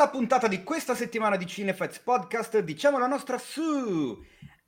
[0.00, 4.18] Nella puntata di questa settimana di Cinefets Podcast diciamo la nostra su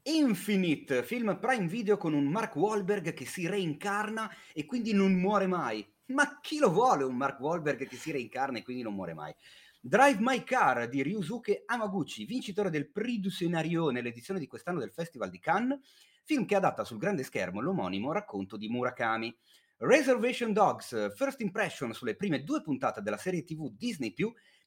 [0.02, 5.46] Infinite, film Prime Video con un Mark Wahlberg che si reincarna e quindi non muore
[5.46, 5.90] mai.
[6.08, 9.34] Ma chi lo vuole un Mark Wahlberg che si reincarna e quindi non muore mai?
[9.80, 14.92] Drive My Car di Ryusuke Amaguchi, vincitore del Prix du Scenario nell'edizione di quest'anno del
[14.92, 15.78] Festival di Cannes,
[16.24, 19.34] film che adatta sul grande schermo l'omonimo racconto di Murakami.
[19.78, 24.14] Reservation Dogs, First Impression sulle prime due puntate della serie TV Disney+,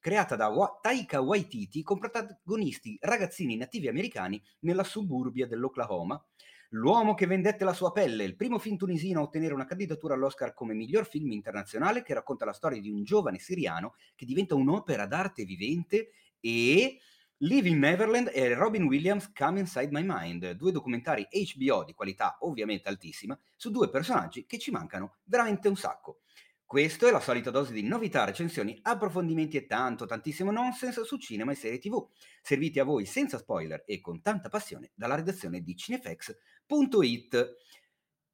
[0.06, 0.52] creata da
[0.84, 6.24] Taika Waititi con protagonisti ragazzini nativi americani nella suburbia dell'Oklahoma.
[6.70, 10.54] L'uomo che vendette la sua pelle, il primo film tunisino a ottenere una candidatura all'Oscar
[10.54, 15.08] come miglior film internazionale che racconta la storia di un giovane siriano che diventa un'opera
[15.08, 17.00] d'arte vivente e
[17.38, 22.90] Living Neverland e Robin Williams Come Inside My Mind, due documentari HBO di qualità ovviamente
[22.90, 26.20] altissima su due personaggi che ci mancano veramente un sacco.
[26.68, 31.52] Questo è la solita dose di novità, recensioni, approfondimenti e tanto, tantissimo nonsense su cinema
[31.52, 32.10] e serie tv,
[32.42, 37.56] serviti a voi senza spoiler e con tanta passione dalla redazione di cinefx.it.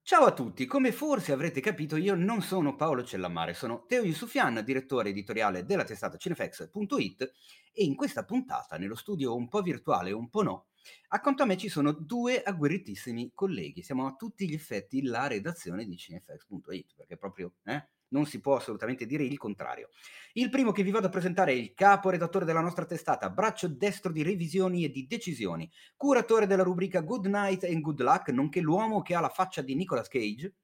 [0.04, 4.64] Ciao a tutti, come forse avrete capito io non sono Paolo Cellamare, sono Teo Yusufian,
[4.64, 7.32] direttore editoriale della testata cinefx.it
[7.70, 10.66] e in questa puntata, nello studio un po' virtuale un po' no,
[11.08, 15.84] accanto a me ci sono due agguerritissimi colleghi, siamo a tutti gli effetti la redazione
[15.84, 19.90] di cinefx.it, perché proprio, eh, non si può assolutamente dire il contrario.
[20.34, 23.68] Il primo che vi vado a presentare è il capo redattore della nostra testata, braccio
[23.68, 28.60] destro di revisioni e di decisioni, curatore della rubrica Good Night and Good Luck, nonché
[28.60, 30.54] l'uomo che ha la faccia di Nicolas Cage.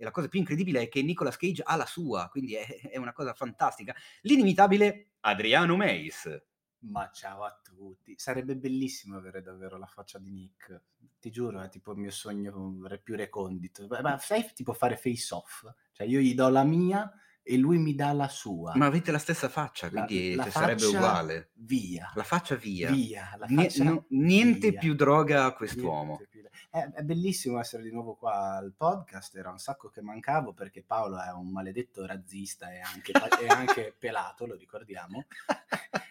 [0.00, 2.96] E la cosa più incredibile è che Nicolas Cage ha la sua, quindi è, è
[2.96, 3.94] una cosa fantastica.
[4.22, 6.49] L'inimitabile Adriano Meis.
[6.82, 8.14] Ma ciao a tutti.
[8.16, 10.82] Sarebbe bellissimo avere davvero la faccia di Nick.
[11.20, 13.86] Ti giuro, è tipo il mio sogno più recondito.
[14.02, 15.70] Ma sai tipo fare face off?
[15.92, 18.74] Cioè io gli do la mia e lui mi dà la sua.
[18.76, 21.50] Ma avete la stessa faccia, quindi la, la sarebbe uguale.
[21.54, 22.12] Via.
[22.14, 22.90] La faccia via.
[22.90, 23.34] Via.
[23.38, 24.78] La faccia N- no, niente via.
[24.78, 26.16] più droga a quest'uomo.
[26.16, 26.29] Più...
[26.72, 30.84] È, è, bellissimo essere di nuovo qua al podcast, era un sacco che mancavo perché
[30.84, 33.10] Paolo è un maledetto razzista e anche,
[33.42, 35.24] e anche pelato, lo ricordiamo.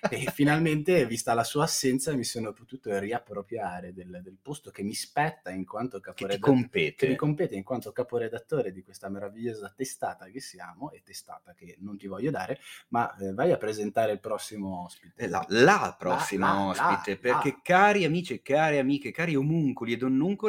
[0.09, 4.93] e finalmente, vista la sua assenza, mi sono potuto riappropriare del, del posto che mi
[4.93, 6.93] spetta in quanto caporedattore.
[6.93, 11.77] Che, mi compete in quanto caporedattore di questa meravigliosa testata che siamo e testata che
[11.79, 12.59] non ti voglio dare,
[12.89, 15.27] ma eh, vai a presentare il prossimo ospite.
[15.29, 19.97] La, la prossima la, la, ospite, perché cari amici e cari amiche, cari omuncoli e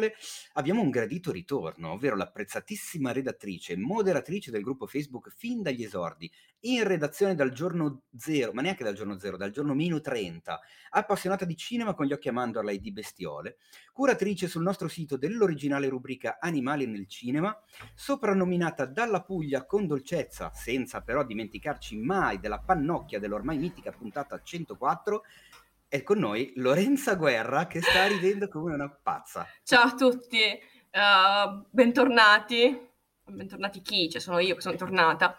[0.00, 0.14] donnuncole,
[0.54, 6.30] abbiamo un gradito ritorno, ovvero l'apprezzatissima redattrice, moderatrice del gruppo Facebook fin dagli esordi,
[6.64, 11.44] in redazione dal giorno zero, ma neanche dal giorno zero, dal giorno meno 30, appassionata
[11.44, 13.58] di cinema con gli occhi a mandorla e di bestiole,
[13.92, 17.56] curatrice sul nostro sito dell'originale rubrica Animali nel cinema,
[17.94, 25.22] soprannominata dalla Puglia con dolcezza, senza però dimenticarci mai della pannocchia dell'ormai mitica puntata 104,
[25.90, 29.44] è con noi Lorenza Guerra che sta ridendo come una pazza.
[29.64, 32.89] Ciao a tutti, uh, bentornati.
[33.32, 34.10] Bentornati chi?
[34.10, 35.36] Cioè sono io che sono tornata.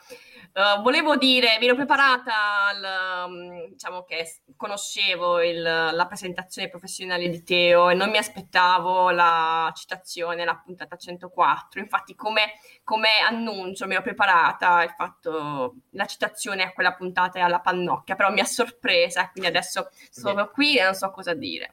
[0.53, 7.29] Uh, volevo dire, mi ero preparata, al, um, diciamo che conoscevo il, la presentazione professionale
[7.29, 11.79] di Teo e non mi aspettavo la citazione, la puntata 104.
[11.79, 12.53] Infatti, come,
[12.83, 18.15] come annuncio, mi ero preparata il fatto, la citazione a quella puntata e alla pannocchia,
[18.15, 21.71] però mi ha sorpresa, quindi adesso sono qui e non so cosa dire.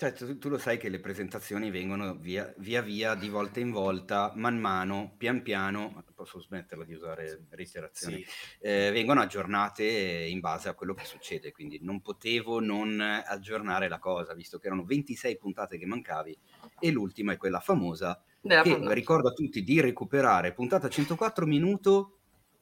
[0.00, 3.70] Cioè, tu, tu, lo sai che le presentazioni vengono via, via, via, di volta in
[3.70, 8.56] volta, man mano, pian piano, posso smetterla di usare reiterazioni, sì.
[8.60, 13.98] eh, vengono aggiornate in base a quello che succede, quindi non potevo non aggiornare la
[13.98, 16.34] cosa, visto che erano 26 puntate che mancavi
[16.78, 18.94] e l'ultima è quella famosa, Della che puntata.
[18.94, 22.20] ricordo a tutti di recuperare, puntata 104 minuto,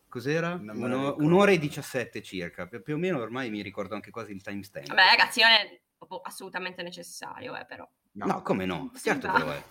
[0.08, 0.54] cos'era?
[0.54, 4.88] Uno, un'ora e 17 circa, più o meno ormai mi ricordo anche quasi il timestamp.
[4.88, 5.80] Vabbè ragazzi, non è
[6.22, 7.88] assolutamente necessario, eh, però.
[8.12, 8.90] No, no come no?
[8.94, 9.62] Certo che lo è.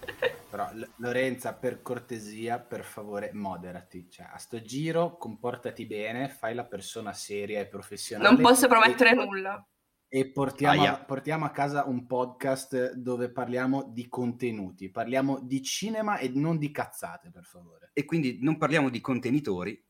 [0.50, 4.08] Però L- Lorenza, per cortesia, per favore, moderati.
[4.10, 8.30] Cioè, a sto giro comportati bene, fai la persona seria e professionale.
[8.30, 9.14] Non posso promettere e...
[9.14, 9.64] nulla.
[10.12, 16.18] E portiamo, a, portiamo a casa un podcast dove parliamo di contenuti, parliamo di cinema
[16.18, 17.90] e non di cazzate, per favore.
[17.92, 19.80] E quindi non parliamo di contenitori,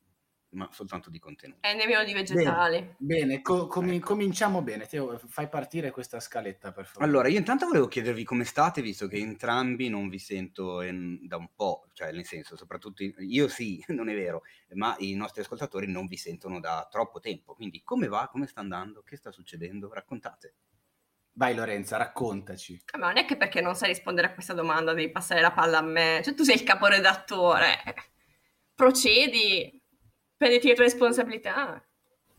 [0.50, 1.60] ma soltanto di contenuti.
[1.60, 2.78] E nemmeno di vegetali.
[2.78, 4.06] Bene, bene co- com- ecco.
[4.06, 4.86] cominciamo bene.
[4.86, 7.04] Teo, fai partire questa scaletta, per favore.
[7.04, 11.36] Allora, io intanto volevo chiedervi come state, visto che entrambi non vi sento in, da
[11.36, 14.42] un po', cioè nel senso, soprattutto io sì, non è vero,
[14.74, 17.54] ma i nostri ascoltatori non vi sentono da troppo tempo.
[17.54, 18.28] Quindi come va?
[18.30, 19.02] Come sta andando?
[19.02, 19.92] Che sta succedendo?
[19.92, 20.54] Raccontate.
[21.34, 22.82] Vai Lorenza, raccontaci.
[22.98, 25.78] Ma non è che perché non sai rispondere a questa domanda devi passare la palla
[25.78, 26.20] a me.
[26.24, 27.78] Cioè tu sei il caporedattore.
[28.74, 29.79] Procedi,
[30.40, 31.84] prenditi le tue responsabilità.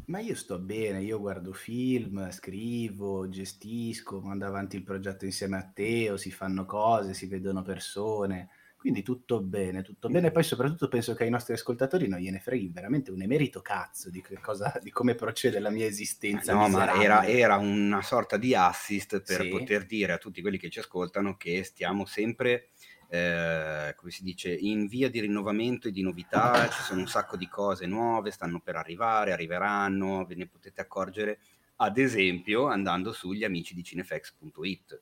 [0.06, 5.71] Ma io sto bene, io guardo film, scrivo, gestisco, mando avanti il progetto insieme a
[5.71, 10.27] Teo, si fanno cose, si vedono persone, quindi tutto bene, tutto bene.
[10.27, 14.09] E poi soprattutto penso che ai nostri ascoltatori non gliene freghi veramente un emerito cazzo
[14.09, 16.54] di, cosa, di come procede la mia esistenza.
[16.54, 19.50] No, ma era, era, una sorta di assist per sì.
[19.50, 22.69] poter dire a tutti quelli che ci ascoltano che stiamo sempre
[23.13, 27.36] eh, come si dice, in via di rinnovamento e di novità, ci sono un sacco
[27.36, 31.40] di cose nuove, stanno per arrivare, arriveranno, ve ne potete accorgere,
[31.78, 35.02] ad esempio andando sugli amici di cinefx.it.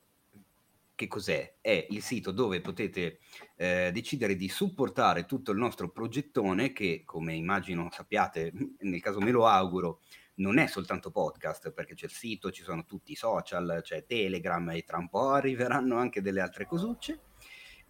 [0.96, 1.58] Che cos'è?
[1.60, 3.20] È il sito dove potete
[3.54, 9.30] eh, decidere di supportare tutto il nostro progettone che, come immagino sappiate, nel caso me
[9.30, 10.00] lo auguro,
[10.36, 14.68] non è soltanto podcast, perché c'è il sito, ci sono tutti i social, c'è Telegram
[14.70, 17.20] e tra un po' arriveranno anche delle altre cosucce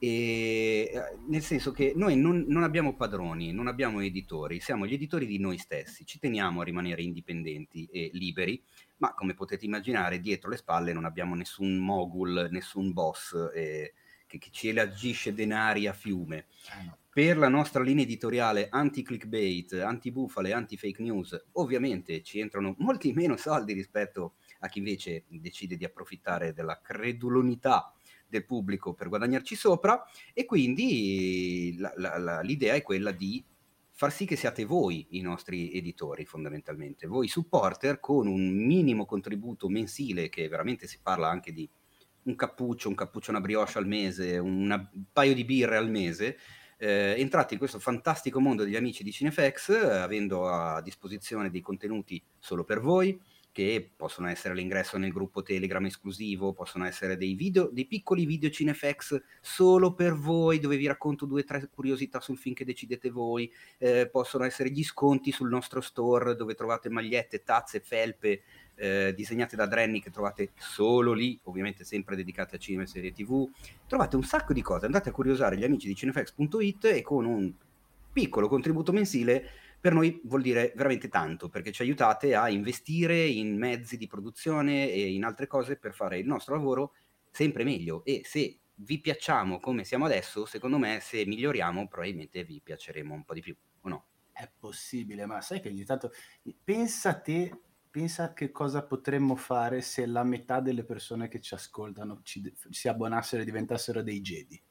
[0.02, 4.94] e, eh, nel senso che noi non, non, abbiamo padroni, non abbiamo editori, siamo gli
[4.94, 8.62] editori di noi stessi, ci teniamo a rimanere indipendenti e liberi,
[8.96, 13.92] ma come potete immaginare dietro le spalle non abbiamo nessun mogul, nessun boss eh,
[14.26, 16.46] che, che, ci elargisce denari a fiume.
[16.78, 23.36] Eh per la nostra linea editoriale anti-clickbait, anti-bufale, anti-fake news, ovviamente ci entrano molti meno
[23.36, 27.92] soldi rispetto a chi invece decide di approfittare della credulonità
[28.30, 33.44] del pubblico per guadagnarci sopra e quindi la, la, la, l'idea è quella di
[33.92, 39.68] far sì che siate voi i nostri editori fondamentalmente, voi supporter con un minimo contributo
[39.68, 41.68] mensile che veramente si parla anche di
[42.22, 46.38] un cappuccio, un cappuccio, una brioche al mese, una, un paio di birre al mese,
[46.78, 51.60] eh, entrate in questo fantastico mondo degli amici di Cinefx, eh, avendo a disposizione dei
[51.60, 53.20] contenuti solo per voi,
[53.52, 58.48] che possono essere l'ingresso nel gruppo Telegram esclusivo, possono essere dei video, dei piccoli video
[58.48, 63.10] Cinefx solo per voi, dove vi racconto due o tre curiosità sul film che decidete
[63.10, 68.42] voi, eh, possono essere gli sconti sul nostro store dove trovate magliette, tazze, felpe
[68.76, 73.12] eh, disegnate da Drenny che trovate solo lì, ovviamente sempre dedicate a cinema e serie
[73.12, 73.48] tv,
[73.86, 77.52] trovate un sacco di cose, andate a curiosare gli amici di cinefx.it e con un
[78.12, 83.56] piccolo contributo mensile per noi vuol dire veramente tanto perché ci aiutate a investire in
[83.56, 86.92] mezzi di produzione e in altre cose per fare il nostro lavoro
[87.30, 92.60] sempre meglio e se vi piacciamo come siamo adesso, secondo me se miglioriamo probabilmente vi
[92.62, 94.06] piaceremo un po' di più, o no?
[94.32, 96.12] È possibile, ma sai che ogni tanto
[96.64, 97.60] pensa a te,
[97.90, 102.88] pensa che cosa potremmo fare se la metà delle persone che ci ascoltano ci, si
[102.88, 104.62] abbonassero e diventassero dei Jedi.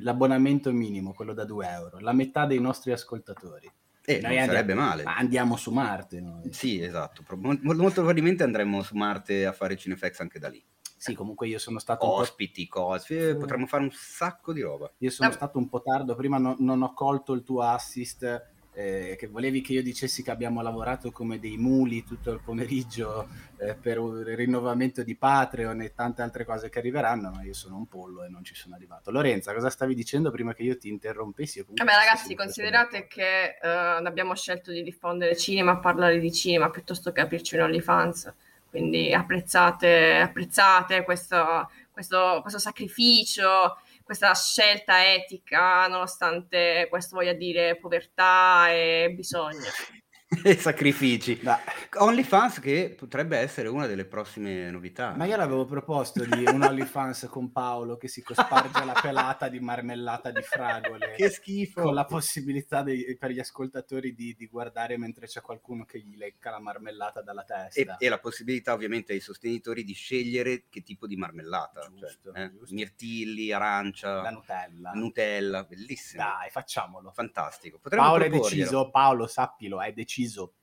[0.00, 3.70] L'abbonamento minimo, quello da 2 euro, la metà dei nostri ascoltatori
[4.04, 5.02] eh, non andiamo, sarebbe male.
[5.04, 6.20] Andiamo su Marte.
[6.20, 6.52] Noi.
[6.52, 7.24] Sì, esatto.
[7.36, 10.64] Molto, molto probabilmente andremo su Marte a fare Cinefx anche da lì.
[10.96, 12.06] Sì, comunque io sono stato...
[12.06, 14.90] Ospiti, cose, eh, potremmo fare un sacco di roba.
[14.98, 15.32] Io sono ah.
[15.32, 19.60] stato un po' tardo, prima no, non ho colto il tuo assist eh, che volevi
[19.60, 23.28] che io dicessi che abbiamo lavorato come dei muli tutto il pomeriggio
[23.58, 27.76] eh, per un rinnovamento di Patreon e tante altre cose che arriveranno, ma io sono
[27.76, 29.10] un pollo e non ci sono arrivato.
[29.10, 31.64] Lorenza, cosa stavi dicendo prima che io ti interrompessi?
[31.66, 37.20] Vabbè ragazzi, considerate che uh, abbiamo scelto di diffondere cinema, parlare di cinema, piuttosto che
[37.20, 38.32] aprirci un OnlyFans,
[38.70, 48.68] quindi apprezzate, apprezzate questo, questo, questo sacrificio questa scelta etica, nonostante questo voglia dire povertà
[48.70, 49.70] e bisogno.
[50.42, 51.38] e sacrifici.
[51.40, 51.60] Da.
[51.96, 55.14] OnlyFans che potrebbe essere una delle prossime novità.
[55.16, 59.60] Ma io l'avevo proposto di un OnlyFans con Paolo che si cosparge la pelata di
[59.60, 61.14] marmellata di fragole.
[61.16, 61.82] che schifo!
[61.82, 66.16] Con la possibilità dei, per gli ascoltatori di, di, guardare mentre c'è qualcuno che gli
[66.16, 67.96] lecca la marmellata dalla testa.
[67.98, 71.88] E, e la possibilità ovviamente ai sostenitori di scegliere che tipo di marmellata.
[71.94, 72.52] Giusto, cioè, eh?
[72.70, 74.22] Mirtilli, arancia.
[74.22, 74.90] La Nutella.
[74.92, 76.22] Nutella, bellissimo.
[76.22, 77.12] Dai, facciamolo.
[77.12, 77.78] Fantastico.
[77.78, 80.54] Potremmo Paolo è deciso, Paolo sappilo, è deciso deciso.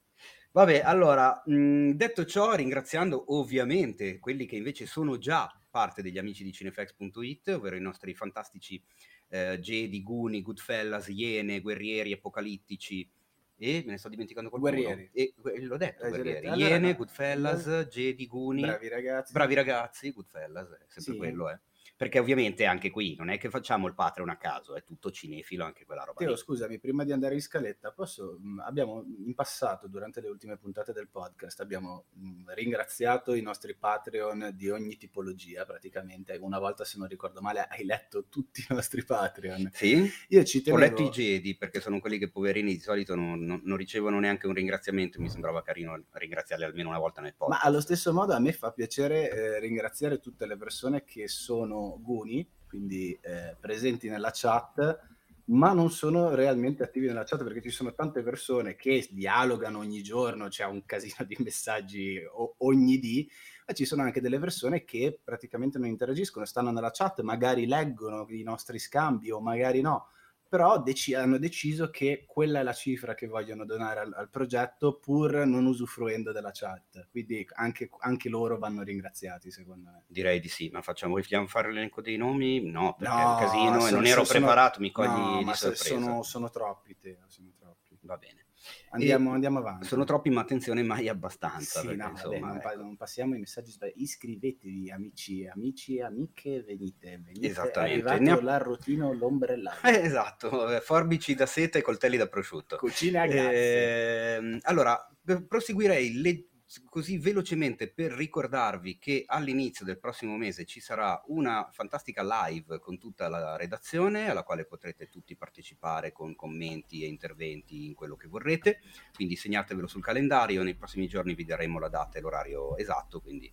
[0.54, 6.44] Vabbè, allora, mh, detto ciò, ringraziando ovviamente quelli che invece sono già parte degli amici
[6.44, 8.84] di cinefx.it, ovvero i nostri fantastici
[9.30, 13.10] eh, Jedi, Guni, Goodfellas, Iene, Guerrieri, Apocalittici
[13.58, 14.76] e me ne sto dimenticando qualcuno.
[14.76, 15.10] Guerrieri.
[15.14, 16.48] E, l'ho detto, eh, Guerrieri.
[16.48, 18.62] Allora, Iene, Goodfellas, Jedi, Guni.
[18.62, 19.32] Bravi ragazzi.
[19.32, 21.18] Bravi ragazzi, Goodfellas, è sempre sì.
[21.18, 21.60] quello, eh
[22.02, 25.64] perché ovviamente anche qui non è che facciamo il Patreon a caso, è tutto cinefilo
[25.64, 26.18] anche quella roba.
[26.18, 26.36] Teo, lì.
[26.36, 30.94] scusami, prima di andare in scaletta, posso, mm, abbiamo in passato, durante le ultime puntate
[30.94, 36.36] del podcast, abbiamo mh, mm, ringraziato i nostri Patreon di ogni tipologia praticamente.
[36.42, 39.70] Una volta, se non ricordo male, hai letto tutti i nostri Patreon.
[39.72, 40.10] Sì?
[40.30, 40.84] Io ci tenevo...
[40.84, 44.20] Ho letto i Jedi perché sono quelli che poverini di solito non, non, non ricevono
[44.20, 47.62] neanche un ringraziamento, mi sembrava carino ringraziarli almeno una volta nel podcast.
[47.62, 51.90] Ma allo stesso modo a me fa piacere eh, ringraziare tutte le persone che sono
[52.00, 55.00] Guni, quindi eh, presenti nella chat,
[55.46, 60.02] ma non sono realmente attivi nella chat perché ci sono tante persone che dialogano ogni
[60.02, 62.22] giorno, c'è un casino di messaggi
[62.60, 63.30] ogni dì,
[63.68, 68.26] ma ci sono anche delle persone che praticamente non interagiscono, stanno nella chat, magari leggono
[68.30, 70.08] i nostri scambi o magari no
[70.52, 74.98] però dec- hanno deciso che quella è la cifra che vogliono donare al, al progetto
[74.98, 77.08] pur non usufruendo della chat.
[77.10, 80.04] Quindi anche, anche, loro vanno ringraziati, secondo me.
[80.08, 82.70] Direi di sì, ma facciamo, vogliamo fare l'elenco dei nomi?
[82.70, 85.38] No, perché no, è un casino sono, e non ero sono, preparato, mi cogli no,
[85.38, 85.84] di sorpresa.
[85.84, 87.98] Sono, sono troppi, Teo, sono troppi.
[88.02, 88.41] Va bene.
[88.90, 89.88] Andiamo, andiamo, avanti.
[89.88, 91.82] Sono troppi, ma attenzione, mai abbastanza.
[91.82, 92.82] Sì, no, insomma, vabbè, non, ecco.
[92.82, 94.02] non, passiamo i messaggi sbagliati.
[94.02, 97.22] Iscrivetevi, amici, amici e amiche, venite.
[97.24, 97.48] venite.
[97.48, 98.06] Esattamente.
[98.06, 99.78] È arrivato l'arrotino, l'ombrellano.
[99.84, 100.50] Eh, esatto,
[100.82, 102.78] forbici da seta e coltelli da prosciutto.
[102.78, 104.38] Cucina a grazie.
[104.38, 105.10] Eh, allora,
[105.48, 106.46] proseguirei le
[106.90, 112.98] così velocemente per ricordarvi che all'inizio del prossimo mese ci sarà una fantastica live con
[112.98, 118.28] tutta la redazione alla quale potrete tutti partecipare con commenti e interventi in quello che
[118.28, 118.80] vorrete,
[119.14, 123.52] quindi segnatevelo sul calendario, nei prossimi giorni vi daremo la data e l'orario esatto, quindi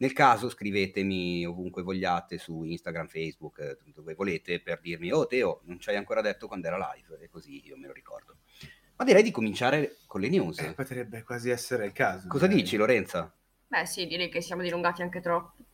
[0.00, 5.78] nel caso scrivetemi ovunque vogliate su Instagram, Facebook, dove volete per dirmi oh Teo non
[5.78, 8.39] ci hai ancora detto quando era live e così io me lo ricordo.
[9.00, 10.58] Ma direi di cominciare con le news.
[10.58, 12.28] Eh, potrebbe quasi essere il caso.
[12.28, 12.62] Cosa direi.
[12.62, 13.34] dici, Lorenza?
[13.66, 15.64] Beh, sì, direi che siamo dilungati anche troppo.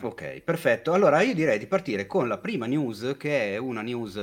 [0.00, 0.94] Ok, perfetto.
[0.94, 4.16] Allora io direi di partire con la prima news, che è una news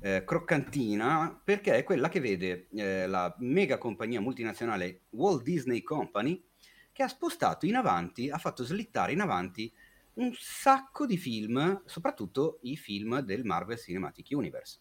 [0.00, 6.44] eh, croccantina, perché è quella che vede eh, la mega compagnia multinazionale Walt Disney Company,
[6.90, 9.72] che ha spostato in avanti, ha fatto slittare in avanti
[10.14, 14.80] un sacco di film, soprattutto i film del Marvel Cinematic Universe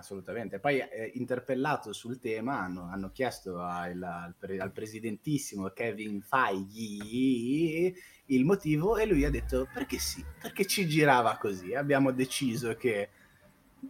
[0.00, 0.58] assolutamente.
[0.58, 7.94] Poi eh, interpellato sul tema hanno, hanno chiesto al, al, pre, al, presidentissimo Kevin Feige
[8.26, 11.74] il motivo e lui ha detto perché sì, perché ci girava così.
[11.74, 13.10] Abbiamo deciso che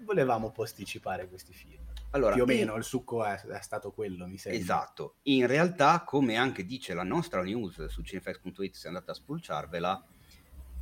[0.05, 1.79] volevamo posticipare questi film.
[2.13, 2.79] Allora, Più o meno in...
[2.79, 4.61] il succo è, è, stato quello, mi sembra.
[4.61, 5.17] Esatto.
[5.23, 10.05] In realtà, come anche dice la nostra news su cinefx.it, se andate a spulciarvela,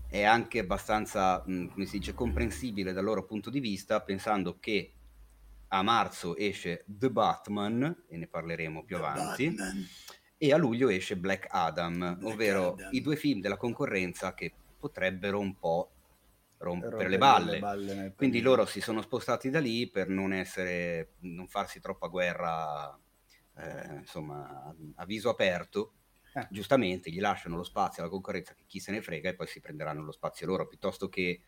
[0.08, 4.92] è anche abbastanza, mh, come si dice, comprensibile dal loro punto di vista, pensando che
[5.68, 9.86] a marzo esce The Batman, e ne parleremo più The avanti, Batman.
[10.36, 12.88] e a luglio esce Black Adam, Black ovvero Adam.
[12.92, 15.90] i due film della concorrenza che potrebbero un po'
[16.58, 17.52] rompere, rompere le balle.
[17.52, 22.08] Le balle Quindi loro si sono spostati da lì per non, essere, non farsi troppa
[22.08, 22.98] guerra,
[23.56, 25.94] eh, insomma, a viso aperto.
[26.34, 26.46] Eh.
[26.50, 29.60] Giustamente gli lasciano lo spazio alla concorrenza che chi se ne frega e poi si
[29.60, 31.40] prenderanno lo spazio loro piuttosto che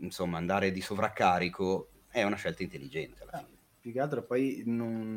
[0.00, 3.58] insomma andare di sovraccarico è una scelta intelligente alla fine.
[3.80, 5.16] più che altro poi non,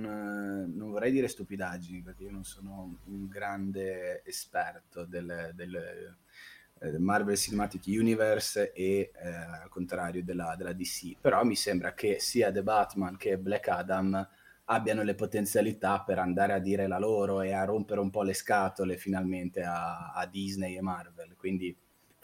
[0.74, 7.02] non, vorrei dire stupidaggini perché io non sono un grande esperto del, del, eh, del
[7.02, 12.52] Marvel Cinematic Universe e eh, al contrario della, della, DC, però mi sembra che sia
[12.52, 14.28] The Batman che Black Adam
[14.68, 18.34] abbiano le potenzialità per andare a dire la loro e a rompere un po' le
[18.34, 21.75] scatole finalmente a, a Disney e Marvel, quindi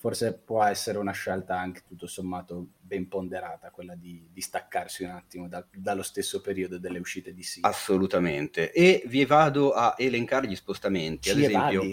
[0.02, 5.12] forse può essere una scelta anche tutto sommato ben ponderata, quella di, di staccarsi un
[5.12, 7.60] attimo da, dallo stesso periodo delle uscite di sì.
[7.62, 8.72] Assolutamente.
[8.72, 11.30] E vi vado a elencare gli spostamenti.
[11.30, 11.84] Ci Ad esempio,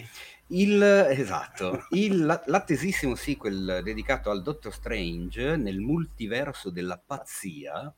[0.47, 7.95] il, esatto, il, l'attesissimo sequel dedicato al Doctor Strange nel multiverso della pazzia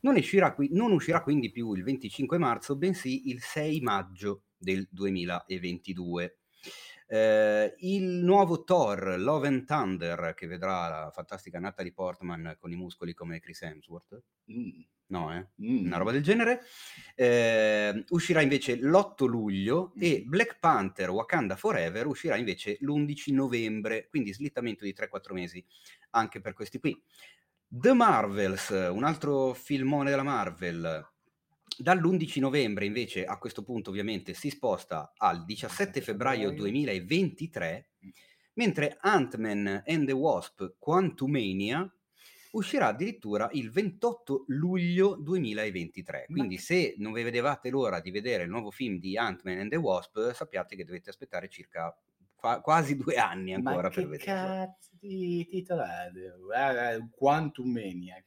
[0.00, 6.39] non uscirà, non uscirà quindi più il 25 marzo, bensì il 6 maggio del 2022.
[7.12, 12.76] Eh, il nuovo Thor, Love and Thunder, che vedrà la fantastica Natalie Portman con i
[12.76, 14.22] muscoli come Chris Hemsworth.
[14.52, 14.80] Mm.
[15.06, 15.48] No, eh?
[15.60, 15.86] Mm.
[15.86, 16.60] Una roba del genere.
[17.16, 20.02] Eh, uscirà invece l'8 luglio mm.
[20.02, 25.64] e Black Panther Wakanda Forever uscirà invece l'11 novembre, quindi slittamento di 3-4 mesi
[26.10, 26.96] anche per questi qui.
[27.66, 31.04] The Marvels, un altro filmone della Marvel,
[31.78, 37.88] Dall'11 novembre invece a questo punto ovviamente si sposta al 17 febbraio 2023,
[38.54, 41.90] mentre Ant-Man and the Wasp Quantumania
[42.52, 46.26] uscirà addirittura il 28 luglio 2023.
[46.28, 49.76] Quindi se non vi vedevate l'ora di vedere il nuovo film di Ant-Man and the
[49.76, 51.96] Wasp, sappiate che dovete aspettare circa
[52.40, 54.24] fa quasi due anni ancora Ma per vedere.
[54.24, 55.46] cazzo di?
[55.50, 58.16] Eh, Quantum Mania.
[58.16, 58.22] È,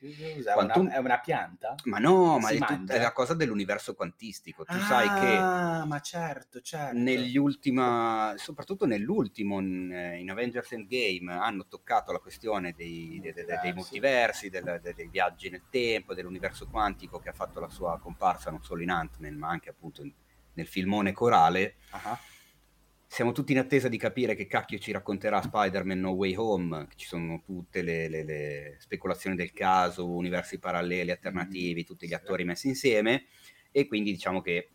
[0.53, 0.85] Quantum...
[0.85, 1.75] Una, è una pianta?
[1.85, 4.63] Ma no, ma è, tut- è, la cosa dell'universo quantistico.
[4.63, 5.35] Tu ah, sai che...
[5.35, 6.97] Ah, ma certo, certo.
[6.97, 13.45] Negli ultima, soprattutto nell'ultimo, in, in, Avengers Endgame, hanno toccato la questione dei, dei, dei,
[13.61, 18.51] dei multiversi, del, dei viaggi nel tempo, dell'universo quantico che ha fatto la sua comparsa
[18.51, 20.03] non solo in Ant-Man, ma anche appunto
[20.53, 21.75] nel filmone corale.
[21.91, 22.31] Uh-huh
[23.13, 27.05] siamo tutti in attesa di capire che cacchio ci racconterà Spider-Man No Way Home, ci
[27.05, 32.43] sono tutte le, le, le speculazioni del caso, universi paralleli, alternativi, mm, tutti gli attori
[32.43, 33.25] messi insieme
[33.71, 34.69] e quindi diciamo che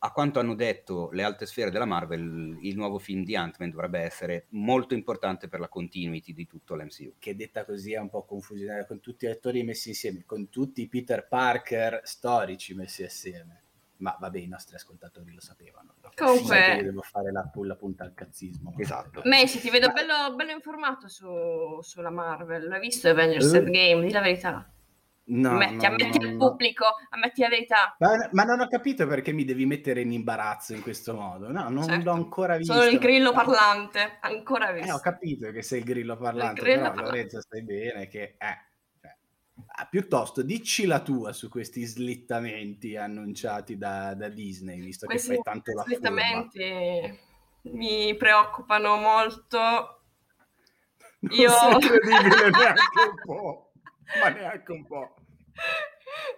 [0.00, 4.00] a quanto hanno detto le alte sfere della Marvel, il nuovo film di Ant-Man dovrebbe
[4.00, 7.14] essere molto importante per la continuity di tutto l'MCU.
[7.18, 10.82] Che detta così è un po' confusionaria, con tutti gli attori messi insieme, con tutti
[10.82, 13.62] i Peter Parker storici messi assieme.
[13.98, 15.94] Ma vabbè, i nostri ascoltatori lo sapevano.
[16.14, 18.74] Comunque, sì, devo fare la, la, punta al cazzismo.
[18.78, 19.22] Esatto.
[19.24, 22.68] Messi, ti vedo bello, bello informato su, sulla Marvel.
[22.68, 23.56] L'hai visto Avengers uh.
[23.56, 24.06] Endgame?
[24.06, 24.72] Di la verità.
[25.30, 27.96] No, ammetti, no, ammetti no, il pubblico, ammetti la verità.
[27.98, 31.50] Ma, ma, non ho capito perché mi devi mettere in imbarazzo in questo modo.
[31.50, 32.04] No, non certo.
[32.04, 32.72] l'ho ancora visto.
[32.72, 34.88] Sono il grillo parlante, ancora visto.
[34.88, 37.10] Eh, ho capito che sei il grillo parlante, il grillo però parlante.
[37.10, 38.36] Lorenzo stai bene che...
[38.38, 38.66] Eh,
[39.66, 45.34] ah, piuttosto, dici la tua su questi slittamenti annunciati da, da Disney, visto questi che
[45.34, 47.00] fai tanto la slittamenti
[47.60, 47.76] furba.
[47.76, 49.58] mi preoccupano molto.
[51.20, 51.50] Non Io...
[51.50, 53.72] sei credibile neanche un po'.
[54.20, 55.14] ma neanche un po'.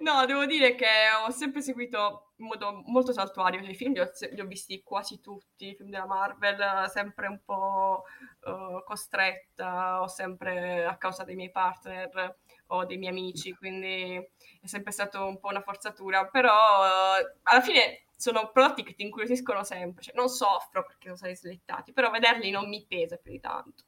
[0.01, 0.87] No, devo dire che
[1.25, 5.21] ho sempre seguito in modo molto saltuario i film, li ho, li ho visti quasi
[5.21, 8.05] tutti, i film della Marvel, sempre un po'
[8.45, 12.39] uh, costretta o sempre a causa dei miei partner
[12.73, 14.17] o dei miei amici, quindi
[14.61, 19.03] è sempre stato un po' una forzatura, però uh, alla fine sono prodotti che ti
[19.03, 23.33] incuriosiscono sempre, cioè, non soffro perché sono stati slittati, però vederli non mi pesa più
[23.33, 23.85] di tanto.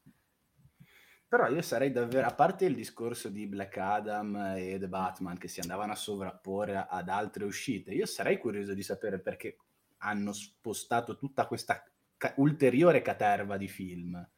[1.28, 5.48] Però io sarei davvero, a parte il discorso di Black Adam e The Batman che
[5.48, 9.56] si andavano a sovrapporre ad altre uscite, io sarei curioso di sapere perché
[9.98, 11.82] hanno spostato tutta questa
[12.18, 14.28] ca- ulteriore caterva di film.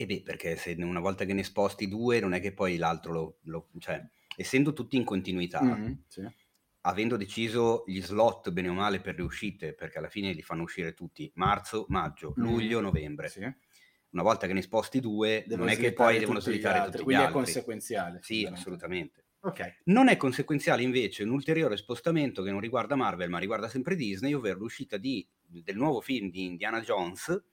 [0.00, 3.12] E beh, perché se una volta che ne sposti due, non è che poi l'altro
[3.12, 3.38] lo...
[3.42, 4.00] lo cioè,
[4.36, 6.22] essendo tutti in continuità, mm-hmm, sì.
[6.82, 10.62] avendo deciso gli slot bene o male per le uscite, perché alla fine li fanno
[10.62, 12.84] uscire tutti, marzo, maggio, luglio, mm-hmm.
[12.84, 13.28] novembre.
[13.28, 13.52] Sì
[14.10, 17.02] una volta che ne sposti due, Devo non è che poi devono slittare tutti gli
[17.02, 17.32] quindi altri.
[17.32, 18.18] Quindi è conseguenziale.
[18.22, 19.24] Sì, assolutamente.
[19.40, 19.76] Okay.
[19.84, 24.32] Non è conseguenziale invece un ulteriore spostamento che non riguarda Marvel ma riguarda sempre Disney,
[24.32, 27.44] ovvero l'uscita di, del nuovo film di Indiana Jones,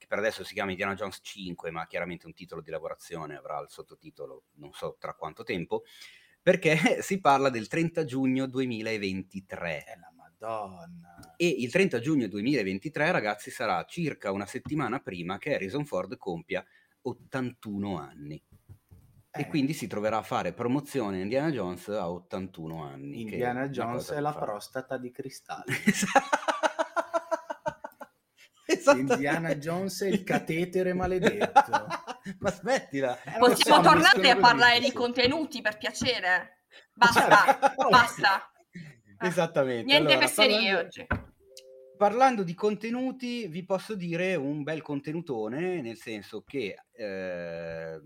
[0.00, 3.60] che per adesso si chiama Indiana Jones 5, ma chiaramente un titolo di lavorazione avrà
[3.60, 5.82] il sottotitolo non so tra quanto tempo,
[6.40, 9.84] perché si parla del 30 giugno 2023.
[9.84, 11.34] È la Madonna.
[11.36, 16.64] E il 30 giugno 2023, ragazzi, sarà circa una settimana prima che Harrison Ford compia
[17.02, 18.42] 81 anni.
[19.32, 19.42] Eh.
[19.42, 23.20] E quindi si troverà a fare promozione Indiana Jones a 81 anni.
[23.20, 24.46] Indiana Jones è la fare.
[24.46, 25.64] prostata di cristallo.
[28.96, 31.70] Indiana Jones è il catetere maledetto.
[32.38, 33.20] Ma smettila.
[33.22, 36.64] Eh, Possiamo so, tornare a parlare di contenuti per piacere.
[36.92, 37.88] Basta, certo.
[37.90, 38.52] basta.
[39.16, 39.84] Ah, Esattamente.
[39.84, 41.06] Niente allora, fesserie parlando, oggi.
[41.96, 48.00] Parlando di contenuti, vi posso dire un bel contenutone, nel senso che eh,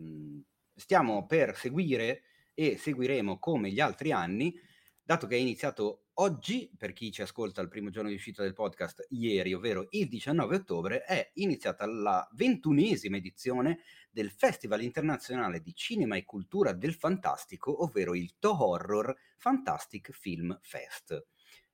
[0.74, 2.22] stiamo per seguire
[2.54, 4.54] e seguiremo come gli altri anni,
[5.04, 8.54] dato che è iniziato oggi, per chi ci ascolta il primo giorno di uscita del
[8.54, 15.74] podcast, ieri, ovvero il 19 ottobre, è iniziata la ventunesima edizione del Festival internazionale di
[15.74, 21.26] cinema e cultura del fantastico, ovvero il To Horror Fantastic Film Fest.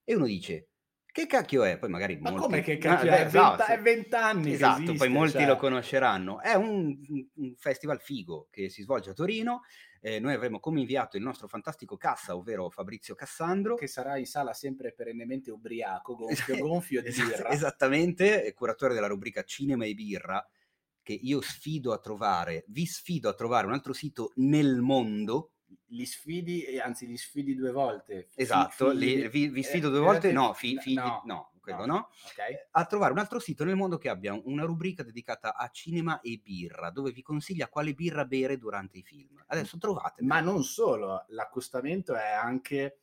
[0.02, 0.70] E uno dice,
[1.12, 1.78] che cacchio è?
[1.78, 2.44] Poi magari Ma molti...
[2.44, 3.24] come che cacchio ah, è?
[3.24, 5.46] Esatto, è vent'anni Esatto, esiste, poi molti cioè...
[5.46, 6.40] lo conosceranno.
[6.40, 6.96] È un,
[7.34, 9.62] un, festival figo che si svolge a Torino.
[10.02, 13.74] Eh, noi avremo come inviato il nostro fantastico cassa, ovvero Fabrizio Cassandro.
[13.74, 17.50] Che sarà in sala sempre perennemente ubriaco, gonfio, gonfio di birra.
[17.50, 20.44] Esattamente, curatore della rubrica Cinema e Birra
[21.02, 25.52] che io sfido a trovare, vi sfido a trovare un altro sito nel mondo.
[25.86, 28.28] Li sfidi, anzi li sfidi due volte.
[28.34, 31.92] Esatto, li, vi, vi, sfido eh, due volte, no, fi, fi, no, no, quello no.
[31.92, 32.09] no.
[32.33, 32.55] Okay.
[32.70, 36.40] A trovare un altro sito nel mondo che abbia una rubrica dedicata a cinema e
[36.42, 39.42] birra, dove vi consiglia quale birra bere durante i film.
[39.46, 40.23] Adesso trovate.
[40.23, 43.01] Ma non solo, l'accostamento è anche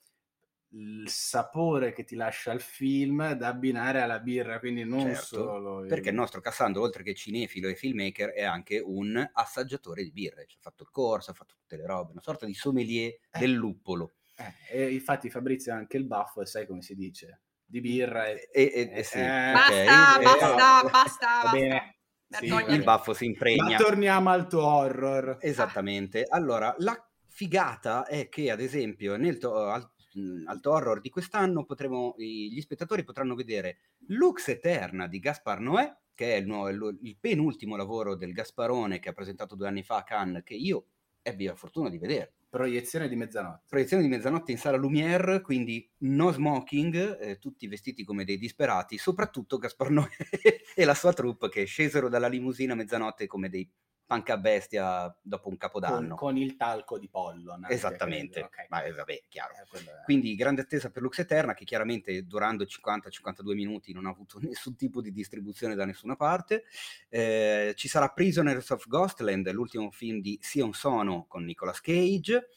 [0.71, 5.81] il sapore che ti lascia il film da abbinare alla birra, quindi non certo, solo...
[5.81, 5.87] Il...
[5.87, 10.45] Perché il nostro Cassandro, oltre che cinefilo e filmmaker, è anche un assaggiatore di birre,
[10.45, 13.39] cioè, ha fatto il corso, ha fatto tutte le robe, una sorta di sommelier eh.
[13.39, 14.13] del luppolo.
[14.35, 17.41] Eh, e infatti Fabrizio ha anche il baffo e sai come si dice?
[17.69, 18.49] Di birra e...
[18.51, 19.17] e, e, e sì.
[19.19, 20.23] eh, basta, okay.
[20.23, 21.95] basta, basta, basta, Va bene.
[22.29, 23.63] Sì, il baffo si impregna.
[23.63, 25.37] Ma torniamo al tuo horror.
[25.39, 26.25] Esattamente.
[26.27, 31.63] Allora, la figata è che, ad esempio, nel to- al mh, Alto Horror di quest'anno
[31.65, 37.17] potremo, gli spettatori potranno vedere Lux Eterna di Gaspar Noè, che è il, nuovo, il
[37.19, 40.87] penultimo lavoro del Gasparone che ha presentato due anni fa a Cannes, che io
[41.21, 42.33] ebbi la fortuna di vedere.
[42.57, 43.65] Proiezione di mezzanotte.
[43.69, 48.97] Proiezione di mezzanotte in sala Lumière, quindi no smoking, eh, tutti vestiti come dei disperati,
[48.97, 50.07] soprattutto Gaspar Noè
[50.75, 53.69] e la sua troupe che scesero dalla limousina a mezzanotte come dei
[54.07, 56.15] panca bestia dopo un capodanno.
[56.15, 57.59] Con, con il talco di pollo.
[57.67, 58.65] Esattamente, okay.
[58.69, 59.53] ma eh, vabbè, chiaro.
[59.53, 64.39] Eh, Quindi grande attesa per Lux Eterna che chiaramente durando 50-52 minuti non ha avuto
[64.41, 66.63] nessun tipo di distribuzione da nessuna parte.
[67.09, 72.47] Eh, ci sarà Prisoners of Ghostland, l'ultimo film di Sion Sono con Nicolas Cage.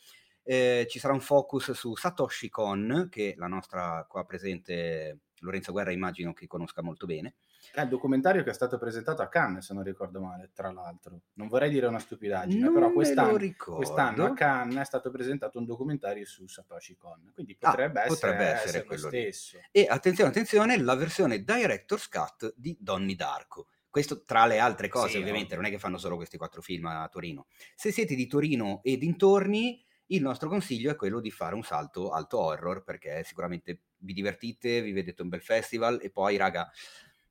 [0.44, 5.90] Eh, ci sarà un focus su Satoshi Kon, che la nostra qua presente Lorenzo Guerra
[5.90, 7.34] immagino che conosca molto bene.
[7.72, 11.20] È il documentario che è stato presentato a Cannes, se non ricordo male, tra l'altro.
[11.34, 15.64] Non vorrei dire una stupidaggine, non però quest'anno, quest'anno, a Cannes è stato presentato un
[15.64, 19.58] documentario su Satoshi Kon, quindi ah, potrebbe, ah, essere, potrebbe essere, essere quello stesso.
[19.70, 23.68] E attenzione, attenzione, la versione Director's Cut di Donnie Darko.
[23.90, 25.62] Questo tra le altre cose, sì, ovviamente, no.
[25.62, 27.46] non è che fanno solo questi quattro film a Torino.
[27.74, 32.10] Se siete di Torino e dintorni, il nostro consiglio è quello di fare un salto
[32.10, 36.70] alto horror, perché sicuramente vi divertite, vi vedete un bel festival e poi, raga,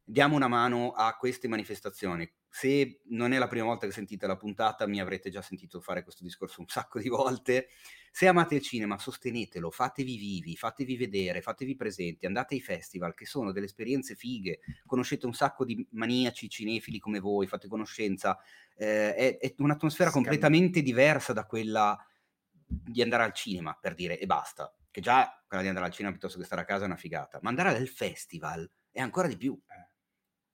[0.09, 2.29] diamo una mano a queste manifestazioni.
[2.49, 6.01] Se non è la prima volta che sentite la puntata, mi avrete già sentito fare
[6.01, 7.67] questo discorso un sacco di volte.
[8.11, 13.27] Se amate il cinema, sostenetelo, fatevi vivi, fatevi vedere, fatevi presenti, andate ai festival, che
[13.27, 18.39] sono delle esperienze fighe, conoscete un sacco di maniaci cinefili come voi, fate conoscenza.
[18.75, 20.31] Eh, è, è, un'atmosfera Scambio.
[20.31, 22.03] completamente diversa da quella
[22.65, 24.73] di andare al cinema, per dire, e basta.
[24.89, 27.37] Che già quella di andare al cinema piuttosto che stare a casa è una figata.
[27.43, 29.59] Ma andare al festival è ancora di più.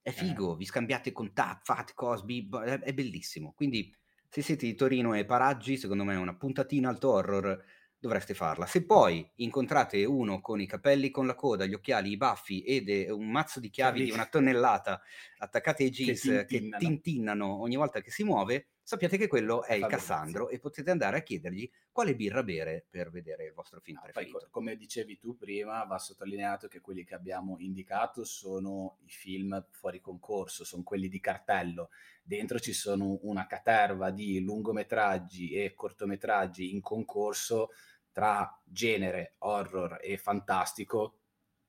[0.05, 0.11] È eh.
[0.11, 0.57] figo, eh.
[0.57, 3.53] vi scambiate contatti, fate Cosby, è, è, bellissimo.
[3.55, 3.91] Quindi
[4.29, 7.63] se siete di Torino e Paraggi, secondo me è una puntatina alto horror,
[7.97, 8.67] dovreste farla.
[8.67, 13.09] Se poi incontrate uno con i capelli con la coda, gli occhiali, i baffi ed
[13.09, 15.01] un mazzo di chiavi di una tonnellata
[15.39, 19.87] attaccate ai jeans che tintinnano ogni volta che si muove, sappiate che quello è il
[19.87, 24.03] Cassandro e potete andare a chiedergli quale birra bere per vedere il vostro film no,
[24.03, 24.37] preferito.
[24.37, 29.65] Poi, come dicevi tu prima, va sottolineato che quelli che abbiamo indicato sono i film
[29.71, 31.89] fuori concorso, sono quelli di cartello.
[32.21, 37.71] Dentro ci sono una caterva di lungometraggi e cortometraggi in concorso
[38.11, 41.21] tra genere, horror e fantastico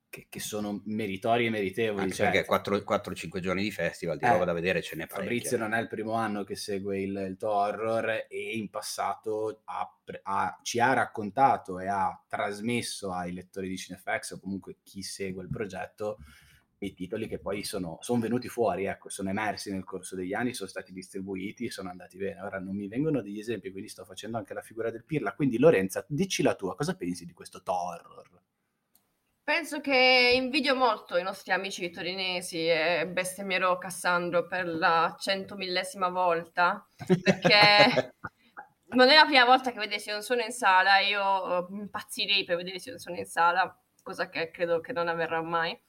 [0.09, 2.03] che, che, sono meritori e meritevoli.
[2.03, 5.23] Anche cioè, perché 4-5 giorni di festival di eh, roba da vedere ce n'è parecchia.
[5.23, 9.61] Fabrizio non è il primo anno che segue il, il tuo horror e in passato
[9.65, 15.01] ha, ha, ci ha raccontato e ha trasmesso ai lettori di Cinefax o comunque chi
[15.01, 16.17] segue il progetto
[16.79, 20.53] i titoli che poi sono, sono, venuti fuori, ecco, sono emersi nel corso degli anni,
[20.53, 22.41] sono stati distribuiti, sono andati bene.
[22.41, 25.33] Ora non mi vengono degli esempi, quindi sto facendo anche la figura del Pirla.
[25.33, 28.41] Quindi Lorenza, dici la tua, cosa pensi di questo horror?
[29.47, 36.85] Penso che invidio molto i nostri amici torinesi e bestemmierò Cassandro per la centomillesima volta,
[37.23, 38.13] perché
[38.91, 42.57] non è la prima volta che vedessi un suono in sala, io eh, impazzirei per
[42.57, 45.79] vedere se non sono in sala, cosa che credo che non avverrà mai.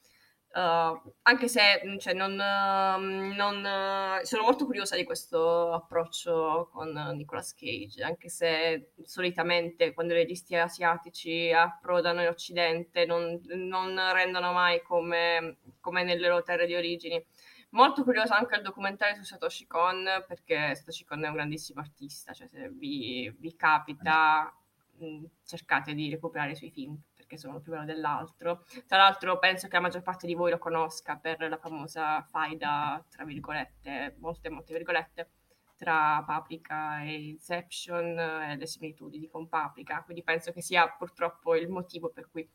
[0.50, 6.70] Uh, anche se mm, cioè, non, uh, non, uh, sono molto curiosa di questo approccio
[6.72, 14.00] con Nicolas Cage, anche se solitamente quando i registi asiatici approdano in Occidente non, non
[14.14, 17.22] rendono mai come, come, nelle loro terre di origini.
[17.70, 22.32] Molto curiosa anche il documentario su Satoshi Kon, perché Satoshi Kon è un grandissimo artista,
[22.32, 24.50] cioè se vi, vi capita
[24.96, 28.64] mh, mm, cercate di recuperare i suoi film perché sono più bello dell'altro.
[28.86, 33.04] Tra l'altro penso che la maggior parte di voi lo conosca per la famosa faida,
[33.10, 35.30] tra virgolette, molte molte virgolette,
[35.76, 41.68] tra Paprika e Inception e le similitudini con Paprika, quindi penso che sia purtroppo il
[41.68, 42.50] motivo per cui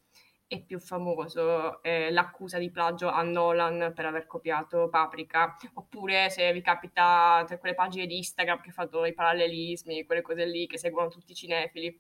[0.46, 6.52] è più famoso eh, l'accusa di plagio a Nolan per aver copiato Paprika, oppure se
[6.52, 10.78] vi capita tra quelle pagine di Instagram che fanno i parallelismi, quelle cose lì che
[10.78, 11.98] seguono tutti i cinefili,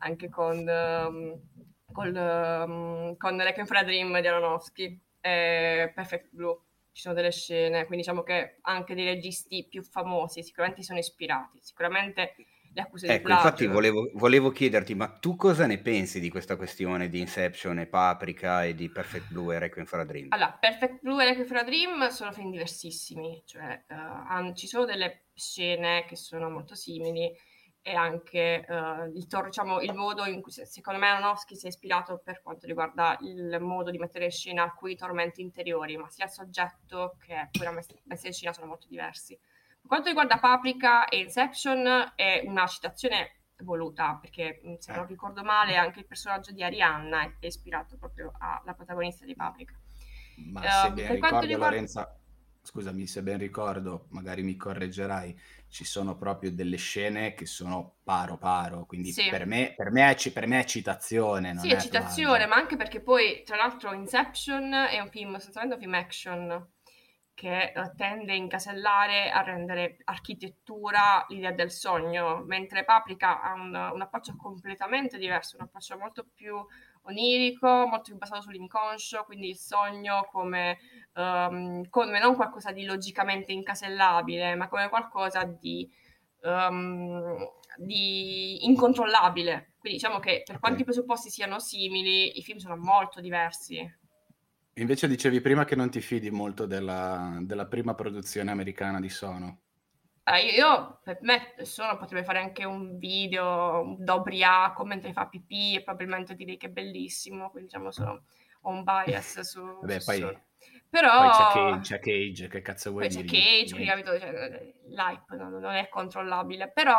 [0.00, 1.40] anche con um,
[1.94, 6.58] col, um, con Requiem for a Dream di Aronofsky e Perfect Blue.
[6.92, 11.58] Ci sono delle scene, quindi diciamo che anche dei registi più famosi sicuramente sono ispirati.
[11.60, 12.34] Sicuramente
[12.74, 13.42] le accuse ecco, di plagio...
[13.42, 17.86] infatti volevo, volevo, chiederti, ma tu cosa ne pensi di questa questione di Inception e
[17.86, 20.26] Paprika e di Perfect Blue e Requiem for a Dream?
[20.30, 24.84] Allora, Perfect Blue e Requiem for a Dream sono film diversissimi, cioè uh, ci sono
[24.84, 27.32] delle scene che sono molto simili,
[27.86, 32.18] e anche uh, il, diciamo, il, modo in cui secondo me Aronofsky si è ispirato
[32.24, 36.30] per quanto riguarda il modo di mettere in scena alcuni tormenti interiori, ma sia il
[36.30, 39.36] soggetto che poi la messa in scena sono molto diversi.
[39.36, 45.76] Per quanto riguarda Paprika e Inception è una citazione voluta, perché se non ricordo male
[45.76, 49.74] anche il personaggio di Arianna è, è ispirato proprio alla protagonista di Paprika.
[50.52, 51.66] Ma uh, se ben ricordo riguarda...
[51.66, 52.18] Lorenza
[52.64, 58.38] scusami se ben ricordo, magari mi correggerai, ci sono proprio delle scene che sono paro
[58.38, 59.28] paro, quindi Sì.
[59.28, 61.52] per, me, per, me è, per me è citazione.
[61.52, 62.48] Non Sì, è citazione, plagio.
[62.48, 66.68] ma anche perché poi, tra l'altro, Inception è un film, sostanzialmente un film action,
[67.34, 74.00] che tende a incasellare, a rendere architettura l'idea del sogno, mentre Paprika ha un, un
[74.00, 76.54] approccio completamente diverso, un approccio molto più
[77.04, 80.78] onirico, molto più basato sull'inconscio, quindi il sogno come,
[81.14, 85.90] ehm, come non qualcosa di logicamente incasellabile, ma come qualcosa di,
[86.42, 87.36] ehm,
[87.78, 89.74] di incontrollabile.
[89.78, 90.60] Quindi diciamo che per Ok.
[90.60, 94.02] quanti i presupposti siano simili, i film sono molto diversi.
[94.74, 99.63] Invece dicevi prima che non ti fidi molto della, della prima produzione americana di Sono.
[100.26, 105.26] Eh, io, io, per me nessuno potrebbe fare anche un video da ubriaco mentre fa
[105.28, 108.24] pipì e probabilmente direi che è bellissimo, quindi diciamo sono,
[108.62, 109.60] ho un bias su...
[109.80, 110.40] Vabbè, su- poi, su-
[111.16, 111.28] poi Però...
[111.30, 113.24] c'è, Cage, c'è Cage, che cazzo vuoi Poi c'è dirgli?
[113.24, 116.96] Cage, quindi capito, cioè, l'hype non, non è controllabile, però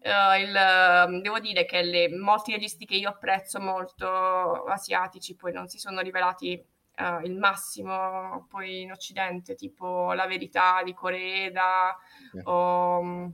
[0.00, 5.68] eh, il- devo dire che le- molti registi che io apprezzo molto asiatici poi non
[5.68, 6.62] si sono rivelati
[6.96, 11.96] eh, il massimo poi in Occidente, tipo La Verità di Coreeda
[12.32, 12.40] Sì.
[12.44, 13.32] o,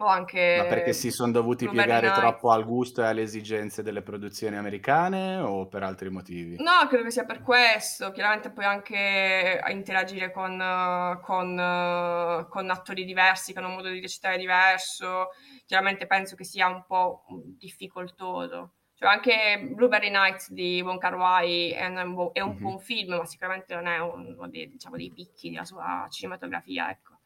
[0.00, 0.56] o anche...
[0.58, 2.20] Ma perché si sono dovuti Blueberry piegare Nights.
[2.20, 6.56] troppo al gusto e alle esigenze delle produzioni americane o per altri motivi?
[6.56, 8.10] No, credo che sia per questo.
[8.10, 13.74] Chiaramente poi anche a interagire con, eh, con, eh, con attori diversi, che hanno un
[13.74, 15.28] modo di recitare diverso.
[15.66, 17.24] Chiaramente penso che sia un po'
[17.58, 18.76] difficoltoso.
[19.00, 22.58] Cioè anche Blueberry Nights di Wong Kar Wai è un, è un Mhm.
[22.58, 27.18] buon film, ma sicuramente non è uno dei, diciamo, dei picchi della sua cinematografia, ecco.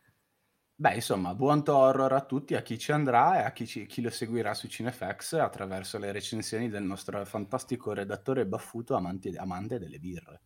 [0.77, 4.03] Beh, insomma, buon horror a tutti, a chi ci andrà e a chi, ci- chi
[4.03, 9.99] lo seguirà su Cinefx attraverso le recensioni del nostro fantastico redattore baffuto amante, amante delle
[9.99, 10.41] birre.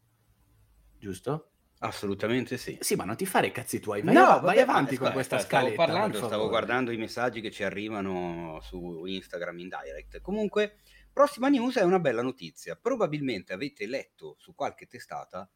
[0.98, 1.50] Giusto?
[1.80, 2.78] Assolutamente sì.
[2.80, 5.04] Sì, ma non ti fare i cazzi tuoi, vai, No, av- vabbè, vai avanti sta-
[5.04, 9.68] con questa sta- stavo parlando, stavo guardando i messaggi che ci arrivano su Instagram in
[9.68, 10.20] direct.
[10.22, 10.78] Comunque,
[11.18, 12.76] prossima news è una bella notizia.
[12.76, 15.50] Probabilmente avete letto su qualche testata,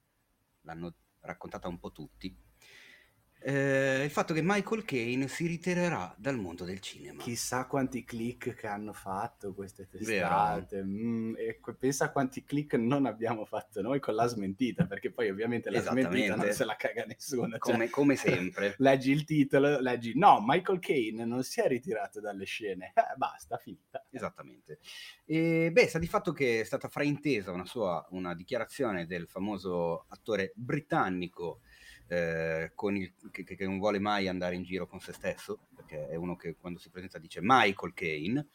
[0.63, 2.37] l'hanno raccontata un po' tutti,
[3.45, 7.23] eh, il fatto che Michael Caine si ritirerà dal mondo del cinema.
[7.23, 10.83] Chissà quanti click che hanno fatto queste testate.
[10.83, 15.31] Mm, e pensa a quanti click non abbiamo fatto noi con la smentita, perché poi
[15.31, 17.51] ovviamente la smentita non se la caga nessuno.
[17.51, 18.75] cioè, Come, come sempre.
[18.79, 22.93] leggi il titolo, leggi no, Michael Caine non si è ritirato dalle scene.
[23.03, 24.07] Eh, basta, finita.
[24.11, 24.79] Esattamente.
[25.25, 30.05] E, beh, sta di fatto che è stata fraintesa una sua una dichiarazione del famoso
[30.09, 31.61] attore britannico
[32.13, 36.09] eh, con il- che, che non vuole mai andare in giro con se stesso, perché
[36.09, 38.47] è uno che quando si presenta dice Michael Caine,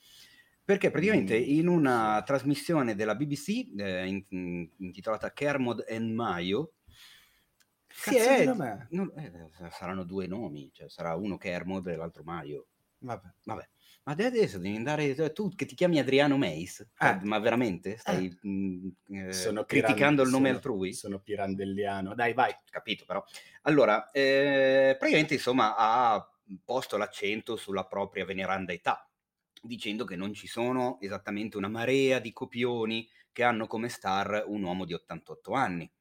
[0.64, 6.74] perché praticamente Mm, in una trasmissione della BBC eh, in- in- intitolata Kermod and Mayo,
[7.88, 8.44] si è-
[8.92, 12.68] non- eh, saranno due nomi, cioè sarà uno Kermod e l'altro Mayo.
[13.00, 13.28] Vabbè.
[13.44, 13.68] Vabbè,
[14.08, 17.20] ma adesso devi andare cioè, tu che ti chiami Adriano Meis, Eh.
[17.24, 20.94] ma veramente stai mh, eh, Sono criticando il nome sono- altrui?
[20.94, 22.16] Sono pirandelliano.
[22.16, 22.56] Dai, vai.
[22.70, 23.22] Capito però.
[23.64, 26.26] Allora, eh, praticamente insomma ha
[26.64, 29.06] posto l'accento sulla propria veneranda età,
[29.62, 34.64] dicendo che non ci sono esattamente una marea di copioni che hanno come star un
[34.64, 35.92] uomo di 88 anni.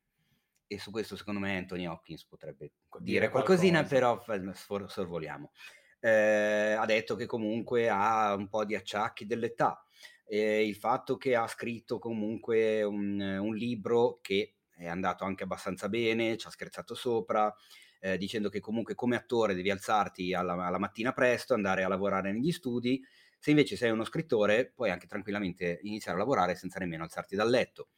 [0.69, 4.25] E su questo secondo me Anthony Hopkins potrebbe dire, Dire qualcosina, qualcosa.
[4.37, 5.51] però sorvoliamo.
[6.01, 9.83] Eh, ha detto che comunque ha un po' di acciacchi dell'età.
[10.27, 15.89] Eh, il fatto che ha scritto comunque un, un libro che è andato anche abbastanza
[15.89, 17.53] bene, ci ha scherzato sopra,
[18.01, 22.33] eh, dicendo che comunque come attore devi alzarti alla, alla mattina presto, andare a lavorare
[22.33, 23.03] negli studi,
[23.39, 27.49] se invece sei uno scrittore puoi anche tranquillamente iniziare a lavorare senza nemmeno alzarti dal
[27.49, 27.89] letto.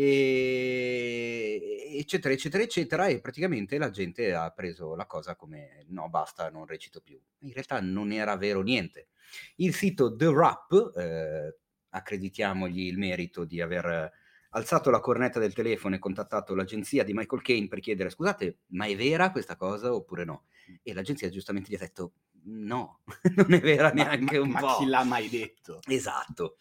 [0.00, 6.48] E, eccetera, eccetera, eccetera, e praticamente la gente ha preso la cosa come no, basta,
[6.50, 7.20] non recito più.
[7.40, 9.08] In realtà non era vero niente.
[9.56, 11.56] Il sito The Rap, eh,
[11.90, 14.12] accreditiamogli il merito di aver
[14.50, 18.86] alzato la cornetta del telefono e contattato l'agenzia di Michael Caine per chiedere scusate, ma
[18.86, 20.44] è vera questa cosa oppure no?
[20.82, 22.12] E l'agenzia giustamente gli ha detto
[22.44, 23.00] no,
[23.36, 24.78] non è vera Ma, neanche ma- un ma po'.
[24.78, 25.80] chi l'ha mai detto?
[25.88, 26.56] Esatto.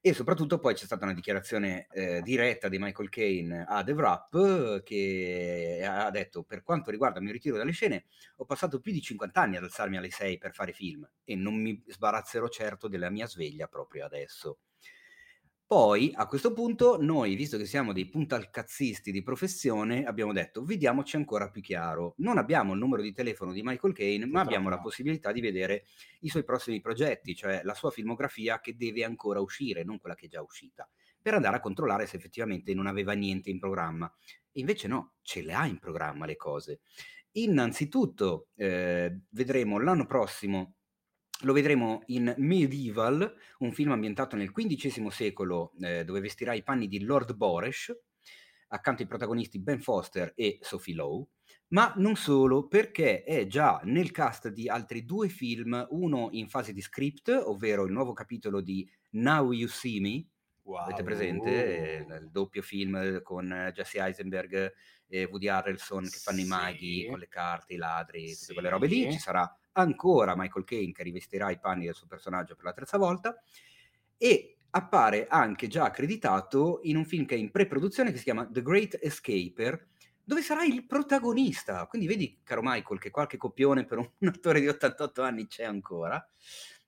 [0.00, 4.34] E soprattutto poi c'è stata una dichiarazione eh, diretta di Michael Caine a The Wrap
[4.34, 8.04] eh, che ha detto per quanto riguarda il mio ritiro dalle scene
[8.36, 11.60] ho passato più di 50 anni ad alzarmi alle 6 per fare film e non
[11.60, 14.58] mi sbarazzerò certo della mia sveglia proprio adesso.
[15.68, 21.16] Poi a questo punto noi, visto che siamo dei puntalcazzisti di professione, abbiamo detto vediamoci
[21.16, 22.14] ancora più chiaro.
[22.20, 25.84] Non abbiamo il numero di telefono di Michael Caine, ma abbiamo la possibilità di vedere
[26.20, 30.24] i suoi prossimi progetti, cioè la sua filmografia che deve ancora uscire, non quella che
[30.24, 30.88] è già uscita,
[31.20, 34.10] per andare a controllare se effettivamente non aveva niente in programma.
[34.50, 36.80] E invece no, ce le ha in programma le cose.
[37.32, 40.76] Innanzitutto eh, vedremo l'anno prossimo
[41.42, 46.88] lo vedremo in Medieval, un film ambientato nel XV secolo eh, dove vestirà i panni
[46.88, 47.96] di Lord Boresh,
[48.68, 51.26] accanto ai protagonisti Ben Foster e Sophie Lowe,
[51.68, 56.72] ma non solo, perché è già nel cast di altri due film, uno in fase
[56.72, 60.26] di script, ovvero il nuovo capitolo di Now You See Me,
[60.62, 60.84] wow.
[60.84, 62.04] avete presente?
[62.06, 64.72] Il, il, doppio film con Jesse Eisenberg
[65.06, 66.44] e Woody Harrelson che fanno sì.
[66.44, 68.52] i maghi con le carte, i ladri, tutte sì.
[68.52, 72.54] quelle robe lì, ci sarà ancora Michael Caine che rivestirà i panni del suo personaggio
[72.54, 73.40] per la terza volta,
[74.16, 78.46] e appare anche già accreditato in un film che è in pre-produzione che si chiama
[78.46, 79.86] The Great Escaper,
[80.24, 81.86] dove sarà il protagonista.
[81.86, 86.22] Quindi vedi, caro Michael, che qualche copione per un attore di 88 anni c'è ancora.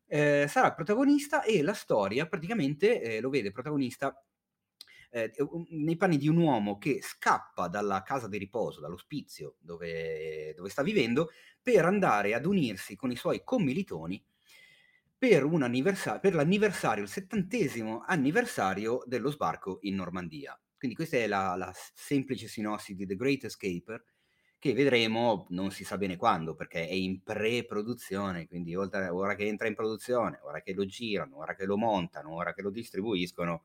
[0.06, 4.20] Eh, sarà protagonista e la storia praticamente eh, lo vede protagonista
[5.10, 5.32] eh,
[5.70, 10.82] nei panni di un uomo che scappa dalla casa di riposo, dall'ospizio dove, dove sta
[10.82, 11.30] vivendo,
[11.62, 14.22] per andare ad unirsi con i suoi commilitoni
[15.20, 15.46] per,
[16.20, 20.58] per l'anniversario, il settantesimo anniversario dello sbarco in Normandia.
[20.78, 24.02] Quindi questa è la, la semplice sinossi di The Great Escaper,
[24.58, 29.46] che vedremo non si sa bene quando, perché è in pre-produzione, quindi oltre, ora che
[29.46, 33.64] entra in produzione, ora che lo girano, ora che lo montano, ora che lo distribuiscono,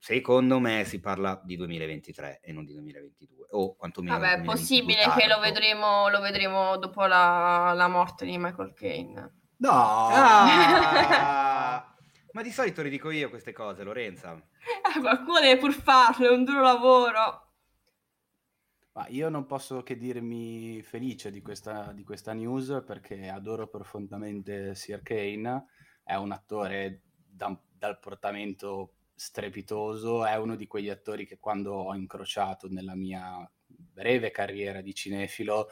[0.00, 4.18] secondo me si parla di 2023 e non di 2022, o quantomeno...
[4.18, 9.40] Vabbè, è possibile che lo vedremo, lo vedremo dopo la, la morte di Michael Caine.
[9.58, 9.70] No!
[10.10, 11.94] Ah!
[12.32, 14.32] Ma di solito le dico io queste cose, Lorenza.
[14.34, 17.48] Eh, qualcuno deve pur farlo, è un duro lavoro.
[18.92, 24.74] Ma io non posso che dirmi felice di questa, di questa news perché adoro profondamente
[24.74, 25.66] Sir Kane,
[26.02, 31.94] è un attore da, dal portamento strepitoso, è uno di quegli attori che quando ho
[31.94, 35.68] incrociato nella mia breve carriera di cinefilo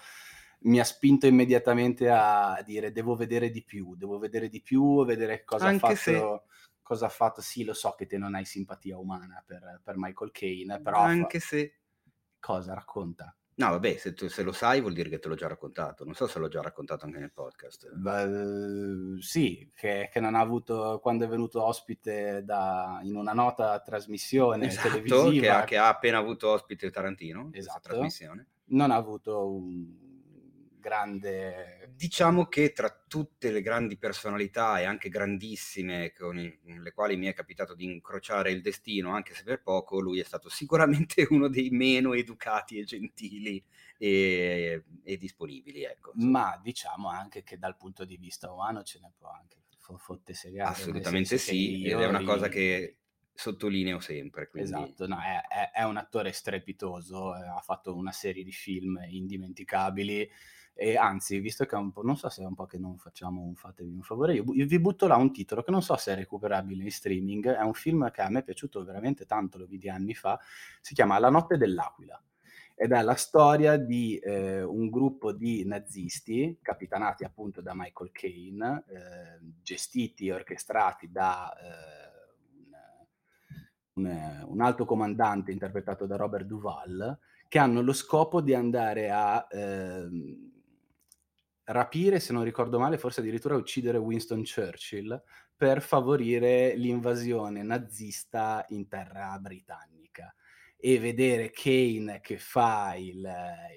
[0.61, 5.45] mi ha spinto immediatamente a dire devo vedere di più, devo vedere di più, vedere
[5.45, 5.97] cosa Anche ha fatto.
[5.97, 6.43] Se...
[6.83, 7.41] Cosa ha fatto?
[7.41, 10.99] Sì, lo so che te non hai simpatia umana per, per Michael Caine, però...
[10.99, 11.47] Anche fa...
[11.47, 11.79] se...
[12.39, 13.35] Cosa racconta?
[13.59, 16.05] No, vabbè, se, tu, se, lo sai vuol dire che te l'ho già raccontato.
[16.05, 17.93] Non so se l'ho già raccontato anche nel podcast.
[17.93, 23.81] Beh, sì, che, che, non ha avuto quando è venuto ospite da, in una nota
[23.81, 25.31] trasmissione esatto, televisiva.
[25.31, 27.51] Che ha, che ha appena avuto ospite Tarantino.
[27.53, 27.89] Esatto.
[27.89, 28.47] Trasmissione.
[28.67, 30.08] Non ha avuto un
[30.79, 31.93] grande...
[31.95, 37.17] Diciamo che tra tutte le grandi personalità e anche grandissime con, i, con, le quali
[37.17, 41.27] mi è capitato di incrociare il destino, anche se per poco, lui è stato sicuramente
[41.31, 43.63] uno dei meno educati e gentili
[43.99, 45.85] e, e disponibili.
[45.85, 49.57] Ecco, Ma diciamo anche che dal punto di vista umano ce ne può anche
[49.97, 50.71] fotte segare.
[50.71, 52.99] Assolutamente sì, ed è una cosa che
[53.33, 54.49] sottolineo sempre.
[54.49, 54.69] Quindi...
[54.69, 58.99] Esatto, no, è, è, è, un attore strepitoso, eh, ha fatto una serie di film
[59.09, 60.29] indimenticabili
[60.81, 62.99] e anzi, visto che è un po', non so se è un po' che non
[62.99, 65.97] facciamo un fatevi un favore, io, io, vi butto là un titolo che non so
[65.97, 69.59] se è recuperabile in streaming, è un film che a me è piaciuto veramente tanto,
[69.59, 70.39] lo vidi anni fa,
[70.81, 72.23] si chiama La notte dell'aquila.
[72.77, 78.85] Ed è la storia di eh, un gruppo di nazisti, capitanati appunto da Michael Caine,
[78.87, 82.37] eh, gestiti e orchestrati da eh,
[83.95, 89.11] un, un, un, alto comandante interpretato da Robert Duval, che hanno lo scopo di andare
[89.11, 90.57] a ehm,
[91.69, 95.23] rapire, se non ricordo male, forse addirittura uccidere Winston Churchill
[95.57, 100.35] per favorire l'invasione nazista in terra britannica
[100.77, 103.29] e vedere Kane che fa il,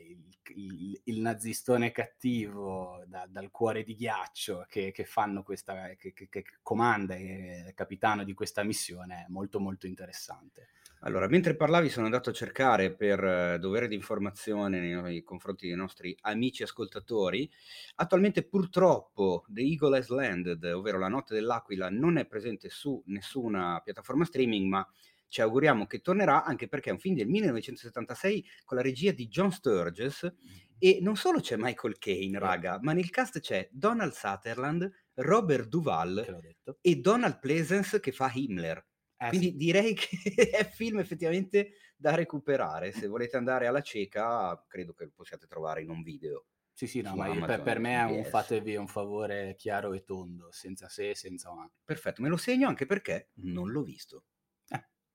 [0.08, 5.08] il, il, il nazistone cattivo da, dal cuore di ghiaccio che, che
[5.43, 10.69] questa, che, che, comanda e è capitano di questa missione è molto molto interessante.
[11.04, 15.66] Allora, mentre parlavi sono andato a cercare per eh, dovere di informazione nei, nei confronti
[15.66, 17.50] dei nostri amici ascoltatori.
[17.96, 23.82] Attualmente purtroppo The Eagle has landed, ovvero La notte dell'aquila, non è presente su nessuna
[23.84, 24.88] piattaforma streaming, ma
[25.28, 29.28] ci auguriamo che tornerà anche perché è un film del 1976 con la regia di
[29.28, 30.32] John Sturges
[30.78, 36.44] e non solo c'è Michael Caine, raga, ma nel cast c'è Donald Sutherland, Robert Duval
[36.80, 38.86] e Donald Pleasence che fa Himmler.
[39.22, 39.56] Eh, Quindi sì.
[39.56, 40.10] direi che
[40.52, 42.92] è film effettivamente da recuperare.
[42.92, 46.46] Se volete andare alla cieca, credo che lo possiate trovare in un video.
[46.74, 50.48] Sì, sì, no, ma per, per, me è un fatevi un favore chiaro e tondo,
[50.52, 51.69] senza se, senza ma.
[51.84, 54.24] Perfetto, me lo segno anche perché non l'ho visto.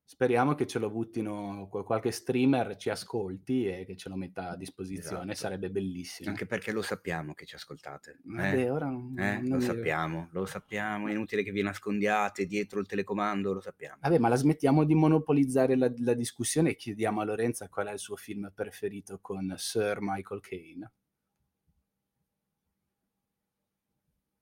[0.09, 4.57] Speriamo che ce lo buttino qualche streamer, ci ascolti e che ce lo metta a
[4.57, 5.35] disposizione, esatto.
[5.35, 6.31] sarebbe bellissimo.
[6.31, 8.21] Anche perché lo sappiamo che ci ascoltate.
[8.23, 8.71] Vabbè, eh?
[8.71, 9.41] ora non, eh?
[9.41, 13.97] non lo sappiamo, lo sappiamo, è inutile che vi nascondiate dietro il telecomando, lo sappiamo.
[14.01, 17.93] Vabbè, ma la smettiamo di monopolizzare la, la discussione e chiediamo a Lorenza qual è
[17.93, 20.93] il suo film preferito con Sir Michael Caine.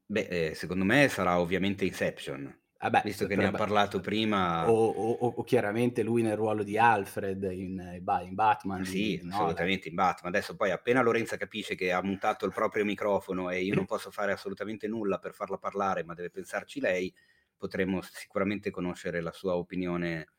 [0.05, 2.55] Beh, eh, secondo me sarà ovviamente Inception.
[2.85, 6.63] Vabbè, Visto che ne ha parlato prima, O, o- o- o chiaramente lui nel ruolo
[6.63, 8.85] di Alfred in, eh, in Batman.
[8.85, 9.33] sì, Nolan.
[9.33, 10.35] assolutamente in Batman.
[10.35, 14.11] Adesso poi appena Lorenza capisce che ha mutato il proprio microfono e io non posso
[14.11, 17.13] fare assolutamente nulla per farla parlare, ma deve pensarci lei,
[17.57, 20.33] potremo sicuramente conoscere la sua opinione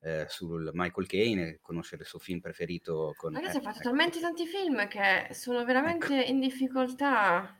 [0.00, 3.34] eh, sul Michael Caine, conoscere il suo film preferito con...
[3.34, 3.88] Ragazzi, eh, ha fatto ecco.
[3.88, 7.57] talmente tanti film che sono veramente in difficoltà.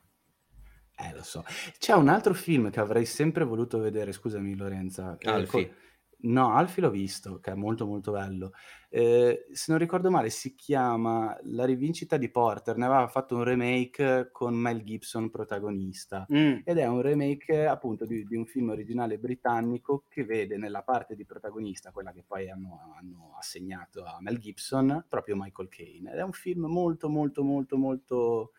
[1.00, 1.44] Eh, lo so.
[1.78, 5.16] C'è un altro film che avrei sempre voluto vedere, scusami Lorenza.
[5.18, 5.74] eh, Alfie.
[6.20, 8.50] No, Alfie l'ho visto, che è molto molto bello.
[8.90, 13.44] Eh, se non ricordo male si chiama La rivincita di Porter, ne aveva fatto un
[13.44, 16.26] remake con Mel Gibson protagonista.
[16.34, 20.82] Mm, Ed è un remake appunto di, di un film originale britannico che vede nella
[20.82, 26.10] parte di protagonista, quella che poi hanno, hanno assegnato a Mel Gibson, proprio Michael Caine.
[26.10, 28.50] Ed è un film molto molto molto molto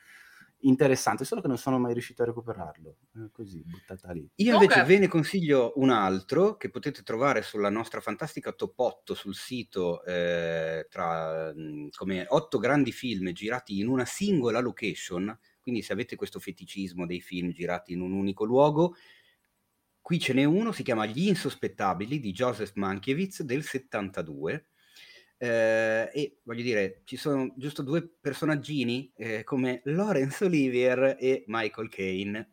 [0.61, 2.97] interessante, solo che non sono mai riuscito a recuperarlo.
[3.15, 4.29] Eh, così, buttata lì.
[4.35, 9.13] Io invece ve ne consiglio un altro che potete trovare sulla nostra fantastica top 8
[9.13, 15.37] sul sito eh, tra mh, come otto grandi film girati in una singola location.
[15.61, 18.95] Quindi se avete questo feticismo dei film girati in un unico luogo,
[20.01, 24.68] qui ce n'è uno, si chiama Gli insospettabili di Joseph Mankiewicz del 72.
[25.41, 31.87] Eh, e voglio dire, ci sono giusto due personaggini eh, come Laurence Olivier e Michael
[31.87, 32.49] Caine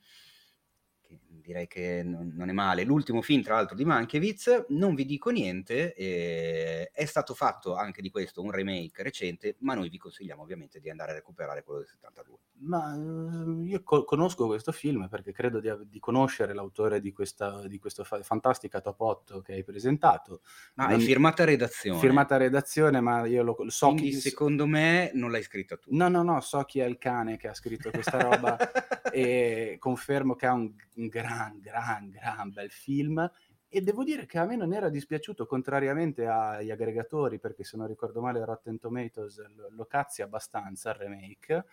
[1.46, 2.82] direi che non, non è male.
[2.82, 8.02] L'ultimo film, tra l'altro, di Mankiewicz, non vi dico niente, eh, è stato fatto anche
[8.02, 11.80] di questo un remake recente, ma noi vi consigliamo ovviamente di andare a recuperare quello
[11.80, 12.38] del 72.
[12.58, 17.66] Ma eh, io co- conosco questo film perché credo di, di conoscere l'autore di questa
[17.68, 20.40] di questa fa- fantastica top 8 che hai presentato.
[20.74, 22.00] Ma Non- è firmata redazione.
[22.00, 24.20] Firmata redazione, ma io lo so quindi chi...
[24.20, 25.90] secondo me non l'hai scritta tu.
[25.92, 28.56] No, no, no, so chi è il cane che ha scritto questa roba
[29.12, 33.30] e confermo che è un, un gran, gran, gran bel film.
[33.68, 37.86] E devo dire che a me non era dispiaciuto, contrariamente agli aggregatori, perché se non
[37.88, 41.64] ricordo male Rotten Tomatoes lo, lo cazzi abbastanza il remake.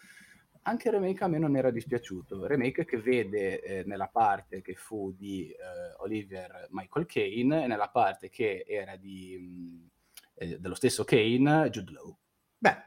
[0.66, 2.46] Anche il remake a me non era dispiaciuto.
[2.48, 5.58] Remake che vede eh, nella parte che fu di eh,
[6.00, 9.90] Oliver Michael Caine e nella parte che era di, mh,
[10.36, 12.18] eh, dello stesso Kane, Jude Law.
[12.58, 12.78] Beh,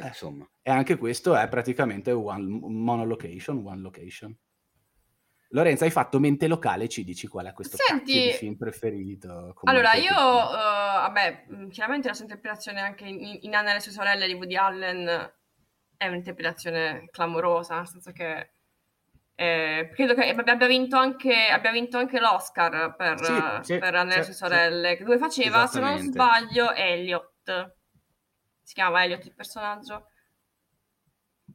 [0.00, 0.06] Eh.
[0.06, 4.36] insomma, E anche questo è praticamente one monolocation, one location.
[5.52, 9.54] Lorenza, hai fatto mente locale, ci dici qual è questo Senti- film preferito?
[9.64, 13.80] Allora, io, eh, vabbè, mh, chiaramente la sua interpretazione anche in, in Anna e le
[13.80, 15.32] sue sorelle di Woody Allen
[15.96, 18.52] è un'interpretazione clamorosa, nel senso che
[19.34, 24.14] eh, credo che abbia vinto anche, abbia vinto anche l'Oscar per, Sì, sì, per Anna
[24.14, 24.38] e le sì, sue sì.
[24.38, 27.74] sorelle, che dove faceva, se non sbaglio, Elliot.
[28.62, 30.06] Si chiama Elliot il personaggio?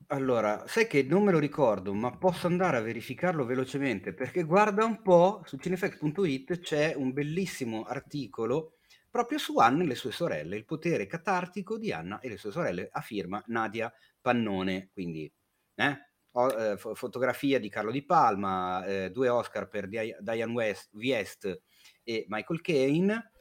[0.10, 4.86] Allora, sai che non me lo ricordo, ma posso andare a verificarlo velocemente perché guarda
[4.86, 8.78] un po', su cinefax.it c'è un bellissimo articolo
[9.10, 12.51] proprio su Anna e le sue sorelle, il potere catartico di Anna e le sue
[12.51, 13.91] sorelle, a firma Nadia
[14.22, 14.89] Pannone.
[14.93, 15.30] Quindi,
[15.76, 15.97] eh,
[16.32, 20.89] o- eh, fo- fotografia di Carlo Di Palma, eh, due Oscar per Dia- Diane West,
[20.93, 21.62] Wiest
[22.03, 23.32] e Michael Caine.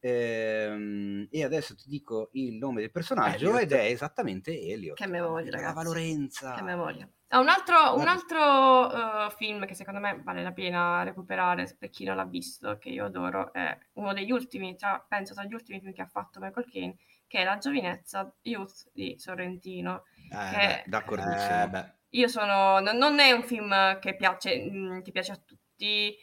[0.00, 3.62] Ehm, e adesso ti dico il nome del personaggio Elliot.
[3.62, 4.96] ed è esattamente Elliot.
[4.96, 5.84] Che memoria, Brava ragazzi.
[5.86, 6.54] Lorenza.
[6.54, 7.08] Che memoria.
[7.32, 8.90] Ah, un altro, un altro
[9.26, 12.88] eh, film che secondo me vale la pena recuperare per chi non l'ha visto, che
[12.88, 16.40] io adoro, è uno degli ultimi, tra- penso tra gli ultimi film che ha fatto
[16.40, 16.96] Michael Caine,
[17.28, 20.02] che è La giovinezza Youth di Sorrentino.
[20.32, 21.76] Eh, D'accordissimo.
[21.76, 21.94] eh.
[22.14, 26.16] Io sono, non, non è un film che piace, mh, che piace a tutti,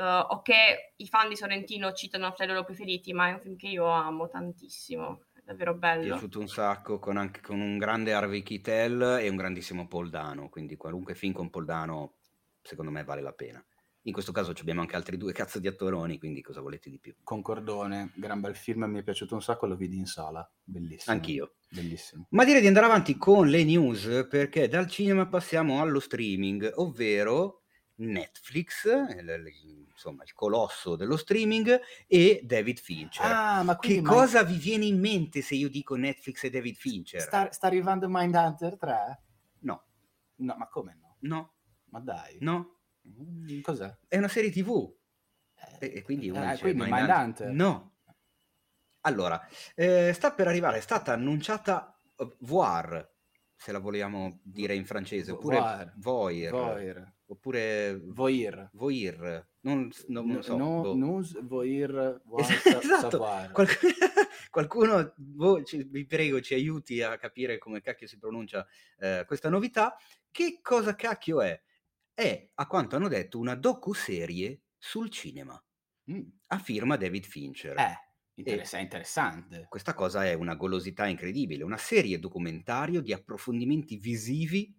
[0.00, 3.40] eh, o che i fan di Sorrentino citano fra i loro preferiti, ma è un
[3.40, 6.04] film che io amo tantissimo, è davvero Mi è bello.
[6.04, 10.48] piaciuto un sacco con, anche, con un grande Harvey Keitel e un grandissimo Paul Dano,
[10.48, 12.14] quindi qualunque film con Paul Dano
[12.62, 13.62] secondo me vale la pena.
[14.04, 16.98] In questo caso ci abbiamo anche altri due cazzo di attoroni, quindi cosa volete di
[16.98, 17.14] più?
[17.22, 21.14] Concordone, gran bel film, mi è piaciuto un sacco, lo vidi in sala, bellissimo.
[21.14, 21.56] Anch'io.
[21.68, 22.26] Bellissimo.
[22.30, 27.59] Ma direi di andare avanti con le news perché dal cinema passiamo allo streaming, ovvero
[28.00, 33.26] Netflix, il- insomma il colosso dello streaming, e David Fincher.
[33.30, 36.76] Ah, ma che quindi cosa vi viene in mente se io dico Netflix e David
[36.76, 37.20] Fincher?
[37.20, 39.22] Sta, sta arrivando Mindhunter 3?
[39.60, 39.84] No,
[40.36, 41.16] No, ma come no?
[41.20, 41.54] no,
[41.90, 42.38] Ma dai.
[42.40, 42.76] no,
[43.08, 43.96] Mm, Cos'è?
[44.08, 44.94] è una serie TV.
[45.80, 47.06] Eh, E, e quindi eh, dice, quindi Mindhunter?
[47.16, 47.52] Mindhunter.
[47.52, 47.94] No.
[49.02, 49.40] Allora,
[49.74, 53.10] eh, sta per arrivare, è stata annunciata eh, Voir,
[53.56, 55.94] se la vogliamo dire in francese, oppure Voir.
[55.96, 57.14] Voir, Voir.
[57.30, 58.70] Oppure Voir.
[58.72, 60.56] Voir, non, non, non so.
[60.56, 60.94] No, boh.
[60.96, 63.52] nous voir, Esatto, sa- savoir.
[63.52, 63.68] Qual-
[64.50, 68.66] qualcuno, boh, ci- vi prego, ci aiuti a capire come cacchio si pronuncia
[68.98, 69.96] eh, questa novità.
[70.30, 71.60] Che cosa cacchio è?
[72.12, 75.62] è, a quanto hanno detto, una docu-serie sul cinema,
[76.10, 76.20] Mm.
[76.48, 77.78] a firma David Fincher.
[77.78, 77.94] Eh,
[78.34, 79.66] interessa- interessante.
[79.68, 84.74] Questa cosa è una golosità incredibile, una serie documentario di approfondimenti visivi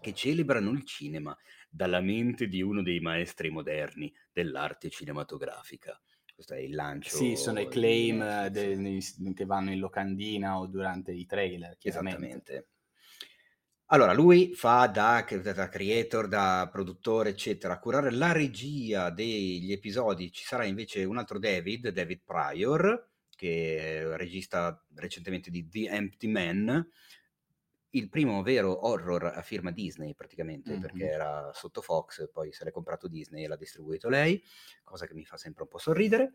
[0.00, 1.36] che celebrano il cinema
[1.68, 6.00] dalla mente di uno dei maestri moderni dell'arte cinematografica.
[6.34, 7.16] Questo è il lancio.
[7.16, 9.02] Sì, sono i claim eh, de- nei-
[9.34, 11.76] che vanno in locandina o durante i trailer.
[11.82, 12.68] Esattamente.
[13.86, 20.30] Allora, lui fa da, da creator, da produttore, eccetera, a curare la regia degli episodi.
[20.30, 26.28] Ci sarà invece un altro David, David Pryor, che è regista recentemente di The Empty
[26.28, 26.88] Man,
[27.92, 30.80] il primo vero horror a firma Disney praticamente, Mhm.
[30.80, 34.42] perché era sotto Fox, poi se l'è comprato Disney e l'ha distribuito lei,
[34.84, 36.32] cosa che mi fa sempre un po' sorridere.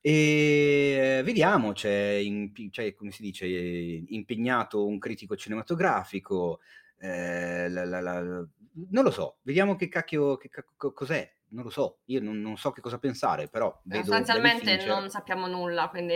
[0.00, 6.60] E vediamo, c'è, impi- c'è, come si dice, impegnato un critico cinematografico,
[6.98, 8.46] eh, la- la- la-
[8.90, 12.56] non lo so, vediamo che cacchio, che cacchio- cos'è, non lo so, io non, non
[12.56, 16.14] so che cosa pensare, però vedo Sostanzialmente non sappiamo nulla, quindi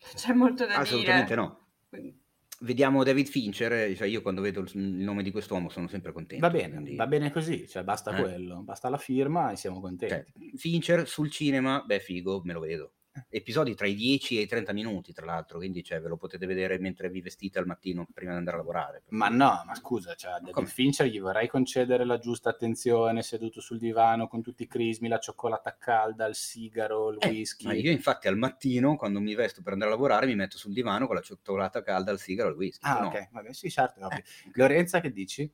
[0.14, 1.40] c'è molto da assolutamente dire.
[1.40, 1.66] no.
[1.88, 2.20] Quindi-
[2.62, 6.12] Vediamo David Fincher, eh, cioè io quando vedo il, il nome di quest'uomo sono sempre
[6.12, 6.46] contento.
[6.46, 8.20] Va bene, quindi- va bene così, cioè basta Eh.
[8.20, 10.32] quello, basta la firma e siamo contenti.
[10.32, 12.92] Cioè, Fincher sul cinema, beh figo, me lo vedo.
[13.28, 16.46] Episodi tra i 10 e i 30 minuti, tra l'altro, quindi cioè, ve lo potete
[16.46, 19.02] vedere mentre vi vestite al mattino prima di andare a lavorare.
[19.08, 20.66] Ma no, ma scusa, cioè, a David?
[20.66, 25.18] Fincher gli vorrei concedere la giusta attenzione seduto sul divano con tutti i crismi, la
[25.18, 27.66] cioccolata calda, il sigaro, il Eh, whisky.
[27.66, 30.72] ma io infatti al mattino, quando mi vesto per andare a lavorare, mi metto sul
[30.72, 32.88] divano con la cioccolata calda, il sigaro e il whisky.
[32.88, 33.06] Ah, no?
[33.08, 34.08] ok, vabbè, sì, certo.
[34.10, 35.50] Eh, Lorenza, che dici?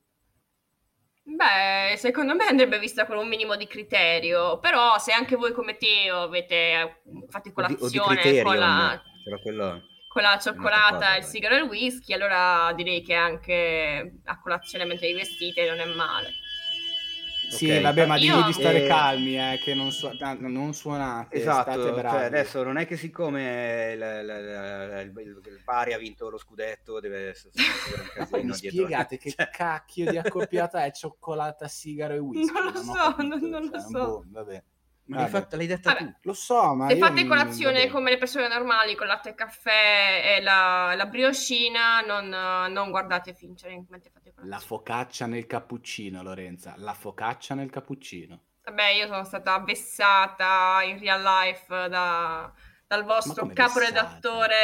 [1.31, 5.77] Beh, secondo me andrebbe vista con un minimo di criterio, però se anche voi come
[5.77, 9.03] Teo avete fatto di, colazione di con la,
[9.43, 9.83] quello...
[10.09, 14.87] con la cioccolata, cosa, il sigaro e il whisky, allora direi che anche a colazione
[14.87, 16.31] mentre vi vestite non è male.
[17.49, 17.81] Sì, Ok.
[17.81, 21.93] vabbè, ma di stare Eh, calmi, eh, che non, su- ah, non suonate, state Esatto,
[21.95, 22.09] bravi.
[22.17, 26.37] cioè adesso non è che siccome il, il, il- il- il Bari ha vinto lo
[26.37, 28.69] scudetto deve essere un casino mi dietro.
[28.85, 32.53] spiegate che Cioè, cacchio di accoppiata è cioccolata, sigaro e whisky?
[32.53, 33.91] Non lo ho so, capito, non- non lo cioè, so.
[33.91, 34.63] boh, vabbè.
[35.09, 36.05] Ma l'hai, fatta- l'hai detta Vabbè.
[36.05, 36.15] tu.
[36.23, 37.91] Lo so, ma Se fate non- colazione vabbè.
[37.91, 43.35] come le persone normali con latte e caffè e la, la brioscina, non, non guardate
[43.35, 44.49] Fincher mentre fate colazione.
[44.49, 46.75] La focaccia nel cappuccino, Lorenza.
[46.77, 48.41] La focaccia nel cappuccino.
[48.65, 52.53] Vabbè, io sono stata vessata in real life da-
[52.87, 54.57] dal vostro caporedattore,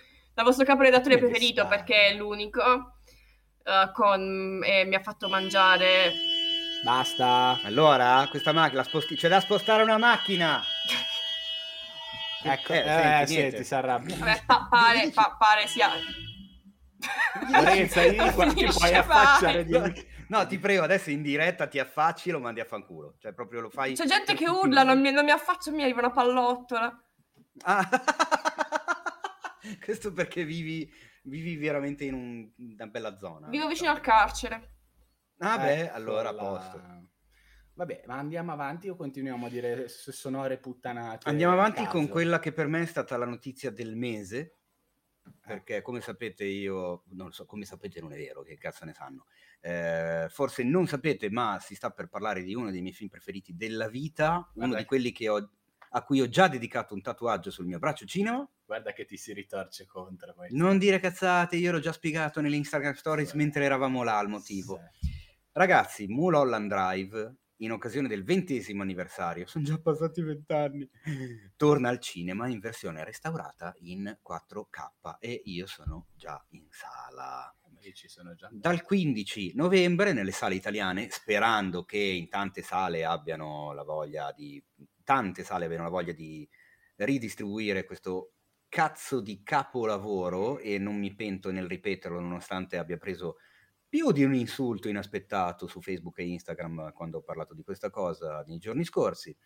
[0.34, 1.68] dal vostro caporedattore preferito vessata?
[1.76, 2.92] perché è l'unico.
[3.64, 6.12] eh, con, e mi ha fatto mangiare
[6.90, 7.58] Basta.
[7.64, 10.62] Allora, questa macchina, sposti- c'è da spostare una macchina.
[12.44, 13.64] Ecco, Eh, eh, senti, senti, niente.
[13.64, 14.16] si arrabbia.
[14.16, 15.88] Vabbè, pa- pare, pa- pare sia
[17.50, 20.04] Lorenza, io qua ti puoi affacciare di...
[20.28, 23.16] No, ti prego, adesso in diretta ti affacci e lo mandi a fanculo.
[23.18, 23.94] Cioè, proprio lo fai.
[23.94, 27.02] c'è gente che urla non mi, non mi affaccio mi arriva una pallottola
[27.64, 27.88] Ah.
[29.84, 30.88] Questo perché vivi,
[31.24, 33.48] vivi veramente in un- una bella zona.
[33.48, 34.75] vivo vicino al carcere
[35.38, 36.82] Ah, beh, Ecco allora a la- posto.
[37.74, 41.28] Vabbè, ma andiamo avanti o continuiamo a dire sonore puttanate?
[41.28, 41.90] Andiamo avanti caso?
[41.90, 44.52] con quella che per me è stata la notizia del mese.
[45.44, 49.26] Perché, come sapete, io non so, come sapete, non è vero, che cazzo ne sanno.
[49.60, 53.54] Eh, forse non sapete, ma si sta per parlare di uno dei miei film preferiti
[53.56, 55.50] della vita, uno Guarda di che- quelli che ho,
[55.90, 58.48] a cui ho già dedicato un tatuaggio sul mio braccio cinema.
[58.64, 60.34] Guarda che ti si ritorce contro.
[60.50, 63.36] Non dire cazzate, io l'ho già spiegato nelle Instagram Stories Sì.
[63.36, 64.80] mentre eravamo là al motivo.
[65.00, 65.14] Sì.
[65.56, 70.86] Ragazzi, Mulholland Drive, in occasione del ventesimo anniversario, sono già passati vent'anni,
[71.56, 77.50] torna al cinema in versione restaurata in 4K e io sono già in sala.
[77.94, 78.50] Ci sono già.
[78.52, 84.62] Dal 15 novembre nelle sale italiane, sperando che in tante sale abbiano la voglia di...
[85.04, 86.46] tante sale abbiano la voglia di
[86.96, 88.32] ridistribuire questo
[88.68, 93.36] cazzo di capolavoro e non mi pento nel ripeterlo nonostante abbia preso
[93.88, 98.42] più di un insulto inaspettato su Facebook e Instagram quando ho parlato di questa cosa
[98.46, 99.36] nei giorni scorsi.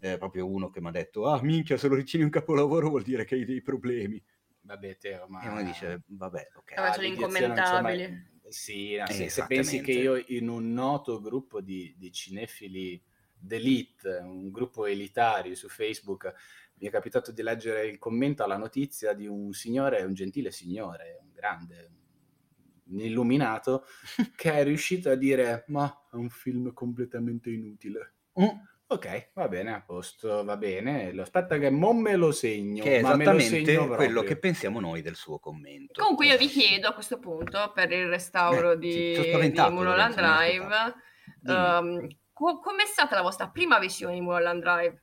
[0.00, 3.02] Eh, proprio uno che mi ha detto, ah minchia, se lo ritieni un capolavoro vuol
[3.02, 4.22] dire che hai dei problemi.
[4.60, 5.42] Vabbè, Teo, ma...
[5.42, 6.74] E uno dice, vabbè, ok.
[6.74, 8.32] Vabbè, sono mai- incommentabili.
[8.48, 13.02] Sì, no, se, se pensi che io in un noto gruppo di, di cinefili
[13.34, 16.32] d'elite, un gruppo elitario su Facebook,
[16.76, 21.18] mi è capitato di leggere il commento alla notizia di un signore, un gentile signore,
[21.22, 22.03] un grande, un
[22.86, 23.84] illuminato,
[24.36, 28.14] che è riuscito a dire, ma è un film completamente inutile.
[28.40, 28.72] Mm.
[28.86, 31.10] Ok, va bene, a posto, va bene.
[31.12, 32.82] Lo- Aspetta che mo me lo segno.
[32.84, 36.00] Che è ma me lo esattamente segno quello che pensiamo noi del suo commento.
[36.00, 40.94] Comunque io vi chiedo a questo punto per il restauro Eh, di, di Mulholland Drive
[41.44, 45.02] Um, co- com'è stata la vostra prima visione di Mulholland Drive?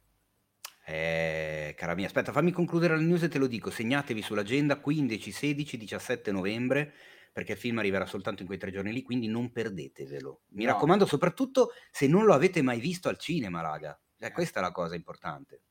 [0.85, 3.69] Eh, cara mia, aspetta, fammi concludere la news e te lo dico.
[3.69, 6.93] Segnatevi sull'agenda 15, 16, 17 novembre,
[7.31, 10.41] perché il film arriverà soltanto in quei tre giorni lì, quindi non perdetevelo.
[10.49, 10.73] Mi No.
[10.73, 13.99] raccomando, soprattutto se non lo avete mai visto al cinema, raga.
[14.17, 15.63] Cioè, questa è la cosa importante.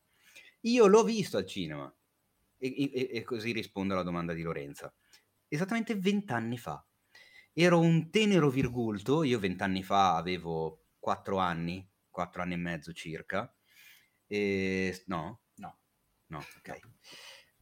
[0.62, 1.92] Io l'ho visto al cinema.
[2.62, 4.92] E, e- e così rispondo alla domanda di Lorenza.
[5.48, 6.84] Esattamente vent'anni fa.
[7.52, 13.52] Ero un tenero virgulto, io vent'anni fa avevo quattro anni, quattro anni e mezzo circa.
[14.26, 15.02] E...
[15.06, 15.40] No?
[15.56, 15.78] No.
[16.26, 16.78] No, ok.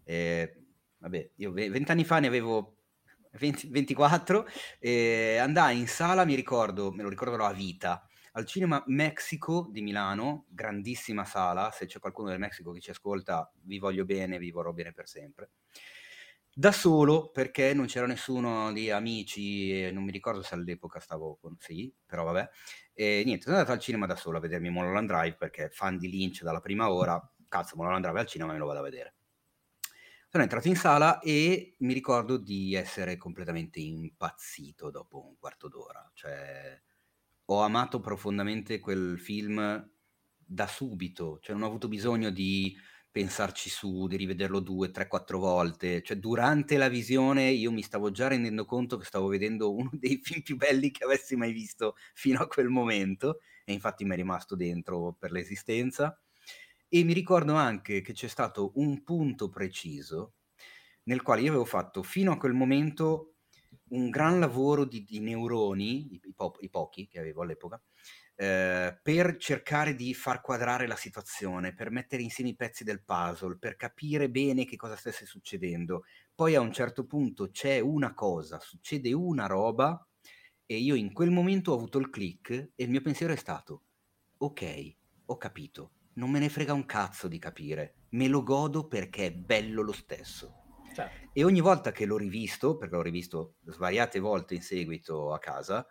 [0.05, 0.65] Eh,
[0.99, 2.78] vabbè, io ve- vent'anni fa ne avevo
[3.33, 4.47] 20 24
[4.79, 9.81] e andai in sala, mi ricordo, me lo ricorderò a vita, al Cinema Mexico di
[9.81, 14.51] Milano, grandissima sala, se c'è qualcuno del Messico che ci ascolta, vi voglio bene, vi
[14.51, 15.51] vorrò bene per sempre.
[16.55, 21.57] Da solo, perché non c'era nessuno di amici, non mi ricordo se all'epoca stavo con...
[21.59, 22.49] Sì, però vabbè.
[22.95, 26.09] E niente, sono andato al cinema da solo a vedermi Mulholland Drive, perché fan di
[26.09, 29.18] Lynch dalla prima ora, cazzo, Mulholland Drive al cinema me lo vado a vedere.
[30.39, 36.09] Sono entrato in sala e mi ricordo di essere completamente impazzito dopo un quarto d'ora.
[36.15, 36.81] Cioè,
[37.47, 39.91] ho amato profondamente quel film
[40.37, 42.73] da subito, cioè non ho avuto bisogno di
[43.11, 46.03] pensarci su, di rivederlo due, tre, quattro volte.
[46.03, 50.21] Cioè, durante la visione io mi stavo già rendendo conto che stavo vedendo uno dei
[50.23, 54.17] film più belli che avessi mai visto fino a quel momento, e infatti mi è
[54.17, 56.17] rimasto dentro per l'esistenza.
[56.91, 60.37] E mi ricordo anche che c'è stato un punto preciso
[61.05, 63.35] nel quale io avevo fatto fino a quel momento
[63.91, 67.83] un gran lavoro di, di neuroni, i, po- i pochi che avevo all'epoca,
[68.37, 73.59] eh, per cercare di far quadrare la situazione, per mettere insieme i pezzi del puzzle,
[73.59, 76.05] per capire bene che cosa stesse succedendo.
[76.35, 80.07] Poi a un certo punto c'è una cosa, succede una roba
[80.65, 83.83] e io in quel momento ho avuto il click e il mio pensiero è stato,
[84.39, 89.27] ok, ho capito, non me ne frega un cazzo di capire, me lo godo perché
[89.27, 90.65] è bello lo stesso.
[90.93, 91.31] Certo.
[91.33, 95.87] E ogni volta che l'ho rivisto, perché l'ho rivisto svariate volte in seguito a casa,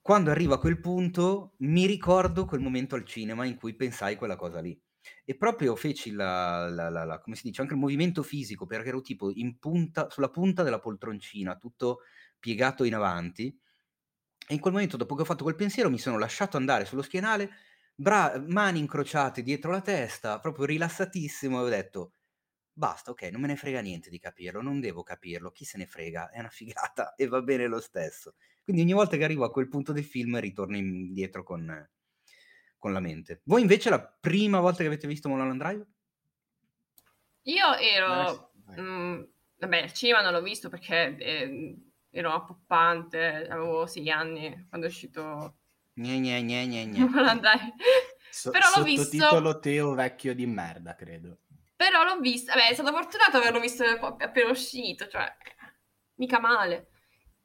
[0.00, 4.36] quando arrivo a quel punto mi ricordo quel momento al cinema in cui pensai quella
[4.36, 4.78] cosa lì.
[5.24, 8.88] E proprio feci la, la- la- la- come si dice, anche il movimento fisico, perché
[8.88, 12.00] ero tipo in punta, sulla punta della poltroncina, tutto
[12.40, 13.56] piegato in avanti.
[14.50, 17.02] E in quel momento, dopo che ho fatto quel pensiero, mi sono lasciato andare sullo
[17.02, 17.50] schienale,
[17.98, 22.12] bra- mani incrociate dietro la testa, proprio rilassatissimo, e ho detto,
[22.72, 25.86] basta, ok, non me ne frega niente di capirlo, non devo capirlo, chi se ne
[25.86, 28.34] frega, è una figata e va bene lo stesso.
[28.62, 31.90] Quindi ogni volta che arrivo a quel punto del film ritorno indietro con,
[32.76, 33.40] con la mente.
[33.44, 35.86] Voi invece la prima volta che avete visto Mulholland Drive?
[37.42, 38.52] Io ero...
[38.64, 38.80] Vai.
[38.80, 39.22] mm,
[39.58, 41.76] vabbè, il cinema non l'ho visto perché eh,
[42.10, 45.57] ero una poppante, avevo sei anni quando è uscito
[45.98, 46.98] Gne, gne, gne, gne, gne.
[47.10, 47.74] Mulholland Drive.
[48.30, 49.04] So- Però l'ho visto...
[49.04, 51.38] sottotitolo Teo vecchio di merda, credo.
[51.74, 55.26] Però l'ho visto, vabbè, è stato fortunato averlo visto appena uscito, cioè,
[56.14, 56.88] mica male.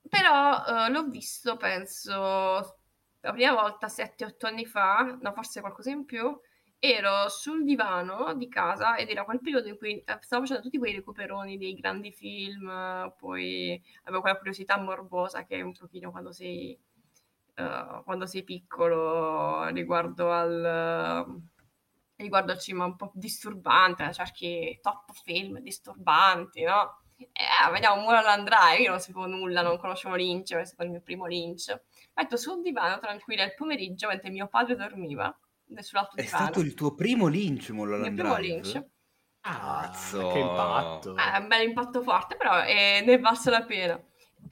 [0.08, 6.06] Però eh, l'ho visto, penso, la prima volta 7-8 anni fa, no, forse qualcosa in
[6.06, 6.39] più,
[6.78, 10.78] ero sul divano di casa ed era quel periodo in cui eh, stavo facendo tutti
[10.78, 16.12] quei recuperoni dei grandi film, eh, poi avevo quella curiosità morbosa che è un pochino
[16.12, 16.78] quando sei,
[17.56, 21.41] eh, quando sei piccolo riguardo al
[22.16, 27.01] riguardo al cinema un po' disturbante, cerchi top film disturbanti, no?
[27.18, 31.01] Eh, vediamo Mulholland Drive, io non sapevo nulla, non conoscevo Lynch, è stato il mio
[31.01, 31.82] primo Lynch.
[32.14, 35.36] Metto sul divano tranquilla il pomeriggio mentre mio padre dormiva,
[35.80, 36.43] sull'altro È divano.
[36.43, 38.54] stato il tuo primo Lynch il Mulholland mio primo Drive?
[38.54, 38.86] Lynch.
[39.41, 40.32] Cazzo!
[40.32, 41.16] che impatto.
[41.18, 44.01] Eh, un bel impatto forte, però eh, ne è valsa la pena.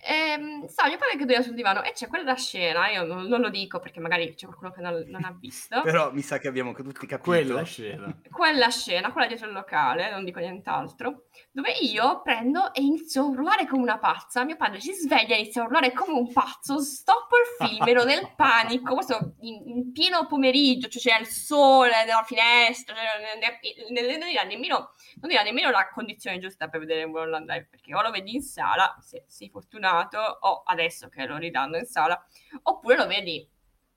[0.04, 3.42] Ehm, sta mio padre che dormiva sul divano e c'è quella scena, io non, non
[3.42, 5.82] lo dico perché magari c'è qualcuno che non, non ha visto.
[5.84, 7.30] Però mi sa che abbiamo tutti capito.
[7.30, 8.18] Quella scena.
[8.32, 13.26] quella scena, quella dietro il locale, non dico nient'altro, dove io prendo e inizio a
[13.26, 14.44] urlare come una pazza.
[14.44, 16.80] Mio padre si sveglia e inizia a urlare come un pazzo.
[16.80, 18.94] Stoppo il film, ero nel panico.
[18.96, 22.96] Questo in, in pieno pomeriggio, cioè c'era il sole nella finestra.
[22.96, 27.06] Cioè, ne- ne- ne- non, era nemmeno, non era nemmeno la condizione giusta per vedere
[27.06, 31.38] Mulholland Drive, perché o lo vedi in sala, se sei fortunato, o adesso che lo
[31.38, 32.24] ridanno in sala,
[32.64, 33.48] oppure lo vedi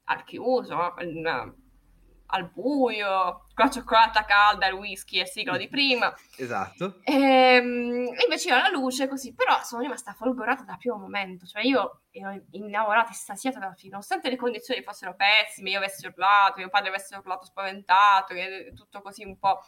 [0.04, 1.54] al chiuso, in-
[2.26, 6.12] al buio, con la cioccolata calda, il whisky e siglo di prima.
[6.36, 7.00] Esatto.
[7.04, 11.62] Ehm, E invece io alla luce così, però sono rimasta folgorata dal primo momento, cioè
[11.62, 16.70] io ero innamorata, estasiata dalla fine, nonostante le condizioni fossero pessime, io avessi urlato, mio
[16.70, 18.34] padre avesse urlato spaventato,
[18.74, 19.60] tutto così un po',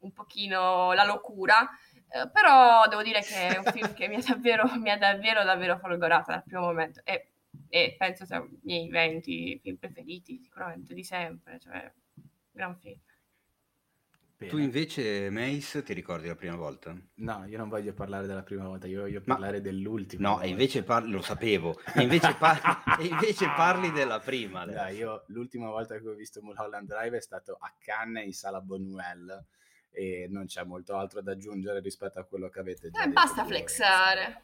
[0.00, 1.68] un pochino la locura,
[2.10, 5.44] eh, però devo dire che è un film che mi ha davvero, mi ha davvero,
[5.44, 7.32] davvero folgorata dal primo momento e
[7.68, 11.90] e penso sia i miei 20 film preferiti sicuramente di sempre, cioè
[12.50, 12.98] gran film.
[14.36, 14.52] Bene.
[14.52, 16.96] Tu invece, Mace, ti ricordi la prima volta?
[17.14, 19.62] No, io non voglio parlare della prima volta, io voglio parlare Ma...
[19.64, 20.28] dell'ultima.
[20.28, 20.46] No, volta.
[20.46, 24.64] e invece parli, lo sapevo, e invece, parli, e invece parli della prima.
[24.64, 28.60] Dai, io l'ultima volta che ho visto Mulholland Drive è stato a Cannes in sala
[28.60, 29.44] Bonuel
[29.90, 33.44] e non c'è molto altro da aggiungere rispetto a quello che avete già eh, basta
[33.44, 34.42] flexare.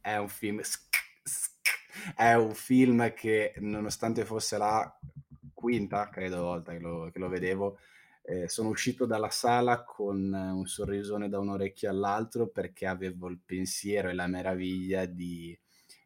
[0.00, 0.60] È un film
[2.16, 4.98] è un film che nonostante fosse la
[5.52, 7.78] quinta, credo, volta che lo, che lo vedevo,
[8.22, 13.38] eh, sono uscito dalla sala con un sorrisone da un orecchio all'altro perché avevo il
[13.44, 15.56] pensiero e la meraviglia di,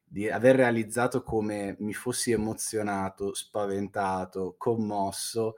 [0.04, 5.56] di aver realizzato come mi fossi emozionato, spaventato, commosso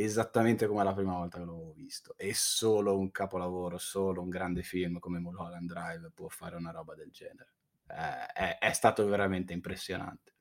[0.00, 2.16] esattamente come la prima volta che l'avevo visto.
[2.16, 6.94] E solo un capolavoro, solo un grande film come Mulholland Drive può fare una roba
[6.94, 7.54] del genere.
[7.88, 10.34] Eh, è, è stato veramente impressionante.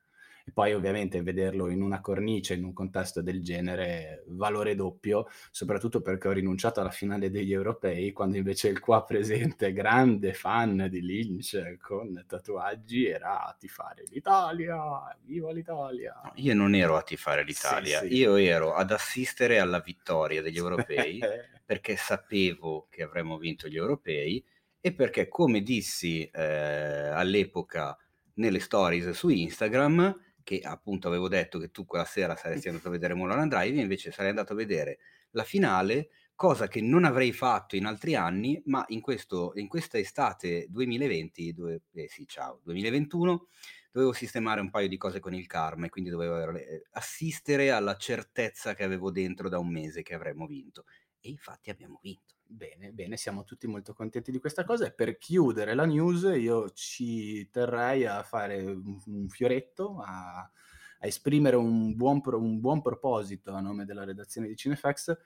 [0.48, 6.00] E poi ovviamente vederlo in una cornice, in un contesto del genere, valore doppio, soprattutto
[6.00, 11.02] perché ho rinunciato alla finale degli europei, quando invece il qua presente grande fan di
[11.02, 16.16] Lynch con tatuaggi era a tifare l'Italia, viva l'Italia!
[16.36, 18.16] Io non ero a tifare l'Italia, sì, sì.
[18.16, 21.20] io ero ad assistere alla vittoria degli europei
[21.66, 24.42] perché sapevo che avremmo vinto gli europei
[24.80, 27.98] e perché, come dissi eh, all'epoca
[28.36, 32.92] nelle stories su Instagram, che appunto avevo detto che tu quella sera saresti andato a
[32.92, 35.00] vedere Mulholland Drive, invece sarei andato a vedere
[35.32, 39.98] la finale, cosa che non avrei fatto in altri anni, ma in, questo, in questa
[39.98, 43.48] estate 2020, dove, eh sì, ciao, 2021,
[43.92, 47.98] dovevo sistemare un paio di cose con il karma e quindi dovevo eh, assistere alla
[47.98, 50.86] certezza che avevo dentro da un mese che avremmo vinto.
[51.20, 52.37] E infatti abbiamo vinto.
[52.50, 56.70] Bene, bene, siamo tutti molto contenti di questa cosa e per chiudere la news io
[56.72, 63.60] ci terrei a fare un, fioretto, a, a esprimere un buon, un buon, proposito a
[63.60, 65.18] nome della redazione di Cinefax.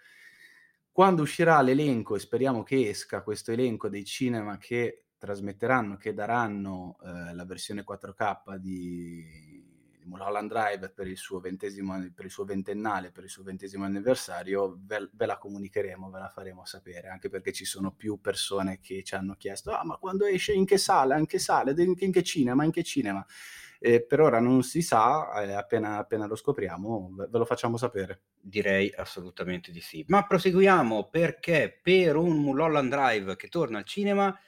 [0.91, 6.97] Quando uscirà l'elenco, e speriamo che esca questo elenco dei cinema che trasmetteranno, che daranno
[7.03, 9.50] eh, la versione 4K di,
[10.05, 11.19] Mulholland Drive per il
[12.13, 16.29] per il suo ventennale, per il suo ventesimo anniversario, ve, ve, la comunicheremo, ve la
[16.29, 20.25] faremo sapere, anche perché ci sono più persone che ci hanno chiesto, ah ma quando
[20.25, 23.25] esce in che sala, in che sala, in che, in che cinema, in che cinema?
[23.83, 27.77] Eh, per ora non si sa, eh, appena, appena, lo scopriamo ve, ve lo facciamo
[27.77, 28.21] sapere.
[28.39, 30.05] Direi assolutamente di sì.
[30.07, 34.39] Ma proseguiamo perché per un Mulholland Drive che torna al cinema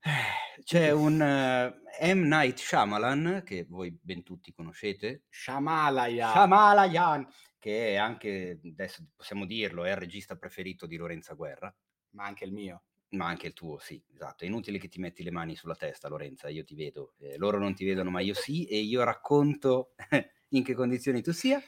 [0.00, 2.22] eh, c'è un uh, M.
[2.26, 5.24] Night Shyamalan, che voi ben tutti conoscete.
[5.28, 6.30] Shyamalan.
[6.30, 11.74] Shyamalan, che è anche, adesso possiamo dirlo, è il regista preferito di Lorenza Guerra.
[12.10, 12.84] Ma anche il mio.
[13.10, 14.44] Ma anche il tuo, sì, esatto.
[14.44, 17.14] È inutile che ti metti le mani sulla testa, Lorenza, io ti vedo.
[17.18, 19.94] Eh, loro non ti vedono, ma io sì, e io racconto
[20.50, 21.62] in che condizioni tu sia.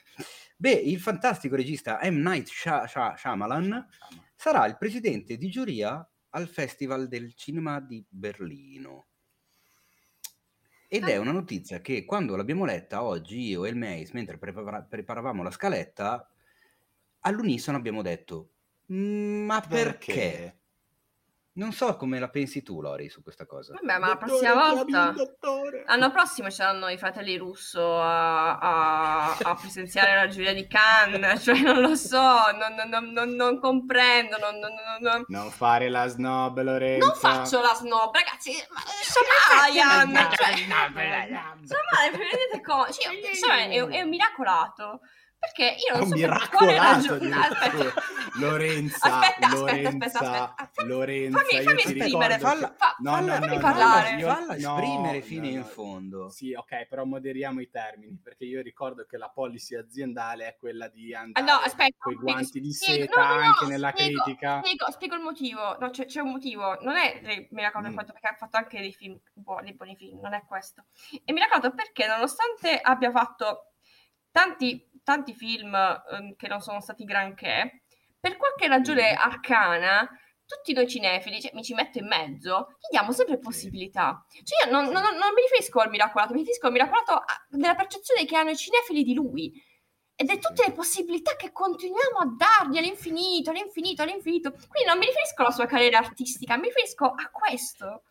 [0.57, 2.23] Beh, il fantastico regista M.
[2.23, 3.87] Night Shyamalan
[4.35, 9.07] sarà il presidente di giuria al Festival del Cinema di Berlino.
[10.89, 14.83] Ed è una notizia che quando l'abbiamo letta oggi, io e il Mace, mentre prepara-
[14.83, 16.29] preparavamo la scaletta,
[17.21, 18.51] all'unisono abbiamo detto,
[18.93, 20.13] mm, ma perché?
[20.13, 20.59] perché?
[21.57, 23.75] Non so come la pensi tu, Lori, su questa cosa.
[23.75, 25.15] Vabbè, ma la prossima volta.
[25.87, 31.43] L'anno prossimo ci saranno i fratelli Russo a, a, a presenziare la giuria di Cannes.
[31.45, 34.37] Cioè, non lo so, non, non, non, non comprendo.
[34.39, 37.07] Non, non, fare la snob, Lorenzo.
[37.07, 38.53] Non faccio la snob, ragazzi.
[39.03, 40.31] Shamalayan.
[40.33, 42.93] Cioè, Shamalayan, prendete cosa.
[42.93, 45.01] Cioè, è, è un miracolato.
[45.45, 47.31] Perché io non so miracolato di
[48.37, 53.61] Lorenza, aspetta, Lorenza, aspetta, aspetta, Lorenza, fammi, fammi esprimere, falla, fa, no, no, fammi no,
[53.61, 54.17] parlare.
[54.17, 56.29] No, falla esprimere no, fino in fondo.
[56.31, 60.89] Sì, ok, però moderiamo i termini, perché io ricordo che la policy aziendale è quella
[60.89, 64.61] di andare ah, no, aspetta, con i guanti di seta anche nella spiego, critica.
[64.65, 67.21] Spiego, spiego il motivo, no, c'è, c'è, un motivo, non è
[67.51, 67.97] mi racconto mm.
[67.97, 70.87] perché ha fatto anche dei film buoni, buoni film, non è questo.
[71.25, 73.75] E mi racconto perché nonostante abbia fatto
[74.31, 77.83] tanti tanti film um, che non sono stati granché,
[78.19, 80.09] per qualche ragione arcana,
[80.47, 84.25] tutti noi cinefili, cioè, mi ci metto in mezzo, gli diamo sempre possibilità.
[84.29, 88.25] Cioè io non, non, non mi riferisco al miracolato, mi riferisco al miracolato della percezione
[88.25, 89.53] che hanno i cinefili di lui.
[90.17, 94.51] Ed è tutte le possibilità che continuiamo a dargli all'infinito, all'infinito, all'infinito.
[94.53, 98.05] Quindi non mi riferisco alla sua carriera artistica, mi riferisco a questo.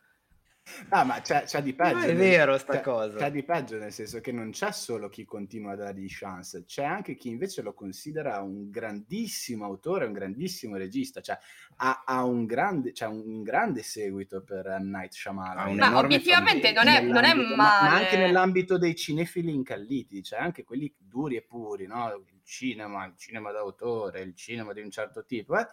[0.89, 1.95] Ah, ma c'è, c'è di peggio.
[1.97, 3.17] Ma è vero sta c'è- cosa.
[3.17, 6.83] C'è di peggio nel senso che non c'è solo chi continua a dargli chance, c'è
[6.83, 11.37] anche chi invece lo considera un grandissimo autore, un grandissimo regista, cioè
[11.77, 14.77] ha, ha un, grande, c'è un grande seguito per.
[14.79, 15.75] Night Shyamalan.
[15.75, 18.03] Ma obiettivamente non è, non è Nell'ambito- ma, ma male.
[18.05, 22.23] anche nell'ambito dei cinefili incalliti, cioè anche quelli duri e puri, no?
[22.25, 25.67] il cinema, il cinema d'autore, il cinema di un certo tipo, eh,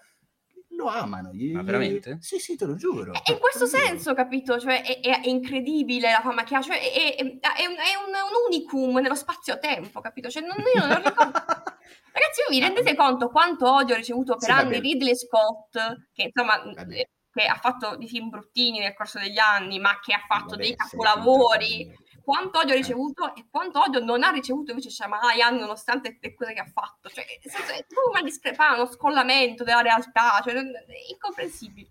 [0.80, 1.30] lo amano.
[1.32, 2.18] Gli, Ma veramente?
[2.20, 3.12] Sì, sì, te lo giuro.
[3.12, 4.58] E in questo senso, capito?
[4.58, 7.94] Cioè, è, è- è incredibile la fama che ha, cioè, è, è- è un, è
[7.96, 10.28] un- un unicum nello spazio-tempo, capito?
[10.28, 11.32] Cioè, non, io non ricordo...
[12.12, 14.80] Ragazzi, voi vi rendete conto quanto odio ho ricevuto per Sì, anni.
[14.80, 15.78] Ridley Scott,
[16.12, 16.60] che insomma,
[16.90, 20.50] eh, che ha fatto di film bruttini nel corso degli anni, ma che ha fatto
[20.50, 21.96] Vabbè, dei capolavori.
[22.30, 26.52] Quanto odio ha ricevuto e quanto odio non ha ricevuto invece Shyamalan nonostante le cose
[26.52, 27.08] che ha fatto.
[27.08, 31.90] Cioè, nel senso, è una discrepanza, uno scollamento della realtà, cioè, è incomprensibile.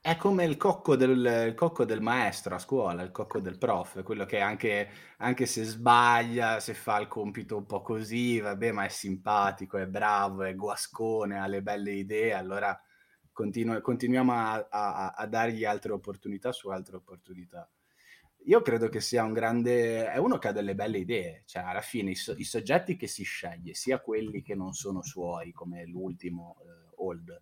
[0.00, 4.02] È come il cocco, del, il cocco del maestro a scuola, il cocco del prof,
[4.02, 8.84] quello che anche, anche se sbaglia, se fa il compito un po' così, vabbè, ma
[8.84, 12.76] è simpatico, è bravo, è guascone, ha le belle idee, allora
[13.30, 17.70] continu- continuiamo a, a- a dargli altre opportunità su altre opportunità.
[18.46, 21.80] Io credo che sia un grande, è uno che ha delle belle idee, cioè alla
[21.80, 25.84] fine i, so- i soggetti che si sceglie, sia quelli che non sono suoi, come
[25.84, 27.40] l'ultimo eh, Old,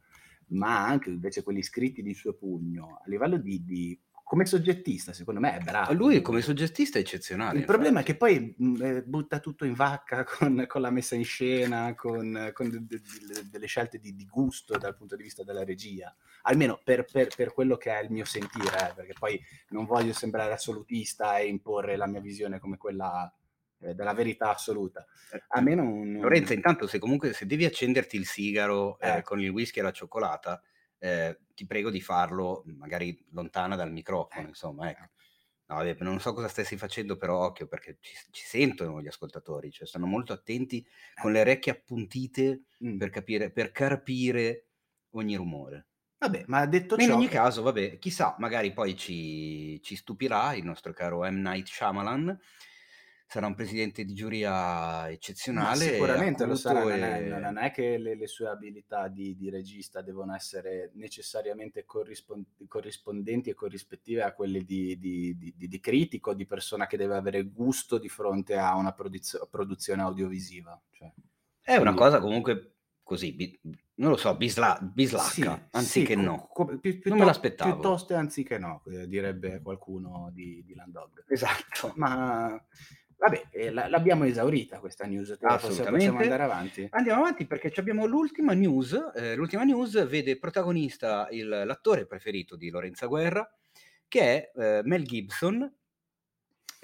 [0.48, 4.00] ma anche invece quelli scritti di suo pugno, a livello di, di-
[4.34, 5.92] come soggettista, secondo me è bravo.
[5.92, 7.60] Lui come soggettista è eccezionale.
[7.60, 11.14] Il problema è che poi mh, eh, butta tutto in vacca con, con la messa
[11.14, 15.22] in scena, con, con de- de- de- delle scelte di, di gusto dal punto di
[15.22, 16.12] vista della regia,
[16.42, 20.12] almeno per, per- per quello che è il mio sentire, eh, perché poi non voglio
[20.12, 23.32] sembrare assolutista e imporre la mia visione come quella
[23.82, 25.06] eh, della verità assoluta.
[25.50, 26.10] A me non...
[26.10, 29.22] non- Lorenzo, intanto se comunque se devi accenderti il sigaro eh, Eh.
[29.22, 30.60] con il whisky e la cioccolata,
[31.04, 34.48] eh, ti prego di farlo magari lontana dal microfono, Eh.
[34.48, 35.08] insomma, ecco.
[35.66, 39.70] No, vabbè, non so cosa stessi facendo, però occhio perché ci, ci sentono gli ascoltatori,
[39.70, 40.86] cioè stanno molto attenti
[41.20, 42.98] con le orecchie appuntite Mm.
[42.98, 44.66] per capire, per carpire
[45.10, 45.88] ogni rumore.
[46.18, 47.16] Vabbè, ma detto Ma in ciò...
[47.16, 51.40] ogni caso, vabbè, chissà, magari poi ci, ci stupirà il nostro caro M.
[51.40, 52.38] Night Shyamalan.
[53.34, 55.84] Sarà un presidente di giuria Ma eccezionale.
[55.94, 59.50] sicuramente lo sarà, non è, e- non è che le, le sue abilità di, di
[59.50, 66.46] regista devono essere necessariamente corrispon- corrispondenti e corrispettive a quelle di, di- di- critico, di
[66.46, 70.80] persona che deve avere gusto di fronte a una produzio- produzione audiovisiva.
[70.92, 71.10] Cioè,
[71.60, 73.60] È una cosa comunque così, bi-
[73.96, 76.48] non lo so, bisla- bislacca, Sì, anziché sì, co- no.
[76.52, 77.72] co- pi- piuttosto- Non me l'aspettavo.
[77.72, 81.24] Piuttosto anziché no, eh, direbbe qualcuno di, di Landog.
[81.26, 81.92] Esatto.
[81.96, 82.64] Ma
[83.16, 86.86] vabbè, eh, la- l'abbiamo esaurita questa news, possiamo- possiamo andare avanti.
[86.90, 88.92] Andiamo avanti perché abbiamo l'ultima news.
[89.14, 93.48] eh, l'ultima news vede protagonista il- l'attore preferito di Lorenza Guerra,
[94.08, 95.72] che è eh, Mel Gibson,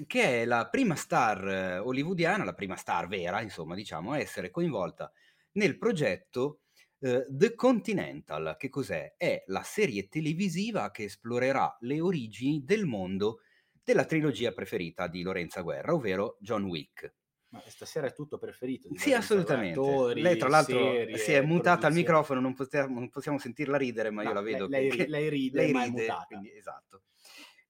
[0.06, 4.50] che è la prima star eh, hollywoodiana, la prima star vera, insomma, diciamo, a essere
[4.50, 5.12] coinvolta
[5.52, 6.60] nel progetto
[7.00, 8.56] eh, The Continental.
[8.58, 9.14] Che cos'è?
[9.16, 13.40] È la serie televisiva che esplorerà le origini del mondo
[13.90, 17.14] della trilogia preferita di Lorenza Guerra, ovvero John Wick.
[17.50, 18.88] Ma stasera è tutto preferito.
[18.94, 19.80] Sì, assolutamente.
[19.80, 23.76] attori, lei, tra l'altro, serie, si è mutata al microfono, non possiamo, non possiamo sentirla
[23.76, 26.26] ridere, ma io No, la vedo lei, che, lei- lei ride, lei ride, mutata.
[26.26, 27.02] quindi, esatto.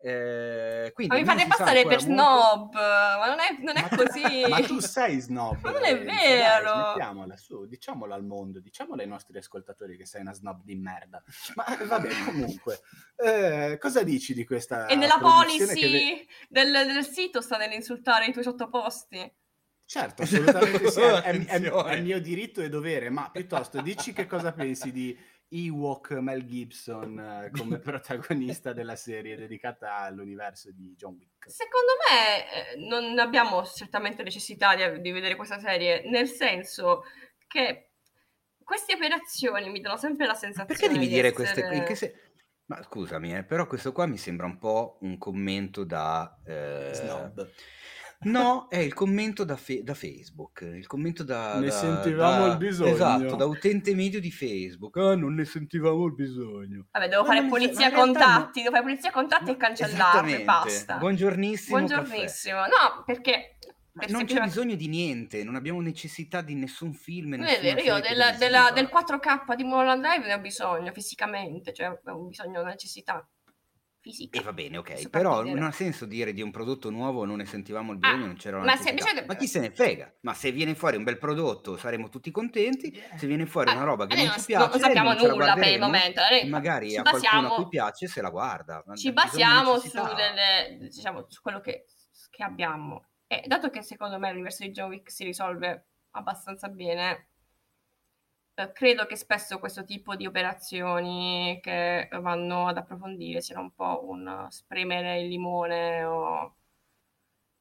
[0.03, 2.05] Eh, quindi Ma mi fate passare per molto.
[2.05, 4.47] snob, ma non è, non è Ma tu- così.
[4.49, 5.59] Ma tu sei snob.
[5.63, 6.73] Ma non è Lorenzo, vero.
[6.73, 10.75] Dai, smettiamola su, diciamolo al mondo, diciamolo ai nostri ascoltatori che sei una snob di
[10.75, 11.23] merda.
[11.55, 12.81] Ma eh, vabbè, comunque,
[13.17, 18.33] eh, cosa dici di questa E nella policy ve- del, del sito sta nell'insultare i
[18.33, 19.35] tuoi sottoposti.
[19.85, 24.53] Certo, assolutamente sì, è, è- è mio diritto e dovere, ma piuttosto dici che cosa
[24.53, 25.15] pensi di
[25.53, 31.51] Ewok Mel Gibson eh, come protagonista della serie dedicata all'universo di John Wick.
[31.51, 37.03] Secondo me eh, non abbiamo certamente necessità di, di vedere questa serie, nel senso
[37.49, 37.91] che
[38.63, 42.15] queste operazioni mi danno sempre la sensazione perché devi di dire queste essere- che se-
[42.67, 46.39] Ma scusami, eh, però questo qua mi sembra un po' un commento da...
[46.47, 47.51] eh, Snob.
[48.23, 51.59] No, è il commento da, fe- da Facebook, il commento da...
[51.59, 52.91] Ne da- sentivamo da- il bisogno.
[52.93, 54.95] Esatto, da utente medio di Facebook.
[54.99, 56.87] Ah, non ne sentivamo il bisogno.
[56.91, 57.47] Vabbè, devo Ma fare
[57.89, 60.97] realtà contatti, devo fare pulizia contatti e cancellarli, basta.
[60.99, 61.79] Buongiornissimo.
[61.79, 61.95] caffè.
[61.95, 62.59] Buongiornissimo.
[62.59, 63.57] No, perché...
[64.09, 67.31] Non c'è bisogno di niente, non abbiamo necessità di nessun film.
[67.31, 71.73] Non è vero, io della- della- del 4K di Mulholland Drive ne ho bisogno fisicamente,
[71.73, 73.27] cioè ho bisogno, una necessità.
[74.01, 74.39] Fisica.
[74.39, 77.45] E va bene, ok, però non ha senso dire di un prodotto nuovo non ne
[77.45, 80.13] sentivamo il bisogno, Ah, non c'era la ma semplicemente- Ma chi se ne frega?
[80.21, 83.85] Ma se viene fuori un bel prodotto saremo tutti contenti, se viene fuori Ah, una
[83.85, 86.97] roba che non non- ci piace non sappiamo non nulla per il momento, e magari
[86.97, 88.83] a qualcuno a basiamo- cui piace se la guarda.
[88.95, 91.85] ci basiamo su, delle, diciamo, su quello che,
[92.31, 93.05] che abbiamo.
[93.27, 97.29] E dato che secondo me l'universo di John Wick si risolve abbastanza bene,
[98.55, 104.09] eh, credo che spesso questo tipo di operazioni che vanno ad approfondire siano un po'
[104.09, 106.55] un spremere il limone o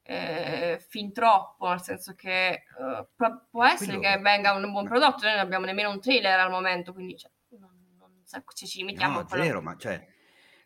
[0.02, 4.86] eh, fin troppo, nel senso che eh, può, può essere Quello- che venga un buon
[4.86, 8.24] prodotto, noi non abbiamo nemmeno un trailer al momento, quindi cioè, non, non
[8.54, 10.04] ci, limitiamo No, a quello- zero, ma cioè,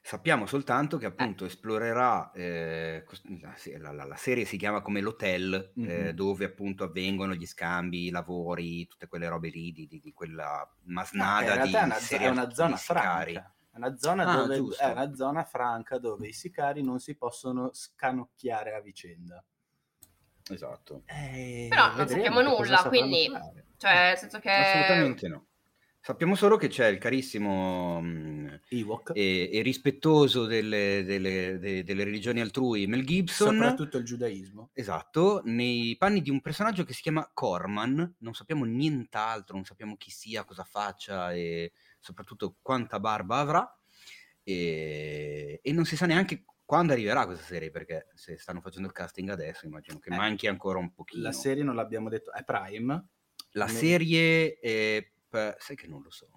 [0.06, 3.04] sappiamo soltanto che appunto esplorerà, eh,
[3.78, 6.10] la, la- la- serie si chiama come l'hotel, eh, Mhm.
[6.10, 10.68] dove appunto avvengono gli scambi, i lavori, tutte quelle robe lì, di, di- di quella
[10.82, 13.32] No, masnada di realtà è una, è una di zona sicari.
[13.32, 13.54] franca.
[13.70, 17.70] È una zona, Ah, dove, è una zona franca dove i sicari non si possono
[17.72, 19.42] scanocchiare a vicenda.
[20.50, 21.02] Esatto.
[21.06, 23.64] Eh, Però non sappiamo nulla, quindi- fare.
[23.78, 24.50] Cioè, nel senso che...
[24.50, 25.46] Assolutamente no.
[26.06, 32.04] Sappiamo solo che c'è il carissimo mh, Ewok, e, e rispettoso delle, delle- de- delle
[32.04, 33.54] religioni altrui Mel Gibson.
[33.54, 34.68] soprattutto il giudaismo.
[34.74, 39.96] Esatto, nei panni di un personaggio che si chiama Corman, non sappiamo nient'altro, non sappiamo
[39.96, 43.78] chi sia, cosa faccia e soprattutto quanta barba avrà
[44.42, 48.92] e, e non si sa neanche quando arriverà questa serie perché se stanno facendo il
[48.92, 51.22] casting adesso immagino che Eh, manchi ancora un pochino.
[51.22, 53.06] La serie non l'abbiamo detto, è Prime.
[53.52, 55.08] La Ne- serie è...
[55.34, 56.28] per- sai che non lo so,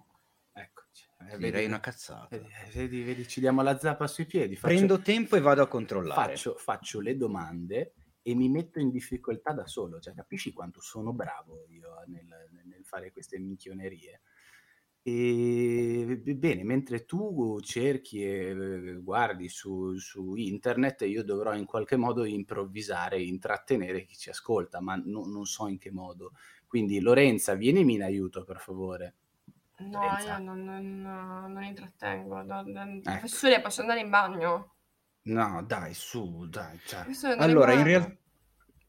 [0.52, 1.04] Eccoci.
[1.20, 2.26] Eh, ti vedi- direi una cazzata.
[2.36, 4.56] vedi, eh, vedi, vedi, ci diamo la zappa sui piedi.
[4.56, 6.32] Faccio, Prendo tempo e vado a controllare.
[6.32, 10.00] faccio, faccio le domande e mi metto in difficoltà da solo.
[10.00, 12.26] Cioè, capisci quanto sono bravo io nel,
[12.64, 14.22] nel fare queste minchionerie?
[15.00, 21.96] E bene, mentre tu cerchi e eh, guardi su, su internet, io dovrò in qualche
[21.96, 26.32] modo improvvisare intrattenere chi ci ascolta, ma no- non so in che modo.
[26.68, 29.14] Quindi, Lorenza, vienimi in aiuto, per favore.
[29.78, 30.36] No, Lorenza.
[30.38, 32.42] io non, non- non intrattengo.
[32.42, 33.00] No, no, Ecco.
[33.00, 34.74] Professore, posso andare in bagno?
[35.22, 36.78] No, dai, su, dai.
[36.84, 37.06] Cioè.
[37.38, 37.84] Allora, in, bagno.
[37.84, 38.18] real-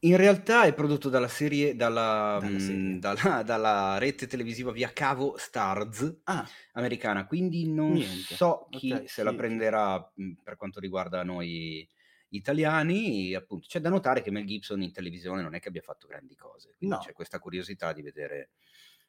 [0.00, 2.98] in realtà è prodotto dalla serie, dalla, Dalla mh, serie.
[2.98, 8.34] dalla- dalla rete televisiva via cavo Stars Ah, americana, quindi non Niente.
[8.34, 11.86] so chi Ok, se la chi- prenderà mh, per quanto riguarda noi
[12.30, 13.34] italiani.
[13.34, 16.34] Appunto, c'è da notare che Mel Gibson in televisione non è che abbia fatto grandi
[16.36, 17.02] cose, quindi No.
[17.02, 18.50] c'è questa curiosità di vedere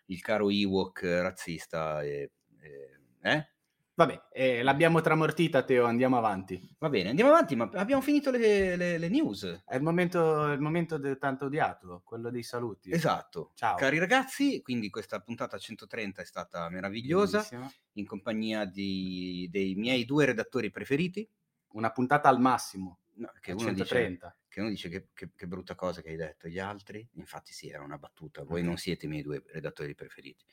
[0.05, 2.01] il caro Ewok razzista.
[2.03, 3.47] E, e- eh?
[3.93, 6.59] vabbè, eh, l'abbiamo tramortita, Teo, andiamo avanti.
[6.79, 9.63] Va bene, andiamo avanti, ma abbiamo finito le, le- le news.
[9.65, 12.91] È il momento, il momento tanto odiato, quello dei saluti.
[12.91, 13.51] Esatto.
[13.53, 13.75] Ciao.
[13.75, 17.71] Cari ragazzi, quindi questa puntata 130 è stata meravigliosa, Bellissima.
[17.93, 21.27] in compagnia di- dei miei due redattori preferiti,
[21.73, 22.97] Una puntata al massimo.
[23.21, 24.37] No, che, uno dice, 130.
[24.47, 27.69] che uno dice che, che- che brutta cosa che hai detto, gli altri, infatti sì,
[27.69, 30.43] era una battuta, voi non siete i miei due redattori preferiti,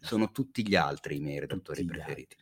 [0.00, 2.36] sono tutti gli altri i miei redattori Tutti preferiti.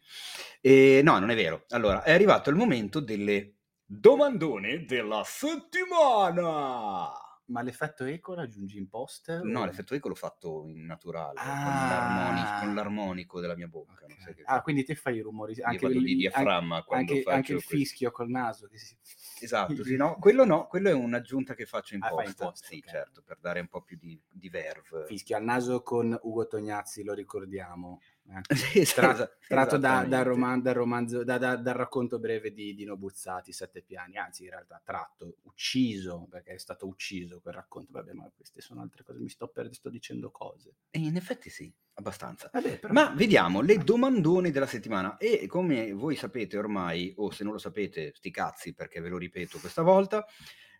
[0.61, 1.65] E, no, non è vero.
[1.71, 7.11] Allora, è arrivato il momento delle domandone della settimana.
[7.53, 9.43] Ma l'effetto eco l'aggiungi in post?
[9.43, 11.89] No, o- l'effetto eco l'ho fatto in naturale, con, Ah.
[11.89, 14.07] l'armonico, con l'armonico della mia bocca.
[14.07, 14.23] non Ok.
[14.23, 15.55] sai che- Ah, quindi te fai i rumori.
[15.61, 17.77] Anche, il- di diaframma anche- quando anche, faccio anche il questo.
[17.77, 18.69] fischio col naso.
[18.73, 18.97] si-
[19.41, 22.39] Esatto, sì, no, quello no, quello è un'aggiunta che faccio in Ah, fai in post,
[22.39, 22.89] post, sì, ok.
[22.89, 25.05] certo, per dare un po' più di, di verve.
[25.07, 28.01] Fischio al naso con Ugo Tognazzi, lo ricordiamo.
[28.39, 28.85] Eh.
[28.85, 30.09] Tratto da- esattamente.
[30.09, 34.45] dal, roman- dal romanzo, da- da- dal racconto breve di Dino Buzzati, Sette piani, anzi
[34.45, 39.03] in realtà tratto, ucciso, perché è stato ucciso quel racconto, vabbè ma queste sono altre
[39.05, 40.75] cose, mi sto, per, sto dicendo cose.
[40.91, 42.49] E in effetti sì, abbastanza.
[42.53, 47.45] Vabbè, però- Ma vediamo le domandone della settimana e come voi sapete ormai, o se
[47.45, 50.25] non lo sapete, sti cazzi perché ve lo ripeto questa volta,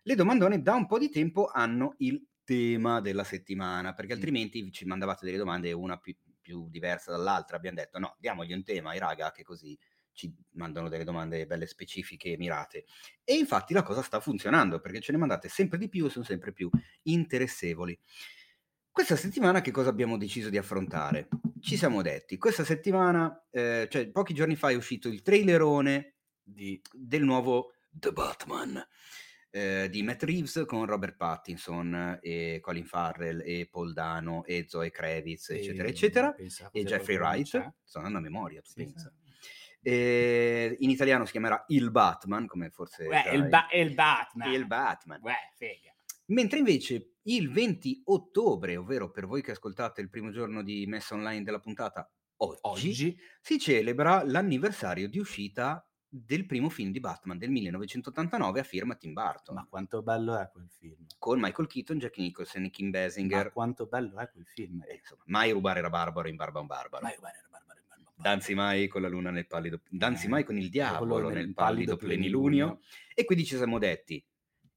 [0.03, 4.15] le domandone da un po' di tempo hanno il tema della settimana, perché Mm.
[4.17, 6.13] altrimenti ci mandavate delle domande una più,
[6.43, 7.57] più diversa dall'altra.
[7.57, 9.75] Abbiamo detto no, diamogli un tema ai raga che così
[10.11, 12.85] ci mandano delle domande belle specifiche e mirate.
[13.23, 16.25] E infatti la cosa sta funzionando perché ce ne mandate sempre di più e sono
[16.25, 16.69] sempre più
[17.03, 17.99] interessevoli.
[18.91, 21.27] Questa settimana che cosa abbiamo deciso di affrontare?
[21.59, 26.79] Ci siamo detti, questa settimana, eh, cioè pochi giorni fa è uscito il trailerone di
[26.91, 28.85] del nuovo The Batman
[29.55, 34.89] eh, di Matt Reeves con Robert Pattinson e Colin Farrell e Paul Dano e Zoe
[34.89, 36.35] Kravitz, eccetera, e- eccetera,
[36.71, 39.13] e Jeffrey Wright, andando a memoria, tu Sì, pensa.
[39.15, 39.31] sì.
[39.85, 43.05] E in italiano si chiamerà Il Batman, come forse...
[43.05, 44.51] Uè, il, ba- il Batman.
[44.53, 45.19] il Batman.
[45.21, 45.93] Uè, fega.
[46.27, 51.13] Mentre invece il 20 ottobre, ovvero per voi che ascoltate il primo giorno di messa
[51.13, 55.85] online della puntata, oggi, Oggi si celebra l'anniversario di uscita
[56.15, 59.55] del primo film di Batman del 1989 a firma Tim Burton.
[59.55, 61.07] Ma quanto bello è quel film?
[61.17, 63.45] Con Michael Keaton, Jack Nicholson e Kim Basinger.
[63.45, 64.83] Ma quanto bello è quel film?
[64.87, 67.03] Eh, insomma, mai rubare la barbaro in barba a un barbaro.
[67.03, 68.11] Mai rubare la barbara in barba.
[68.15, 69.81] Danzi mai con la luna nel pallido...
[69.89, 72.79] Danzi Eh, mai con il diavolo nel, nel pallido plenilunio.
[73.15, 74.23] E quindi ci siamo detti,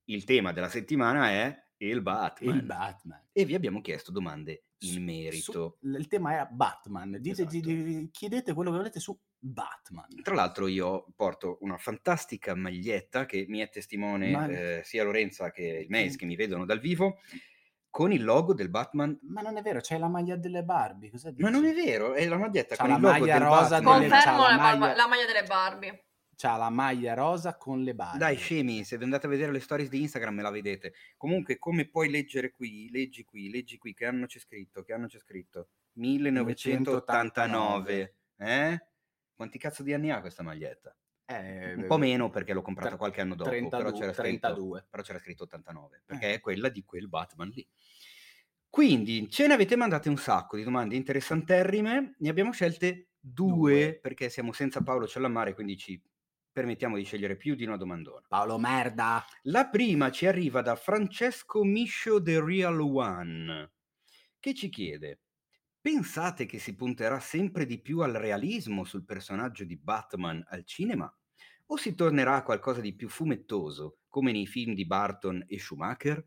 [0.05, 2.55] il tema della settimana è il Batman.
[2.57, 3.23] Il Batman.
[3.33, 5.53] e vi abbiamo chiesto domande in merito.
[5.83, 7.19] su- il tema è Batman.
[7.21, 8.09] Dite, Esatto.
[8.11, 10.09] chiedete quello che volete su Batman.
[10.23, 15.51] Tra l'altro io porto una fantastica maglietta che mi è testimone Ma- eh, sia Lorenza
[15.51, 17.19] che il Mace che mi vedono dal vivo
[17.91, 19.19] con il logo del Batman.
[19.23, 21.11] Ma non è vero, c'hai la maglia delle Barbie.
[21.11, 21.43] Cosa dici?
[21.43, 23.69] Ma non è vero, è la maglietta C'ha con la il logo maglia del rosa
[23.81, 24.01] Batman.
[24.01, 26.01] delle- Confermo la barba- maglia- la maglia delle Barbie.
[26.39, 28.19] C'ha la maglia rosa con le Barbie.
[28.19, 30.93] Dai scemi, se andate a vedere le stories di Instagram me la vedete.
[31.17, 35.07] Comunque come puoi leggere qui, leggi qui, leggi qui, che anno c'è scritto, che anno
[35.07, 35.69] c'è scritto?
[35.95, 38.17] 1989.
[38.39, 38.79] Eh?
[39.37, 40.97] Quanti cazzo di anni ha questa maglietta?
[41.27, 44.39] Eh, Un po' meno perché l'ho comprata tre- qualche anno dopo, 32, però c'era scritto
[44.49, 44.87] 32.
[44.89, 46.35] però c'era scritto 89, perché Eh.
[46.35, 47.69] è quella di quel Batman lì.
[48.69, 53.99] Quindi ce ne avete mandate un sacco di domande interessanterrime, ne abbiamo scelte due, Due.
[54.01, 56.01] perché siamo senza Paolo Cellamare, quindi ci
[56.53, 58.25] permettiamo di scegliere più di una domandona.
[58.29, 59.25] Paolo merda.
[59.45, 63.73] La prima ci arriva da Francesco Miscio The Real One,
[64.41, 65.21] che ci chiede:
[65.87, 71.09] Pensate che si punterà sempre di più al realismo sul personaggio di Batman al cinema?
[71.67, 76.27] O si tornerà a qualcosa di più fumettoso, come nei film di Barton e Schumacher?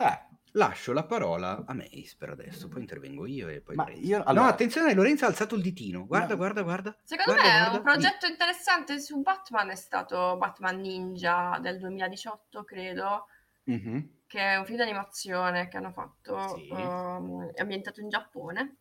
[0.00, 4.06] Eh, Lascio la parola a Mace per adesso, poi intervengo io e poi Ma Lorenzo.
[4.06, 6.04] io- No, allora- attenzione, Lorenzo ha alzato il ditino.
[6.04, 6.36] Guarda, No.
[6.36, 6.96] guarda, guarda.
[7.02, 7.76] Secondo guarda, me guarda.
[7.78, 13.24] un progetto interessante su Batman è stato Batman Ninja del 2018, credo,
[13.64, 14.18] mhm.
[14.30, 16.62] Che è un film d'animazione che hanno fatto, Sì.
[16.70, 18.76] ehm, è ambientato in Giappone.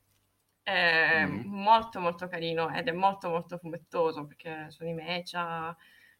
[0.62, 1.43] È Mhm.
[1.45, 5.76] molto molto carino ed è molto molto fumettoso perché sono i mecha,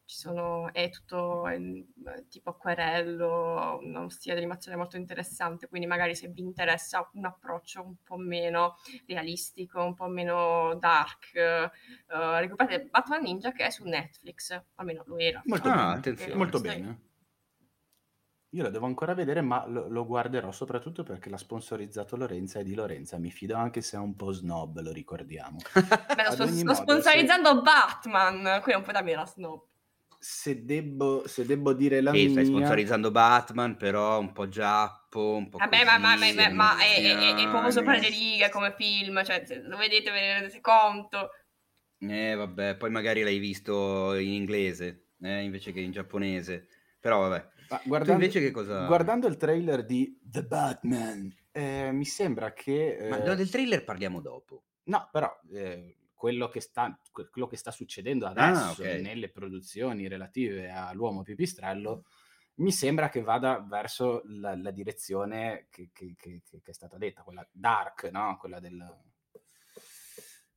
[0.06, 5.86] ci sono, è tutto in, eh, tipo acquerello, uno stile di animazione molto interessante, quindi
[5.88, 11.70] magari se vi interessa un approccio un po' meno realistico, un po' meno dark, eh,
[12.40, 15.44] recuperate Batman Ninja che è su Netflix, almeno lo era.
[15.46, 16.36] Molto Ah, attenzione.
[16.38, 17.09] Molto bene.
[18.52, 22.64] Io lo devo ancora vedere, ma lo, lo guarderò soprattutto perché l'ha sponsorizzato Lorenza e
[22.64, 25.58] di Lorenza mi fido anche se è un po' snob, lo ricordiamo.
[26.16, 29.64] Beh, lo sto modo, sponsorizzando Batman, quindi non puoi darmi la snob.
[30.22, 32.30] Se devo, se devo dire la Sì, mia...
[32.30, 36.50] stai sponsorizzando Batman, però un po' giappo, un po' Vabbè, ma, ma- ma- così, ma-
[36.54, 40.10] ma è, è- è- è proprio sopra le righe come film, cioè se lo vedete
[40.12, 41.30] ve ne rendete conto.
[42.02, 46.68] Eh, vabbè, poi magari l'hai visto in inglese, eh, invece che in giapponese.
[47.00, 47.48] Però vabbè.
[47.70, 48.86] Ma guardando, invece che cosa...
[48.86, 53.08] guardando il trailer di The Batman, eh, mi sembra che...
[53.10, 54.64] Ma eh, del trailer parliamo dopo.
[54.84, 59.02] No, però eh, quello, che sta, que- quello che sta succedendo adesso Ah, ok.
[59.02, 62.06] nelle produzioni relative all'uomo pipistrello
[62.56, 67.48] mi sembra che vada verso la, la direzione che- che- che è stata detta, quella
[67.52, 68.36] dark, no?
[68.38, 68.84] quella del,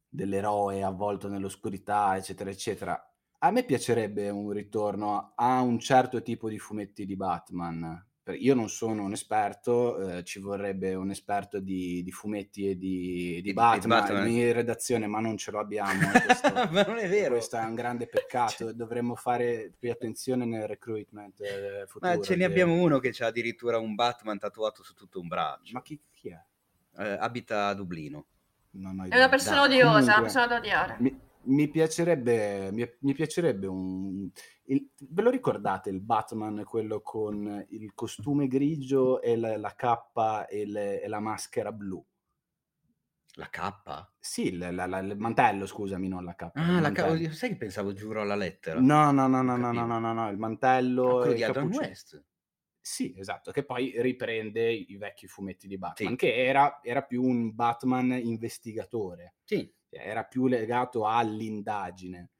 [0.08, 3.11] dell'eroe avvolto nell'oscurità, eccetera, eccetera.
[3.44, 8.06] A me piacerebbe un ritorno a un certo tipo di fumetti di Batman.
[8.38, 13.34] Io non sono un esperto, eh, ci vorrebbe un esperto di, di fumetti e di,
[13.34, 14.28] di di Batman, Batman.
[14.30, 15.90] in redazione, ma non ce lo abbiamo.
[16.24, 17.30] Questo, Ma non è vero.
[17.32, 18.70] questo è un grande peccato.
[18.72, 22.12] Dovremmo fare più attenzione nel recruitment eh, futuro.
[22.14, 25.26] Ma ce ne che- abbiamo uno che ha addirittura un Batman tatuato su tutto un
[25.26, 25.72] braccio.
[25.72, 26.40] Ma chi, chi è?
[27.02, 28.24] Eh, abita a Dublino.
[28.74, 30.96] Non ho È una persona Dai, odiosa, comunque- una persona da odiare.
[31.00, 34.30] Mi, mi piacerebbe, mi, mi piacerebbe un...
[34.64, 40.46] il- ve lo ricordate il Batman, quello con il costume grigio e la, la cappa
[40.46, 42.04] e, le- e la maschera blu?
[43.36, 43.58] La K?
[44.18, 46.64] Sì, il, la- la- il mantello, scusami, non la cappa.
[46.64, 47.32] Ah, la mantello.
[47.32, 48.80] Sai che pensavo giuro alla lettera?
[48.80, 50.36] No, no, no, no, no, no, no, no, no, il
[51.04, 51.70] Ah, mantello quello e di Adam.
[51.70, 52.24] West.
[52.80, 56.16] Sì, esatto, che poi riprende i vecchi fumetti di Batman, Sì.
[56.16, 59.36] che era, era più un Batman investigatore.
[59.44, 62.30] Sì, era più legato all'indagine,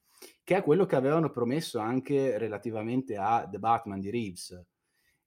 [0.45, 4.65] che è quello che avevano promesso anche relativamente a The Batman di Reeves.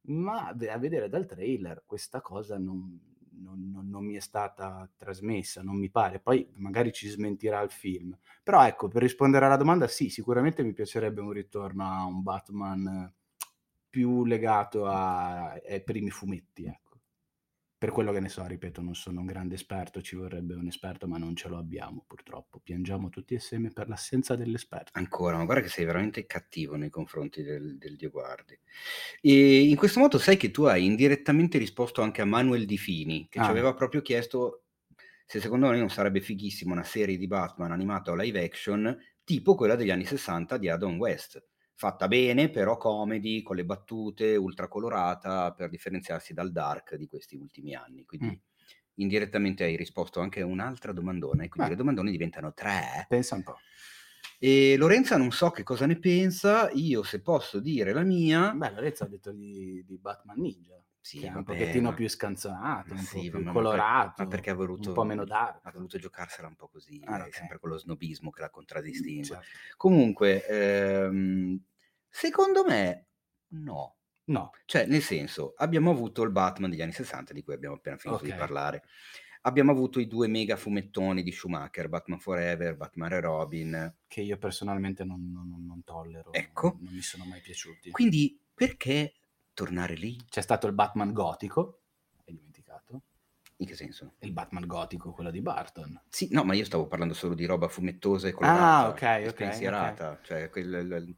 [0.07, 2.99] Ma a vedere dal trailer questa cosa non,
[3.41, 6.19] non- non- non mi è stata trasmessa, non mi pare.
[6.19, 8.15] Poi magari ci smentirà il film.
[8.43, 12.87] Però ecco, per rispondere alla domanda, sì, sicuramente mi piacerebbe un ritorno a un Batman
[12.87, 13.13] eh,
[13.89, 16.84] più legato a- ai primi fumetti, ecco.
[17.85, 21.07] Per quello che ne so, ripeto, non sono un grande esperto, ci vorrebbe un esperto,
[21.07, 22.59] ma non ce lo abbiamo purtroppo.
[22.59, 24.89] Piangiamo tutti assieme per l'assenza dell'esperto.
[24.93, 28.57] ancora, ma guarda che sei veramente cattivo nei confronti del, del Dio guardi.
[29.21, 33.27] E in questo modo sai che tu hai indirettamente risposto anche a Manuel Di Fini,
[33.29, 33.49] che ci Ah.
[33.49, 34.63] aveva proprio chiesto
[35.27, 39.53] se secondo noi non sarebbe fighissimo una serie di Batman animata o live action tipo
[39.53, 41.43] quella degli anni 60 di Adam West,
[41.75, 47.35] fatta bene, però comedy, con le battute, ultra colorata, per differenziarsi dal dark di questi
[47.35, 48.05] ultimi anni.
[48.05, 48.39] Quindi Mm.
[48.95, 51.69] indirettamente hai risposto anche a un'altra domandona, e quindi Beh.
[51.69, 53.05] le domandone diventano tre.
[53.09, 53.55] Pensa un po'.
[54.39, 58.51] E Lorenza non so che cosa ne pensa, io se posso dire la mia...
[58.53, 61.93] Beh, Lorenzo ha detto di, di Batman Ninja, Sì, che è un vabbè, pochettino ma-
[61.93, 65.23] più scanzonato, un sì, po' più vabbè, colorato, ma perché ha voluto, un po' meno
[65.23, 65.63] dark.
[65.63, 67.33] Ha voluto giocarsela un po' così, Ah, è ok.
[67.35, 69.23] sempre quello snobismo che la contraddistingue.
[69.23, 69.45] Certo.
[69.77, 71.61] Comunque, ehm,
[72.09, 73.07] secondo me,
[73.49, 73.97] no.
[74.27, 77.97] No, Cioè, nel senso, abbiamo avuto il Batman degli anni 60, di cui abbiamo appena
[77.97, 78.37] finito di Ok.
[78.39, 78.83] parlare.
[79.41, 83.95] Abbiamo avuto i due mega fumettoni di Schumacher, Batman Forever, Batman e Robin.
[84.07, 86.79] che io personalmente non, non- non tollero, Ecco.
[86.81, 87.91] non mi sono mai piaciuti.
[87.91, 89.13] Quindi, perché
[89.55, 90.15] tornare lì?
[90.29, 91.79] C'è stato il Batman gotico,
[92.25, 93.01] hai dimenticato?
[93.57, 94.15] In che senso?
[94.19, 95.99] Il Batman gotico, quello di Barton.
[96.09, 98.85] Sì, no, ma io stavo parlando solo di roba fumettosa e colorata.
[98.85, 100.19] Ah, ok, ok, spensierata.
[100.21, 101.15] Cioè, quel-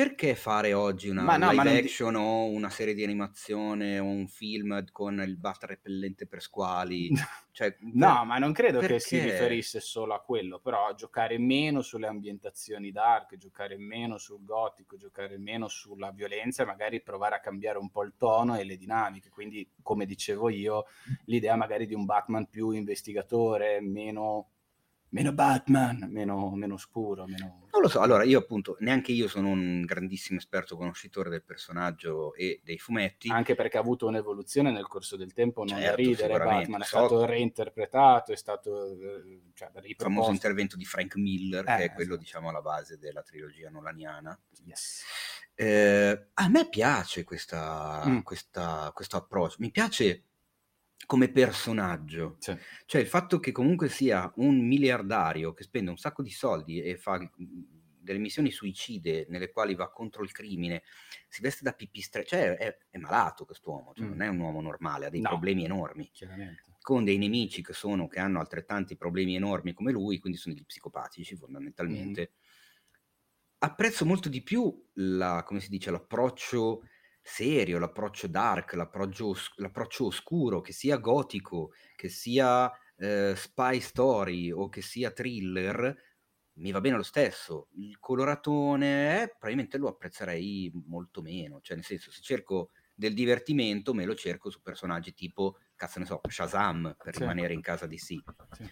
[0.00, 3.98] perché fare oggi una Ma no, ma live di- action o una serie di animazione
[3.98, 7.10] o un film con il bat repellente per squali?
[7.52, 9.18] Cioè, No, ma non credo che si perché?
[9.18, 15.38] riferisse solo a quello, però giocare meno sulle ambientazioni dark, giocare meno sul gotico, giocare
[15.38, 19.30] meno sulla violenza e magari provare a cambiare un po' il tono e le dinamiche.
[19.30, 20.84] Quindi, come dicevo io,
[21.24, 24.50] l'idea magari di un Batman più investigatore, meno,
[25.10, 27.66] meno Batman, meno, meno scuro, meno...
[27.72, 32.34] Non lo so, allora io appunto, neanche io sono un grandissimo esperto conoscitore del personaggio
[32.34, 33.28] e dei fumetti.
[33.30, 36.38] Anche perché ha avuto un'evoluzione nel corso del tempo, non Certo, ridere.
[36.38, 41.64] Batman è So- stato reinterpretato, è stato eh, cioè, il famoso intervento di Frank Miller,
[41.64, 42.16] che Eh, è quello, esatto.
[42.16, 44.38] diciamo, alla base della trilogia nolaniana.
[44.64, 45.02] Yes.
[45.54, 48.20] Eh, a me piace questa, Mm.
[48.20, 50.24] questa- questo approccio, mi piace
[51.06, 52.56] come personaggio, Sì.
[52.86, 56.96] cioè il fatto che comunque sia un miliardario che spende un sacco di soldi e
[56.96, 57.28] fa mm,
[58.02, 60.82] delle missioni suicide nelle quali va contro il crimine,
[61.28, 64.10] si veste da pipistrello, cioè è, è malato quest'uomo, cioè Mm.
[64.10, 65.28] non è un uomo normale, ha dei No.
[65.28, 66.10] problemi enormi,
[66.80, 70.64] con dei nemici che, sono, che hanno altrettanti problemi enormi come lui, quindi sono degli
[70.64, 72.32] psicopatici fondamentalmente.
[73.62, 76.82] Apprezzo molto di più la, come si dice, l'approccio
[77.22, 84.50] serio, l'approccio dark, l'approccio, os- l'approccio oscuro, che sia gotico, che sia eh, spy story
[84.50, 85.94] o che sia thriller,
[86.54, 87.68] mi va bene lo stesso.
[87.72, 93.94] Il coloratone, eh, probabilmente lo apprezzerei molto meno, cioè nel senso, se cerco del divertimento,
[93.94, 97.24] me lo cerco su personaggi tipo, cazzo ne so, Shazam, per Sì.
[97.24, 98.22] rimanere in casa di sì.
[98.52, 98.70] Sì.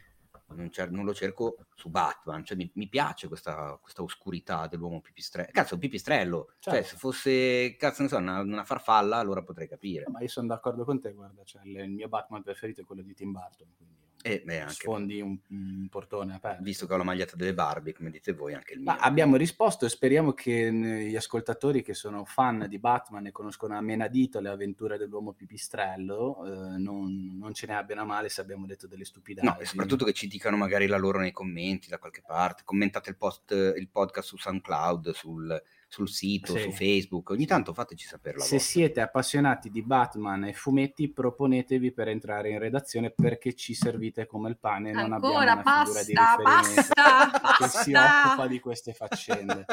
[0.49, 5.51] Non, non lo cerco su Batman, cioè mi, mi piace questa, questa oscurità dell'uomo pipistrello.
[5.53, 6.89] Cazzo, un pipistrello, cioè Certo.
[6.89, 10.07] se fosse, cazzo so, una, una farfalla, allora potrei capire.
[10.09, 13.03] Ma io sono d'accordo con te, guarda, cioè, il il mio Batman preferito è quello
[13.03, 16.63] di Tim Burton, quindi E beh, anche sfondi un, un portone aperto.
[16.63, 18.93] visto che ho la maglietta delle Barbie, come dite voi, anche il mio.
[18.93, 23.77] Ma abbiamo risposto e speriamo che gli ascoltatori che sono fan di Batman e conoscono
[23.77, 28.43] a menadito le avventure dell'uomo pipistrello eh, non, non ce ne abbiano a male se
[28.43, 29.47] abbiamo detto delle stupidate.
[29.47, 33.09] No, e soprattutto che ci dicano magari la loro nei commenti da qualche parte, commentate
[33.09, 36.60] il, post, il podcast su SoundCloud, sul, sul sito, Sì.
[36.65, 38.73] su Facebook, ogni tanto fateci sapere la Se vostra.
[38.73, 44.51] siete appassionati di Batman e fumetti, proponetevi per entrare in redazione perché ci servite come
[44.51, 48.27] il pane e non Ancora, abbiamo una figura di basta, riferimento basta, che si basta.
[48.28, 49.65] occupa di queste faccende.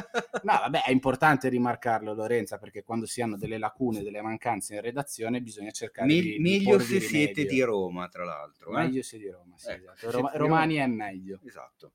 [0.43, 4.81] No, vabbè, è importante rimarcarlo, Lorenza, perché quando si hanno delle lacune, delle mancanze in
[4.81, 7.49] redazione, bisogna cercare Me- di, di meglio se siete rimedio.
[7.51, 8.71] di Roma, tra l'altro.
[8.71, 8.83] eh?
[8.83, 10.11] Meglio se di Roma, sì, Ecco, esatto.
[10.11, 11.39] Roma- siete di romani Roma- è meglio.
[11.45, 11.91] Esatto.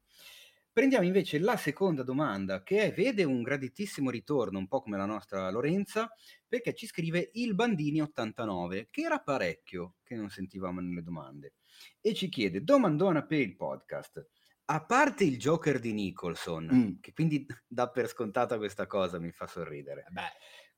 [0.72, 5.05] Prendiamo invece la seconda domanda che è- vede un graditissimo ritorno, un po' come la
[5.05, 6.09] nostra Lorenza,
[6.47, 11.55] perché ci scrive il Bandini 89, che era parecchio che non sentivamo nelle domande,
[12.01, 14.24] e ci chiede domandona per il podcast.
[14.66, 17.01] A parte il Joker di Nicholson, Mm.
[17.01, 20.05] che quindi dà per scontata questa cosa, mi fa sorridere.
[20.10, 20.22] Beh,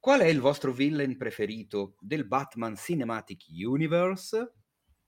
[0.02, 4.52] Qual è il vostro villain preferito del Batman Cinematic Universe?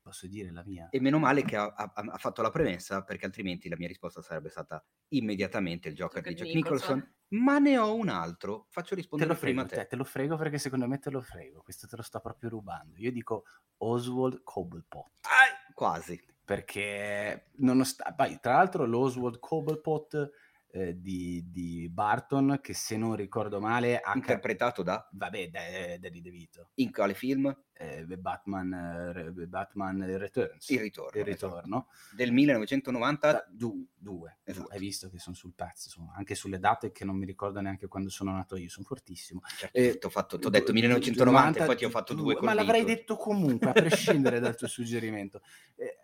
[0.05, 0.89] Posso dire la mia?
[0.91, 4.21] E meno male che ha, ha- ha fatto la premessa, perché altrimenti la mia risposta
[4.21, 6.95] sarebbe stata immediatamente il Joker di Joker Jack di Nicholson.
[6.97, 7.15] Nicholson.
[7.29, 9.83] Ma ne ho un altro, faccio Te rispondere lo frego, prima a te.
[9.83, 11.63] te, te lo frego perché secondo me te lo frego.
[11.63, 12.99] Questo te lo sto proprio rubando.
[12.99, 13.45] Io dico
[13.79, 15.11] Oswald Cobblepot.
[15.23, 16.23] Ah, quasi.
[16.45, 20.31] perché nonostante, poi, tra l'altro l'Oswald Cobblepot
[20.77, 25.09] eh, di, di Barton che se non ricordo male ha Interpretato da?
[25.13, 27.57] vabbè da- Danny DeVito In quale film?
[27.77, 28.73] eh, Batman,
[29.17, 31.19] eh, Batman Returns Il ritorno.
[31.19, 32.15] il ritorno esatto.
[32.17, 33.33] Del 1990.
[33.33, 34.69] Da- du- due, Esatto.
[34.71, 37.87] hai visto che sono sul pezzo sono- anche sulle date che non mi ricordo neanche
[37.89, 40.73] quando sono nato io sono fortissimo Certo, Eh, ti ho fatto- ti ho detto du-
[40.73, 44.41] 1990 e 90, poi ti ho fatto due ma col l'avrei detto comunque a prescindere
[44.41, 45.41] dal tuo suggerimento
[45.77, 45.97] Eh,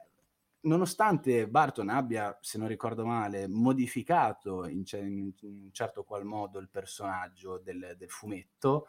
[0.62, 6.58] nonostante Barton abbia, se non ricordo male, modificato in, ce- in un certo qual modo
[6.58, 8.88] il personaggio del, del fumetto,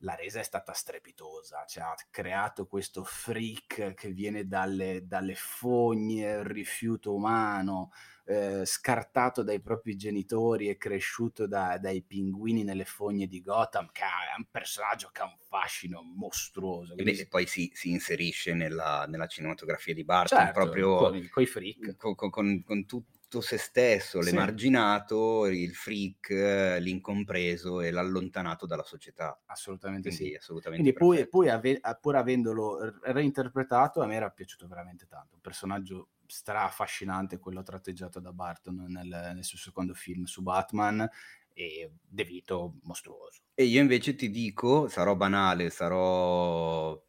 [0.00, 6.30] la resa è stata strepitosa, cioè ha creato questo freak che viene dalle, dalle fogne,
[6.32, 7.90] il rifiuto umano,
[8.28, 14.02] eh, scartato dai propri genitori e cresciuto da, dai pinguini nelle fogne di Gotham, che
[14.02, 16.96] è un personaggio che ha un fascino mostruoso.
[16.96, 21.46] E, beh, poi si, si inserisce nella, nella, cinematografia di Barton certo, proprio con, i
[21.46, 21.96] freak.
[21.96, 25.60] Con, con, con tutto se stesso, l'emarginato, sì.
[25.60, 29.40] il freak, l'incompreso e l'allontanato dalla società.
[29.46, 30.34] Assolutamente Quindi, sì.
[30.34, 35.36] Assolutamente Quindi poi, poi ave- pur avendolo reinterpretato, a me era piaciuto veramente tanto.
[35.36, 41.08] Un personaggio stra affascinante, quello tratteggiato da Barton nel, nel suo secondo film su Batman
[41.52, 43.42] e De Vito mostruoso.
[43.54, 47.02] E io invece ti dico, sarò banale, sarò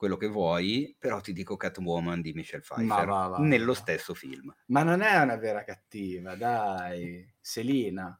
[0.00, 3.78] quello che vuoi, però ti dico Catwoman di Michelle Pfeiffer va, va, nello va.
[3.78, 4.54] stesso film.
[4.66, 8.18] Ma non è una vera cattiva, dai, Selina.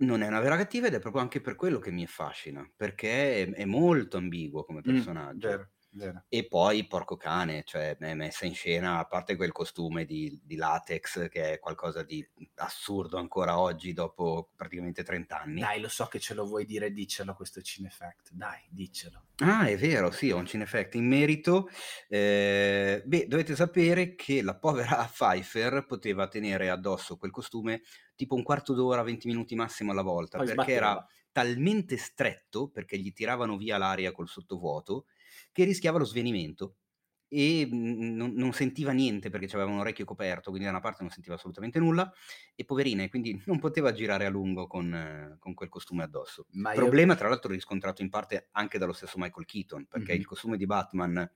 [0.00, 3.42] Non è una vera cattiva ed è proprio anche per quello che mi affascina, perché
[3.42, 5.48] è, è molto ambiguo come personaggio.
[5.48, 5.62] Mm,
[5.98, 6.22] Vero.
[6.28, 10.54] E poi porco cane, cioè è messa in scena, a parte quel costume di, di,
[10.54, 12.26] latex che è qualcosa di
[12.56, 15.60] assurdo ancora oggi dopo praticamente 30 anni.
[15.60, 19.24] Dai, lo so che ce lo vuoi dire, diccelo questo Cinefact, dai, diccelo.
[19.38, 21.68] Ah, è vero, sì, ho un Cinefact in merito.
[22.08, 27.82] Eh, beh, dovete sapere che la povera Pfeiffer poteva tenere addosso quel costume
[28.14, 30.90] tipo un quarto d'ora, 20 minuti massimo alla volta, poi perché sbatteva.
[30.90, 35.06] era talmente stretto, perché gli tiravano via l'aria col sottovuoto,
[35.58, 36.76] che rischiava lo svenimento
[37.26, 41.02] e mhmm, non, non, sentiva niente perché aveva un orecchio coperto, quindi da una parte
[41.02, 42.12] non sentiva assolutamente nulla,
[42.54, 46.46] e poverina, e quindi non poteva girare a lungo con, con quel costume addosso.
[46.52, 47.18] Ma Problema, io...
[47.18, 50.20] tra l'altro, riscontrato in parte anche dallo stesso Michael Keaton, perché mm-hmm.
[50.20, 51.28] il costume di Batman,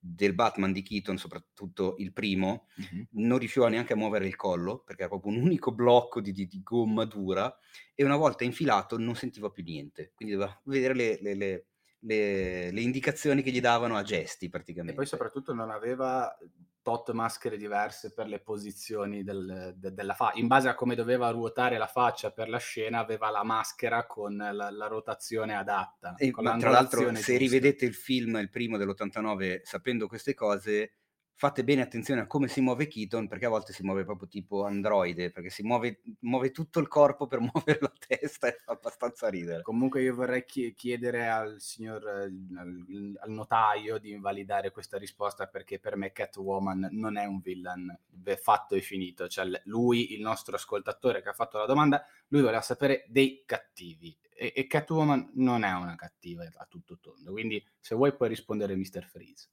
[0.00, 3.04] del Batman di Keaton, soprattutto il primo, mm-hmm.
[3.10, 6.48] non riusciva neanche a muovere il collo, perché era proprio un unico blocco di, di,
[6.48, 7.56] di gomma dura,
[7.94, 11.69] e una volta infilato non sentiva più niente, quindi doveva vedere le, le, le
[12.00, 14.92] le, le, indicazioni che gli davano a gesti praticamente.
[14.92, 16.36] E poi soprattutto non aveva
[16.82, 20.38] tot maschere diverse per le posizioni del, de, della faccia.
[20.38, 24.36] In base a come doveva ruotare la faccia per la scena, aveva la maschera con
[24.36, 26.14] la, la rotazione adatta.
[26.16, 27.16] E, tra l'altro, giusta.
[27.16, 30.99] se rivedete il film, il primo dell'89, sapendo queste cose,
[31.40, 34.66] fate bene attenzione a come si muove Keaton perché a volte si muove proprio tipo
[34.66, 39.30] androide perché si muove, muove tutto il corpo per muovere la testa e fa abbastanza
[39.30, 39.62] ridere.
[39.62, 45.96] Comunque io vorrei chiedere al signor al, al, notaio di invalidare questa risposta perché per
[45.96, 47.98] me Catwoman non è un villain
[48.36, 49.26] fatto e finito.
[49.26, 54.14] Cioè lui il nostro ascoltatore che ha fatto la domanda lui voleva sapere dei cattivi.
[54.30, 58.76] E, e Catwoman non è una cattiva a tutto tondo quindi se vuoi puoi rispondere
[58.76, 59.06] Mr.
[59.06, 59.48] Freeze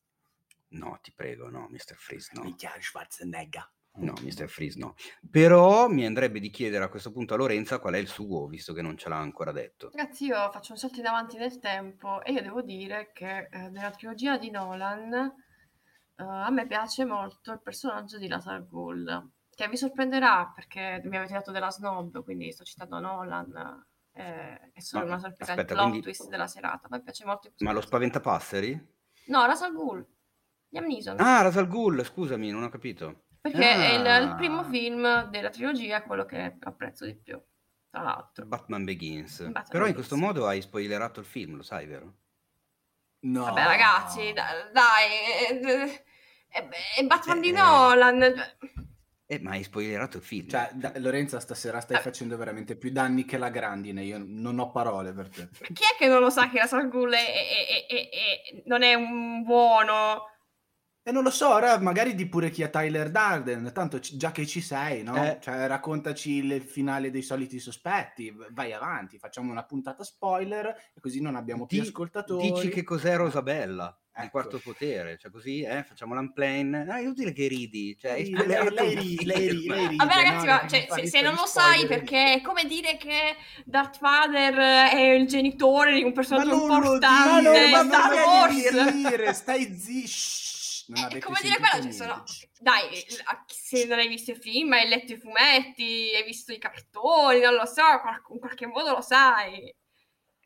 [0.70, 1.96] No, ti prego, no, Mr.
[1.96, 2.44] Freeze, no.
[2.44, 3.72] Michael Schwarzenegger.
[3.98, 4.48] No, Mr.
[4.48, 4.96] Freeze no.
[5.30, 8.74] Però mi andrebbe di chiedere a questo punto a Lorenza qual è il suo, visto
[8.74, 9.90] che non ce l'ha ancora detto.
[9.94, 13.70] Ragazzi, io faccio un salto in avanti nel tempo e io devo dire che eh,
[13.70, 19.68] nella trilogia di Nolan eh, a me piace molto il personaggio di Lazar Ghoul, che
[19.68, 23.86] vi sorprenderà perché mi avete dato della snob, quindi sto citando Nolan.
[24.12, 26.02] Eh, è solo no, una sorpresa aspetta, il plot quindi...
[26.02, 26.86] twist della serata.
[26.86, 28.96] A me piace molto il Ma lo spaventapasseri?
[29.28, 30.06] No, Lazar Ghoul.
[30.70, 31.20] Liam Neeson.
[31.20, 33.26] Ah, Rasal Ghul, scusami, non ho capito.
[33.42, 33.84] Perché ah.
[33.84, 37.40] è il, il, primo film della trilogia, quello che apprezzo di più,
[37.90, 38.46] tra l'altro.
[38.46, 39.38] Batman Begins.
[39.44, 39.90] Batman Però Begins.
[39.90, 42.14] in questo modo hai spoilerato il film, lo sai, vero?
[43.20, 43.46] No.
[43.46, 45.60] Vabbè, ragazzi, dai, dai
[46.50, 48.36] è, è, Batman eh, di Nolan.
[49.26, 50.48] Eh, ma hai spoilerato il film.
[50.48, 52.02] Cioè, da, Lorenza, stasera stai eh.
[52.02, 54.04] facendo veramente più danni che la grandine.
[54.04, 55.50] Io non ho parole per te.
[55.74, 59.44] Chi è che non lo sa che la Sargul è, è, è, non è un
[59.44, 60.36] buono?
[61.08, 64.34] E non lo so, ora magari di pure chi è Tyler Darden, tanto c- già
[64.34, 65.16] che ci sei, no?
[65.16, 65.38] Eh.
[65.40, 71.22] Cioè, raccontaci il finale dei soliti sospetti, vai avanti, facciamo una puntata spoiler e così
[71.22, 72.52] non abbiamo più Di- ascoltatori.
[72.52, 74.32] Dici che cos'è Rosabella di ecco.
[74.32, 76.84] quarto potere, cioè così, eh, facciamo l'unplane.
[76.84, 79.48] No, è inutile che ridi, cioè, lei, lei, lei, lei, lei,
[79.88, 80.52] ride, Vabbè ragazzi, no?
[80.52, 85.14] ma, cioè, se, se non lo sai perché è come dire che Darth Vader è
[85.14, 88.92] il genitore di un personaggio importante, ma non, Star Wars.
[88.92, 90.47] Dire, stai zitto
[90.88, 92.24] non è come dire quello, cioè, sono...
[92.60, 93.06] dai,
[93.46, 97.56] se non hai visto i film, hai letto i fumetti, hai visto i cartoni, non
[97.56, 97.82] lo so,
[98.30, 99.74] in qualche modo lo sai.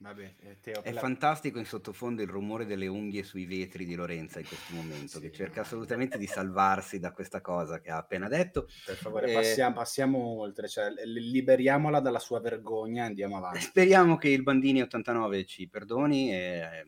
[0.02, 4.48] Vabbè, eh, è fantastico in sottofondo il rumore delle unghie sui vetri di Lorenza in
[4.48, 8.68] questo momento, sì, che cerca assolutamente di salvarsi da questa cosa che ha appena detto.
[8.84, 13.62] Per favore, eh, passiamo, passiamo, oltre, cioè, liberiamola dalla sua vergogna e andiamo avanti.
[13.62, 16.84] Speriamo che il Bandini 89 ci perdoni e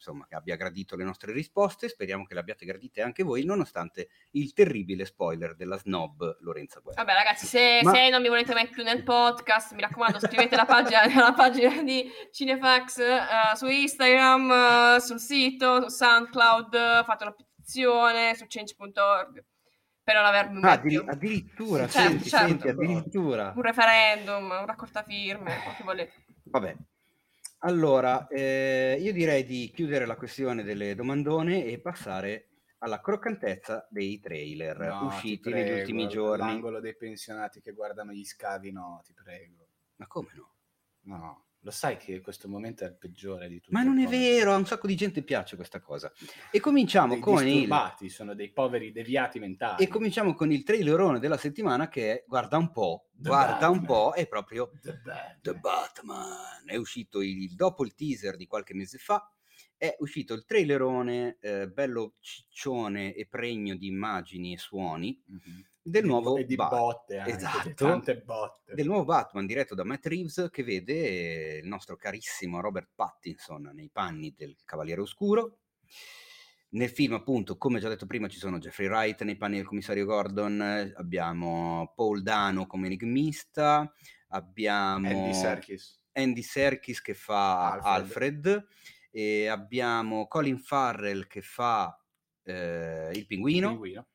[0.00, 4.08] insomma, che abbia gradito le nostre risposte, speriamo che le abbiate gradite anche voi, nonostante
[4.30, 7.04] il terribile spoiler della snob Lorenza Guerra.
[7.04, 10.56] Vabbè ragazzi, se, Ma- se non mi volete mai più nel podcast, mi raccomando, scrivete
[10.56, 14.50] la pagina, la pagina di Cinefax eh, su Instagram,
[14.96, 19.44] eh, sul sito, su SoundCloud, eh, fate una petizione su change.org
[20.02, 21.04] per non avermi Ah, mai addi- più.
[21.06, 22.46] addirittura, Certo, senti, certo.
[22.48, 23.52] senti, addirittura.
[23.54, 26.12] Un referendum, una raccolta firme, quel che volete.
[26.44, 26.74] Vabbè.
[27.62, 34.18] Allora, eh, io direi di chiudere la questione delle domandone e passare alla croccantezza dei
[34.18, 36.46] trailer No, usciti ti negli prego, ultimi giorni.
[36.46, 39.68] L'angolo dei pensionati che guardano gli scavi, no, ti prego.
[39.96, 40.54] Ma come no?
[41.02, 43.72] No, lo sai che questo momento è il peggiore di tutti.
[43.74, 46.10] Ma non è vero, a un sacco di gente piace questa cosa.
[46.50, 49.82] E cominciamo Dei con il disturbati, sono dei poveri deviati mentali.
[49.84, 53.80] e cominciamo con il trailerone della settimana che è, guarda un po', The guarda un
[53.80, 53.84] Batman.
[53.86, 55.38] po', è proprio The Batman.
[55.42, 56.62] The Batman.
[56.64, 59.30] È uscito il, dopo il teaser di qualche mese fa,
[59.76, 65.68] è uscito il trailerone eh, bello ciccione e pregno di immagini e suoni Mhm.
[65.82, 67.72] Del nuovo e di Bat- botte anche, di Esatto.
[67.74, 68.74] tante botte.
[68.74, 73.88] del nuovo Batman diretto da Matt Reeves che vede il nostro carissimo Robert Pattinson nei
[73.90, 75.58] panni del Cavaliere Oscuro.
[76.72, 80.04] Nel film, appunto, come già detto prima, ci sono Jeffrey Wright nei panni del commissario
[80.04, 83.92] Gordon, abbiamo Paul Dano come enigmista,
[84.28, 86.00] abbiamo Andy Serkis.
[86.12, 88.46] Andy Serkis che fa Alfred.
[88.46, 88.66] Alfred,
[89.10, 92.00] e abbiamo Colin Farrell che fa
[92.44, 94.06] eh, il pinguino, Pinguino.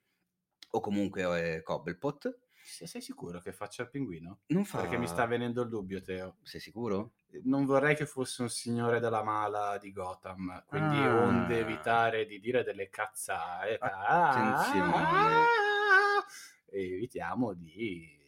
[0.75, 2.37] O comunque eh, Cobblepot.
[2.65, 4.39] Se- Sei sicuro che faccia il pinguino?
[4.47, 4.79] Non fa...
[4.81, 6.37] Perché mi sta venendo il dubbio, Teo.
[6.41, 7.11] Sei sicuro?
[7.43, 11.15] Non vorrei che fosse un signore della mala di Gotham, quindi Ah.
[11.25, 13.77] onde evitare di dire delle cazzate.
[13.79, 14.93] Attenzione.
[14.95, 16.25] Ah,
[16.71, 18.23] evitiamo di-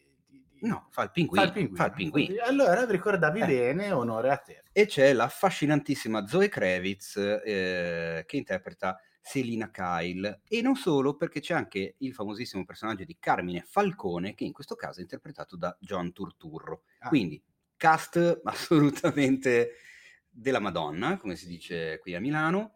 [0.60, 1.42] No, fa il pinguino.
[1.44, 1.76] Fa il pinguino.
[1.78, 2.44] fa il pinguino.
[2.44, 3.46] Allora ricordavi Eh.
[3.46, 4.64] bene, onore a te.
[4.72, 10.40] E c'è l'affascinantissima Zoe Kravitz eh, che interpreta Selina Kyle.
[10.48, 14.76] E non solo, perché c'è anche il famosissimo personaggio di Carmine Falcone, che in questo
[14.76, 16.84] caso è interpretato da John Turturro.
[17.00, 17.10] Ah.
[17.10, 17.44] Quindi,
[17.76, 19.74] cast assolutamente
[20.30, 22.76] della Madonna, come si dice qui a Milano.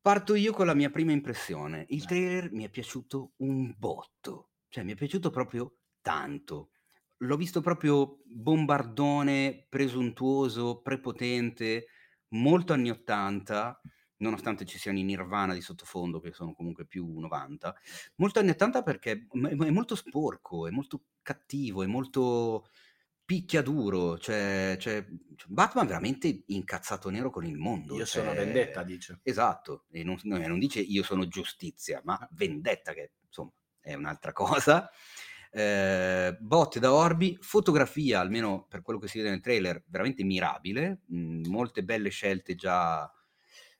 [0.00, 1.86] Parto io con la mia prima impressione.
[1.88, 6.70] Il trailer mi è piaciuto un botto, cioè mi è piaciuto proprio tanto.
[7.16, 11.86] L'ho visto proprio bombardone, presuntuoso, prepotente,
[12.28, 13.80] molto anni 80,
[14.18, 17.74] nonostante ci siano i Nirvana di sottofondo che sono comunque più 90.
[18.16, 22.66] Molto anni 80 perché è molto sporco, è molto cattivo, è molto
[23.26, 25.04] picchiaduro, cioè, cioè
[25.48, 27.96] Batman veramente incazzato nero con il mondo.
[27.96, 29.18] Io cioè- sono vendetta, dice.
[29.22, 34.32] Esatto, e non, no, non dice io sono giustizia, ma vendetta, che insomma è un'altra
[34.32, 34.88] cosa.
[35.50, 41.00] Eh, botte da Orbi, fotografia, almeno per quello che si vede nel trailer, veramente mirabile,
[41.06, 43.10] mh, molte belle scelte già,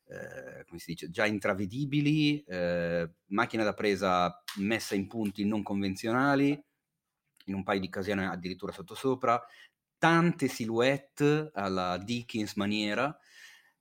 [0.09, 6.51] eh, come si dice, già intravedibili, eh, macchina da presa messa in punti non convenzionali,
[7.47, 9.41] in un paio di occasioni addirittura sottosopra,
[9.99, 13.16] tante silhouette alla Dickens maniera,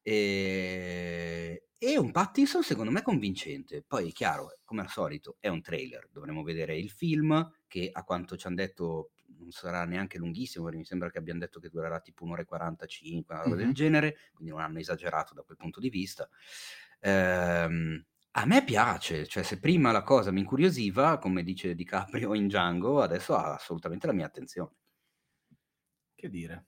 [0.01, 3.83] e, e un Pattinson secondo me convincente.
[3.85, 8.03] Poi è chiaro, come al solito, è un trailer, dovremo vedere il film che a
[8.03, 11.69] quanto ci hanno detto non sarà neanche lunghissimo, perché mi sembra che abbiano detto che
[11.69, 13.73] durerà tipo un'ora e 45, una roba del Mhm.
[13.73, 16.29] genere, quindi non hanno esagerato da quel punto di vista.
[16.99, 18.05] Ehm,
[18.37, 23.01] a me piace, cioè se prima la cosa mi incuriosiva, come dice DiCaprio in Django,
[23.01, 24.71] adesso ha assolutamente la mia attenzione.
[26.13, 26.67] Che dire?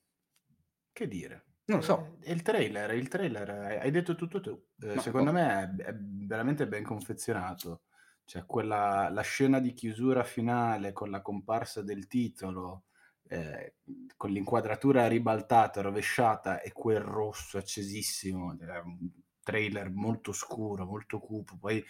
[0.91, 1.45] Che dire?
[1.65, 2.17] Non lo so.
[2.21, 3.49] Eh, il trailer, il trailer,
[3.81, 4.67] hai detto tutto tu.
[4.79, 7.83] Eh, secondo me è, è veramente ben confezionato.
[8.27, 12.87] Cioè, quella, la scena di chiusura finale con la comparsa del titolo,
[13.29, 13.75] eh,
[14.17, 19.09] con l'inquadratura ribaltata, rovesciata e quel rosso accesissimo, è un
[19.41, 21.81] trailer molto scuro, molto cupo, poi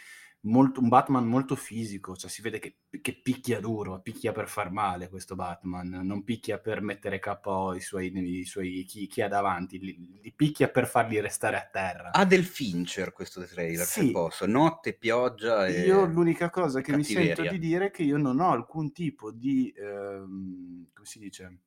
[0.42, 4.72] molto- un Batman molto fisico, cioè si vede che, che picchia duro, picchia per far
[4.72, 9.28] male questo Batman, non picchia per mettere KO i suoi, i suoi chi, chi ha
[9.28, 12.12] davanti, li, li picchia per farli restare a terra.
[12.14, 14.12] Ha del Fincher questo trailer, Sì.
[14.12, 14.46] posso.
[14.46, 15.82] Notte, pioggia e...
[15.86, 17.36] Io l'unica cosa che mi cattiveria.
[17.36, 21.60] sento di dire è che io non ho alcun tipo di, ehm, come si dice,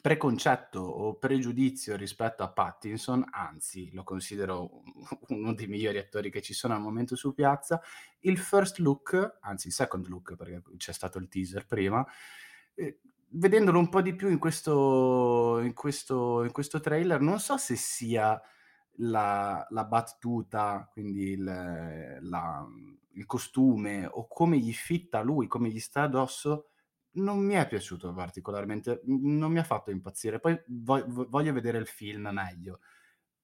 [0.00, 4.82] preconcetto o pregiudizio rispetto a Pattinson, anzi lo considero
[5.28, 7.80] uno dei migliori attori che ci sono al momento su piazza.
[8.20, 12.06] Il first look, anzi il second look perché c'è stato il teaser prima,
[12.74, 13.00] eh,
[13.34, 17.76] vedendolo un po' di più in questo, in questo, in questo trailer, non so se
[17.76, 18.40] sia
[18.96, 22.66] la, la battuta, quindi il, la-
[23.14, 26.71] il costume o come gli fitta lui, come gli sta addosso,
[27.14, 30.40] non mi è piaciuto particolarmente, non mi ha fatto impazzire.
[30.40, 32.80] Poi vo- vo- voglio vedere il film meglio.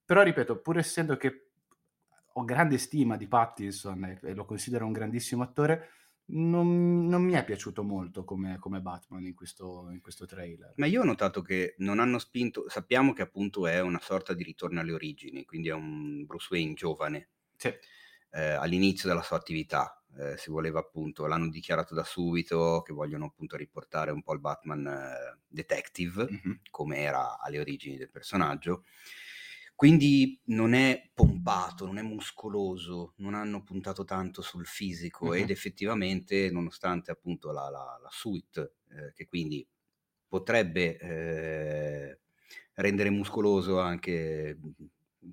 [0.04, 1.50] Però ripeto, pur essendo che
[2.32, 5.90] ho grande stima di Pattinson e, e lo considero un grandissimo attore,
[6.30, 10.72] non, non mi è piaciuto molto come, come Batman in questo, in questo trailer.
[10.76, 14.44] Ma io ho notato che non hanno spinto, sappiamo che appunto è una sorta di
[14.44, 17.68] ritorno alle origini, quindi è un Bruce Wayne giovane, Sì.
[18.30, 19.97] eh, all'inizio della sua attività.
[20.18, 24.40] Eh, si voleva appunto, l'hanno dichiarato da subito che vogliono appunto riportare un po' il
[24.40, 26.60] Batman eh, detective, Mhm.
[26.70, 28.84] come era alle origini del personaggio.
[29.74, 35.34] Quindi non è pompato, non è muscoloso, non hanno puntato tanto sul fisico Mhm.
[35.34, 39.66] ed effettivamente, nonostante appunto la, la, la suite, eh, che quindi
[40.26, 42.20] potrebbe eh,
[42.74, 44.58] rendere muscoloso anche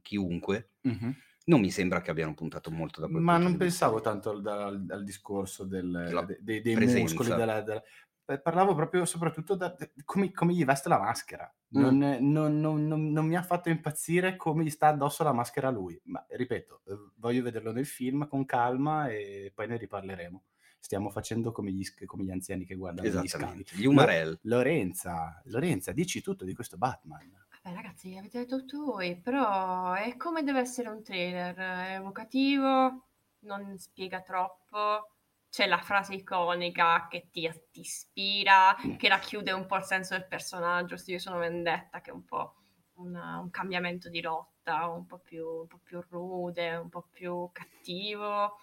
[0.04, 1.16] chiunque, Mhm.
[1.46, 4.04] Non mi sembra che abbiano puntato molto da quel Ma non vista pensavo lì.
[4.04, 7.02] tanto al, al- al discorso del- de- de- dei presenza.
[7.02, 7.84] muscoli, della, della-
[8.28, 11.52] eh, parlavo proprio soprattutto da come, come gli veste la maschera.
[11.78, 11.82] Mm.
[11.82, 11.98] Non,
[12.32, 15.72] non- non- non- non mi ha fatto impazzire come gli sta addosso la maschera a
[15.72, 16.00] lui.
[16.06, 20.44] Ma ripeto, eh, voglio vederlo nel film con calma e poi ne riparleremo.
[20.80, 23.66] Stiamo facendo come gli, come gli anziani che guardano gli scavi.
[23.74, 24.38] Gli Umarell.
[24.44, 27.32] Lorenza, Lorenza, dici tutto di questo Batman.
[27.66, 33.08] Vabbè, ragazzi, avete detto voi, però è come deve essere un trailer, è evocativo,
[33.40, 35.16] non spiega troppo,
[35.50, 38.96] c'è la frase iconica che ti, ti ispira, Mm.
[38.98, 42.24] che racchiude un po' il senso del personaggio, sì, io sono vendetta, che è un
[42.24, 42.54] po'
[42.96, 47.50] una- un cambiamento di rotta, un po' più, un po' più rude, un po' più
[47.52, 48.58] cattivo,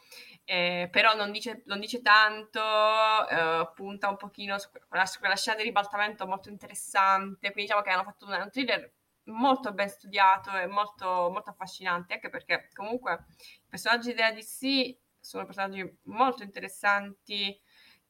[0.44, 2.60] eh, però non dice, non dice tanto,
[3.28, 7.82] eh, punta un pochino su quella, su quella scena di ribaltamento molto interessante, quindi diciamo
[7.82, 8.92] che hanno fatto un, thriller
[9.24, 15.44] molto ben studiato e molto, molto affascinante, anche perché comunque i personaggi della DC sono
[15.44, 17.56] personaggi molto interessanti,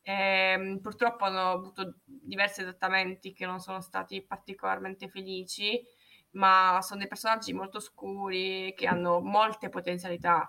[0.02, 5.80] ehm, purtroppo hanno avuto diversi adattamenti che non sono stati particolarmente felici,
[6.32, 10.48] ma sono dei personaggi molto scuri che hanno molte potenzialità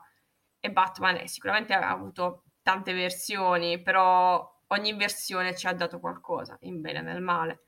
[0.60, 6.58] e Batman eh, sicuramente ha avuto tante versioni, però ogni versione ci ha dato qualcosa,
[6.62, 7.64] in bene e nel male.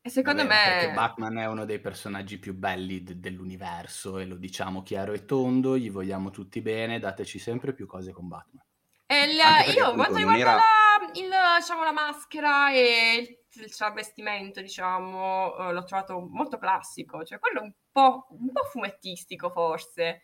[0.00, 0.78] E secondo Vabbè, me...
[0.78, 5.24] Perché Batman è uno dei personaggi più belli de- dell'universo e lo diciamo chiaro e
[5.24, 8.64] tondo, gli vogliamo tutti bene, dateci sempre più cose con Batman.
[9.04, 14.60] E perché, io, quanto riguarda era- la, il, diciamo, la maschera e il, il travestimento,
[14.60, 20.22] diciamo, eh, l'ho trovato molto classico, cioè quello un po', un po' fumettistico forse,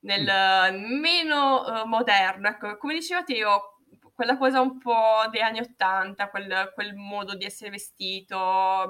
[0.00, 2.48] nel meno eh, moderno.
[2.48, 3.79] Ecco, come dicevate io,
[4.20, 8.36] quella cosa un po' degli anni Ottanta, quel, quel modo di essere vestito,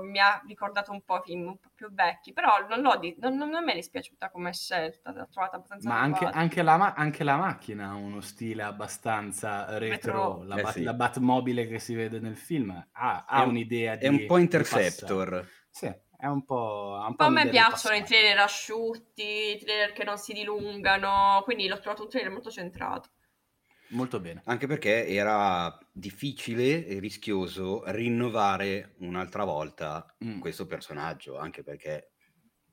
[0.02, 3.36] mi ha ricordato un po' film un po' più vecchi, però non, l'ho di- non,
[3.36, 7.22] non mi è dispiaciuta come scelta, l'ho trovata abbastanza Ma anche, anche la, ma- anche
[7.22, 10.42] la macchina ha uno stile abbastanza retro, Retro.
[10.42, 10.82] la, Eh Bat- sì.
[10.82, 14.04] la Batmobile che si vede nel film ha, ha È un- un'idea di...
[14.06, 15.46] È un po' Interceptor.
[15.70, 17.04] Sì, è un po'...
[17.06, 21.68] un po' a me piacciono i trailer asciutti, i trailer che non si dilungano, quindi
[21.68, 23.10] l'ho trovato un trailer molto centrato.
[23.90, 24.42] Molto bene.
[24.44, 30.38] Anche perché era difficile e rischioso rinnovare un'altra volta Mm.
[30.38, 32.12] questo personaggio, anche perché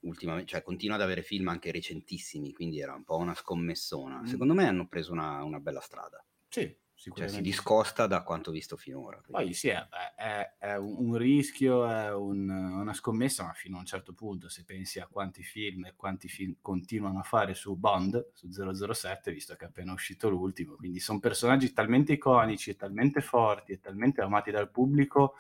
[0.02, 4.26] ultimamente, cioè, continua ad avere film anche recentissimi, quindi era un po' una scommessona.
[4.26, 4.26] Mm.
[4.26, 6.78] Secondo me hanno preso una, una bella strada, Sì,
[7.14, 9.22] cioè si discosta da quanto visto finora.
[9.30, 13.86] Poi sì, è, è- è un rischio, è un- una scommessa, ma fino a un
[13.86, 18.32] certo punto, se pensi a quanti film e quanti film continuano a fare su Bond,
[18.34, 23.74] su 007, visto che è appena uscito l'ultimo, quindi sono personaggi talmente iconici, talmente forti
[23.74, 25.36] e talmente amati dal pubblico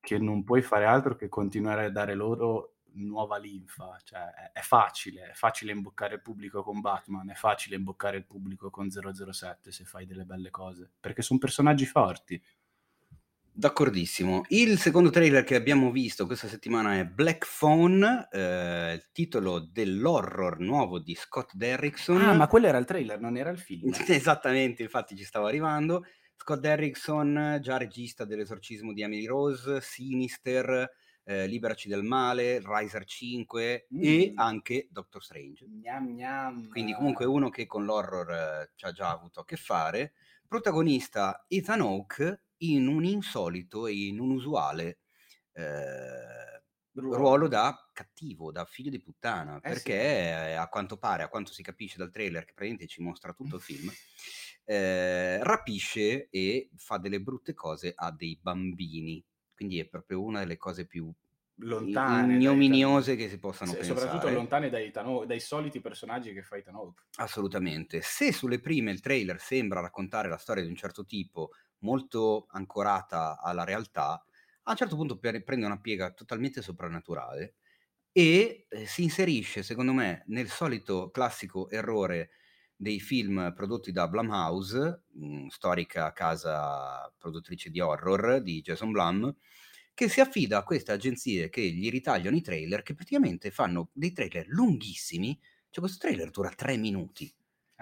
[0.00, 4.60] che non puoi fare altro che continuare a dare loro nuova linfa, cioè è, è
[4.60, 9.70] facile, è facile imboccare il pubblico con Batman, è facile imboccare il pubblico con 007
[9.72, 12.42] se fai delle belle cose, perché sono personaggi forti.
[13.54, 14.44] D'accordissimo.
[14.48, 20.58] Il secondo trailer che abbiamo visto questa settimana è Black Phone, eh, il titolo dell'horror
[20.58, 22.22] nuovo di Scott Derrickson.
[22.22, 23.92] Ah, ma quello era il trailer, non era il film.
[24.08, 26.06] Esattamente, infatti ci stavo arrivando.
[26.34, 30.90] Scott Derrickson, già regista dell'esorcismo di Emily Rose, Sinister,
[31.24, 34.38] eh, Liberaci del male, Riser 5 e Mm.
[34.38, 35.66] anche Doctor Strange.
[35.68, 36.68] Gnam, gnam.
[36.68, 40.14] Quindi comunque uno che con l'horror eh, ci ha già avuto a che fare.
[40.46, 44.98] Protagonista Ethan Hawke in un insolito e in un usuale
[45.52, 46.62] eh,
[46.94, 49.74] ruolo da cattivo, da figlio di puttana, Eh sì.
[49.74, 53.32] perché eh, a quanto pare, a quanto si capisce dal trailer che praticamente ci mostra
[53.32, 53.90] tutto il film,
[54.64, 59.24] eh, rapisce e fa delle brutte cose a dei bambini.
[59.62, 61.12] Quindi è proprio una delle cose più
[61.62, 63.94] lontane ignominiose che si possano Sì, pensare.
[63.94, 67.02] soprattutto lontane dai, Hawke- dai soliti personaggi che fa Hawke.
[67.18, 68.00] Assolutamente.
[68.00, 73.38] Se sulle prime il trailer sembra raccontare la storia di un certo tipo, molto ancorata
[73.38, 74.24] alla realtà,
[74.64, 77.56] a un certo punto per- prende una piega totalmente soprannaturale
[78.12, 82.30] e eh, si inserisce, secondo me, nel solito classico errore
[82.82, 89.32] dei film prodotti da Blumhouse, mh, storica casa produttrice di horror di Jason Blum,
[89.94, 94.10] che si affida a queste agenzie che gli ritagliano i trailer, che praticamente fanno dei
[94.12, 95.38] trailer lunghissimi.
[95.70, 97.32] Cioè, questo trailer dura tre minuti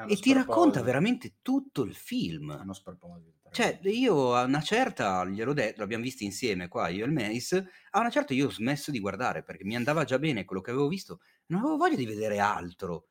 [0.06, 2.58] e ti racconta veramente tutto il film.
[2.62, 3.48] Uno sproposito.
[3.50, 7.70] Cioè, io a una certa, gliel'ho detto, l'abbiamo visto insieme qua, io e il Mace,
[7.90, 10.70] a una certa io ho smesso di guardare perché mi andava già bene quello che
[10.70, 13.09] avevo visto, non avevo voglia di vedere altro.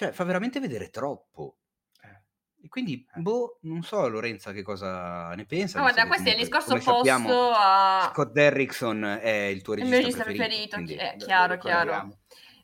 [0.00, 1.58] Cioè, fa veramente vedere troppo.
[2.02, 2.64] Eh.
[2.64, 3.20] E quindi, Eh.
[3.20, 5.76] boh, non so Lorenza che cosa ne pensa.
[5.78, 8.10] No, guarda, questo è il comunque, discorso come sappiamo, opposto a...
[8.14, 10.76] Scott Derrickson è il tuo Il regista, mio regista preferito.
[10.76, 11.16] preferito, è?
[11.18, 12.18] lo- chiaro, chiaro.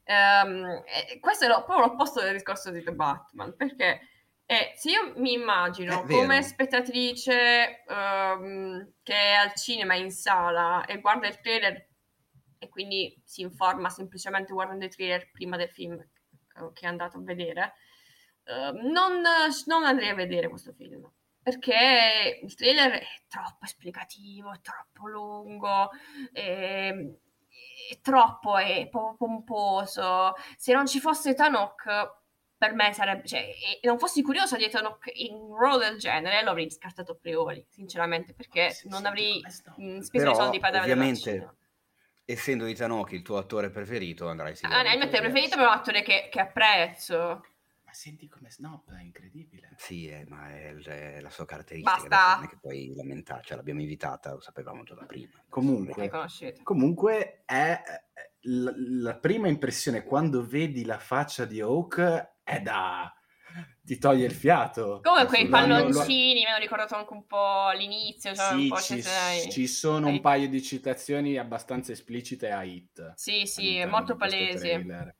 [0.06, 4.00] e questo è lo- proprio l'opposto del discorso di The Batman, perché
[4.46, 11.00] eh, se io mi immagino come spettatrice ehm, che è al cinema in sala e
[11.00, 11.86] guarda il trailer
[12.58, 16.08] e quindi si informa semplicemente guardando il trailer prima del film eh,
[16.72, 17.74] che è andato a vedere,
[18.44, 19.22] ehm, non,
[19.66, 21.10] non andrei a vedere questo film.
[21.42, 25.90] Perché il trailer è troppo esplicativo, è troppo lungo,
[26.32, 26.92] è,
[27.90, 30.34] è troppo, è po- pomposo.
[30.56, 31.84] Se non ci fosse Tanok,
[32.56, 33.40] per me sarebbe, cioè,
[33.80, 37.16] e non fossi curiosa di Tanok in un ruolo del genere, lo avrei scartato a
[37.16, 39.72] priori, sinceramente, perché Sì, non sì, avrei sto?
[39.76, 41.54] mh, speso i Però, soldi per andare a ovviamente, cinema.
[42.26, 44.90] Essendo di Tanoki il tuo attore preferito, andrai Ah, sicuramente.
[44.92, 45.30] il mio a vedere.
[45.32, 47.44] preferito è un attore che, che apprezzo.
[47.84, 49.70] Ma senti come snob, è incredibile.
[49.76, 51.96] Sì, eh, ma è, è la sua caratteristica.
[52.08, 52.34] Basta.
[52.34, 55.32] non è che puoi lamentarci, cioè, l'abbiamo invitata, lo sapevamo già da prima.
[55.48, 56.10] Comunque.
[56.64, 58.04] Comunque è è-
[58.48, 63.12] la, la prima impressione quando vedi la faccia di Hawk è da
[63.86, 65.00] ti toglie il fiato.
[65.02, 68.58] Come quei Lo hanno- lo- palloncini, mi hanno ricordato anche un po' all'inizio, cioè un
[68.58, 73.12] Sì, po' ci, c'è- ci sono un paio di citazioni abbastanza esplicite a Hit.
[73.14, 74.58] Sì, sì, è molto palese.
[74.58, 75.14] trailer.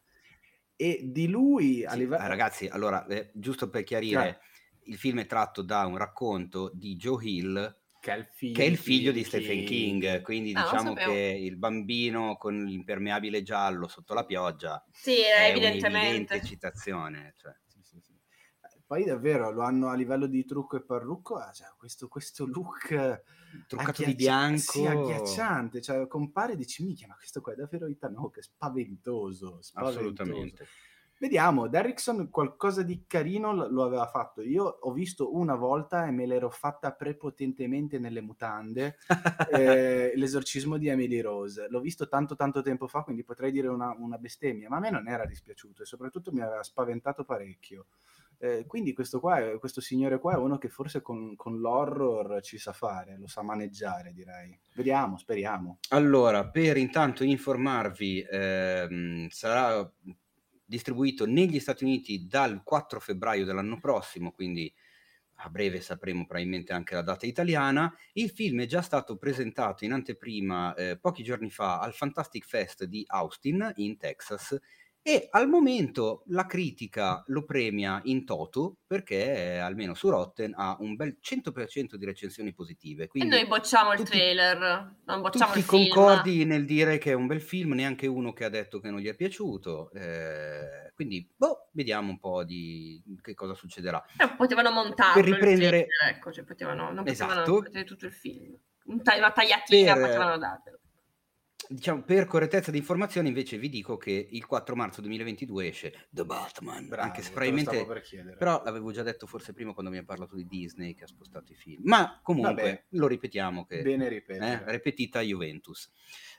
[0.77, 2.23] E di lui Sì, livello...
[2.23, 4.41] eh, ragazzi, allora, eh, giusto per chiarire,
[4.85, 8.65] il film è tratto da un racconto di Joe Hill, che è il figlio, è
[8.67, 13.89] il figlio di Stephen King, quindi Ah, non diciamo che il bambino con l'impermeabile giallo
[13.89, 16.35] sotto la pioggia Sì, è evidentemente.
[16.35, 17.35] un'evidente citazione.
[17.37, 17.53] Cioè.
[18.87, 23.25] Poi davvero lo hanno a livello di trucco e parrucco, ah, cioè, questo, questo look
[23.67, 24.59] Truccato di bianco.
[24.59, 29.99] Sì, agghiacciante, cioè compare e dici, minchia, ma questo qua è davvero è spaventoso, spaventoso.
[29.99, 30.67] Assolutamente.
[31.19, 34.43] Vediamo, Derrickson qualcosa di carino lo lo aveva fatto.
[34.43, 38.99] Io ho visto una volta e me l'ero fatta prepotentemente nelle mutande,
[39.51, 41.69] eh, l'esorcismo di Emily Rose.
[41.71, 44.91] L'ho visto tanto tanto tempo fa, quindi potrei dire una, una bestemmia, ma a me
[44.91, 47.87] non era dispiaciuto e soprattutto mi aveva spaventato parecchio.
[48.39, 52.43] Eh, quindi questo, qua, è- questo signore qua è uno che forse con, con l'horror
[52.43, 54.59] ci sa fare, lo sa maneggiare, direi.
[54.75, 55.79] Vediamo, speriamo.
[55.91, 59.91] Allora, per intanto informarvi, ehm, sarà
[60.65, 64.73] distribuito negli Stati Uniti dal 4 febbraio dell'anno prossimo, quindi
[65.41, 67.95] a breve sapremo probabilmente anche la data italiana.
[68.15, 72.85] Il film è già stato presentato in anteprima eh, pochi giorni fa al Fantastic Fest
[72.85, 74.59] di Austin, in Texas,
[75.09, 80.77] e al momento la critica lo premia in toto perché eh, almeno su Rotten ha
[80.81, 83.05] un bel 100% di recensioni positive.
[83.05, 84.59] E Quindi noi bocciamo il tutti- trailer,
[85.05, 85.89] non bocciamo tutti il film.
[85.95, 88.99] concordi nel dire che è un bel film, neanche uno che ha detto che non
[88.99, 89.93] gli è piaciuto.
[89.93, 94.03] eh, quindi, boh, vediamo un po' di che cosa succederà.
[94.17, 97.85] Però potevano montarlo Per il riprendere- trailer, ecco, cioè potevano, non potevano Esatto.
[97.85, 98.57] tutto il film.
[98.87, 100.79] Una tagliatina Per- potevano darvelo.
[101.69, 106.25] Diciamo, per correttezza di informazione, invece, vi dico che il 4 marzo 2022 esce The
[106.25, 106.87] Batman.
[106.87, 107.85] Bravo, anche se probabilmente.
[107.85, 108.37] per.
[108.39, 111.51] Però l'avevo già detto forse prima quando mi ha parlato di Disney che ha spostato
[111.53, 111.81] i film.
[111.85, 112.85] Ma comunque Vabbè.
[112.91, 114.63] lo ripetiamo che Bene eh, ripetere.
[114.67, 115.91] repetita Juventus.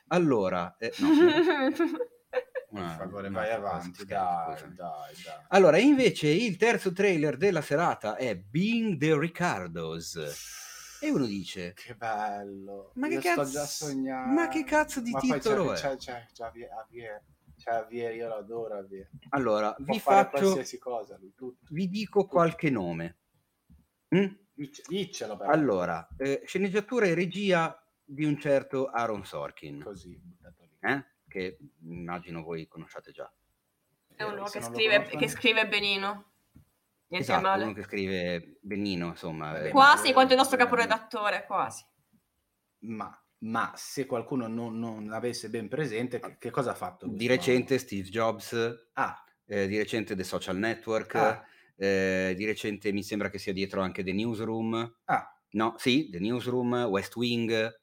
[0.08, 1.08] Allora, eh, no,
[2.70, 5.14] Per una- favore, vai avanti, dai, dai, dai.
[5.48, 10.67] Allora, invece il terzo trailer della serata è Being the Ricardos.
[11.00, 12.92] E uno dice: Che bello.
[12.94, 14.34] Ma che cazzo- sto già sognando.
[14.34, 15.96] ma che cazzo di Ma titolo c'è, è?
[15.96, 17.24] C'è, c'è, c'è Javier, Javier,
[17.56, 19.08] c'è Javier, io lo adoro Javier.
[19.30, 21.66] Allora, Può vi fare faccio, qualsiasi cosa lui, tutto.
[21.70, 23.18] vi dico qualche nome.
[24.14, 24.26] Mm?
[24.54, 25.50] Dic- Diccelo però.
[25.50, 30.76] Allora, eh, sceneggiatura e regia di un certo Aaron Sorkin, Così, buttato lì.
[30.80, 31.04] eh?
[31.28, 33.30] che immagino voi conosciate già.
[34.16, 36.32] È uno che scrive, che scrive benino.
[37.08, 37.64] Niente esatto, male.
[37.64, 39.52] uno che scrive benino, insomma.
[39.52, 41.84] Vabbè, eh, Quasi Eh, quanto il nostro eh, caporedattore, quasi.
[42.80, 47.06] Ma, ma se qualcuno non, non avesse ben presente, che, che cosa ha fatto?
[47.06, 48.54] di recente Steve Jobs?
[48.94, 51.44] Ah, eh, di recente The Social Network, Ah.
[51.76, 54.96] eh, di recente mi sembra che sia dietro anche The Newsroom.
[55.04, 57.80] ah, No, sì, The Newsroom, West Wing,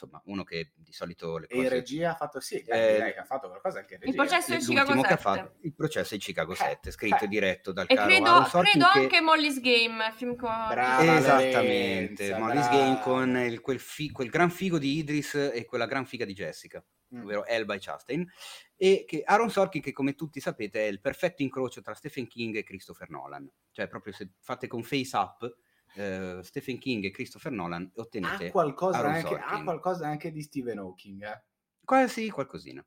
[0.00, 1.74] insomma, uno che di solito le E in cose...
[1.74, 4.10] regia ha fatto sì, eh, Eh, direi che ha fatto qualcosa anche in regia.
[4.12, 5.16] Il processo di Chicago che ha 7.
[5.22, 7.24] fatto il processo di Chicago Eh, 7, scritto eh.
[7.24, 10.48] e diretto dal E caro credo, Aaron Sorkin credo che- anche Molly's Game, film con...
[10.68, 12.76] Brava, Esattamente, Lorenza, Molly's brava.
[12.84, 16.32] Game con il- quel, fi- quel gran figo di Idris e quella gran figa di
[16.34, 16.84] Jessica,
[17.14, 17.22] Mm.
[17.22, 18.30] ovvero Elba e Chastain,
[18.76, 22.56] e che Aaron Sorkin che come tutti sapete è il perfetto incrocio tra Stephen King
[22.56, 25.56] e Christopher Nolan, cioè proprio se fate con Face Up
[25.94, 30.78] eh, Stephen King e Christopher Nolan ottenete Ha qualcosa, anche, ha qualcosa anche di Stephen
[30.78, 31.22] Hawking.
[31.24, 31.42] eh.
[31.84, 32.84] quasi qualcosina.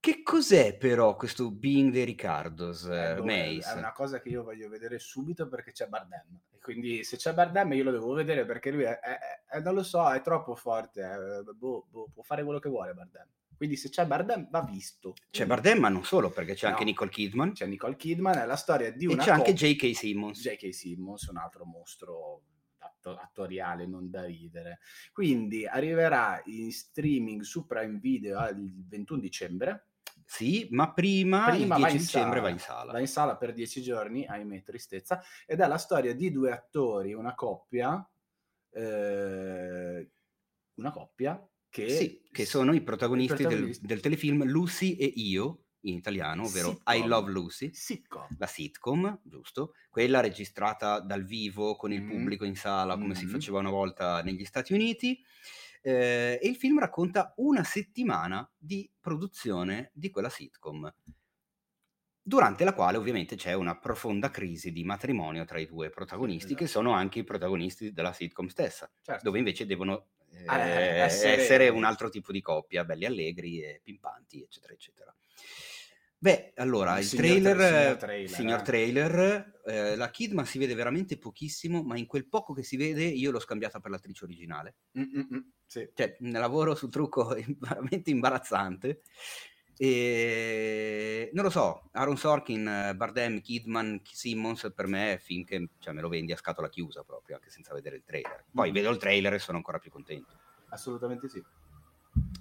[0.00, 3.72] Che cos'è però questo Being the Ricardos, eh, Eh, Mace?
[3.72, 6.40] È una cosa che io voglio vedere subito perché c'è Bardem.
[6.50, 9.72] E quindi se c'è Bardem io lo devo vedere perché lui è, è- è- non
[9.74, 11.00] lo so, è troppo forte.
[11.00, 13.26] eh, boh, boh, può fare quello che vuole Bardem.
[13.56, 15.14] Quindi se c'è Bardem va visto.
[15.30, 16.72] C'è Bardem, ma non solo, perché c'è No.
[16.72, 19.94] anche Nicole Kidman C'è Nicole Kidman, è la storia di e una c'è anche J.K.
[19.94, 20.40] Simmons.
[20.40, 20.72] J.K.
[20.74, 22.42] Simmons, un altro mostro
[22.78, 24.80] atto- attoriale, non da ridere.
[25.12, 29.88] Quindi arriverà in streaming su Prime Video il 21 dicembre.
[30.26, 32.40] Sì, ma prima, Prima il va 10 in dicembre sala.
[32.42, 32.92] va in sala.
[32.92, 35.22] Va in sala per dieci giorni, ahimè, tristezza.
[35.46, 38.06] Ed è la storia di due attori, una coppia,
[38.70, 40.10] eh,
[40.74, 41.88] una coppia che...
[41.88, 43.86] Sì, che sono i protagonisti, i del- protagonisti.
[43.86, 46.94] Del, telefilm Lucy e io, in italiano, ovvero Sitcom.
[46.94, 48.26] I Love Lucy, Sitcom.
[48.38, 49.74] la sitcom, giusto?
[49.90, 52.08] Quella registrata dal vivo con il Mm.
[52.08, 53.30] pubblico in sala, come si Mm.
[53.30, 55.20] faceva una volta negli Stati Uniti.
[55.82, 60.90] Eh, e il film racconta una settimana di produzione di quella sitcom,
[62.22, 66.62] durante la quale ovviamente c'è una profonda crisi di matrimonio tra i due protagonisti, esatto.
[66.62, 69.22] che sono anche i protagonisti della sitcom stessa, Certo.
[69.24, 70.12] dove invece devono
[70.42, 71.32] eh, essere...
[71.34, 75.14] essere- un altro tipo di coppia, belli allegri e pimpanti, eccetera, eccetera.
[76.18, 78.62] Beh, allora, Il il, trailer, tra- signor trailer, signor eh.
[78.62, 83.04] trailer, eh, la Kidman si vede veramente pochissimo, ma in quel poco che si vede
[83.04, 84.76] io l'ho scambiata per l'attrice originale.
[84.98, 85.88] Mm, mm, mm, sì.
[85.92, 87.24] Cioè, ne lavoro sul trucco
[87.58, 89.02] veramente imbarazzante.
[89.76, 96.08] E non lo so, Aaron Sorkin, Bardem, Kidman, Simmons per me finché cioè, me lo
[96.08, 98.44] vendi a scatola chiusa proprio, anche senza vedere il trailer.
[98.52, 98.72] Poi Mm.
[98.74, 100.38] vedo il trailer e sono ancora più contento.
[100.70, 101.42] Assolutamente sì.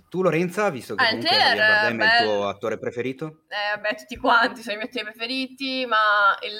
[0.09, 3.45] Tu Lorenza, visto che Ah, comunque trailer, Bardem è il tuo attore preferito?
[3.47, 6.59] Eh, beh, tutti quanti sono i miei attori preferiti, ma il,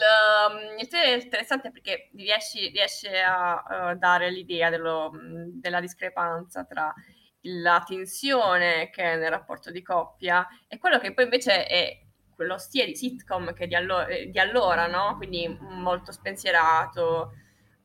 [0.49, 6.63] um, il trailer è interessante perché riesce a uh, dare l'idea dello- mh, della discrepanza
[6.65, 6.91] tra
[7.44, 11.99] la tensione che è nel rapporto di coppia e quello che poi invece è
[12.34, 15.15] quello stile di sitcom che di, allo- eh, di allora, no?
[15.18, 17.34] Quindi molto spensierato,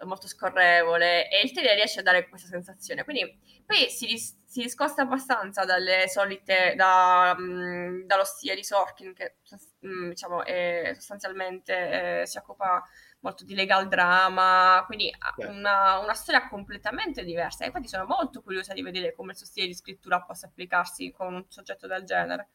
[0.05, 3.05] molto scorrevole e il trailer riesce a dare questa sensazione.
[3.05, 3.37] Quindi
[3.67, 9.37] poi si, ris- si discosta abbastanza dalle solite, da, mh, dallo stile di Sorkin che
[9.81, 12.83] mh, diciamo è sostanzialmente eh, si occupa
[13.20, 15.11] molto di legal drama, quindi
[15.49, 17.65] una, una storia completamente diversa.
[17.65, 21.35] Infatti sono molto curiosa di vedere come il suo stile di scrittura possa applicarsi con
[21.35, 22.49] un soggetto del genere.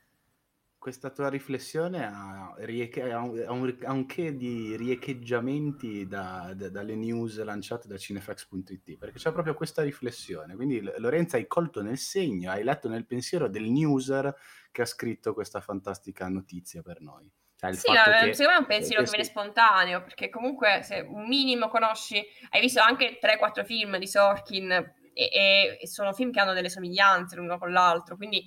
[0.78, 6.54] Questa tua riflessione ha, rieche- ha un, ha un- ha un che di riecheggiamenti da-
[6.54, 10.56] da- dalle news lanciate da cinefax.it, perché c'è proprio questa riflessione.
[10.56, 14.36] Quindi Lorenza hai colto nel segno, hai letto nel pensiero del newser
[14.72, 17.32] che ha scritto questa fantastica notizia per noi.
[17.72, 20.82] Cioè, Sì, ma, che- secondo me è un pensiero che che viene spontaneo, perché comunque
[20.84, 26.14] se un minimo conosci, hai visto anche 3-4 film di Sorkin e, e- e sono
[26.14, 28.44] film che hanno delle somiglianze l'uno con l'altro, quindi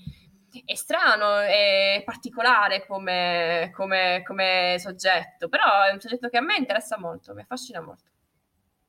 [0.65, 6.57] è strano, è particolare come, come- come soggetto, però è un soggetto che a me
[6.57, 8.05] interessa molto, mi affascina molto.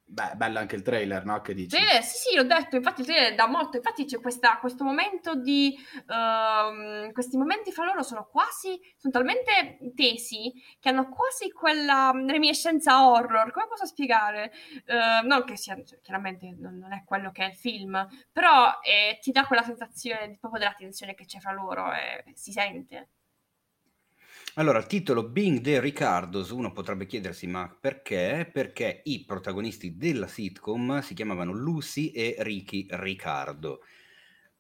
[0.09, 1.41] Beh, bello anche il trailer, no?
[1.41, 1.75] Che dici?
[1.75, 5.35] Trailer, sì, sì, l'ho detto, infatti il trailer dà molto, infatti c'è questa- questo momento
[5.35, 5.77] di,
[6.07, 13.05] ehm, questi momenti fra loro sono quasi, sono talmente tesi che hanno quasi quella reminiscenza
[13.09, 14.51] horror, come posso spiegare?
[14.85, 18.79] Eh, non che sia, cioè, chiaramente non, non è quello che è il film, però
[18.81, 22.51] eh, ti dà quella sensazione di- proprio della tensione che c'è fra loro e si
[22.53, 23.09] sente.
[24.59, 28.49] Allora, il titolo Being the Ricardos, uno potrebbe chiedersi ma perché?
[28.51, 33.81] Perché i protagonisti della sitcom si chiamavano Lucy e Ricky Ricardo.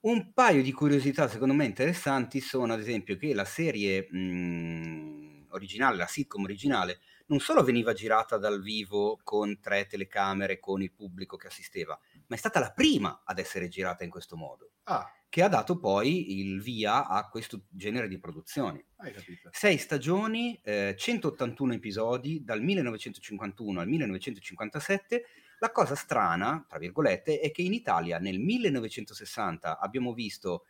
[0.01, 5.97] Un paio di curiosità secondo me interessanti sono ad esempio che la serie mh, originale,
[5.97, 11.37] la sitcom originale, non solo veniva girata dal vivo con tre telecamere con il pubblico
[11.37, 15.43] che assisteva, ma è stata la prima ad essere girata in questo modo, Ah, che
[15.43, 18.83] ha dato poi il via a questo genere di produzioni.
[18.97, 19.49] hai capito.
[19.51, 25.25] Sei stagioni, eh, 181 episodi dal 1951 al 1957.
[25.59, 30.65] La cosa strana, tra virgolette, è che in Italia nel 1960 abbiamo visto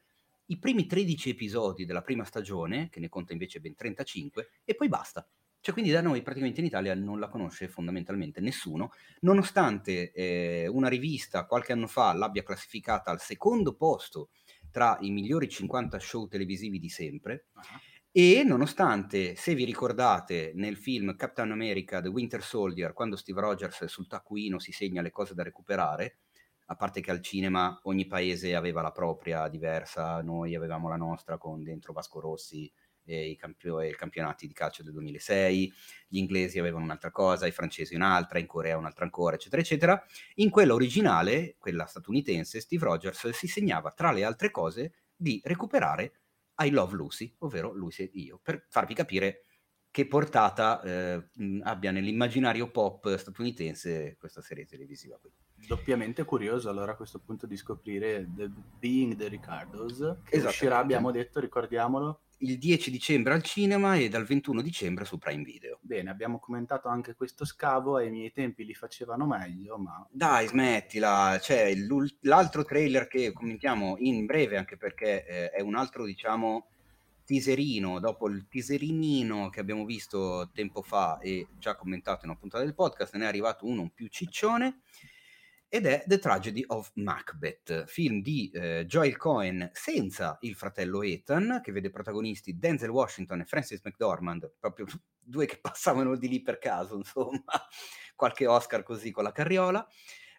[0.48, 4.88] i primi 13 episodi della prima stagione, che ne conta invece ben 35, e poi
[4.88, 5.28] basta.
[5.60, 10.88] Cioè, quindi da noi praticamente in Italia non la conosce fondamentalmente nessuno, nonostante eh, una
[10.88, 14.30] rivista qualche anno fa l'abbia classificata al secondo posto
[14.78, 17.48] tra i migliori 50 show televisivi di sempre.
[17.56, 17.64] Uh-huh.
[18.12, 23.86] E nonostante, se vi ricordate, nel film Captain America The Winter Soldier, quando Steve Rogers
[23.86, 26.20] sul taccuino si segna le cose da recuperare,
[26.68, 31.40] a parte che al cinema ogni paese aveva la propria diversa, noi avevamo la nostra
[31.40, 32.72] con dentro Vasco Rossi
[33.08, 35.74] e i, campio- campionati di calcio del 2006,
[36.08, 40.06] gli inglesi avevano un'altra cosa, i francesi un'altra, in Corea un'altra ancora, eccetera, eccetera.
[40.36, 46.20] In quella originale, quella statunitense, Steve Rogers si segnava, tra le altre cose, di recuperare
[46.58, 49.44] I Love Lucy, ovvero Lucy e io, per farvi capire
[49.90, 51.30] che portata eh,
[51.64, 55.32] abbia nell'immaginario pop statunitense questa serie televisiva qui.
[55.66, 61.12] Doppiamente curioso allora a questo punto di scoprire The Being the Ricardos, che uscirà, abbiamo
[61.12, 65.80] detto, ricordiamolo, il 10 dicembre al cinema e dal 21 dicembre su Prime Video.
[65.82, 70.06] Bene, abbiamo commentato anche questo scavo, ai miei tempi li facevano meglio, ma...
[70.12, 71.74] Dai, smettila, c'è
[72.22, 76.68] l'altro trailer che commentiamo in breve, anche perché eh, è un altro, diciamo,
[77.26, 82.64] teaserino, dopo il teaserinino che abbiamo visto tempo fa e già commentato in una puntata
[82.64, 84.82] del podcast, ne è arrivato uno un più ciccione,
[85.70, 91.60] ed è The Tragedy of Macbeth, film di eh, Joel Cohen senza il fratello Ethan,
[91.62, 94.86] che vede protagonisti Denzel Washington e Francis McDormand, proprio
[95.20, 97.44] due che passavano di lì per caso, insomma,
[98.16, 99.86] qualche Oscar così con la carriola,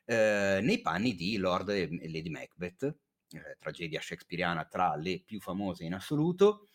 [0.07, 5.85] eh, nei panni di Lord e Lady Macbeth, eh, tragedia shakespeariana tra le più famose
[5.85, 6.69] in assoluto.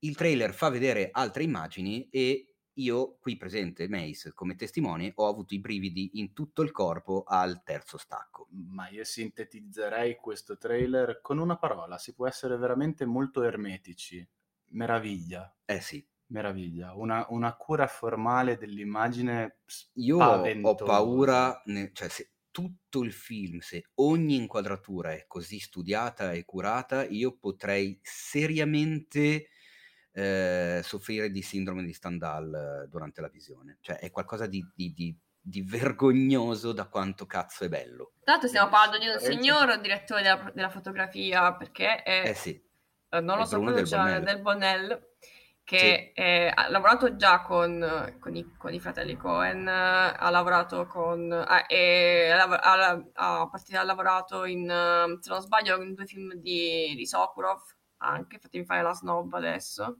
[0.00, 5.54] Il trailer fa vedere altre immagini e io qui presente, Mace, come testimone, ho avuto
[5.54, 8.48] i brividi in tutto il corpo al terzo stacco.
[8.50, 14.26] Ma io sintetizzerei questo trailer con una parola, si può essere veramente molto ermetici.
[14.70, 15.54] Meraviglia.
[15.64, 16.06] Eh sì.
[16.30, 19.60] Meraviglia, una, una cura formale dell'immagine.
[19.94, 26.44] Io ho paura, cioè se tutto il film, se ogni inquadratura è così studiata e
[26.44, 29.48] curata, io potrei seriamente
[30.18, 33.78] eh, soffrire di sindrome di Stendhal eh, durante la visione.
[33.80, 38.14] Cioè è qualcosa di, di, di, di, vergognoso da quanto cazzo è bello.
[38.24, 42.30] Tanto stiamo parlando di un signor direttore della, della fotografia, perché è...
[42.30, 42.60] Eh sì.
[43.10, 45.06] Eh, non lo so pronunciare, del Bonnell
[45.62, 46.20] che sì.
[46.20, 51.30] è, ha lavorato già con, con, i, con, i, fratelli Cohen, ha lavorato con...
[51.30, 54.66] Ah, e, ha, ha, ha, ha, lavorato in,
[55.20, 57.60] se non sbaglio, in due film di, di Sokurov,
[57.98, 59.98] anche, fatemi fare la snob adesso.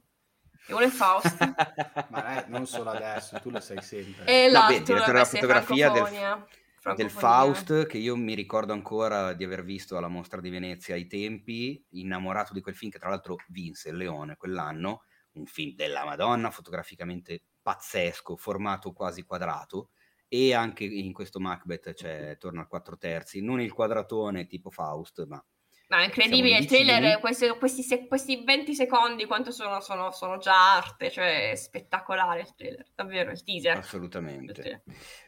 [0.67, 1.39] E uno è Faust.
[2.11, 4.25] Ma eh, non solo adesso, tu lo sai sempre.
[4.27, 9.65] E l'altro Vabbè, della fotografia del, del Faust, che io mi ricordo ancora di aver
[9.65, 13.91] visto alla Mostra di Venezia ai tempi, innamorato di quel film che tra l'altro vinse
[13.91, 15.03] il Leone quell'anno,
[15.33, 19.91] un film della Madonna, fotograficamente pazzesco, formato quasi quadrato,
[20.29, 25.25] e anche in questo Macbeth c'è, torna al 4 terzi, non il quadratone tipo Faust,
[25.27, 25.43] ma
[25.89, 30.77] ma è incredibile, il trailer, questi, questi, questi, 20 secondi, quanto sono, sono, sono, già
[30.77, 33.79] arte, cioè è spettacolare il trailer, davvero, il teaser.
[33.79, 34.83] Assolutamente.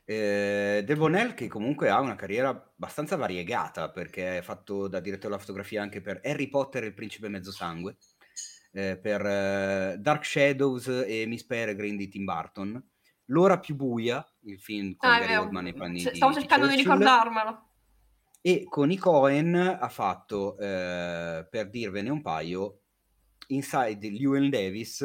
[0.05, 5.29] Eh, De Bonel che comunque ha una carriera abbastanza variegata, perché è fatto da direttore
[5.29, 7.97] della fotografia anche per Harry Potter e il principe mezzosangue,
[8.73, 12.85] eh, per eh, Dark Shadows e Miss Peregrine di Tim Burton,
[13.31, 17.70] L'ora più buia, il film con ah, Gary Oldman e panni Stavo cercando di ricordarmelo
[18.41, 22.81] e con i Cohen ha fatto, eh, per dirvene un paio,
[23.49, 25.05] Inside Llewyn Davis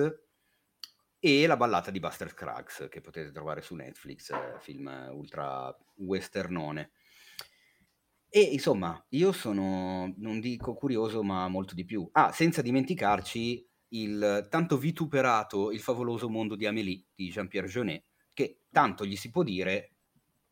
[1.20, 6.92] e La ballata di Buster Scruggs, che potete trovare su Netflix, eh, film ultra westernone.
[8.30, 12.08] E insomma, io sono, non dico curioso, ma molto di più.
[12.12, 18.04] Ah, senza dimenticarci il tanto vituperato Il favoloso mondo di Amélie di Jean-Pierre Jeunet,
[18.34, 19.96] che tanto gli si può dire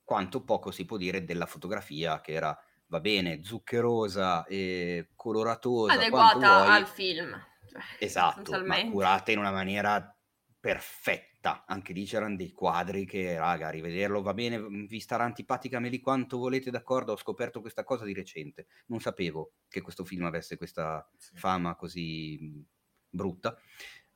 [0.04, 2.58] quanto poco si può dire della fotografia che era
[2.94, 5.94] va bene, zuccherosa e coloratosa.
[5.94, 7.36] Adeguata al film.
[7.68, 10.16] Cioè, esatto, ma curata in una maniera
[10.60, 11.66] perfetta.
[11.66, 15.90] Anche lì c'erano dei quadri che, raga, rivederlo va bene, mm, vi starà antipatica me
[15.90, 17.14] lì quanto volete, d'accordo?
[17.14, 18.68] Ho scoperto questa cosa di recente.
[18.88, 21.36] Non sapevo che questo film avesse questa sì.
[21.36, 22.62] fama così mm,
[23.10, 23.58] brutta.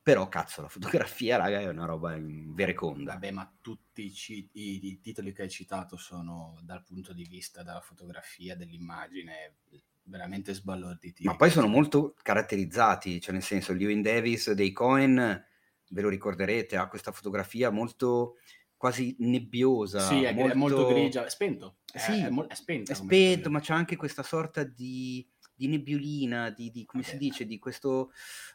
[0.08, 3.12] Però cazzo, la fotografia, raga, è una roba vereconda.
[3.12, 7.62] Vabbè, ma tutti i, i, i, titoli che hai citato sono dal punto di vista
[7.62, 9.56] della fotografia, dell'immagine,
[10.04, 11.24] veramente sbalorditi.
[11.24, 15.44] Ma poi sono molto caratterizzati, cioè nel senso, Lewin Davis dei Cohen,
[15.90, 18.36] ve lo ricorderete, ha questa fotografia molto
[18.78, 20.00] quasi nebbiosa.
[20.00, 21.80] Sì, è, molto, è molto grigia, è spento.
[21.84, 22.92] Sì, è, è, mo- è spento.
[22.92, 25.28] È spento, ma c'è anche questa sorta di
[25.58, 28.12] di nebbiolina, di, di- come si Vabbè, dice, di questo,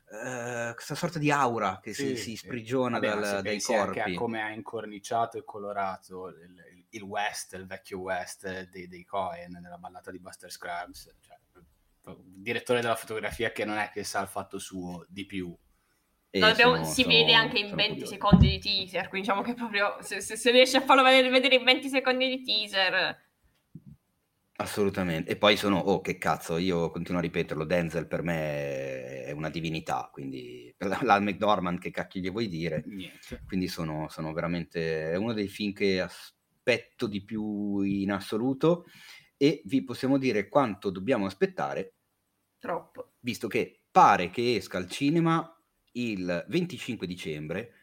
[0.09, 2.35] eh, questa sorta di aura che si, Sì, si sì.
[2.37, 4.17] sprigiona Vabbè, ma dal- se dai pensi anche a corpi.
[4.17, 6.35] come ha incorniciato e colorato il,
[6.75, 11.37] il- il West, il vecchio West dei, dei Cohen nella ballata di Buster Scruggs, cioè,
[12.05, 15.53] il direttore della fotografia che non è che sa il fatto suo di più.
[16.29, 18.11] E Lo abbiamo- sono- si sono- vede anche in sono 20 curioso.
[18.13, 21.55] secondi di teaser, quindi diciamo che proprio se, se, se riesci a farlo vedere, vedere
[21.55, 23.17] in 20 secondi di teaser,
[24.63, 25.29] Assolutamente.
[25.31, 29.49] E poi sono, oh che cazzo, io continuo a ripeterlo, Denzel per me è una
[29.49, 33.43] divinità, quindi la, la McDormand che cacchio gli vuoi dire, Niente.
[33.45, 38.85] quindi sono, sono veramente, è uno dei film che aspetto di più in assoluto
[39.35, 41.95] e vi possiamo dire quanto dobbiamo aspettare,
[42.57, 43.15] troppo.
[43.19, 45.53] visto che pare che esca al cinema
[45.93, 47.82] il 25 dicembre,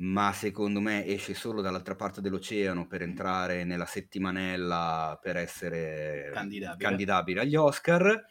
[0.00, 6.88] ma secondo me esce solo dall'altra parte dell'oceano per entrare nella settimanella per essere Candidabile.
[6.88, 8.24] candidabile agli Oscar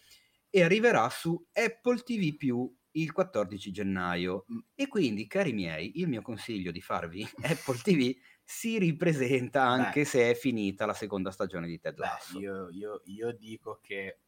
[0.49, 4.45] e arriverà su Apple TV il 14 gennaio.
[4.73, 10.05] E quindi, cari miei, il mio consiglio di farvi Apple TV si ripresenta anche Beh.
[10.05, 12.39] se è finita la seconda stagione di Ted Beh, Lasso.
[12.39, 14.19] io, io- io dico che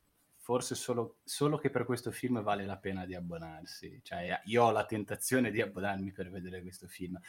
[0.49, 3.99] forse solo, solo che per questo film vale la pena di abbonarsi.
[4.01, 7.19] Cioè, io ho la tentazione di abbonarmi per vedere questo film.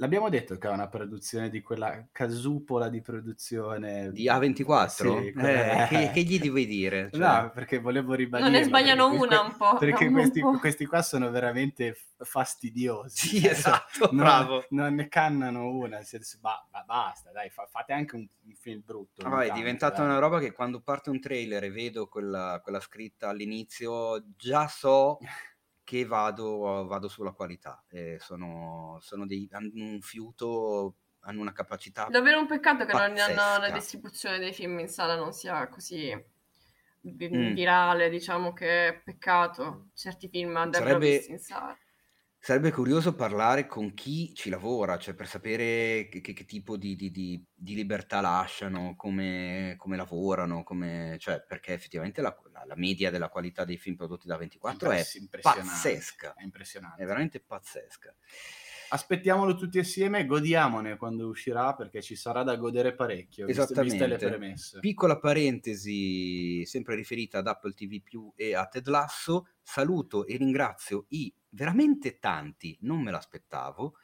[0.00, 4.88] L'abbiamo detto che è una produzione di quella casupola di produzione Di A24?
[4.88, 7.08] Sì, Eh, quella- che, che gli devi dire?
[7.12, 8.48] Cioè, No, perché volevo ribadirlo.
[8.52, 9.76] Non ne sbagliano perché una un po'.
[9.76, 10.58] Perché un questi, po'.
[10.58, 13.28] questi qua sono veramente fastidiosi.
[13.28, 14.64] Sì, Cioè, esatto, non, bravo.
[14.70, 18.54] Non ne cannano una, nel senso, ba- ba- basta, dai, fa- fate anche un, un
[18.54, 19.26] film brutto.
[19.26, 20.10] Ah, è diventata dai.
[20.10, 25.18] una roba che quando parte un trailer e vedo quella, quella scritta all'inizio, già so
[25.88, 27.82] che vado, vado sulla qualità.
[27.88, 32.08] E sono, sono dei, hanno un fiuto, hanno una capacità.
[32.10, 36.14] Davvero un peccato che non hanno la distribuzione dei film in sala non sia così
[37.00, 37.54] Mm.
[37.54, 39.88] virale, diciamo che è peccato.
[39.94, 41.78] Certi film andrebbero Sarebbe- visti in sala.
[42.40, 46.94] Sarebbe curioso parlare con chi ci lavora, cioè per sapere che, che- che tipo di,
[46.96, 52.76] di- di- di libertà lasciano, come, come lavorano, come, cioè, perché effettivamente la, la- la
[52.76, 56.34] media della qualità dei film prodotti da 24 è impressionante, pazzesca.
[56.34, 57.02] È impressionante.
[57.02, 58.14] È veramente pazzesca.
[58.90, 64.06] Aspettiamolo tutti assieme e godiamone quando uscirà perché ci sarà da godere parecchio, viste, viste
[64.06, 64.28] le Esattamente.
[64.28, 64.80] premesse.
[64.80, 71.06] Piccola parentesi, sempre riferita ad Apple TV Più e a Ted Lasso, saluto e ringrazio
[71.08, 73.96] i veramente tanti, non me l'aspettavo,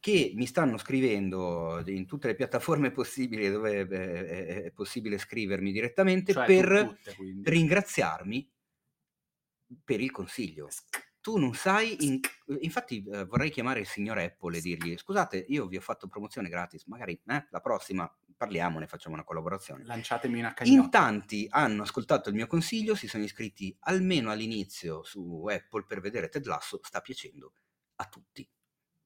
[0.00, 6.32] che mi stanno scrivendo in tutte le piattaforme possibili dove eh, è possibile scrivermi direttamente
[6.32, 8.50] Cioè, per tu- tutte, ringraziarmi
[9.84, 10.68] per il consiglio.
[11.28, 12.20] Tu non sai, in-
[12.60, 16.48] infatti eh, vorrei chiamare il signor Apple e dirgli scusate, io vi ho fatto promozione
[16.48, 19.84] gratis, magari eh, la prossima parliamone, facciamo una collaborazione.
[19.84, 20.88] Lanciatemi una In cagnotta.
[20.88, 26.30] tanti hanno ascoltato il mio consiglio, si sono iscritti almeno all'inizio su Apple per vedere
[26.30, 27.52] Ted Lasso, sta piacendo
[27.96, 28.48] a tutti.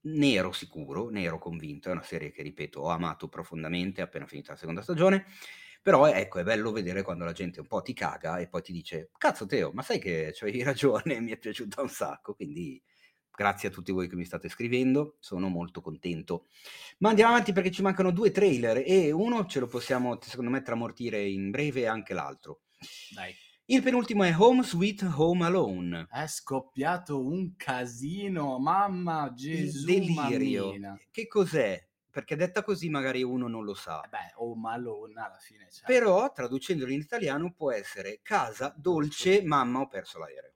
[0.05, 4.29] Ne ero sicuro, ne ero convinto, è una serie che, ripeto, ho amato profondamente appena
[4.29, 5.27] finita la seconda stagione,
[5.83, 8.73] però ecco, è bello vedere quando la gente un po' ti caga e poi ti
[8.73, 12.81] dice, cazzo Teo, ma sai che c'hai ragione, mi è piaciuta un sacco, quindi
[13.35, 16.47] grazie a tutti voi che mi state scrivendo, sono molto contento.
[16.99, 20.63] Ma andiamo avanti perché ci mancano due trailer e uno ce lo possiamo, secondo me,
[20.63, 22.63] tramortire in breve anche l'altro.
[23.15, 23.35] Dai.
[23.65, 26.07] Il penultimo è Home Sweet Home Alone.
[26.11, 30.67] È scoppiato un casino, mamma Gesù, il delirio.
[30.67, 31.01] mammina.
[31.11, 31.83] Che cos'è?
[32.13, 34.03] Perché detta così magari uno non lo sa.
[34.03, 35.87] Eh Beh, o Malone alla fine c'è.
[35.87, 40.53] Però, traducendolo in italiano, può essere casa, dolce, mamma, ho perso l'aereo.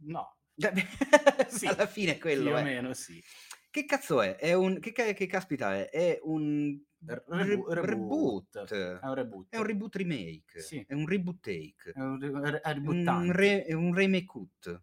[0.00, 0.38] No,
[1.48, 2.62] Sì, Alla fine è quello più o è.
[2.62, 3.22] meno sì.
[3.70, 4.36] Che cazzo è?
[4.36, 4.80] È un...
[4.80, 5.90] Che, che caspita è?
[5.90, 6.80] È un...
[7.04, 7.84] Re- re- reboot.
[7.84, 8.64] reboot.
[8.72, 9.46] È un reboot.
[9.50, 10.60] È un reboot remake.
[10.60, 10.84] Sì.
[10.86, 11.92] È un reboot take.
[11.92, 14.82] È un, re- è un, re- è un remake.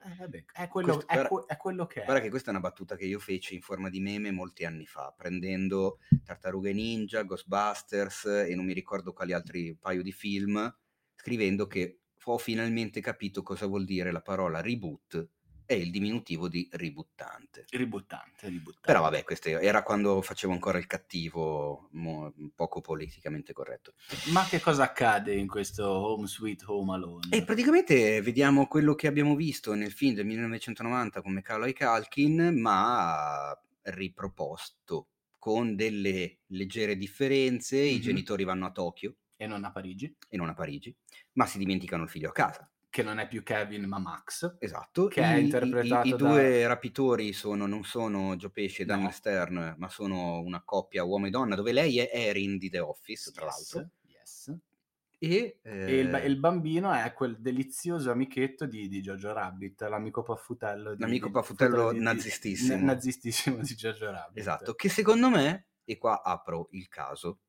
[0.00, 2.04] Eh, vabbè, è, quello, Questo- è, guarda- que- è quello che è.
[2.04, 4.86] Guarda che questa è una battuta che io feci in forma di meme molti anni
[4.86, 10.72] fa, prendendo Tartarughe Ninja, Ghostbusters e non mi ricordo quali altri paio di film,
[11.14, 15.28] scrivendo che ho finalmente capito cosa vuol dire la parola reboot
[15.68, 17.66] è il diminutivo di ributtante.
[17.68, 18.86] Ributtante, ributtante.
[18.86, 23.92] Però vabbè, questo era quando facevo ancora il cattivo, mo- poco politicamente corretto.
[24.32, 27.28] Ma che cosa accade in questo Home Sweet Home Alone?
[27.30, 33.54] E praticamente vediamo quello che abbiamo visto nel film del 1990 con Macaulay Culkin, ma
[33.82, 35.08] riproposto
[35.38, 37.78] con delle leggere differenze.
[37.78, 38.00] I Mhm.
[38.00, 40.92] genitori vanno a Tokyo E non a Parigi, e non a Parigi,
[41.34, 42.68] ma si dimenticano il figlio a casa.
[42.90, 44.56] Che non è più Kevin ma Max.
[44.58, 45.06] Esatto.
[45.08, 48.84] Che è I- i- interpretato I, da- due rapitori sono, non sono Joe Pesci e
[48.86, 48.92] No.
[48.94, 52.78] Daniel Stern, ma sono una coppia uomo e donna, dove lei è Erin di The
[52.80, 53.90] Office, tra Yes, l'altro.
[54.06, 54.56] yes.
[55.20, 60.22] E, E il, eh, il bambino è quel delizioso amichetto di, di Giorgio Rabbit, l'amico
[60.22, 62.76] paffutello di, L'amico di- paffutello di- di- nazistissimo.
[62.76, 64.38] na- nazistissimo di Giorgio Rabbit.
[64.38, 67.40] Esatto, che secondo me, e qua apro il caso,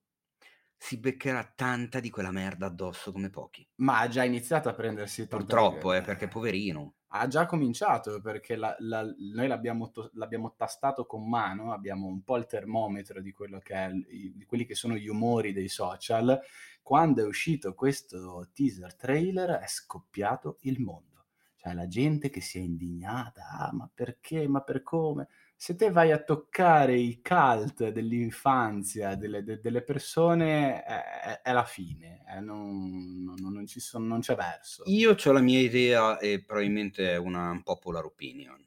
[0.82, 3.68] si beccherà tanta di quella merda addosso come pochi.
[3.76, 6.94] Ma ha già iniziato a prendersi tanta- Purtroppo, eh, perché poverino.
[7.12, 9.04] Ha già cominciato perché la- la-
[9.34, 13.74] noi l'abbiamo, to- l'abbiamo tastato con mano, abbiamo un po' il termometro di, quello che
[13.74, 16.40] è, di quelli che sono gli umori dei social.
[16.82, 21.26] Quando è uscito questo teaser trailer è scoppiato il mondo.
[21.56, 25.28] Cioè la gente che si è indignata, ah ma perché, ma per come?
[25.62, 31.52] Se te vai a toccare i cult dell'infanzia, delle, de- delle persone, è, è- è
[31.52, 34.84] la fine, eh, non, non- non ci son- non c'è verso.
[34.86, 38.66] Io ho la mia idea e probabilmente è una un popular opinion.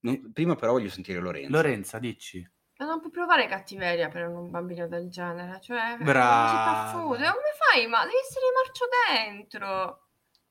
[0.00, 1.52] Non- prima però voglio sentire Lorenzo.
[1.52, 2.44] Lorenza, dici?
[2.78, 7.14] Ma non puoi provare cattiveria per un bambino del genere, cioè paffuto.
[7.14, 7.86] Come fai?
[7.86, 8.86] Ma devi essere marcio
[9.38, 10.03] dentro.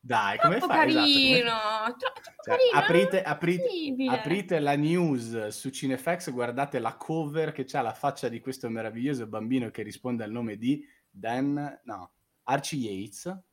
[0.06, 0.90] Dai, come Troppo fai?
[0.90, 2.78] Esatto, come- carino, tro- troppo Cioè, carino.
[2.78, 8.42] aprite, aprite, aprite la news su Cinefax, guardate la cover che c'ha la faccia di
[8.42, 12.12] questo meraviglioso bambino che risponde al nome di Dan, no,
[12.44, 13.44] Archie Yates.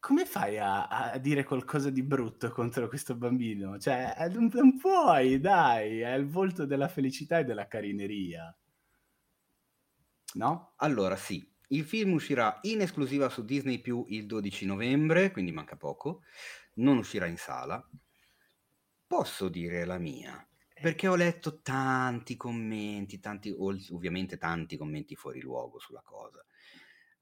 [0.00, 3.78] Come fai a, a dire qualcosa di brutto contro questo bambino?
[3.78, 8.52] Cioè, eh, non, non puoi, dai, è il volto della felicità e della carineria.
[10.34, 10.72] No?
[10.76, 15.76] Allora, sì, il film uscirà in esclusiva su Disney Più il 12 novembre, quindi manca
[15.76, 16.22] poco.
[16.74, 17.84] Non uscirà in sala.
[19.06, 25.78] Posso dire la mia, perché ho letto tanti commenti, tanti, ovviamente tanti commenti fuori luogo
[25.80, 26.44] sulla cosa.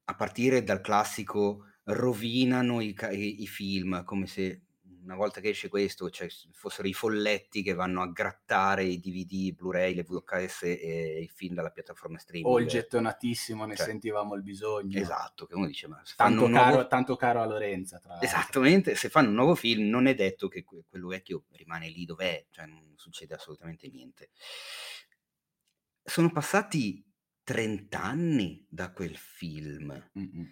[0.05, 4.61] A partire dal classico rovinano i, i- i film, come se
[5.03, 9.31] una volta che esce questo cioè, fossero i folletti che vanno a grattare i DVD,
[9.31, 12.51] i Blu-ray, le VHS e i film dalla piattaforma streaming.
[12.53, 14.99] O il gettonatissimo, ne Cioè, sentivamo il bisogno.
[14.99, 16.87] Esatto, che uno dice, ma Tanto un caro, nuovo...
[16.87, 18.27] tanto caro a Lorenza, tra l'altro.
[18.27, 22.05] Esattamente, se fanno un nuovo film non è detto che que- quello vecchio rimane lì
[22.05, 24.29] dov'è, cioè non succede assolutamente niente.
[26.03, 27.05] Sono passati
[27.43, 30.09] 30 anni da quel film.
[30.17, 30.51] Mm-mm.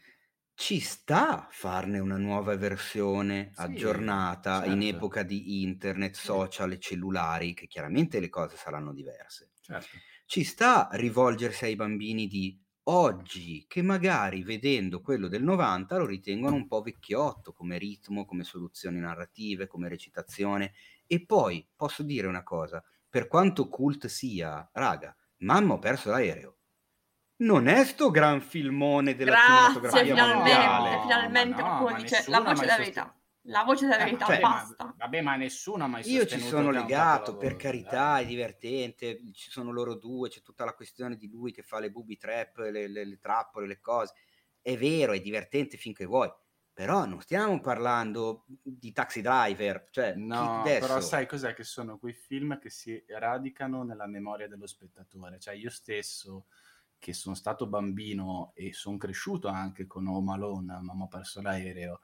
[0.60, 4.82] Ci sta a farne una nuova versione Sì, aggiornata in certo.
[4.82, 6.30] epoca di internet, Sì.
[6.32, 9.52] social e cellulari, che chiaramente le cose saranno diverse.
[9.62, 10.04] Certo.
[10.26, 16.56] Ci sta rivolgersi ai bambini di oggi, che magari vedendo quello del 90 lo ritengono
[16.56, 20.74] un po' vecchiotto come ritmo, come soluzioni narrative, come recitazione.
[21.06, 26.57] E poi posso dire una cosa, per quanto cult sia, raga, mamma ho perso l'aereo.
[27.40, 29.48] Non è sto gran filmone della Grazie,
[29.80, 30.96] cinematografia finalmente, mondiale.
[30.96, 33.22] no, finalmente ma no, qualcuno ma dice nessuno la voce della sostenuto- verità.
[33.50, 34.94] La voce della Eh, verità, cioè, ma- basta.
[34.98, 38.24] vabbè, ma nessuno ha mai Io ci sono legato, per carità, dai.
[38.24, 41.90] è divertente, ci sono loro due, c'è tutta la questione di lui che fa le
[41.92, 44.14] booby trap, le, le- le trappole, le cose.
[44.62, 46.30] È vero, è divertente finché vuoi,
[46.74, 50.86] però non stiamo parlando di taxi driver, cioè No, adesso...
[50.88, 55.40] però sai cos'è che sono quei film che si radicano nella memoria dello spettatore.
[55.40, 56.48] Cioè io stesso,
[57.00, 62.02] che sono stato bambino e sono cresciuto anche con Home Alone, Mamma ho perso l'aereo,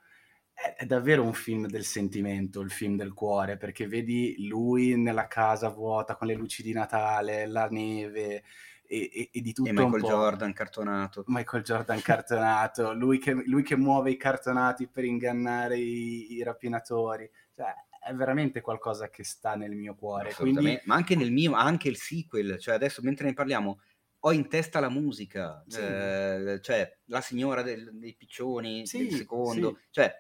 [0.54, 5.28] è, è davvero un film del sentimento, il film del cuore, perché vedi lui nella
[5.28, 8.44] casa vuota con le luci di Natale, la neve
[8.86, 10.04] e, e- e di tutto E Michael.
[10.04, 11.24] Jordan cartonato.
[11.28, 17.30] Michael Jordan cartonato, lui che, lui che muove i cartonati per ingannare i, i rapinatori,
[17.54, 17.74] cioè
[18.06, 20.34] è veramente qualcosa che sta nel mio cuore.
[20.34, 23.80] Quindi ma anche nel mio, anche il sequel, cioè adesso mentre ne parliamo
[24.26, 25.80] ho in testa la musica, Sì.
[25.80, 29.88] eh, cioè la signora del- dei piccioni Sì, del secondo, sì.
[29.92, 30.14] cioè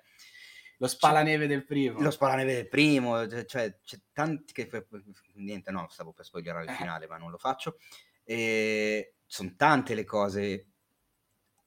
[0.80, 2.02] lo spalaneve del primo.
[2.02, 4.70] lo sparaneve del primo, cioè- cioè c'è tanti che
[5.36, 6.76] niente no, stavo per spoilerare il Eh.
[6.76, 7.78] finale ma non lo faccio,
[8.24, 10.68] e sono tante le cose,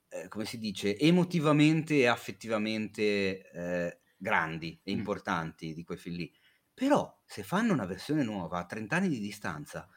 [0.09, 4.99] eh, come si dice, emotivamente e affettivamente eh, grandi e Mm.
[4.99, 6.33] importanti di quei film lì,
[6.75, 9.89] però se fanno una versione nuova a 30 anni di distanza,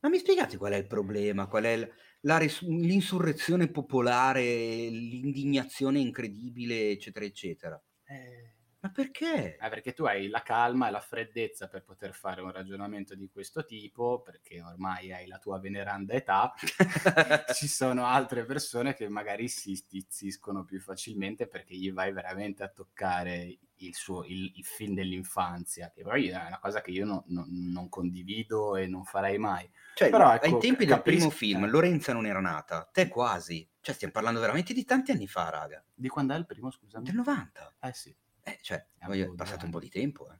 [0.00, 1.90] ma mi spiegate qual è il problema, qual è
[2.22, 7.82] la res- l'insurrezione popolare, l'indignazione incredibile, eccetera, eccetera?
[8.04, 9.58] Eh, Ma perché?
[9.60, 13.28] eh, perché tu hai la calma e la freddezza per poter fare un ragionamento di
[13.28, 16.54] questo tipo, perché ormai hai la tua veneranda età.
[17.52, 22.68] Ci sono altre persone che magari si stizziscono più facilmente perché gli vai veramente a
[22.68, 27.24] toccare il, suo, il, il film dell'infanzia, che poi è una cosa che io no-
[27.28, 29.68] no- non condivido e non farei mai.
[29.98, 31.68] Cioè, Però, ai ecco, tempi del capisco- primo film, eh.
[31.68, 33.68] Lorenza non era nata, te quasi.
[33.80, 35.84] Cioè, stiamo parlando veramente di tanti anni fa, raga.
[35.92, 37.02] Di quando è il primo, scusami?
[37.04, 37.74] Del 90.
[37.80, 38.14] Eh sì.
[38.44, 40.38] Eh, cioè, È voglio- è passato un po' di tempo, eh.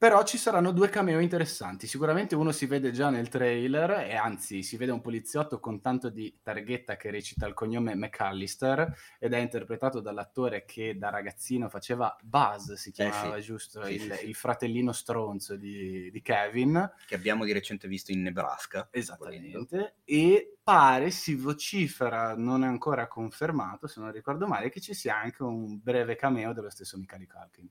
[0.00, 1.86] Però ci saranno due cameo interessanti.
[1.86, 6.08] Sicuramente uno si vede già nel trailer, e anzi si vede un poliziotto con tanto
[6.08, 12.16] di targhetta che recita il cognome McAllister ed è interpretato dall'attore che da ragazzino faceva
[12.22, 13.46] Buzz, si chiamava Eh sì.
[13.48, 16.94] giusto, Sì, il, sì, il fratellino stronzo di, di Kevin.
[17.04, 18.88] Che abbiamo di recente visto in Nebraska.
[19.18, 19.58] volendo.
[19.58, 19.96] Esattamente.
[20.06, 25.18] E pare, si vocifera, non è ancora confermato, se non ricordo male, che ci sia
[25.20, 27.68] anche un breve cameo dello stesso Michael Culkin.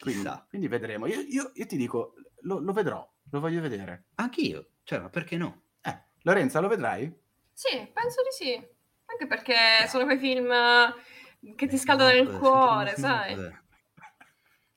[0.00, 0.46] Quindi, Chissà.
[0.48, 1.06] quindi vedremo.
[1.06, 4.06] Io, io- io ti dico, lo, lo vedrò, lo voglio vedere.
[4.16, 4.70] Anch'io.
[4.82, 5.64] Cioè, ma perché no?
[5.82, 7.12] Eh, Lorenza, lo vedrai?
[7.52, 8.54] Sì, penso di sì.
[9.04, 9.88] Anche perché Dai.
[9.88, 13.34] sono quei film eh, che ti scaldano nel Snob, cuore, sai?
[13.34, 13.58] snob.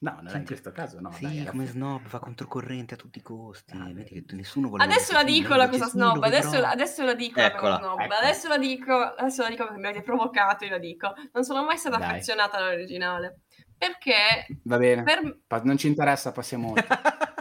[0.03, 1.11] No, non è in questo caso, no.
[1.13, 3.73] sì, dai, come snob, va controcorrente a tutti i costi.
[3.77, 7.39] Ah, Vedi che nessuno vuole Adesso la dico la cosa snob, adesso, adesso la dico
[7.39, 8.19] la cosa Eccola, snob, eccola.
[8.19, 11.13] adesso la dico, adesso la dico perché mi avete provocato, io la dico.
[11.31, 12.07] Non sono mai stata Dai.
[12.09, 13.43] affezionata all'originale,
[13.87, 16.87] perché Va bene, per, non ci interessa, passiamo oltre.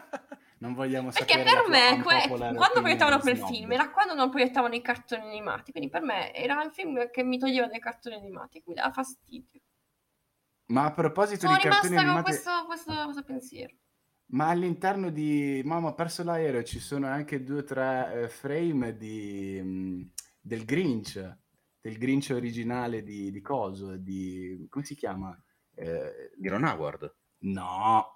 [0.63, 3.49] Non vogliamo perché sapere la per me, que- quando proiettavano quel snob.
[3.51, 7.25] film, era quando non proiettavano i cartoni animati, quindi per me era il film che
[7.25, 9.61] mi toglieva dai cartoni animati, mi dava fastidio.
[10.67, 13.75] Ma a proposito Sono di cartoni rimasta con animati, questo, questo, questo pensiero.
[14.27, 18.97] ma all'interno di Mamma ho perso l'aereo ci sono anche due o tre eh, frame
[18.97, 20.11] di, mh,
[20.41, 21.37] del Grinch,
[21.81, 24.67] del Grinch originale di, di Coso, di...
[24.71, 25.37] come si chiama?
[25.75, 27.15] Eh, Di Ron Howard.
[27.41, 28.07] no.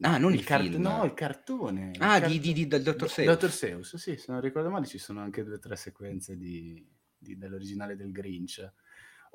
[0.00, 0.82] Ah, non il, car- film.
[0.82, 1.92] No, il cartone.
[1.94, 2.96] il Ah, carto- di, di, di- del Dr.
[2.96, 3.34] Do- Seuss.
[3.36, 3.50] Dr.
[3.50, 6.86] Seuss, sì, se non ricordo male ci sono anche due o tre sequenze di,
[7.16, 8.70] di- dell'originale del Grinch.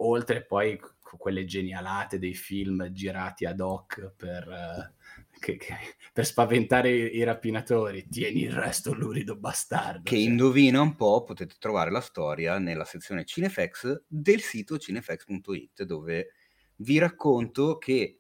[0.04, 4.94] Oltre poi quelle genialate dei film girati ad hoc per, eh,
[5.40, 8.08] che- che- per spaventare i, i rapinatori.
[8.08, 10.04] Tieni il resto, lurido bastardo.
[10.04, 15.84] Che Cioè, indovina un po', potete trovare la storia nella sezione Cinefx del sito cinefx.it
[15.84, 16.34] dove
[16.82, 18.18] vi racconto che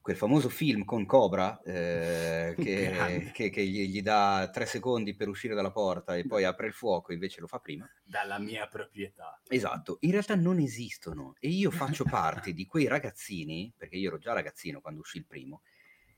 [0.00, 5.28] quel famoso film con Cobra eh, che, che- che gli, gli dà tre secondi per
[5.28, 7.88] uscire dalla porta e poi apre il fuoco, invece lo fa prima.
[8.02, 9.40] Dalla mia proprietà.
[9.46, 14.18] Esatto, in realtà non esistono e io faccio parte di quei ragazzini, perché io ero
[14.18, 15.62] già ragazzino quando uscì il primo,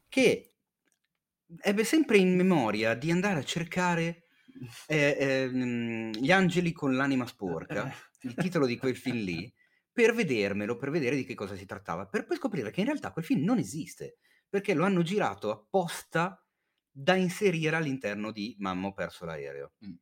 [0.09, 0.55] che
[1.61, 4.23] ebbe sempre in memoria di andare a cercare
[4.86, 7.93] eh, ehm, Gli angeli con l'anima sporca,
[8.23, 9.53] il titolo di quel film lì,
[9.93, 13.12] per vedermelo, per vedere di che cosa si trattava, per poi scoprire che in realtà
[13.12, 14.16] quel film non esiste,
[14.48, 16.43] perché lo hanno girato apposta
[16.90, 19.73] da inserire all'interno di Mamma ho perso l'aereo.
[19.85, 19.94] Mm.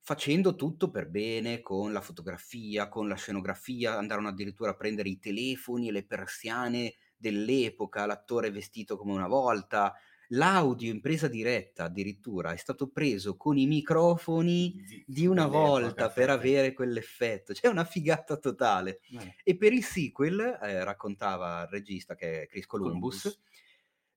[0.00, 5.18] Facendo tutto per bene, con la fotografia, con la scenografia, andarono addirittura a prendere i
[5.18, 9.94] telefoni e le persiane dell'epoca, l'attore vestito come una volta,
[10.28, 16.10] l'audio in presa diretta addirittura è stato preso con i microfoni di una dell'epoca, volta
[16.10, 19.00] per avere quell'effetto, c'è una figata totale.
[19.10, 23.40] Eh, E per il sequel, eh, raccontava il regista che è Chris Columbus, Columbus.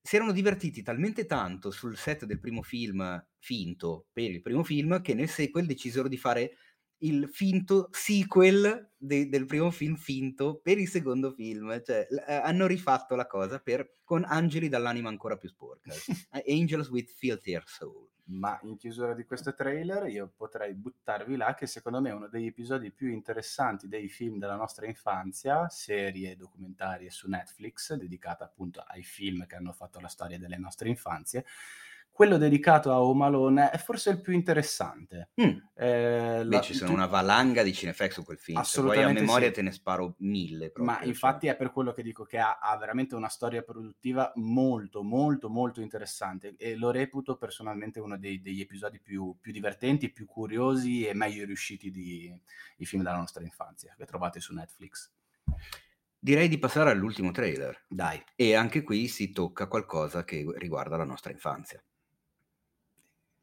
[0.02, 5.00] si erano divertiti talmente tanto sul set del primo film finto per il primo film
[5.02, 6.52] che nel sequel decisero di fare
[6.98, 12.34] il finto sequel de- del primo film finto per il secondo film, cioè l- eh,
[12.34, 15.92] hanno rifatto la cosa per, con angeli dall'anima ancora più sporca,
[16.46, 18.06] Angels with Filthier Soul.
[18.30, 22.28] Ma in chiusura di questo trailer io potrei buttarvi là che secondo me è uno
[22.28, 28.80] degli episodi più interessanti dei film della nostra infanzia, serie documentarie su Netflix, dedicata appunto
[28.86, 31.46] ai film che hanno fatto la storia delle nostre infanzie.
[32.18, 35.30] Quello dedicato a Home Alone è forse il più interessante.
[35.40, 35.44] Mm.
[35.76, 38.96] Eh, Beh, la- ci sono tu- una valanga di cinefax su quel film, se vuoi
[38.96, 39.54] a Assolutamente memoria sì.
[39.54, 40.84] te ne sparo mille proprio.
[40.84, 41.06] Ma cioè.
[41.06, 45.48] infatti è per quello che dico che ha, ha veramente una storia produttiva molto, molto,
[45.48, 51.06] molto interessante e lo reputo personalmente uno dei- degli episodi più, più divertenti, più curiosi
[51.06, 52.36] e meglio riusciti di
[52.78, 55.08] i film della nostra infanzia che trovate su Netflix.
[56.18, 57.84] Direi di passare all'ultimo trailer.
[57.86, 61.80] Dai, E anche qui si tocca qualcosa che riguarda la nostra infanzia.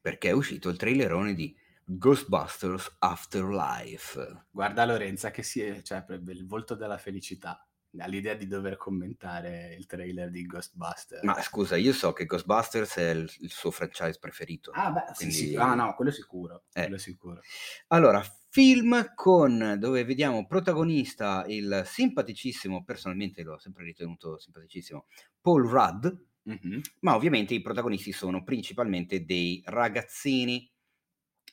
[0.06, 4.46] Perché è uscito il trailerone di Ghostbusters Afterlife.
[4.52, 7.68] guarda Lorenza che si è, cioè, il volto della felicità
[7.98, 11.24] all'idea di dover commentare il trailer di Ghostbusters.
[11.24, 14.70] Ma scusa, io so che Ghostbusters è il, il suo franchise preferito.
[14.76, 15.56] Ah, beh, sì, Quindi- sì.
[15.56, 16.66] Ah, no, quello sicuro.
[16.74, 16.82] Eh.
[16.82, 17.42] Quello sicuro.
[17.88, 25.08] Allora, film con dove vediamo protagonista il simpaticissimo, personalmente l'ho sempre ritenuto simpaticissimo,
[25.42, 26.06] Paul Rudd,
[26.46, 26.82] Mhm.
[27.02, 30.72] ma ovviamente i protagonisti sono principalmente dei ragazzini,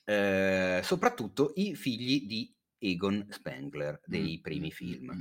[0.05, 5.17] eh, soprattutto i figli di Egon Spengler dei primi film.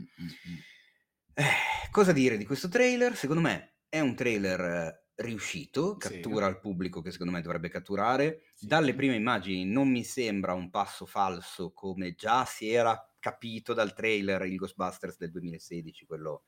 [1.33, 1.43] Eh,
[1.91, 3.15] cosa dire di questo trailer?
[3.15, 6.07] Secondo me è un trailer riuscito, Sì.
[6.19, 8.41] cattura il pubblico che secondo me dovrebbe catturare.
[8.53, 8.67] Sì.
[8.67, 13.93] Dalle prime immagini non mi sembra un passo falso come già si era capito dal
[13.93, 16.43] trailer il Ghostbusters del 2016, quello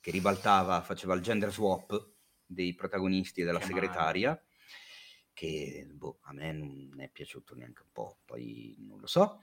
[0.00, 2.11] che ribaltava, faceva il gender swap
[2.52, 4.40] dei protagonisti e della Che segretaria,
[5.32, 9.40] che boh, a me non è piaciuto neanche un po', poi non lo so.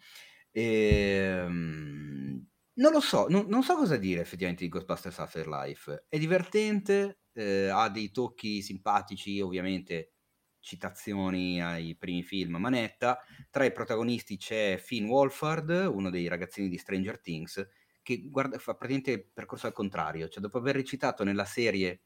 [0.51, 6.05] Ehm, non lo so, non, non so cosa dire effettivamente di Ghostbusters Afterlife.
[6.07, 10.13] È divertente, eh, ha dei tocchi simpatici, ovviamente
[10.59, 13.19] citazioni ai primi film a manetta.
[13.49, 17.67] Tra i protagonisti c'è Finn Wolfhard, uno dei ragazzini di Stranger Things,
[18.01, 22.03] che guarda, fa praticamente il percorso al contrario, cioè dopo aver recitato nella serie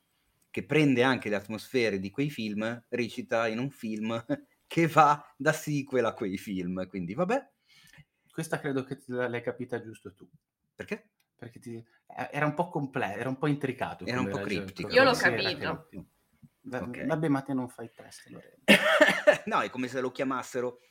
[0.53, 4.23] che prende anche le atmosfere di quei film, recita in un film
[4.67, 7.49] che va da sequel a quei film, quindi vabbè,
[8.31, 10.29] Questa credo che te l'hai capita giusto tu.
[10.75, 11.09] perché?
[11.35, 14.05] Perché ti- eh, era un po' completo, era un po' intricato.
[14.05, 14.89] Era un po' criptico.
[14.93, 15.49] Io l'ho capito.
[15.49, 16.07] criptico.
[16.65, 17.03] Va- Ok.
[17.03, 18.29] Vabbè, ma te non fai test,
[19.45, 20.81] no, è come se lo chiamassero,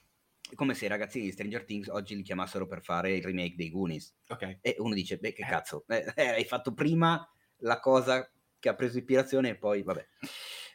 [0.51, 3.55] è come se i ragazzini di Stranger Things oggi li chiamassero per fare il remake
[3.55, 4.12] dei Goonies.
[4.26, 4.59] Ok.
[4.60, 5.47] E uno dice, beh, che Eh.
[5.47, 7.24] cazzo, eh, eh, hai fatto prima
[7.59, 8.28] la cosa
[8.62, 10.06] che ha preso ispirazione e poi, vabbè.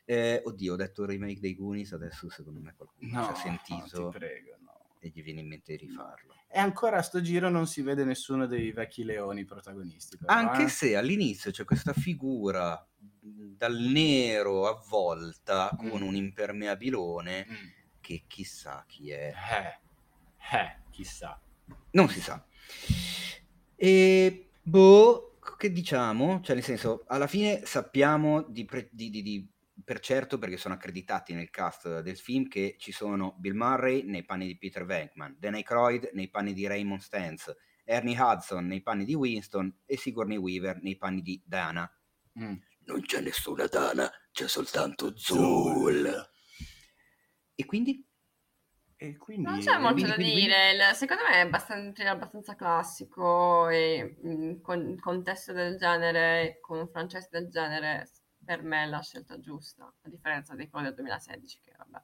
[0.04, 3.36] Eh, oddio, ho detto il remake dei Goonies, adesso secondo me qualcuno No, ci ha
[3.36, 4.80] sentito ti prego, no.
[5.00, 6.34] e gli viene in mente di rifarlo.
[6.50, 10.18] E ancora a sto giro non si vede nessuno dei vecchi leoni protagonisti.
[10.18, 10.68] però, Anche eh.
[10.70, 16.08] se all'inizio c'è questa figura dal nero avvolta con Mm.
[16.08, 17.68] un impermeabilone Mm.
[18.02, 19.34] che chissà chi è.
[19.34, 21.40] Eh, eh, chissà.
[21.92, 22.46] Non si sa.
[23.76, 26.42] E boh, che diciamo?
[26.42, 29.52] Cioè, nel senso, alla fine sappiamo di, pre- di- di- di-
[29.84, 34.26] per certo, perché sono accreditati nel cast del film, che ci sono Bill Murray nei
[34.26, 37.56] panni di Peter Venkman, Dan Aykroyd nei panni di Raymond Stantz,
[37.86, 41.90] Ernie Hudson nei panni di Winston e Sigourney Weaver nei panni di Dana.
[42.40, 42.56] Mm.
[42.86, 46.30] Non c'è nessuna Dana, c'è soltanto Zul.
[47.56, 48.07] E quindi?
[49.00, 49.46] E quindi...
[49.46, 54.18] Non c'è molto quindi- da quindi- dire, il- secondo me è abbastanza, abbastanza classico e
[54.24, 58.10] in con contesto del genere, con un franchise del genere,
[58.44, 62.04] per me è la scelta giusta, a differenza di quello del 2016 che vabbè.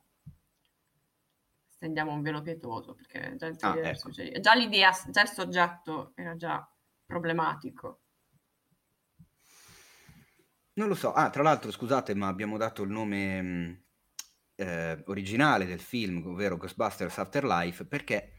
[1.68, 4.10] Stendiamo un velo pietoso perché già, il Ah, ecco.
[4.40, 6.66] già l'idea, già il soggetto era già
[7.06, 8.02] problematico.
[10.74, 11.12] Non lo so.
[11.14, 13.83] Ah, tra l'altro, scusate, ma abbiamo dato il nome mh,
[14.64, 18.32] eh, originale del film, ovvero Ghostbusters Afterlife, perché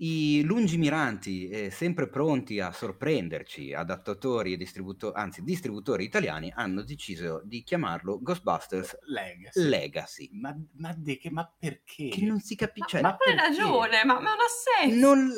[0.00, 7.40] i lungimiranti e sempre pronti a sorprenderci adattatori e distributori, anzi distributori italiani, hanno deciso
[7.44, 9.68] di chiamarlo Ghostbusters Legacy.
[9.68, 10.28] Legacy.
[10.32, 12.08] Ma, ma, de che, ma perché?
[12.08, 13.00] Che non si Ma, capisce.
[13.00, 13.48] ma ma quale perché?
[13.48, 14.04] ragione?
[14.04, 15.06] Ma, ma non ha senso.
[15.06, 15.28] non,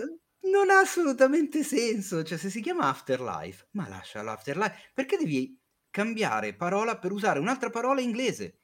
[0.53, 2.23] non ha assolutamente senso.
[2.23, 4.91] Cioè, se si chiama Afterlife, ma lascia l'Afterlife.
[4.93, 5.59] Perché devi
[5.91, 8.60] cambiare parola per usare un'altra parola inglese?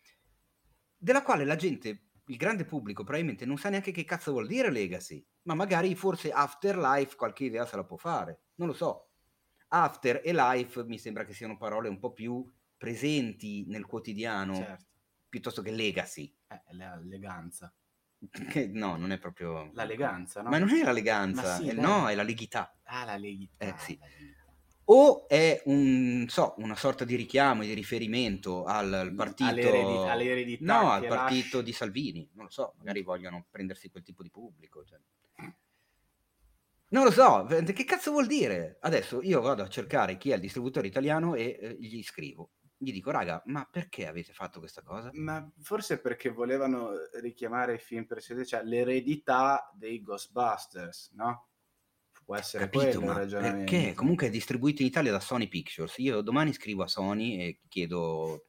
[0.97, 4.71] Della quale la gente, il grande pubblico, probabilmente non sa neanche che cazzo vuol dire
[4.71, 5.25] legacy.
[5.43, 8.41] Ma magari forse Afterlife qualche idea se la può fare.
[8.57, 9.11] Non lo so.
[9.69, 12.45] After e life mi sembra che siano parole un po' più
[12.77, 14.85] presenti nel quotidiano Certo.
[15.29, 16.35] piuttosto che legacy.
[16.49, 17.73] Eh, l'eleganza.
[18.73, 19.71] No, non è proprio.
[19.75, 20.49] La leganza, no?
[20.49, 22.79] Ma non è la leganza, Ma sì, è- no, è la leghità.
[22.85, 23.65] Ah, la leghità.
[23.67, 23.99] Eh, sì.
[23.99, 24.36] la leghità.
[24.89, 29.51] O è un, so, una sorta di richiamo e di riferimento al, al partito.
[29.51, 32.31] All'eredi- all'eredità no, al partito lasci- di Salvini.
[32.35, 34.85] Non lo so, magari vogliono prendersi quel tipo di pubblico.
[34.85, 34.99] cioè.
[36.89, 38.77] Non lo so, che cazzo vuol dire?
[38.81, 42.53] Adesso io vado a cercare chi è il distributore italiano e eh, gli scrivo.
[42.79, 45.11] Gli dico, raga, ma perché avete fatto questa cosa?
[45.15, 51.49] Ma forse perché volevano richiamare i film precedenti, cioè l'eredità dei Ghostbusters, no?
[52.27, 53.73] Può essere Capito, quello il ma ragionamento.
[53.73, 53.95] perché?
[53.95, 55.97] Comunque è distribuito in Italia da Sony Pictures.
[55.99, 58.46] Io domani scrivo a Sony e chiedo,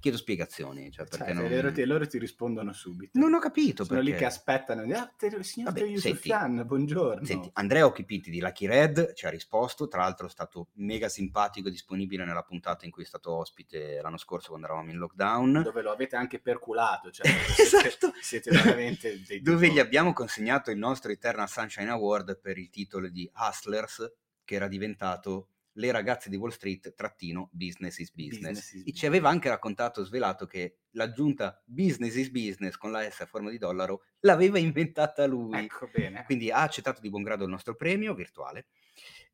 [0.00, 0.90] chiedo spiegazioni.
[0.90, 1.50] Cioè, Cioè, perché se non...
[1.50, 3.18] loro, ti, loro ti rispondono subito.
[3.18, 4.12] non ho capito Sono perché.
[4.12, 4.82] lì che aspettano.
[4.94, 7.24] Ah, te- signor Vabbè, Yusufian, buongiorno.
[7.24, 11.68] Senti, Andrea Occhipiti di Lucky Red ci ha risposto, tra l'altro è stato mega simpatico
[11.68, 15.62] e disponibile nella puntata in cui è stato ospite l'anno scorso quando eravamo in lockdown.
[15.62, 18.12] dove lo avete anche perculato, cioè siete, Esatto.
[18.20, 23.08] siete veramente dei Dove gli abbiamo consegnato il nostro Eternal Sunshine Award per il titolo
[23.08, 24.12] di Hustlers,
[24.44, 28.58] che era diventato Le ragazze di Wall Street, trattino, business is business.
[28.58, 33.08] Business is E ci aveva anche raccontato, svelato, che l'aggiunta business is business con la
[33.08, 35.64] S a forma di dollaro l'aveva inventata lui.
[35.64, 36.24] Ecco bene.
[36.24, 38.66] Quindi ha accettato di buon grado il nostro premio virtuale.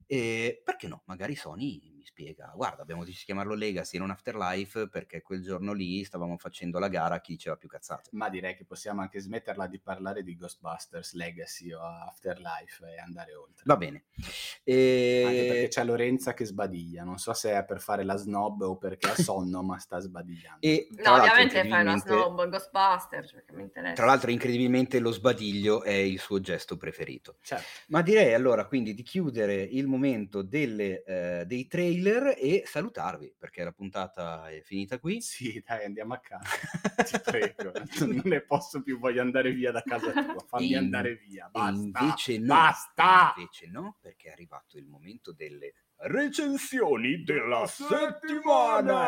[0.07, 1.03] E perché no?
[1.07, 5.43] Magari Sony mi spiega, guarda, abbiamo deciso di chiamarlo Legacy e non Afterlife perché quel
[5.43, 8.09] giorno lì stavamo facendo la gara a chi diceva più cazzate.
[8.13, 13.35] Ma direi che possiamo anche smetterla di parlare di Ghostbusters Legacy o Afterlife e andare
[13.35, 13.63] oltre.
[13.67, 14.05] Va bene.
[14.17, 17.05] Anche perché E, c'è Lorenza che sbadiglia.
[17.05, 20.59] Non so se è per fare la snob o perché ha sonno, ma sta sbagliando.
[20.61, 23.95] e tra No, l'altro, ovviamente fai una incredibilmente- snob Ghostbuster, cioè che mi interessa.
[23.95, 27.37] Tra l'altro, incredibilmente, lo sbadiglio è il suo gesto preferito.
[27.43, 27.67] Certo.
[27.89, 33.35] Ma direi allora quindi di chiudere il momento delle, eh, dei trailer trailer e salutarvi
[33.37, 35.21] perché la puntata è finita qui.
[35.31, 36.45] Sì, dai, andiamo a casa.
[37.05, 37.73] Ti prego,
[38.07, 40.45] non ne posso più, voglio andare via da casa tua.
[40.47, 41.73] Fammi In- andare via, basta.
[42.05, 43.35] invece no, Basta!
[43.37, 48.99] invece no, perché è arrivato il momento delle recensioni della settimana.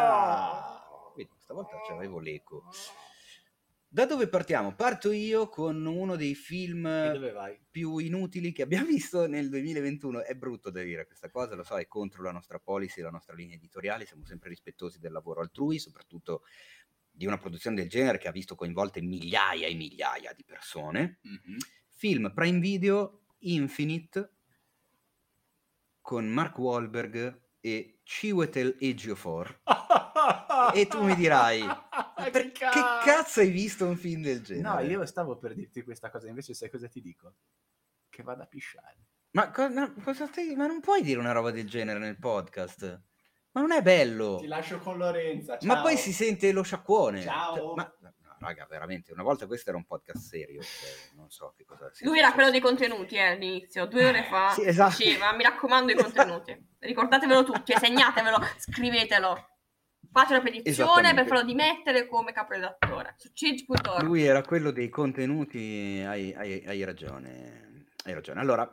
[1.17, 2.65] Vedi, stavolta c'avevo l'eco.
[3.94, 4.74] Da dove partiamo?
[4.74, 6.89] Parto io con uno dei film
[7.70, 10.24] più inutili che abbiamo visto nel 2021.
[10.24, 13.35] È brutto da dire questa cosa, lo so, è contro la nostra policy, la nostra
[13.35, 16.44] linea editoriale, siamo sempre rispettosi del lavoro altrui, soprattutto
[17.10, 21.19] di una produzione del genere che ha visto coinvolte migliaia e migliaia di persone.
[21.20, 21.56] Mhm.
[21.90, 24.36] Film Prime Video Infinite
[26.01, 29.60] con Mark Wahlberg e Chiwetel Ejiofor.
[30.74, 31.60] E tu mi dirai,
[32.31, 32.69] Per- che
[33.05, 34.69] cazzo hai visto un film del genere?
[34.69, 37.35] No, io stavo per dirti questa cosa, invece sai cosa ti dico?
[38.09, 39.07] Che vada a pisciare.
[39.32, 40.55] Ma, co- no, cosa stai...
[40.55, 43.01] Ma non puoi dire una roba del genere nel podcast.
[43.53, 44.39] Ma non è bello.
[44.40, 45.82] Ti lascio con Lorenza, Ma ciao.
[45.82, 47.23] poi si sente lo sciacquone.
[47.23, 47.55] Ciao.
[47.55, 47.94] Cioè, ma,
[48.39, 50.61] raga, veramente, una volta questo era un podcast serio.
[50.62, 54.24] cioè, non so che cosa sia Lui era quello dei contenuti eh, all'inizio, due ore
[54.24, 54.51] fa.
[54.57, 54.97] Sì, esatto.
[54.99, 56.69] Diceva, mi raccomando i contenuti.
[56.81, 59.47] Ricordatevelo tutti, segnatevelo, scrivetelo.
[60.12, 63.14] Fate una petizione per farlo dimettere come caporedattore.
[63.16, 64.02] Su change.org.
[64.02, 67.86] Lui era quello dei contenuti, hai, hai- hai ragione.
[68.05, 68.40] Hai ragione.
[68.40, 68.70] Allora,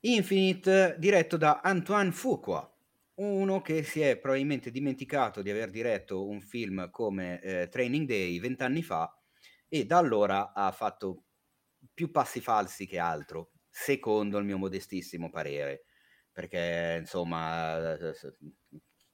[0.00, 2.72] Infinite, diretto da Antoine Fuqua,
[3.14, 8.38] uno che si è probabilmente dimenticato di aver diretto un film come eh, Training Day
[8.38, 9.12] vent'anni fa
[9.66, 11.24] e da allora ha fatto
[11.92, 15.86] più passi falsi che altro, secondo il mio modestissimo parere,
[16.30, 18.36] perché insomma eh, s-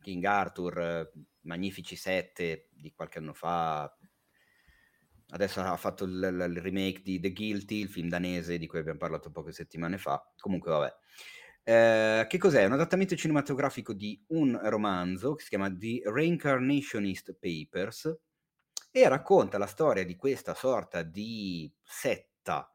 [0.02, 1.10] King Arthur, eh,
[1.44, 3.96] Magnifici 7 di qualche anno fa,
[5.30, 8.98] adesso ha fatto il, il- remake di The Guilty, il film danese di cui abbiamo
[8.98, 10.94] parlato poche settimane fa, comunque vabbè.
[11.66, 12.64] Eh, che cos'è?
[12.66, 18.14] Un adattamento cinematografico di un romanzo che si chiama The Reincarnationist Papers
[18.90, 22.68] e racconta la storia di questa sorta di setta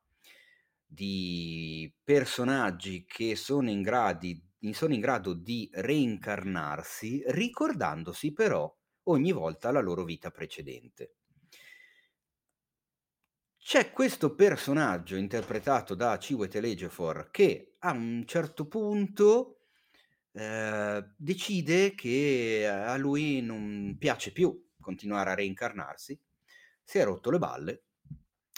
[0.86, 8.73] di personaggi che sono in, gradi- sono in grado di reincarnarsi, ricordandosi però
[9.03, 11.14] ogni volta la loro vita precedente.
[13.57, 19.60] C'è questo personaggio interpretato da Chiwetel Ejiofor che a un certo punto
[20.31, 26.19] eh, decide che a lui non piace più continuare a reincarnarsi,
[26.84, 27.84] si è rotto le balle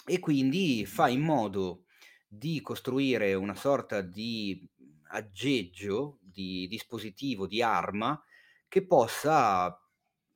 [0.06, 1.84] e quindi fa in modo
[2.26, 4.66] di costruire una sorta di
[5.12, 8.20] aggeggio, di dispositivo, di arma
[8.68, 9.78] che possa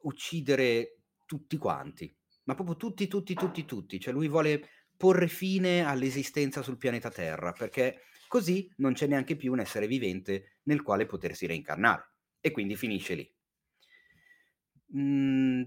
[0.02, 3.98] uccidere tutti quanti, ma proprio tutti, tutti, tutti, tutti.
[3.98, 9.52] Cioè lui vuole porre fine all'esistenza sul pianeta Terra, perché così non c'è neanche più
[9.52, 12.12] un essere vivente nel quale potersi reincarnare.
[12.40, 13.34] E quindi finisce lì.
[14.96, 15.62] Mm,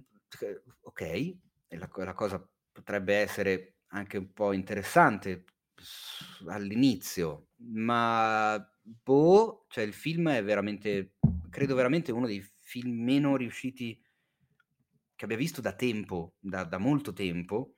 [0.81, 1.35] ok,
[1.69, 5.43] la, la cosa potrebbe essere anche un po' interessante
[6.47, 8.55] all'inizio, ma
[9.03, 11.15] boh, cioè il film è veramente,
[11.49, 14.01] credo veramente uno dei film meno riusciti
[15.15, 17.75] che abbia visto da tempo, da, da molto tempo.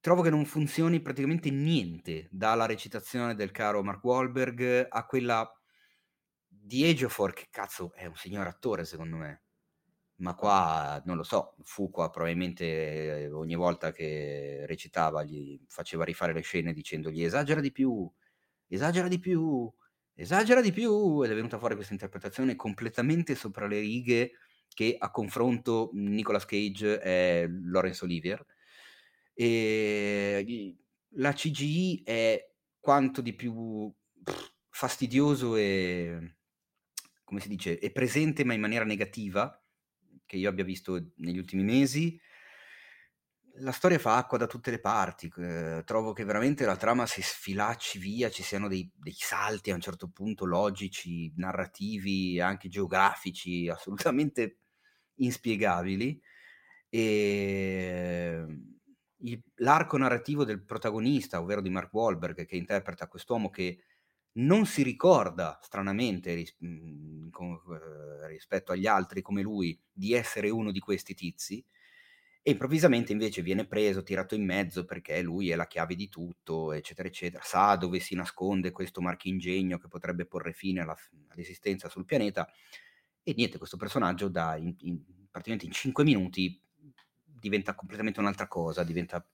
[0.00, 5.50] Trovo che non funzioni praticamente niente dalla recitazione del caro Mark Wahlberg a quella
[6.46, 9.42] di Ejiofor, che cazzo è un signor attore secondo me.
[10.16, 12.64] Ma qua non lo so, Fuqua probabilmente
[13.24, 18.10] eh, ogni volta che recitava gli faceva rifare le scene dicendogli esagera di più,
[18.68, 19.70] esagera di più,
[20.14, 24.32] esagera di più ed è venuta fuori questa interpretazione completamente sopra le righe
[24.68, 28.44] che a confronto Nicolas Cage è Laurence Olivier
[29.32, 30.76] e
[31.12, 33.92] la CGI è quanto di più
[34.68, 36.36] fastidioso e
[37.24, 39.62] come si dice, è presente ma in maniera negativa
[40.24, 42.18] che io abbia visto negli ultimi mesi.
[43.60, 47.22] La storia fa acqua da tutte le parti, eh, trovo che veramente la trama si
[47.22, 53.68] sfilacci via, ci siano dei, dei salti a un certo punto logici, narrativi, anche geografici,
[53.70, 54.58] assolutamente
[55.16, 56.20] inspiegabili.
[56.90, 58.44] E
[59.22, 63.82] il- l'arco narrativo del protagonista, ovvero di Mark Wahlberg, che interpreta quest'uomo che
[64.38, 67.60] non si ricorda, stranamente, ris- mh, con-
[68.22, 71.64] eh, rispetto agli altri come lui, di essere uno di questi tizi,
[72.48, 76.72] e improvvisamente invece viene preso, tirato in mezzo perché lui è la chiave di tutto,
[76.72, 80.96] eccetera, eccetera, sa dove si nasconde questo marchingegno che potrebbe porre fine alla-
[81.28, 82.48] all'esistenza sul pianeta,
[83.22, 86.58] e niente, questo personaggio da in- in- praticamente in 5 minuti
[87.22, 89.28] diventa completamente un'altra cosa, diventa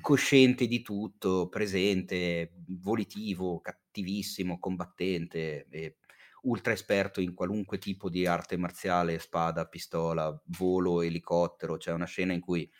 [0.00, 5.96] cosciente di tutto, presente, volitivo, cattivissimo, combattente, e
[6.42, 11.76] ultra esperto in qualunque tipo di arte marziale, spada, pistola, volo, elicottero.
[11.76, 12.70] C'è una scena in cui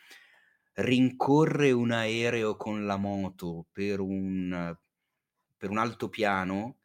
[0.73, 4.75] rincorre un aereo con la moto per un,
[5.57, 6.77] per un altopiano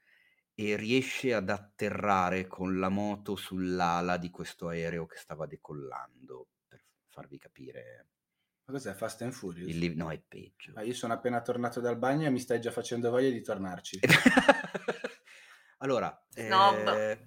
[0.55, 6.83] e riesce ad atterrare con la moto sull'ala di questo aereo che stava decollando, per
[7.09, 8.09] farvi capire.
[8.65, 9.71] Ma cos'è Fast and Furious?
[9.71, 10.73] Il no, è peggio.
[10.75, 14.01] Ah, io sono appena tornato dal bagno e mi stai già facendo voglia di tornarci.
[15.79, 17.19] allora, eh,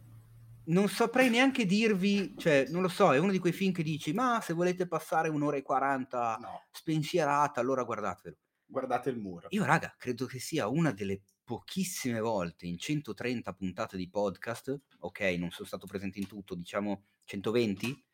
[0.65, 4.13] non saprei neanche dirvi, cioè, non lo so, è uno di quei film che dici,
[4.13, 8.35] ma se volete passare un'ora e 40 No, spensierata, allora guardatelo.
[8.65, 9.47] guardate il muro.
[9.51, 15.19] Io, raga, credo che sia una delle pochissime volte in 130 puntate di podcast, ok,
[15.39, 18.05] non sono stato presente in tutto, diciamo 120,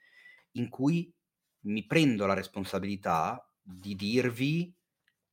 [0.52, 1.14] in cui
[1.62, 4.74] mi prendo la responsabilità di dirvi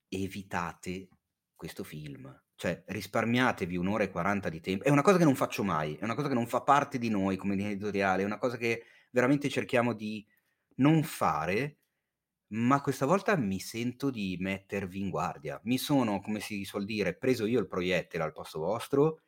[0.09, 1.09] evitate
[1.55, 2.42] questo film.
[2.63, 4.85] Cioè, risparmiatevi un'ora e 40 di tempo.
[4.85, 7.09] È una cosa che non faccio mai, è una cosa che non fa parte di
[7.09, 10.25] noi come editoriale, è una cosa che veramente cerchiamo di
[10.77, 11.79] non fare,
[12.51, 15.61] ma questa volta mi sento di mettervi in guardia.
[15.65, 19.23] Mi sono, come si suol dire, preso io il proiettile al posto vostro.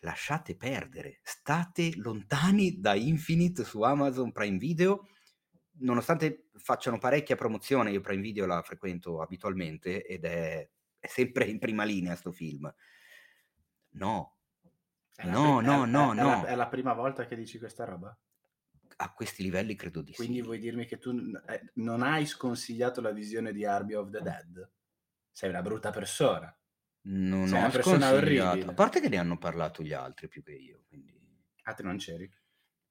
[0.00, 5.06] Lasciate perdere, state lontani da Infinite su Amazon Prime Video.
[5.82, 10.68] Nonostante facciano parecchia promozione, io Prime Video la frequento abitualmente ed è,
[11.06, 12.72] è sempre in prima linea sto film.
[13.90, 14.36] No,
[15.14, 16.44] È la no, pri- no, è- no, è- è la- no.
[16.44, 18.16] È la prima volta che dici questa roba?
[18.98, 20.42] a questi livelli credo di Quindi sì.
[20.42, 21.10] vuoi dirmi che tu
[21.48, 24.70] eh, non hai sconsigliato la visione di Army of the Dead?
[25.30, 26.56] Sei una brutta persona.
[27.02, 28.64] Non sei ho una persona orribile.
[28.64, 31.14] A parte che ne hanno parlato gli altri più che io, quindi
[31.64, 32.30] Ah, te non c'eri?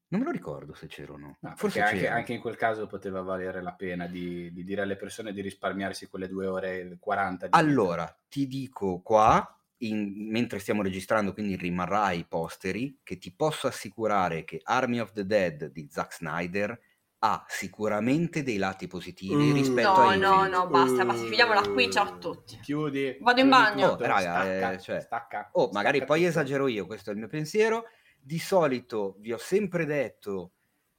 [0.07, 1.37] Non me lo ricordo se c'ero o no.
[1.41, 4.95] No, Forse anche, anche in quel caso poteva valere la pena di, di dire alle
[4.95, 7.57] persone di risparmiarsi quelle due ore e 40 di vita.
[7.57, 9.49] Allora, ti dico qua,
[9.79, 15.11] in- mentre stiamo registrando, quindi rimarrà ai posteri, che ti posso assicurare che Army of
[15.11, 16.79] the Dead di Zack Snyder
[17.19, 19.53] ha sicuramente dei lati positivi Uh.
[19.53, 20.49] rispetto No, a no, Infinite.
[20.57, 22.59] no, basta, basta, chiudiamola qui, ciao a tutti.
[22.59, 23.17] Chiudi.
[23.19, 23.89] Vado in chiudi bagno.
[23.91, 26.29] tutto, Oh, raga, stacca, eh, cioè- stacca, Oh, magari stacca poi tutto.
[26.29, 27.85] esagero io, questo è il mio pensiero.
[28.25, 30.53] Di solito vi ho sempre detto,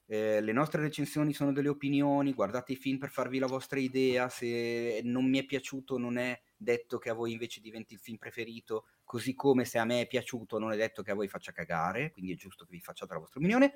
[0.07, 4.29] eh, le nostre recensioni sono delle opinioni, guardate i film per farvi la vostra idea,
[4.29, 8.17] se non mi è piaciuto non è detto che a voi invece diventi il film
[8.17, 11.51] preferito, così come se a me è piaciuto non è detto che a voi faccia
[11.51, 13.73] cagare, quindi è giusto che vi facciate la vostra opinione.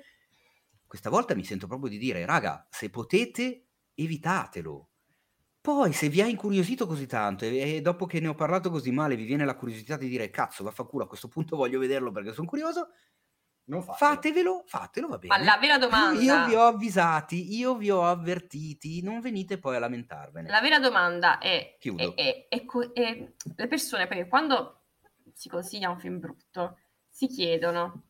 [0.87, 3.65] Questa volta mi sento proprio di dire, raga, se potete,
[3.95, 4.89] evitatelo.
[5.59, 8.91] Poi, se vi ha incuriosito così tanto e, e dopo che ne ho parlato così
[8.91, 12.31] male vi viene la curiosità di dire cazzo, vaffanculo, a questo punto voglio vederlo perché
[12.31, 12.87] sono curioso,
[13.65, 14.11] Non fatelo.
[14.13, 15.37] fatevelo, fatelo, va bene.
[15.37, 19.75] Ma la vera domanda, Io vi ho avvisati, io vi ho avvertiti, non venite poi
[19.75, 20.49] a lamentarvene.
[20.49, 22.15] la vera domanda è, Chiudo.
[22.15, 24.81] è- è- è le persone, perché quando
[25.33, 28.03] si consiglia un film brutto, si chiedono,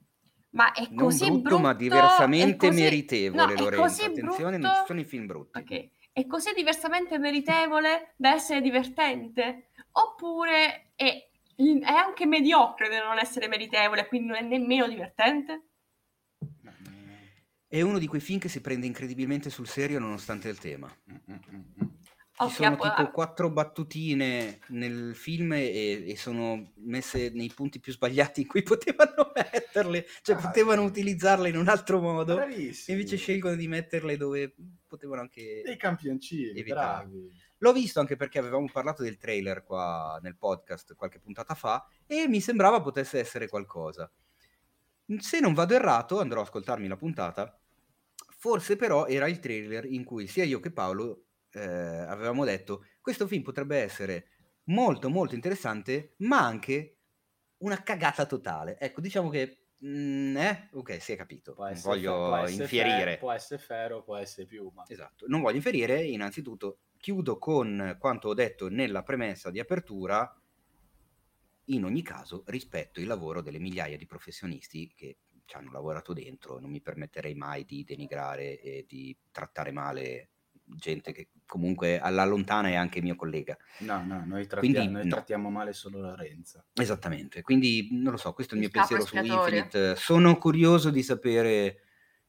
[0.52, 3.82] ma è Non così brutto, ma brutto, diversamente è così- meritevole, no, Lorenzo.
[3.82, 5.60] così Attenzione, brutto- non ci sono i film brutti.
[5.60, 5.90] Ok.
[6.14, 9.69] È così diversamente meritevole da essere divertente?
[9.94, 11.30] Oppure è,
[11.82, 15.66] è anche mediocre da non essere meritevole, quindi non è nemmeno divertente?
[17.68, 20.94] È uno di quei film che si prende incredibilmente sul serio nonostante il tema.
[21.10, 21.36] Mm.
[22.42, 28.42] Ci sono tipo quattro battutine nel film e, e sono messe nei punti più sbagliati
[28.42, 30.88] in cui potevano metterle, cioè Ah, potevano sì.
[30.88, 32.98] utilizzarle in un altro modo, e Bravissimi.
[32.98, 34.56] invece scelgono di metterle dove
[34.88, 35.62] potevano anche...
[35.64, 37.06] Dei campioncini, Evitare.
[37.06, 37.32] bravi.
[37.62, 42.28] L'ho visto anche perché avevamo parlato del trailer qua nel podcast qualche puntata fa e
[42.28, 44.12] mi sembrava potesse essere qualcosa.
[45.20, 47.60] Se non vado errato, andrò a ascoltarmi la puntata.
[48.36, 53.28] Forse però era il trailer in cui sia io che Paolo eh, avevamo detto questo
[53.28, 54.30] film potrebbe essere
[54.66, 56.98] molto molto interessante, ma anche
[57.58, 58.80] una cagata totale.
[58.80, 60.70] Ecco, diciamo che mm, eh?
[60.74, 61.54] ok, si è capito.
[61.54, 63.12] Può Non voglio fe- può essere infierire.
[63.12, 64.84] fe- può essere ferro, può essere piuma.
[64.88, 70.34] Esatto, non voglio inferire, innanzitutto chiudo con quanto ho detto nella premessa di apertura,
[71.65, 76.60] in ogni caso rispetto il lavoro delle migliaia di professionisti che ci hanno lavorato dentro,
[76.60, 80.30] non mi permetterei mai di denigrare e di trattare male
[80.64, 83.57] gente che comunque alla lontana è anche mio collega.
[83.80, 85.10] No, no, noi, trattiamo, Quindi noi no.
[85.15, 86.65] trattiamo male solo Lorenzo.
[86.73, 89.34] Esattamente, quindi non lo so, questo è il Il mio capo pensiero su.
[89.34, 89.95] Infinite.
[89.95, 91.82] Sono curioso di sapere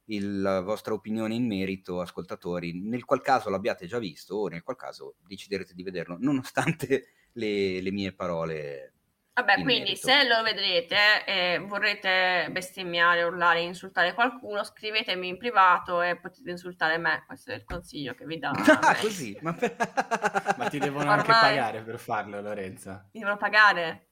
[0.05, 4.63] il- la vostra opinione in merito, ascoltatori, nel qual caso l'abbiate già visto o nel
[4.63, 8.89] qual caso deciderete di vederlo, nonostante le, le mie parole.
[9.35, 10.07] Vabbè, in quindi merito.
[10.07, 16.99] se lo vedrete e vorrete bestemmiare, urlare, insultare qualcuno, scrivetemi in privato e potete insultare
[16.99, 17.23] me.
[17.25, 18.51] Questo è il consiglio che vi dà.
[18.83, 19.75] Ah, così, ma, per-
[20.57, 22.91] Ma ti devono anche Ormai- pagare per farlo, Lorenzo.
[23.13, 24.09] Mi devono pagare?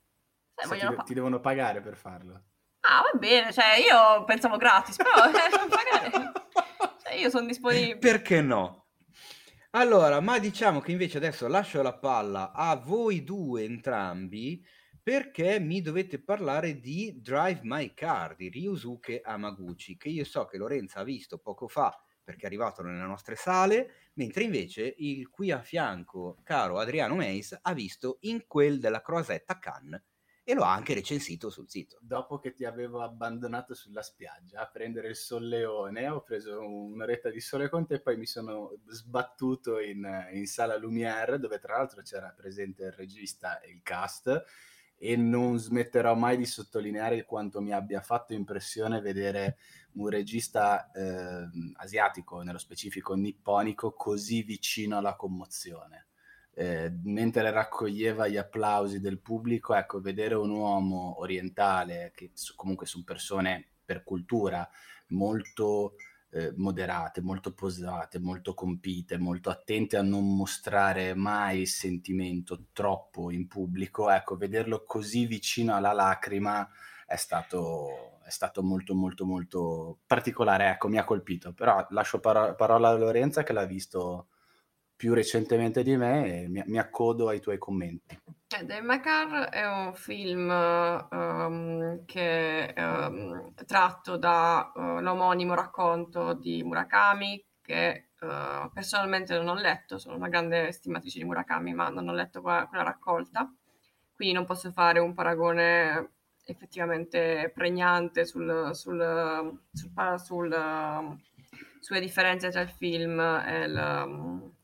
[0.55, 2.43] Se ti, pa- ti devono pagare per farlo.
[2.81, 6.31] Ah, va bene, cioè io pensavo gratis, però magari...
[7.03, 7.97] cioè, io sono disponibile.
[7.97, 8.87] Perché no?
[9.71, 14.61] Allora, ma diciamo che invece adesso lascio la palla a voi due entrambi
[15.01, 20.57] perché mi dovete parlare di Drive My Car di Ryusuke Amaguchi, che io so che
[20.57, 25.51] Lorenza ha visto poco fa perché è arrivato nelle nostre sale, mentre invece il qui
[25.51, 30.01] a fianco caro Adriano Meis ha visto in quel della Croisetta Cannes
[30.51, 31.97] e lo ha anche recensito sul sito.
[32.01, 37.39] Dopo che ti avevo abbandonato sulla spiaggia a prendere il solleone, ho preso un'oretta di
[37.39, 42.01] sole con te e poi mi sono sbattuto in, in sala Lumière, dove tra l'altro
[42.01, 44.43] c'era presente il regista e il cast,
[44.97, 49.57] e non smetterò mai di sottolineare quanto mi abbia fatto impressione vedere
[49.93, 56.07] un regista eh, asiatico, nello specifico nipponico, così vicino alla commozione.
[56.53, 63.03] Eh, mentre raccoglieva gli applausi del pubblico, ecco, vedere un uomo orientale, che comunque sono
[63.05, 64.69] persone per cultura
[65.07, 65.95] molto
[66.31, 73.47] eh, moderate, molto posate, molto compite, molto attente a non mostrare mai sentimento troppo in
[73.47, 76.67] pubblico, ecco, vederlo così vicino alla lacrima
[77.05, 82.55] è stato, è stato molto molto molto particolare, ecco, mi ha colpito, però lascio paro-
[82.55, 84.27] parola a Lorenza che l'ha visto
[85.01, 88.19] più recentemente di me e mi, mi accodo ai tuoi commenti.
[88.55, 97.43] Eh, Dave Macar è un film um, che um, tratto dall'omonimo uh, racconto di Murakami
[97.63, 102.13] che uh, personalmente non ho letto, sono una grande stimatrice di Murakami ma non ho
[102.13, 103.51] letto quella, quella raccolta,
[104.13, 106.11] quindi non posso fare un paragone
[106.45, 111.17] effettivamente pregnante sul, sul, sul, sul,
[111.79, 114.59] sulle differenze tra il film e il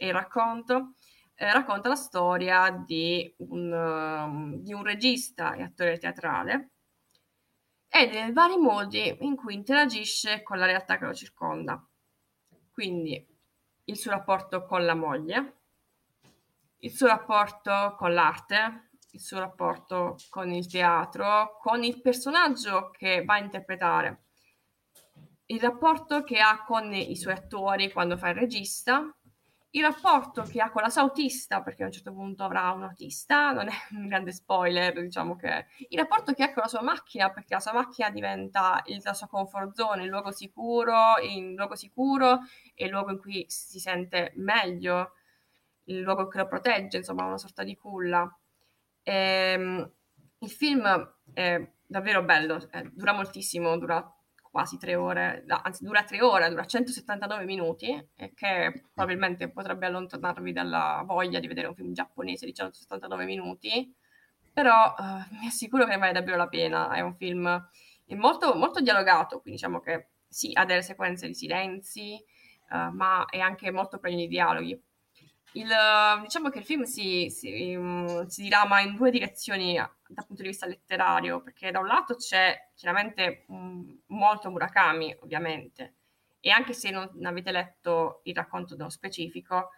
[0.00, 0.94] e il racconto
[1.34, 6.70] eh, racconta la storia di un, um, di un regista e attore teatrale
[7.86, 11.86] e dei vari modi in cui interagisce con la realtà che lo circonda.
[12.72, 13.26] Quindi
[13.84, 15.56] il suo rapporto con la moglie,
[16.78, 23.22] il suo rapporto con l'arte, il suo rapporto con il teatro, con il personaggio che
[23.22, 24.22] va a interpretare,
[25.46, 29.14] il rapporto che ha con i suoi attori quando fa il regista
[29.72, 32.82] il rapporto che ha con la sua autista, perché a un certo punto avrà un
[32.82, 36.82] autista, non è un grande spoiler, diciamo che il rapporto che ha con la sua
[36.82, 41.52] macchina, perché la sua macchina diventa il, la sua comfort zone, il luogo sicuro, il
[41.54, 42.40] luogo sicuro
[42.74, 45.12] e il luogo in cui si sente meglio,
[45.84, 48.28] il luogo che lo protegge, insomma, una sorta di culla.
[49.02, 49.92] E, ehm,
[50.38, 54.14] il film è davvero bello, eh, dura moltissimo, dura
[54.50, 60.52] quasi tre ore, anzi dura tre ore, dura 179 minuti, e che probabilmente potrebbe allontanarvi
[60.52, 63.94] dalla voglia di vedere un film giapponese di 179 minuti,
[64.52, 67.68] però uh, mi assicuro che ne vale davvero la pena, è un film
[68.16, 72.22] molto, molto dialogato, quindi diciamo che sì, ha delle sequenze di silenzi,
[72.70, 74.80] uh, ma è anche molto pieno di dialoghi.
[75.52, 75.68] Il,
[76.22, 80.48] diciamo che il film si, si, um, si, dirama in due direzioni dal punto di
[80.48, 85.94] vista letterario, perché da un lato c'è chiaramente um, molto Murakami, ovviamente,
[86.40, 89.70] e anche se non avete letto il racconto nello specifico,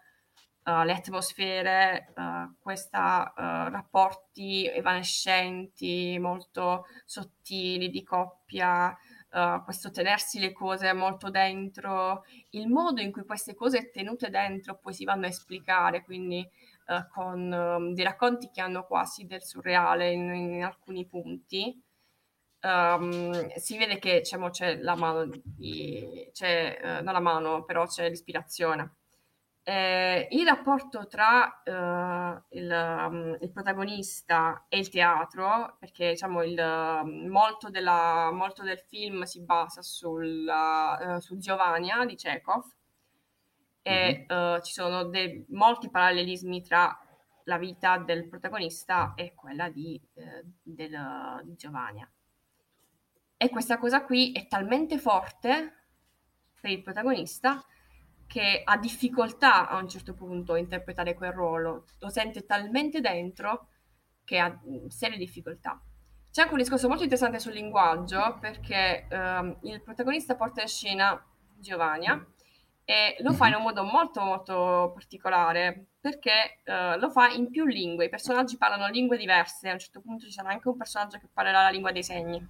[0.64, 8.96] uh, le atmosfere, uh, questi uh, rapporti evanescenti, molto sottili di coppia,
[9.32, 14.78] uh, questo tenersi le cose molto dentro, il modo in cui queste cose tenute dentro
[14.78, 16.46] poi si vanno a esplicare, quindi
[16.86, 21.80] uh, con um, dei racconti che hanno quasi del surreale in, in alcuni punti.
[22.62, 27.86] Um, si vede che diciamo, c'è la mano, di, c'è, uh, non la mano, però
[27.86, 28.96] c'è l'ispirazione.
[29.64, 36.58] Eh, il rapporto tra uh, il, um, il, protagonista e il teatro, perché diciamo il,
[36.58, 42.64] um, molto, della, molto, del film si basa sulla, uh, su Giovanna di Chekhov
[43.82, 44.54] e mm-hmm.
[44.54, 46.98] uh, ci sono dei, molti parallelismi tra
[47.44, 50.00] la vita del protagonista e quella di,
[50.60, 52.08] del, di Giovanna.
[53.36, 55.84] E questa cosa qui è talmente forte
[56.60, 57.64] per il protagonista
[58.32, 63.68] che ha difficoltà a un certo punto a interpretare quel ruolo, lo sente talmente dentro
[64.24, 65.78] che ha mm, serie difficoltà.
[66.30, 71.22] C'è anche un discorso molto interessante sul linguaggio perché um, il protagonista porta in scena
[71.58, 72.06] Giovanni
[72.86, 77.66] e lo fa in un modo molto molto particolare perché uh, lo fa in più
[77.66, 81.18] lingue, i personaggi parlano lingue diverse, a un certo punto ci sarà anche un personaggio
[81.18, 82.48] che parlerà la lingua dei segni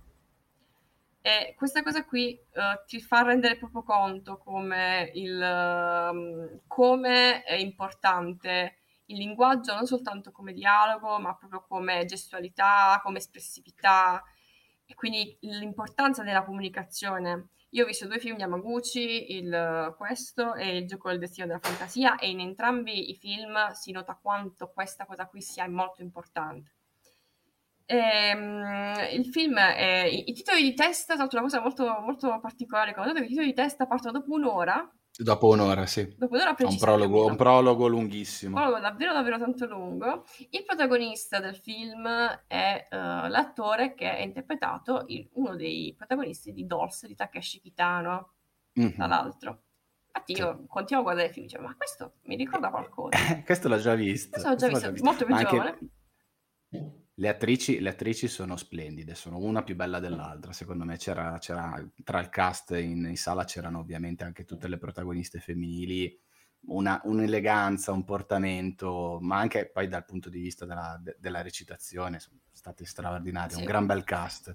[1.22, 7.54] e questa cosa qui uh, ti fa rendere proprio conto come, il, um, come è
[7.54, 14.22] importante il linguaggio non soltanto come dialogo, ma proprio come gestualità, come espressività.
[14.84, 17.48] e quindi l'importanza della comunicazione.
[17.70, 21.58] Io ho visto due film di Yamaguchi, il Questo e il Gioco del Destino della
[21.60, 26.72] Fantasia, e in entrambi i film si nota quanto questa cosa qui sia molto importante.
[27.92, 32.40] Ehm, il film, è, i, i, titoli di testa, tra l'altro una cosa molto, molto
[32.40, 36.14] particolare, quando i titoli di testa partono dopo un'ora, Dopo un'ora, sì.
[36.16, 38.56] Dopo un'ora un prologo, un prologo lunghissimo.
[38.56, 40.24] Un prologo davvero, davvero tanto lungo.
[40.48, 42.08] Il protagonista del film
[42.46, 42.96] è uh,
[43.28, 48.32] l'attore che ha interpretato il, uno dei protagonisti di Dolce di Takeshi Kitano,
[48.80, 48.94] mm-hmm.
[48.94, 49.62] tra l'altro.
[50.06, 50.66] Infatti io sì.
[50.66, 53.18] continuo a guardare il film e dicevo, ma questo mi ricorda qualcosa.
[53.44, 54.30] questo l'ho già visto.
[54.30, 55.04] Questo l'ho già visto, già visto.
[55.04, 55.78] molto più giovane.
[57.14, 60.52] Le attrici, le attrici, sono splendide, sono una più bella dell'altra.
[60.52, 64.78] Secondo me c'era, c'era tra il cast in, in, sala c'erano ovviamente anche tutte le
[64.78, 66.18] protagoniste femminili,
[66.68, 72.18] una, un'eleganza, un portamento, ma anche poi dal punto di vista della, de, della recitazione
[72.18, 73.60] sono state straordinarie, sì.
[73.60, 74.54] un gran bel cast.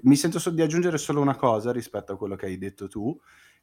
[0.00, 3.16] Mi sento so di aggiungere solo una cosa rispetto a quello che hai detto tu.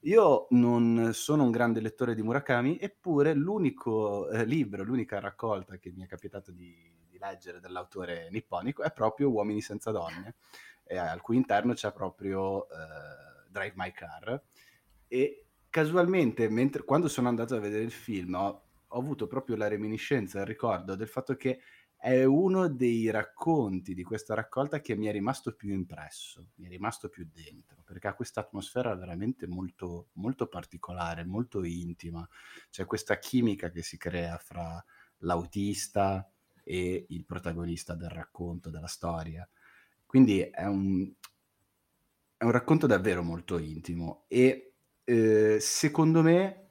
[0.03, 5.92] Io non sono un grande lettore di Murakami, eppure l'unico eh, libro, l'unica raccolta che
[5.92, 10.36] mi è capitato di leggere dell'autore nipponico è proprio Uomini senza donne,
[10.86, 14.42] eh, al cui interno c'è proprio eh, Drive My Car.
[15.08, 19.68] E casualmente, mentre, quando sono andato a vedere il film, ho, ho avuto proprio la
[19.68, 21.60] reminiscenza, il ricordo del fatto che
[22.02, 26.70] è uno dei racconti di questa raccolta che mi è rimasto più impresso, mi è
[26.70, 32.26] rimasto più dentro, perché ha questa atmosfera veramente molto, molto particolare, molto intima.
[32.70, 34.82] C'è questa chimica che si crea fra
[35.18, 36.26] l'autista,
[36.70, 39.48] e il protagonista del racconto, della storia.
[40.06, 41.12] Quindi è un,
[42.38, 44.74] è un racconto davvero molto intimo e
[45.04, 46.68] eh, secondo me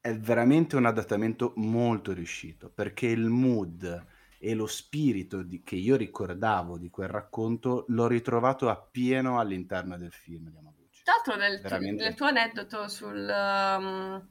[0.00, 4.06] è veramente un adattamento molto riuscito perché il mood
[4.38, 10.12] e lo spirito di, che io ricordavo di quel racconto l'ho ritrovato appieno all'interno del
[10.12, 11.02] film di Amaguchi.
[11.04, 12.02] Tra l'altro nel, veramente...
[12.02, 13.28] nel tuo aneddoto sul...
[13.28, 14.30] Um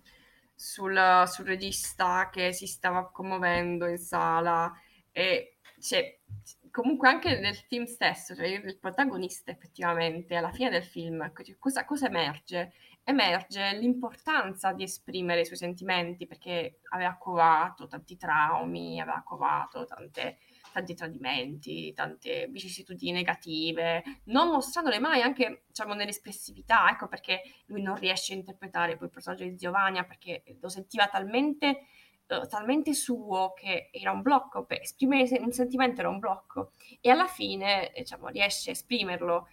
[0.61, 4.71] sul, sul regista che si stava commuovendo in sala
[5.11, 6.19] e cioè,
[6.69, 12.05] comunque anche nel film stesso, cioè il protagonista effettivamente alla fine del film, cosa, cosa,
[12.05, 12.73] emerge?
[13.03, 20.37] Emerge l'importanza di esprimere i suoi sentimenti perché aveva covato tanti traumi, aveva covato tante
[20.71, 27.95] tanti tradimenti, tante vicissitudini negative, non mostrandole mai anche diciamo, nell'espressività, ecco perché lui non
[27.95, 31.85] riesce a interpretare poi il personaggio di Giovanni perché lo sentiva talmente,
[32.27, 37.09] uh, talmente suo che era un blocco, per esprimere un sentimento era un blocco e
[37.09, 39.47] alla fine diciamo, riesce a esprimerlo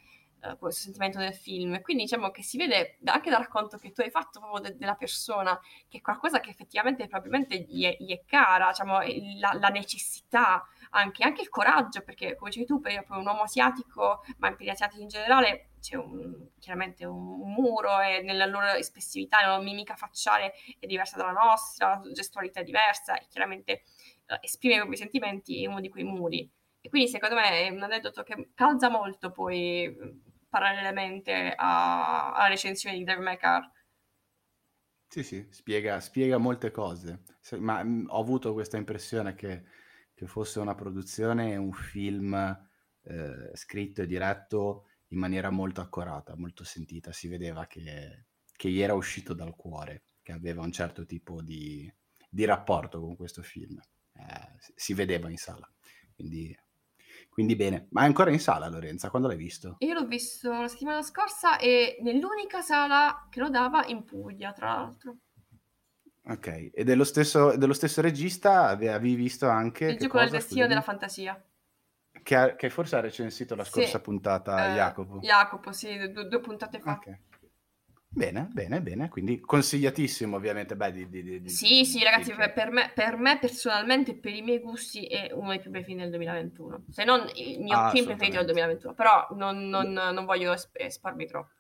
[0.59, 1.81] questo sentimento nel film.
[1.83, 4.95] Quindi diciamo che si vede anche dal racconto che tu hai fatto proprio de- della
[4.95, 9.01] persona, che è qualcosa che effettivamente probabilmente gli è, gli è cara, diciamo,
[9.39, 13.42] la, la necessità anche, anche il coraggio, perché come dicevi tu, per, per un uomo
[13.42, 18.73] asiatico, ma per gli asiatici in generale, c'è un, chiaramente un, muro e nella loro
[18.73, 23.83] espressività, la loro mimica facciale è diversa dalla nostra, la gestualità è diversa e chiaramente
[24.28, 26.49] uh, esprimere i propri sentimenti è uno di quei muri.
[26.81, 29.94] E quindi secondo me è un aneddoto che calza molto poi
[30.49, 33.60] parallelamente a, alla recensione di Devil May Cry.
[35.08, 37.23] Sì, sì, spiega, spiega molte cose,
[37.58, 39.65] ma mh, ho avuto questa impressione che
[40.19, 42.35] che fosse una produzione, un film
[43.03, 47.13] eh, scritto e diretto in maniera molto accurata, molto sentita.
[47.13, 48.25] Si vedeva che,
[48.57, 51.89] che gli era uscito dal cuore, che aveva un certo tipo di,
[52.29, 53.81] di rapporto con questo film.
[54.13, 55.71] Eh, si vedeva in sala.
[56.17, 56.53] Quindi,
[57.31, 57.87] quindi bene.
[57.91, 59.11] Ma è ancora in sala, Lorenza?
[59.11, 59.77] Quando l'hai visto?
[59.79, 64.75] Io l'ho visto la settimana scorsa e nell'unica sala che lo dava in Puglia, tra
[64.75, 65.19] l'altro.
[66.29, 69.87] Ok, e dello stesso, dello stesso regista avevi visto anche...
[69.87, 71.43] Il gioco del destino della fantasia.
[72.23, 74.03] Che, ha, che, forse ha recensito la scorsa sì.
[74.03, 75.19] puntata eh, Jacopo.
[75.21, 76.93] Jacopo, sì, due, due puntate fa.
[76.93, 77.19] Okay.
[78.11, 80.77] Bene, bene, bene, quindi consigliatissimo ovviamente.
[80.77, 84.61] Beh, di, di, di, sì, sì, ragazzi, per me, per me, personalmente, per i miei
[84.61, 86.85] gusti, è uno dei più bei film del 2021.
[86.91, 91.27] Se non il mio ah, film preferito del 2021, però non, non, non voglio espormi
[91.27, 91.53] troppo.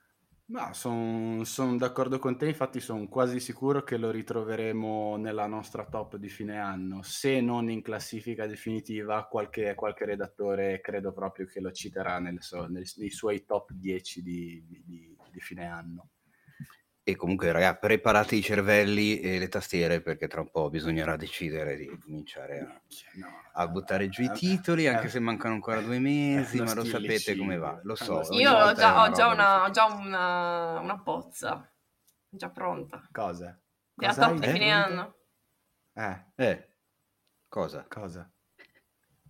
[0.50, 5.84] No, sono son d'accordo con te, infatti sono quasi sicuro che lo ritroveremo nella nostra
[5.84, 11.60] top di fine anno, se non in classifica definitiva, qualche, qualche redattore credo proprio che
[11.60, 12.38] lo citerà nel
[12.70, 16.08] nel, nei suoi top 10 di, di, di fine anno.
[17.08, 21.74] E comunque, ragazzi, preparate i cervelli e le tastiere perché tra un po' bisognerà decidere
[21.74, 22.82] di cominciare a,
[23.14, 26.84] no, a buttare giù i titoli, anche eh, se mancano ancora due mesi, ma lo
[26.84, 28.26] sapete come va, lo so.
[28.32, 31.66] Io ho già, ho già, una, ho già una, una, bozza,
[32.28, 33.08] già pronta.
[33.10, 33.58] Cosa?
[33.94, 35.14] Della top di fine anno.
[35.94, 36.24] Eh.
[36.34, 36.68] Eh.
[37.48, 37.86] Cosa?
[37.88, 38.30] Cosa?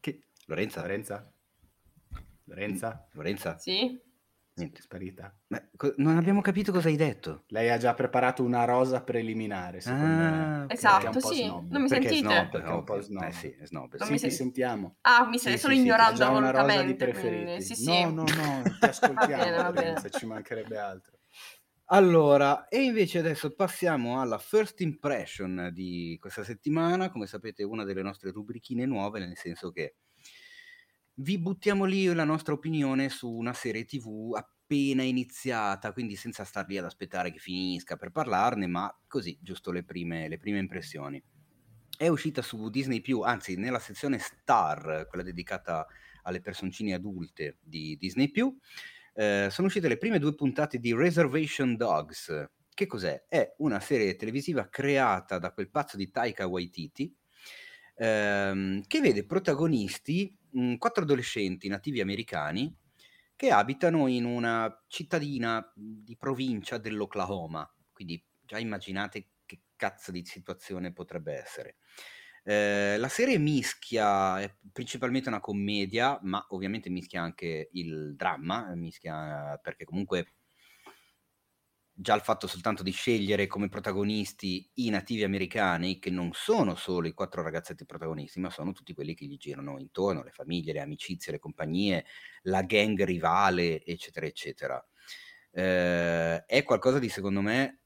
[0.00, 0.22] Che...
[0.46, 0.80] Lorenza?
[0.80, 1.32] Lorenza?
[2.42, 3.06] Lorenza?
[3.12, 3.56] Lorenza?
[3.56, 4.06] Sì?
[4.58, 5.34] Niente, sparita.
[5.48, 7.44] Ma co- non abbiamo capito cosa hai detto.
[7.48, 10.26] Lei ha già preparato una rosa preliminare, secondo me.
[10.26, 10.72] Ah, ok.
[10.72, 11.44] Esatto, sì.
[11.44, 11.70] snob.
[11.70, 12.28] Non mi Perché sentite?
[12.28, 12.50] snob?
[12.50, 13.22] Perché è un po' snob.
[13.22, 13.96] Eh sì, è snob.
[13.96, 14.96] Non sì, mi ti sen- sentiamo.
[15.02, 16.96] Ah, mi Sì, stai sì, solo sì, ignorando già una rosa di volutamente.
[16.96, 17.44] preferiti.
[17.44, 17.84] quindi- Sì, sì.
[17.84, 19.86] No, no, no, ti ascoltiamo, bene, va bene.
[19.86, 21.18] Lorenza, ci mancherebbe altro.
[21.90, 28.02] Allora, e invece adesso passiamo alla first impression di questa settimana, come sapete una delle
[28.02, 29.94] nostre rubrichine nuove, nel senso che
[31.20, 36.66] vi buttiamo lì la nostra opinione su una serie TV appena iniziata, quindi senza star
[36.68, 41.20] lì ad aspettare che finisca per parlarne, ma così, giusto le prime, le prime impressioni.
[41.96, 45.86] È uscita su Disney+, anzi nella sezione Star, quella dedicata
[46.22, 48.30] alle personcine adulte di Disney+,
[49.14, 52.48] eh, sono uscite le prime due puntate di Reservation Dogs.
[52.72, 53.24] Che cos'è?
[53.26, 57.12] È una serie televisiva creata da quel pazzo di Taika Waititi,
[57.96, 62.74] ehm, che vede protagonisti mh, quattro adolescenti nativi americani
[63.36, 67.70] che abitano in una cittadina di provincia dell'Oklahoma.
[67.92, 71.76] Quindi già immaginate che cazzo di situazione potrebbe essere.
[72.42, 79.58] Eh, la serie mischia, è principalmente una commedia, ma ovviamente mischia anche il dramma, mischia
[79.62, 80.34] perché comunque
[82.00, 87.08] già il fatto soltanto di scegliere come protagonisti i nativi americani, che non sono solo
[87.08, 90.80] i quattro ragazzetti protagonisti, ma sono tutti quelli che gli girano intorno, le famiglie, le
[90.80, 92.04] amicizie, le compagnie,
[92.42, 94.86] la gang rivale, eccetera, eccetera.
[95.50, 97.82] Eh, è qualcosa di, secondo me,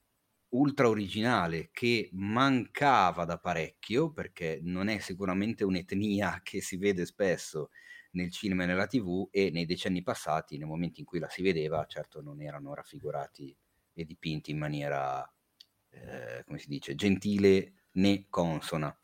[0.49, 7.69] ultra originale che mancava da parecchio perché non è sicuramente un'etnia che si vede spesso
[8.11, 11.41] nel cinema e nella tv e nei decenni passati, nei momenti in cui la si
[11.41, 13.55] vedeva, certo non erano raffigurati
[13.93, 15.23] e dipinti in maniera,
[15.89, 18.95] eh, come si dice, gentile né consona.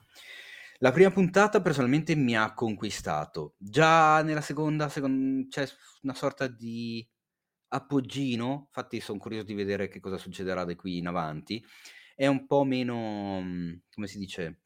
[0.80, 3.56] La prima puntata personalmente mi ha conquistato.
[3.58, 5.68] Già nella seconda, second- c'è
[6.04, 7.06] una sorta di
[7.70, 11.64] appoggino, infatti sono curioso di vedere che cosa succederà da qui in avanti.
[12.16, 14.62] È un po' meno, mm, come si dice,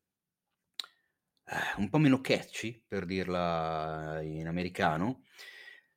[1.46, 5.24] eh, un po' meno catchy, per dirla in americano.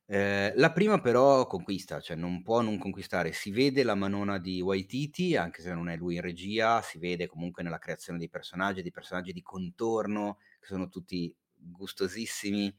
[0.09, 3.33] Eh, la prima però conquista, cioè non può non conquistare.
[3.33, 7.27] Si vede la manona di Waititi, anche se non è lui in regia, si vede
[7.27, 12.73] comunque nella creazione dei personaggi, dei personaggi di contorno, che sono tutti gustosissimi.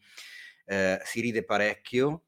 [0.65, 2.23] Eh, si ride parecchio.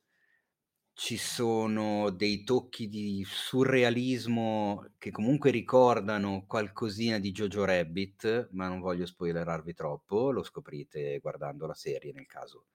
[0.92, 8.80] Ci sono dei tocchi di surrealismo che comunque ricordano qualcosina di Jojo Rabbit, ma non
[8.80, 12.66] voglio spoilerarvi troppo, lo scoprite guardando la serie nel caso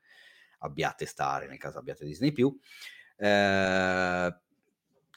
[0.60, 2.34] abbiate Star, nel caso abbiate Disney+.
[3.18, 4.36] Eh,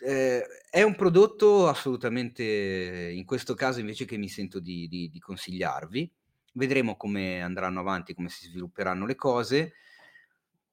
[0.00, 5.18] eh, è un prodotto assolutamente, in questo caso invece che mi sento di, di, di
[5.18, 6.12] consigliarvi.
[6.54, 9.74] Vedremo come andranno avanti, come si svilupperanno le cose.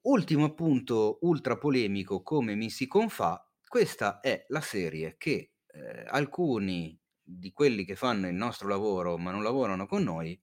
[0.02, 6.98] Ultimo punto ultra polemico, come mi si confà, questa è la serie che eh, alcuni
[7.22, 10.40] di quelli che fanno il nostro lavoro ma non lavorano con noi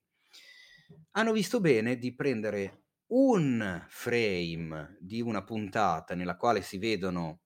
[1.12, 7.42] hanno visto bene di prendere un frame di una puntata nella quale si vedono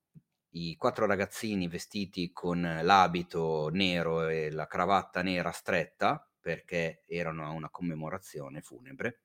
[0.52, 7.50] i quattro ragazzini vestiti con l'abito nero e la cravatta nera stretta perché erano a
[7.50, 9.22] una commemorazione funebre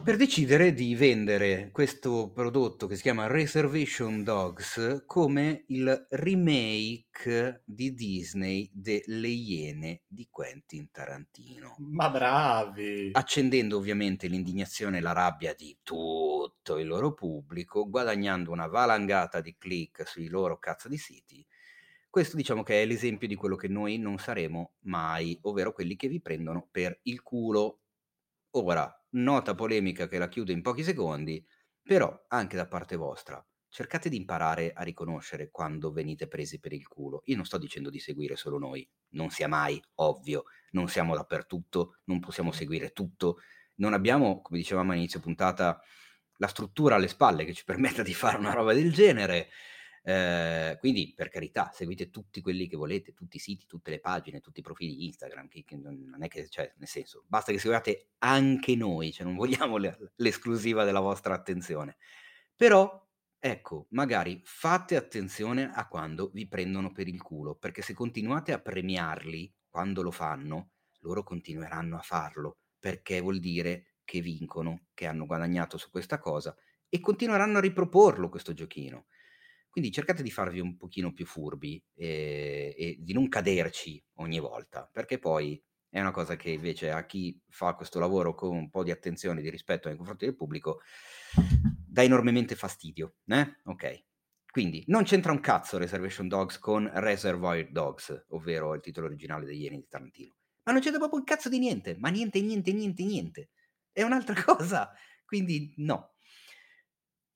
[0.00, 7.92] per decidere di vendere questo prodotto che si chiama Reservation Dogs come il remake di
[7.92, 11.76] Disney delle Iene di Quentin Tarantino.
[11.78, 13.10] Ma bravi!
[13.12, 19.56] Accendendo ovviamente l'indignazione e la rabbia di tutto il loro pubblico, guadagnando una valangata di
[19.56, 21.46] click sui loro cazzo di siti.
[22.10, 26.08] Questo diciamo che è l'esempio di quello che noi non saremo mai, ovvero quelli che
[26.08, 27.78] vi prendono per il culo.
[28.54, 31.44] Ora, nota polemica che la chiudo in pochi secondi,
[31.82, 36.86] però anche da parte vostra cercate di imparare a riconoscere quando venite presi per il
[36.86, 37.22] culo.
[37.24, 42.00] Io non sto dicendo di seguire solo noi, non sia mai, ovvio, non siamo dappertutto,
[42.04, 43.38] non possiamo seguire tutto,
[43.76, 45.80] non abbiamo, come dicevamo all'inizio puntata,
[46.36, 49.48] la struttura alle spalle che ci permetta di fare una roba del genere.
[50.04, 54.40] Eh, quindi, per carità, seguite tutti quelli che volete, tutti i siti, tutte le pagine,
[54.40, 55.48] tutti i profili Instagram.
[55.48, 59.36] Che, che non è che, cioè, nel senso, basta che seguiate anche noi, cioè non
[59.36, 61.96] vogliamo le, l'esclusiva della vostra attenzione.
[62.56, 63.08] Però,
[63.38, 68.60] ecco, magari fate attenzione a quando vi prendono per il culo, perché se continuate a
[68.60, 75.26] premiarli quando lo fanno, loro continueranno a farlo, perché vuol dire che vincono, che hanno
[75.26, 76.54] guadagnato su questa cosa
[76.88, 79.06] e continueranno a riproporlo questo giochino.
[79.72, 84.86] Quindi cercate di farvi un pochino più furbi e, e, di non caderci ogni volta,
[84.92, 88.82] perché poi è una cosa che invece a chi fa questo lavoro con un po'
[88.82, 90.82] di attenzione e di rispetto nei confronti del pubblico
[91.88, 93.60] dà enormemente fastidio, eh?
[93.64, 94.04] Ok.
[94.50, 99.62] Quindi non c'entra un cazzo Reservation Dogs con Reservoir Dogs, ovvero il titolo originale degli
[99.62, 100.36] Ieni di Tarantino.
[100.64, 103.50] Ma non c'entra proprio un cazzo di niente, ma niente, niente, niente, niente.
[103.90, 104.92] È un'altra cosa.
[105.24, 106.12] Quindi no.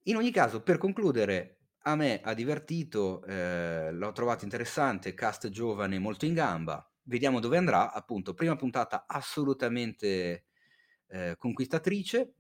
[0.03, 1.56] In ogni caso, per concludere,
[1.87, 6.89] a me ha divertito, eh, l'ho trovato interessante, cast giovane molto in gamba.
[7.05, 7.93] Vediamo dove andrà.
[7.93, 10.47] Appunto, prima puntata assolutamente
[11.09, 12.35] eh, conquistatrice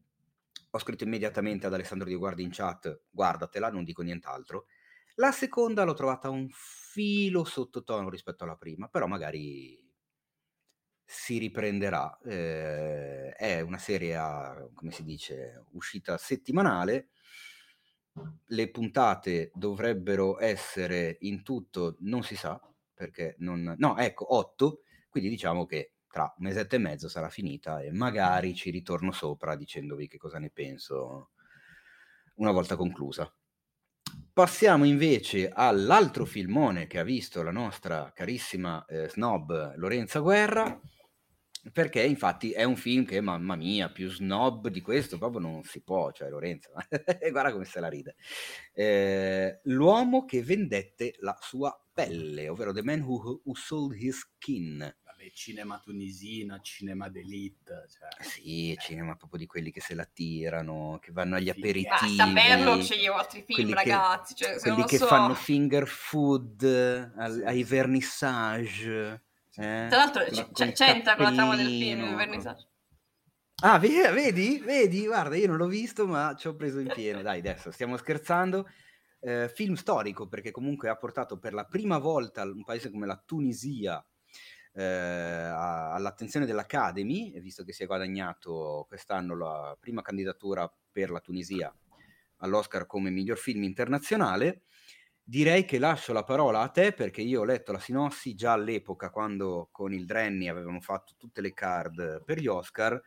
[0.71, 4.67] ho scritto immediatamente ad Alessandro Di Guardi in chat, guardatela, non dico nient'altro.
[5.17, 9.79] La seconda l'ho trovata un filo sottotono rispetto alla prima, però magari
[11.05, 12.19] si riprenderà.
[12.25, 17.09] Eh, è una serie a, come si dice, uscita settimanale.
[18.47, 22.61] Le puntate dovrebbero essere in tutto, non si sa,
[22.95, 23.75] perché non...
[23.79, 28.55] No, ecco, otto, quindi diciamo che tra un mesetto e mezzo sarà finita e magari
[28.55, 31.33] ci ritorno sopra dicendovi che cosa ne penso
[32.37, 33.31] una volta conclusa.
[34.33, 40.81] Passiamo invece all'altro filmone che ha visto la nostra carissima eh, snob Lorenza Guerra,
[41.73, 45.81] perché infatti è un film che, mamma mia, più snob di questo proprio non si
[45.81, 46.71] può, cioè Lorenza,
[47.31, 48.17] guarda come se la ride.
[48.73, 54.95] Eh, l'uomo che vendette la sua pelle, ovvero The Man Who, who Sold His Skin,
[55.33, 57.87] cinema tunisino, cinema d'elite.
[57.89, 58.77] Cioè, sì, eh.
[58.79, 62.17] cinema proprio di quelli che se la tirano, che vanno agli aperitivi.
[62.17, 64.35] Basta saperlo, scegli altri film, ragazzi.
[64.35, 65.07] Che, cioè, quelli che so.
[65.07, 66.63] fanno finger food
[67.17, 69.25] al, ai vernissage.
[69.57, 69.87] Eh?
[69.89, 72.69] Tra l'altro c- c'entra con la trama del film, il vernissage.
[73.63, 74.59] Ah, vedi?
[74.59, 75.07] Vedi?
[75.07, 77.23] Guarda, io non l'ho visto, ma ci ho preso in pieno.
[77.23, 78.69] Dai, adesso stiamo scherzando.
[79.19, 83.21] Eh, film storico, perché comunque ha portato per la prima volta un paese come la
[83.25, 84.05] Tunisia
[84.75, 91.75] eh, all'attenzione dell'Academy, visto che si è guadagnato quest'anno la prima candidatura per la Tunisia
[92.41, 94.65] all'Oscar come miglior film internazionale.
[95.29, 99.11] Direi che lascio la parola a te perché io ho letto la sinossi già all'epoca
[99.11, 103.03] quando con il Drenny avevamo fatto tutte le card per gli Oscar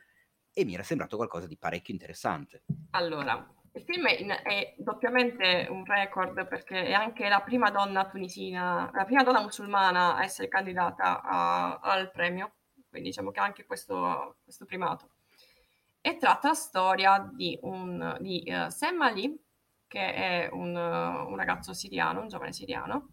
[0.52, 2.64] e mi era sembrato qualcosa di parecchio interessante.
[2.90, 8.06] Allora, il film è, in, è, doppiamente un record perché è anche la prima donna
[8.06, 12.56] tunisina, la prima donna musulmana a essere candidata a, al premio,
[12.90, 15.08] quindi diciamo che ha anche questo, questo primato.
[16.02, 19.42] E tratta la storia di, un, di uh, Sam Ali,
[19.90, 23.08] che è un, un, ragazzo siriano, un giovane siriano,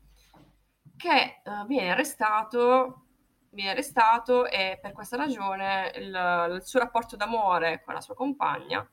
[0.96, 3.06] che uh, viene arrestato
[3.50, 8.88] viene arrestato e per questa ragione il, il suo rapporto d'amore con la sua compagna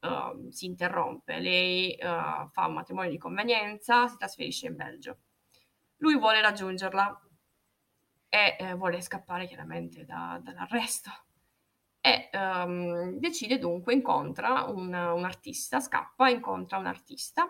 [0.00, 5.18] uh, si interrompe, lei uh, fa un matrimonio di convenienza, si trasferisce in Belgio.
[5.98, 7.18] Lui vuole raggiungerla
[8.28, 11.10] e eh, vuole scappare chiaramente da, dall'arresto
[12.00, 17.46] e um, decide dunque, incontra un, un, artista, scappa, incontra un artista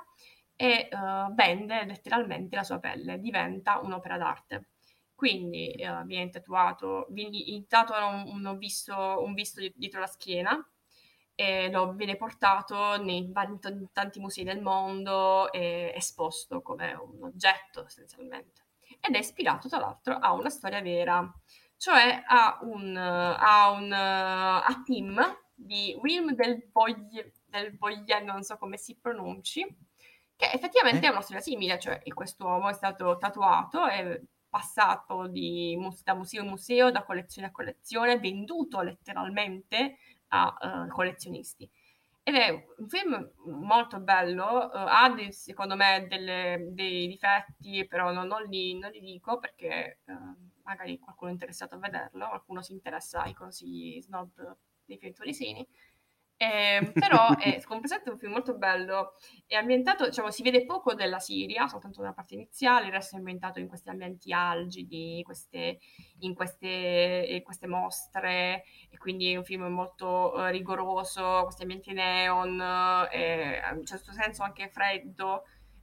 [0.56, 4.70] e uh, vende letteralmente la sua pelle, diventa un'opera d'arte.
[5.14, 10.58] Quindi uh, viene tatuato, viene, tatuano un, un, visto, un visto dietro la schiena
[11.34, 13.32] e lo viene portato nei
[13.92, 18.64] tanti musei del mondo e esposto come un oggetto essenzialmente.
[19.00, 21.32] Ed è ispirato tra l'altro a una storia vera,
[21.80, 25.18] cioè a un, a un a Tim
[25.54, 29.66] di Wilm del Boyen, del Boyen, non so come si pronunci,
[30.36, 31.08] che effettivamente eh?
[31.08, 36.42] è una storia simile, cioè questo uomo è stato tatuato, è passato di, da museo
[36.42, 39.96] in museo, da collezione a collezione, venduto letteralmente
[40.28, 41.66] a uh, collezionisti.
[42.22, 48.12] Ed è un film molto bello, uh, ha dei, secondo me delle, dei difetti, però
[48.12, 52.62] non, non, li, non, li, dico perché uh, magari qualcuno è interessato a vederlo, qualcuno
[52.62, 55.66] si interessa ai consigli snob dei film tunisini.
[56.42, 59.12] Eh, però è completamente un film molto bello,
[59.46, 63.18] è ambientato, diciamo, si vede poco della Siria, soltanto nella parte iniziale, il resto è
[63.18, 65.80] ambientato in questi ambienti algidi, queste,
[66.20, 72.58] in queste, queste mostre, e quindi è un film molto uh, rigoroso, questi ambienti neon,
[73.10, 75.42] eh, in un certo senso anche freddo,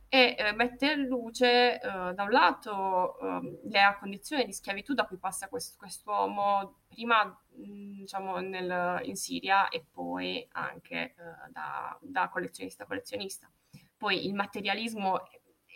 [0.10, 1.80] e eh, mette in luce eh,
[2.14, 8.00] da un lato eh, le condizioni di schiavitù da cui passa quest- quest'uomo prima mh,
[8.00, 11.14] diciamo nel, in Siria e poi anche eh,
[11.50, 13.50] da, da, collezionista a collezionista.
[13.98, 15.22] Poi il materialismo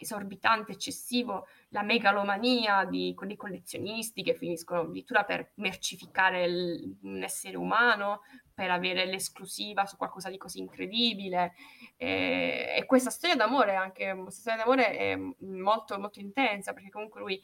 [0.03, 7.57] esorbitante, eccessivo, la megalomania di, di collezionisti che finiscono addirittura per mercificare il, un essere
[7.57, 8.21] umano,
[8.53, 11.53] per avere l'esclusiva su qualcosa di così incredibile.
[11.97, 17.21] E, e questa storia d'amore, anche questa storia d'amore è molto, molto intensa, perché comunque
[17.21, 17.41] lui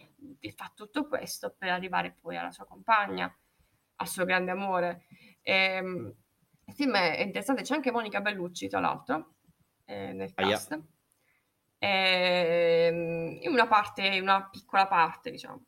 [0.55, 3.33] fa tutto questo per arrivare poi alla sua compagna,
[3.95, 5.05] al suo grande amore.
[5.41, 6.13] E,
[6.67, 9.35] il film è interessante, c'è anche Monica Bellucci, tra l'altro,
[9.85, 10.59] eh, nel Aia.
[11.79, 15.63] Ehm, in una parte, una piccola parte, diciamo.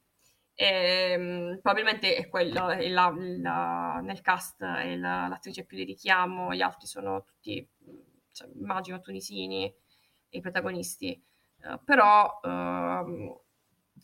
[0.55, 6.53] Ehm, probabilmente è quello, è la- la- nel cast è la- l'attrice più di richiamo,
[6.53, 7.65] gli altri sono tutti,
[8.31, 9.73] cioè, immagino, tunisini,
[10.31, 11.11] i protagonisti.
[11.61, 13.37] Eh, però, ehm,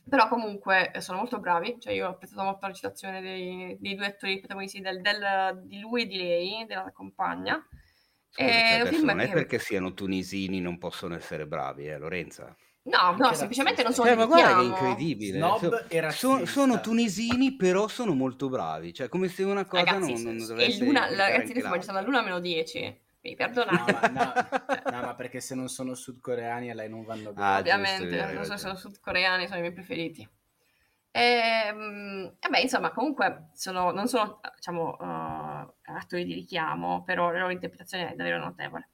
[0.09, 4.05] però comunque sono molto bravi, cioè io ho apprezzato molto la recitazione dei, dei due
[4.07, 7.61] attori protagonisti, del- del- di lui e di lei, della compagna.
[8.35, 11.87] Scusa, Eh, cioè, un adesso non è che- perché siano tunisini non possono essere bravi,
[11.87, 12.53] eh, Lorenza.
[12.83, 15.37] No, no, semplicemente non sono Cioè, di ma guarda è incredibile.
[15.39, 16.45] Snob So- so- razzista.
[16.45, 18.93] sono tunisini, però sono molto bravi.
[18.93, 21.81] Cioè, come se una cosa Ragazzi, non, non dovesse e l'una, la, ragazzi, adesso l'altra.
[21.81, 23.01] sono all'una meno 10.
[23.21, 23.91] Mi No, perdonate.
[23.91, 24.33] ma, no,
[24.91, 27.47] no, ma perché se non sono sudcoreani a lei non vanno bene.
[27.47, 30.29] Ah, Ovviamente, giusto, non so se sono sudcoreani, sono i miei preferiti.
[31.09, 37.39] Ehm, E, beh, insomma, comunque sono- non sono, diciamo, eh, attori di richiamo, però la
[37.39, 38.89] loro interpretazione è davvero notevole.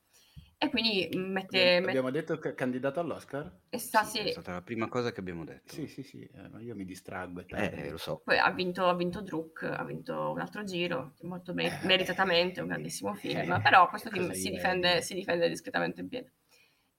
[0.58, 1.77] E quindi mette...
[1.77, 3.51] Abbiamo, met- detto che è candidato all'Oscar?
[3.67, 5.74] e sta, Sì, sì, È stata la prima cosa che abbiamo detto.
[5.74, 7.43] Sì, sì, sì, eh, io mi distraggo.
[7.48, 8.22] Eh, lo so.
[8.24, 12.61] poi ha vinto, ha vinto Druk, ha vinto un altro giro, molto mer- Eh, meritatamente,
[12.61, 16.33] un grandissimo film, eh, però questo film si difende, si difende discretamente bene.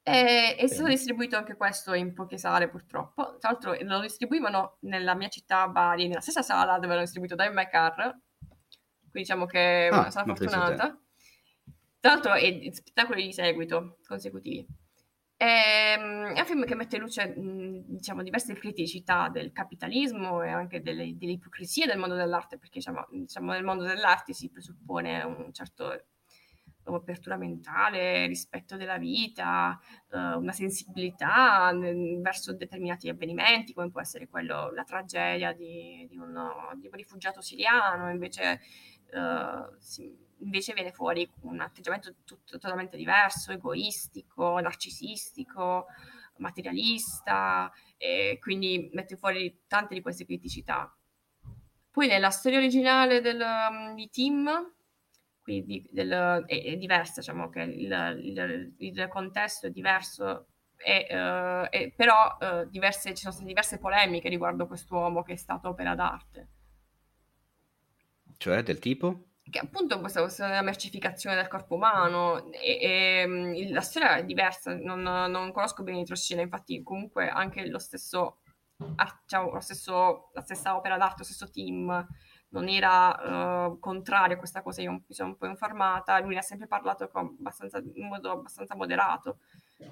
[0.02, 3.36] E, è stato distribuito anche questo in poche sale purtroppo.
[3.39, 7.68] Tra l'altro lo distribuivano nella mia città Bari, nella stessa sala dove l'hanno distribuito My
[7.68, 8.18] Car.
[9.12, 10.99] Quindi diciamo che Ah, pensa fortunata.
[12.00, 14.66] Tra l'altro è spettacoli di seguito consecutivi.
[15.36, 20.82] Ehm, È un film che mette in luce, diciamo, diverse criticità del capitalismo e anche
[20.82, 25.52] delle, delle ipocrisie del mondo dell'arte, perché diciamo, diciamo, nel mondo dell'arte si presuppone un
[25.52, 26.05] certo
[26.84, 29.78] apertura mentale, rispetto della vita,
[30.10, 31.70] eh, una sensibilità
[32.20, 37.41] verso determinati avvenimenti, come può essere quello, la tragedia di, di uno- di un rifugiato
[37.41, 38.60] siriano, invece,
[39.12, 45.86] eh, si- invece viene fuori un atteggiamento tutto, totalmente diverso, egoistico, narcisistico,
[46.39, 50.92] materialista, e quindi mette fuori tante di queste criticità.
[51.91, 54.49] Poi nella storia originale del, um, di Tim,
[55.42, 57.92] quindi del- è, è diversa, diciamo che il,
[58.23, 63.78] il- il contesto è diverso, e, eh, e però eh, diverse- ci sono state diverse
[63.78, 66.49] polemiche riguardo quest'uomo che è stato opera d'arte.
[68.42, 69.26] Cioè, del tipo?
[69.48, 74.24] Che appunto questa questione della mercificazione del corpo umano, e, e, mm, la storia è
[74.24, 78.38] diversa, non, non conosco bene i trascine, infatti comunque anche lo stesso,
[78.76, 82.04] diciamo, lo stesso, la stessa opera d'arte, lo stesso team
[82.48, 86.42] non era eh, contrario a questa cosa, io mi sono un po' informata, lui ha
[86.42, 89.38] sempre parlato abbastanza, in modo abbastanza moderato,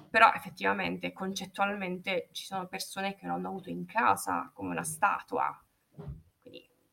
[0.09, 5.57] però effettivamente, concettualmente, ci sono persone che l'hanno avuto in casa come una statua,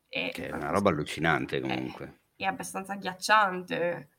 [0.09, 2.21] è, Che è una roba allucinante comunque.
[2.35, 4.09] è abbastanza agghiacciante,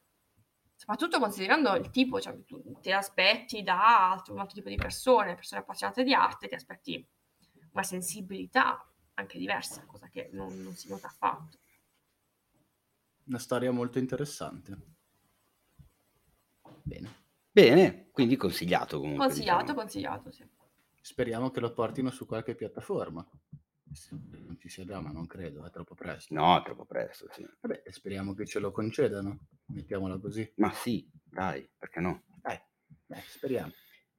[0.76, 5.34] soprattutto considerando il tipo, cioè tu ti aspetti da altro, un altro tipo di persone,
[5.34, 7.06] persone appassionate di arte, ti aspetti
[7.72, 11.58] una sensibilità anche diversa, cosa che non, non si nota affatto.
[13.24, 14.76] Una storia molto interessante.
[16.82, 17.18] Bene.
[17.52, 19.26] Bene, quindi consigliato comunque.
[19.26, 19.80] Consigliato, diciamo.
[19.80, 20.48] consigliato, sì.
[21.02, 23.26] Speriamo che lo portino su qualche piattaforma.
[24.10, 26.32] Non ci sia già, ma non credo, è troppo presto.
[26.32, 27.44] No, è troppo presto, sì.
[27.60, 29.46] Vabbè, speriamo che ce lo concedano.
[29.66, 30.50] Mettiamola così.
[30.56, 32.22] Ma sì, dai, perché no?
[32.40, 32.58] Dai,
[33.06, 33.72] dai, speriamo.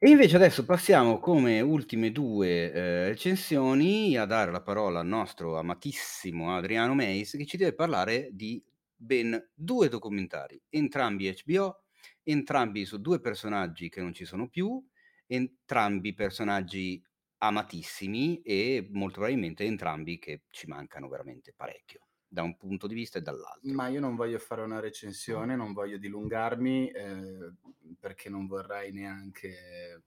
[0.03, 5.59] E invece adesso passiamo come ultime due eh, recensioni a dare la parola al nostro
[5.59, 8.63] amatissimo Adriano Meis che ci deve parlare di
[8.95, 11.83] ben due documentari, entrambi HBO,
[12.23, 14.83] entrambi su due personaggi che non ci sono più,
[15.27, 16.99] entrambi personaggi
[17.43, 23.17] amatissimi e molto probabilmente entrambi che ci mancano veramente parecchio, da un punto di vista
[23.17, 23.73] e dall'altro.
[23.73, 27.53] Ma io non voglio fare una recensione, non voglio dilungarmi eh,
[27.99, 30.03] perché non vorrei neanche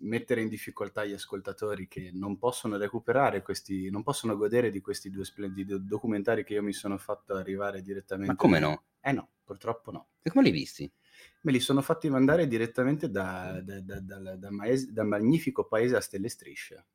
[0.00, 5.08] mettere in difficoltà gli ascoltatori che non possono recuperare questi, non possono godere di questi
[5.08, 8.32] due splendidi documentari che io mi sono fatto arrivare direttamente.
[8.32, 8.86] Ma come no?
[9.00, 10.08] Eh no, purtroppo no.
[10.20, 10.92] E come li hai visti?
[11.42, 16.00] Me li sono fatti mandare direttamente da- da- da- dal- dal maes- magnifico paese a
[16.00, 16.86] stelle e strisce.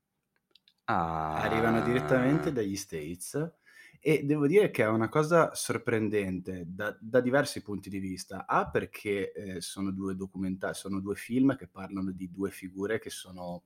[0.86, 3.52] Ah, arrivano direttamente dagli States
[4.00, 8.46] e devo dire che è una cosa sorprendente da, da diversi punti di vista.
[8.48, 13.10] A perché eh, sono due documentari, sono due film che parlano di due figure che
[13.10, 13.64] sono,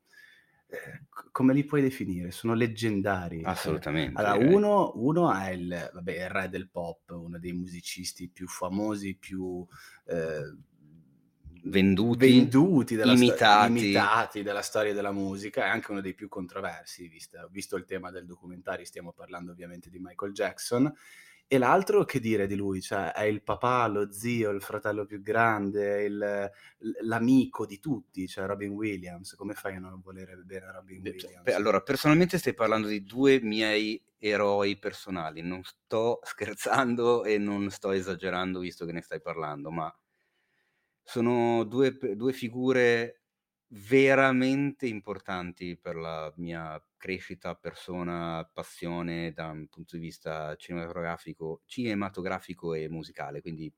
[1.31, 2.31] come li puoi definire?
[2.31, 3.41] Sono leggendari.
[3.41, 4.21] Cioè, Assolutamente.
[4.21, 9.15] allora, uno, uno è il, vabbè, il re del pop, uno dei musicisti più famosi,
[9.15, 9.65] più
[10.05, 10.55] eh,
[11.63, 13.69] Venduti, venduti della sto- imitati.
[13.71, 18.09] imitati della storia della musica, è anche uno dei più controversi, visto, visto il tema
[18.09, 20.91] del documentario, stiamo parlando ovviamente di Michael Jackson,
[21.53, 22.79] e l'altro che dire di lui?
[22.79, 26.49] Cioè, è il papà, lo zio, il fratello più grande, il,
[27.01, 29.35] l'amico di tutti, cioè Robin Williams.
[29.35, 31.43] Come fai a non volere bene Robin cioè, Williams?
[31.43, 35.41] Beh, allora, personalmente stai parlando di due miei eroi personali.
[35.41, 39.93] Non sto scherzando e non sto esagerando visto che ne stai parlando, ma
[41.03, 43.23] sono due, due figure
[43.67, 52.75] veramente importanti per la mia crescita, persona, passione da un punto di vista cinematografico, cinematografico
[52.75, 53.73] e musicale, quindi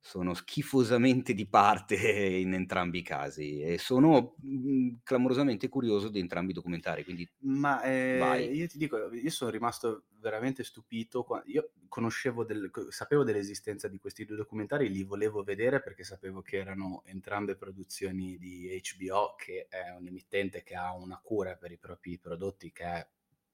[0.00, 1.96] sono schifosamente di parte
[2.38, 7.82] in entrambi i casi e sono mhmm, clamorosamente curioso di entrambi i documentari, quindi Ma
[7.82, 11.26] eh, io ti dico, io sono rimasto veramente stupito.
[11.46, 16.56] Io conoscevo del, sapevo dell'esistenza di questi due documentari, li volevo vedere perché sapevo che
[16.58, 21.78] erano entrambe produzioni di HBO, che è un emittente che ha una cura per i
[21.78, 23.08] propri prodotti che è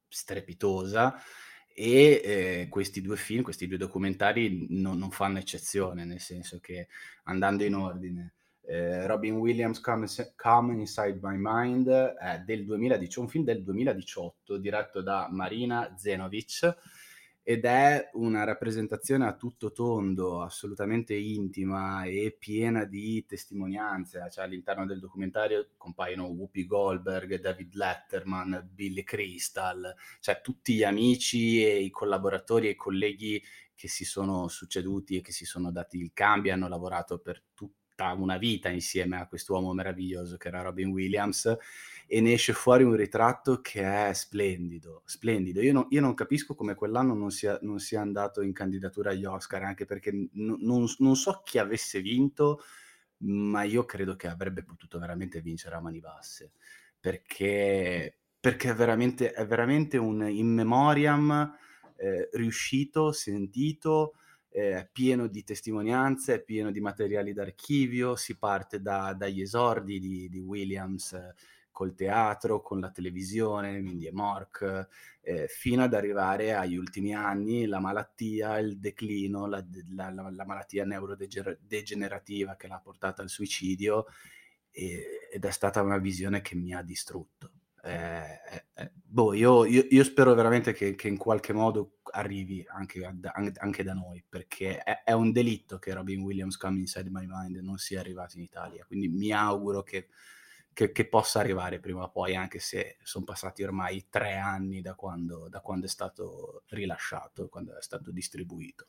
[0.08, 1.20] strepitosa
[1.76, 6.86] e eh, questi due film, questi due documentari no, non fanno eccezione, nel senso che
[7.24, 8.34] andando in ordine,
[8.66, 14.56] eh, Robin Williams Come, Come, Inside My Mind è del 2018, un film del 2018
[14.56, 16.76] diretto da Marina Zenovic
[17.46, 24.26] ed è una rappresentazione a tutto tondo, assolutamente intima e piena di testimonianze.
[24.30, 31.62] Cioè, all'interno del documentario compaiono Whoopi Goldberg, David Letterman, Billy Crystal, cioè tutti gli amici
[31.62, 33.42] e i collaboratori e i colleghi
[33.74, 38.12] che si sono succeduti e che si sono dati il cambio, hanno lavorato per tutta
[38.12, 41.54] una vita insieme a quest'uomo meraviglioso che era Robin Williams
[42.14, 45.60] e ne esce fuori un ritratto che è splendido, splendido.
[45.60, 49.24] Io, no, io non capisco come quell'anno non sia, non sia, andato in candidatura agli
[49.24, 52.60] Oscar, anche perché n- non, non, so chi avesse vinto,
[53.24, 56.52] ma io credo che avrebbe potuto veramente vincere a mani basse,
[57.00, 61.52] perché, perché è, veramente, è veramente un in memoriam
[61.96, 64.14] eh, riuscito, sentito,
[64.50, 70.38] eh, pieno di testimonianze, pieno di materiali d'archivio, si parte da, dagli esordi di, di
[70.38, 71.18] Williams
[71.74, 74.88] col teatro, con la televisione, quindi Mork,
[75.20, 80.46] eh, fino ad arrivare agli ultimi anni, la malattia, il declino, la, la, la, la
[80.46, 84.06] malattia neurodegenerativa che l'ha portata al suicidio
[84.70, 87.50] e, ed è stata una visione che mi ha distrutto.
[87.82, 92.64] Eh, eh, eh boh, io, io, io, spero veramente che, che, in qualche modo arrivi
[92.68, 97.26] anche, anche da noi, perché è, è, un delitto che Robin Williams Come Inside My
[97.28, 100.08] Mind non sia arrivato in Italia, quindi mi auguro che
[100.74, 104.94] che, che, possa arrivare prima o poi, anche se sono passati ormai tre anni da
[104.94, 108.88] quando, da quando è stato rilasciato, quando è stato distribuito.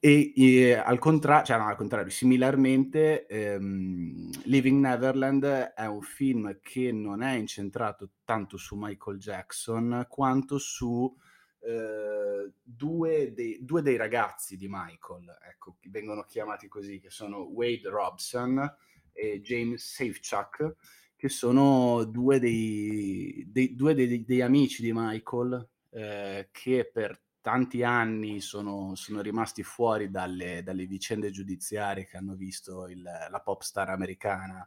[0.00, 6.58] E, e al, contra- cioè, no, al, contrario, similarmente, ehm, Living Neverland è un film
[6.60, 11.16] che non è incentrato tanto su Michael Jackson quanto su
[11.60, 17.88] eh, due, dei, due, dei, ragazzi di Michael, ecco, vengono chiamati così, che sono Wade
[17.88, 18.76] Robson
[19.20, 20.76] e James Safechuck,
[21.14, 27.82] che sono due dei, dei, due dei, dei amici di Michael eh, che per tanti
[27.82, 33.60] anni sono, sono rimasti fuori dalle, dalle, vicende giudiziarie che hanno visto il, la pop
[33.62, 34.66] star americana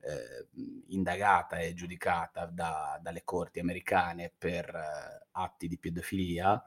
[0.00, 0.48] eh,
[0.88, 6.62] indagata e giudicata da, dalle corti americane per eh, atti di pedofilia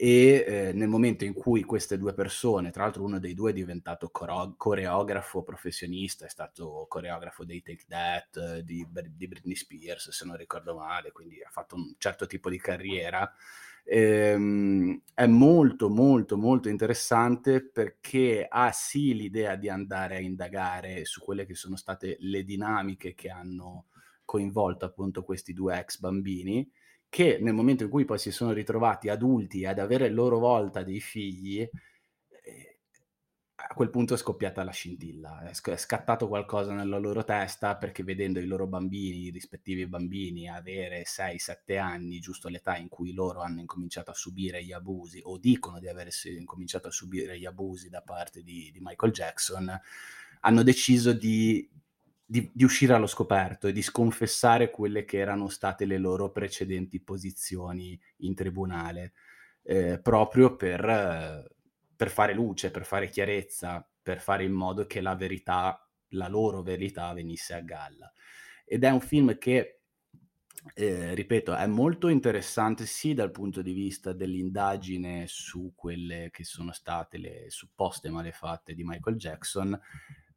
[0.00, 3.52] e eh, nel momento in cui queste due persone, tra l'altro uno dei due è
[3.52, 10.24] diventato coro- coreografo professionista, è stato coreografo dei Take That, di, di, Britney Spears se
[10.24, 13.28] non ricordo male, quindi ha fatto un certo tipo di carriera,
[13.82, 21.20] ehm, è molto molto molto interessante perché ha sì l'idea di andare a indagare su
[21.20, 23.86] quelle che sono state le dinamiche che hanno
[24.24, 26.70] coinvolto appunto questi due ex bambini,
[27.08, 30.82] che nel momento in cui poi si sono ritrovati adulti ad avere a loro volta
[30.82, 32.78] dei figli, eh,
[33.54, 38.02] a quel punto è scoppiata la scintilla, è, è, scattato qualcosa nella loro testa perché
[38.04, 43.40] vedendo i loro bambini, i rispettivi bambini, avere 6-7 anni, giusto l'età in cui loro
[43.40, 47.88] hanno incominciato a subire gli abusi o dicono di aver incominciato a subire gli abusi
[47.88, 49.80] da parte di, di Michael Jackson,
[50.40, 51.68] hanno deciso di
[52.30, 57.00] di, di, uscire allo scoperto e di sconfessare quelle che erano state le loro precedenti
[57.00, 59.14] posizioni in tribunale,
[59.62, 61.50] eh, proprio per,
[61.96, 66.60] per, fare luce, per fare chiarezza, per fare in modo che la verità, la loro
[66.60, 68.12] verità venisse a galla.
[68.66, 69.80] Ed è un film che,
[70.74, 76.72] eh, ripeto, è molto interessante sì dal punto di vista dell'indagine su quelle che sono
[76.72, 79.80] state le supposte malefatte di Michael Jackson,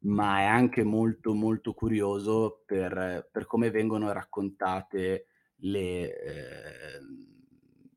[0.02, 7.00] ma è anche molto molto curioso per, per come vengono raccontate le, eh,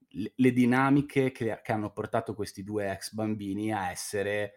[0.09, 4.53] le, le dinamiche che, che hanno portato questi due ex bambini a essere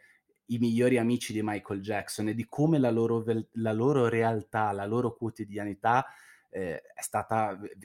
[0.51, 4.87] i migliori amici di Michael Jackson e di come la loro, la loro realtà, la
[4.87, 6.07] loro quotidianità
[6.51, 7.81] eh, è stata eh,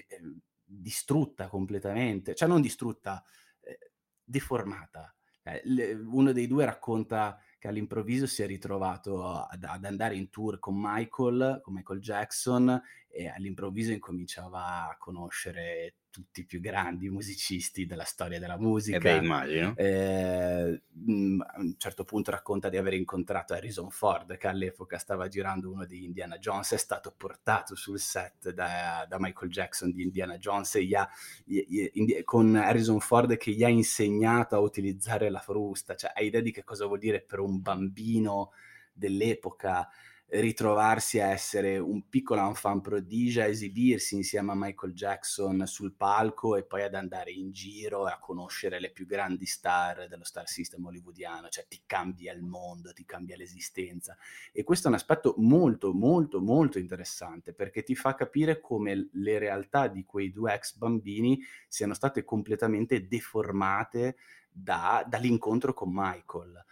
[0.63, 3.23] distrutta completamente, cioè non distrutta,
[3.61, 3.91] eh,
[4.23, 5.13] deformata.
[5.43, 10.59] Eh, le, uno dei due racconta che all'improvviso si è ritrovato ad, andare in tour
[10.59, 12.81] con Michael, con Michael Jackson,
[13.15, 18.97] e all'improvviso incominciava a conoscere tutti i più grandi musicisti della storia della musica.
[18.97, 19.73] Eh beh, immagino.
[19.75, 25.27] Eh, mh, a un certo punto racconta di aver incontrato Harrison Ford, che all'epoca stava
[25.27, 30.01] girando uno di Indiana Jones, è stato portato sul set da, da Michael Jackson di
[30.01, 31.07] Indiana Jones e gli ha,
[31.43, 35.95] gli, gli, con Harrison Ford che gli ha insegnato a utilizzare la frusta.
[35.95, 38.51] Cioè, hai idea di che cosa vuol dire per un bambino
[38.91, 39.87] dell'epoca?
[40.27, 46.55] Ritrovarsi a essere un piccolo enfant prodige, a esibirsi insieme a Michael Jackson sul palco
[46.55, 50.85] e poi ad andare in giro a conoscere le più grandi star dello star system
[50.85, 54.17] hollywoodiano, cioè ti cambia il mondo, ti cambia l'esistenza.
[54.51, 59.37] E questo è un aspetto molto, molto, molto interessante perché ti fa capire come le
[59.37, 64.15] realtà di quei due ex bambini siano state completamente deformate
[64.49, 66.65] da, dall'incontro con Michael.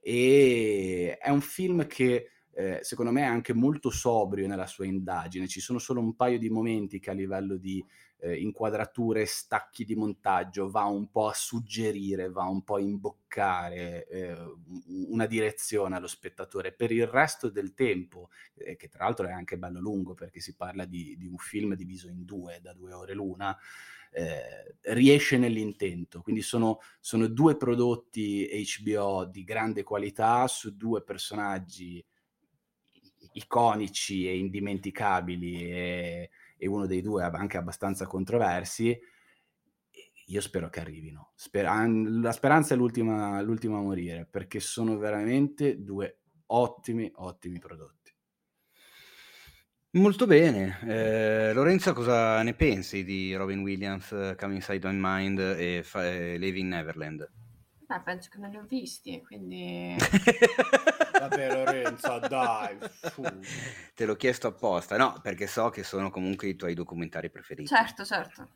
[0.00, 5.46] E è un film che eh, secondo me è anche molto sobrio nella sua indagine.
[5.46, 7.84] Ci sono solo un paio di momenti che a livello di
[8.20, 14.06] eh, inquadrature, stacchi di montaggio va un po' a suggerire, va un po' a imboccare
[14.06, 14.36] eh,
[15.08, 16.72] una direzione allo spettatore.
[16.72, 20.54] Per il resto del tempo, eh, che tra l'altro è anche bello lungo perché si
[20.54, 23.56] parla di, di un film diviso in due, da due ore l'una,
[24.12, 26.20] eh, riesce nell'intento.
[26.20, 28.48] Quindi sono, sono, due prodotti
[28.82, 32.04] HBO di grande qualità su due personaggi
[33.32, 38.98] iconici e indimenticabili e, e uno dei due anche abbastanza controversi,
[40.26, 41.32] io spero che arrivino.
[41.34, 48.14] Sper- la speranza è l'ultima, l'ultima a morire, perché sono veramente due ottimi, ottimi prodotti.
[49.92, 50.78] Molto bene.
[50.86, 56.38] Eh, Lorenzo, cosa ne pensi di Robin Williams, Come Inside My Mind e, fa- e
[56.38, 57.28] Living Neverland?
[57.86, 59.96] Beh, penso che non li ho visti, quindi...
[61.20, 62.78] Vabbè Lorenzo, dai.
[63.10, 63.22] Fu.
[63.94, 67.68] Te l'ho chiesto apposta, no, perché so che sono comunque i tuoi documentari preferiti.
[67.68, 68.48] Certo, certo.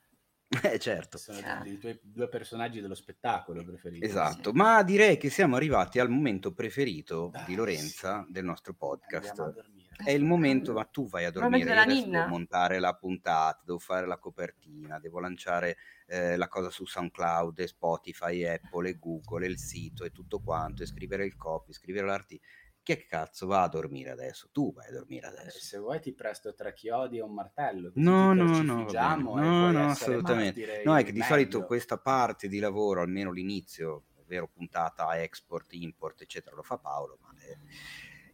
[0.63, 1.19] Eh, certo.
[1.19, 1.69] Sono certo.
[1.69, 4.05] i tuoi due personaggi dello spettacolo preferiti.
[4.05, 4.57] Esatto, sì.
[4.57, 8.33] ma direi che siamo arrivati al momento preferito dai, di Lorenza sì.
[8.33, 9.53] del nostro podcast.
[9.97, 14.07] È il momento, ma tu vai a dormire, io devo montare la puntata, devo fare
[14.07, 20.05] la copertina, devo lanciare eh, la cosa su SoundCloud, Spotify, Apple e Google, il sito
[20.05, 22.51] e tutto quanto, e scrivere il copy, scrivere l'articolo.
[22.83, 24.51] Che cazzo va a dormire adesso?
[24.53, 25.59] Tu vai a dormire eh, adesso.
[25.59, 27.93] Se vuoi ti presto tre chiodi e un martello.
[27.95, 30.83] No, no, no, no, no, assolutamente.
[30.85, 31.31] No, è che di meglio.
[31.31, 37.19] solito questa parte di lavoro, almeno l'inizio, ovvero puntata export, import, eccetera, lo fa Paolo,
[37.23, 37.33] ma...
[37.39, 37.57] È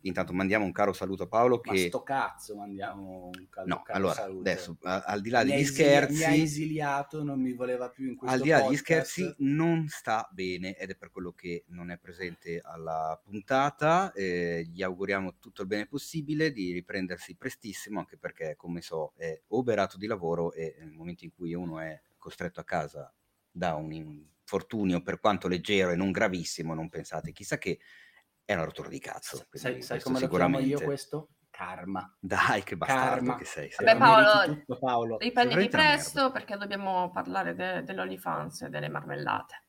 [0.03, 1.71] Intanto mandiamo un caro saluto a Paolo che...
[1.71, 4.41] Ma sto cazzo mandiamo un caro, no, caro allora, saluto.
[4.41, 6.17] adesso, al di là degli scherzi...
[6.17, 9.89] Mi ha esiliato, non mi voleva più in questo Al di là degli scherzi non
[9.89, 14.13] sta bene ed è per quello che non è presente alla puntata.
[14.13, 19.39] Eh, gli auguriamo tutto il bene possibile di riprendersi prestissimo, anche perché, come so, è
[19.49, 23.13] oberato di lavoro e nel momento in cui uno è costretto a casa
[23.51, 27.79] da un infortunio, per quanto leggero e non gravissimo, non pensate chissà che
[28.45, 29.47] è una rottura di cazzo.
[29.51, 30.61] Sai, sai come sicuramente...
[30.61, 31.29] lo chiamo io questo?
[31.51, 32.17] Karma.
[32.19, 33.37] Dai, che bastardo Karma.
[33.37, 33.71] che sei.
[33.71, 35.19] sei Vabbè Paolo, tutto, Paolo.
[35.19, 39.65] riprenditi presto perché dobbiamo parlare de- dell'olifans e delle marmellate.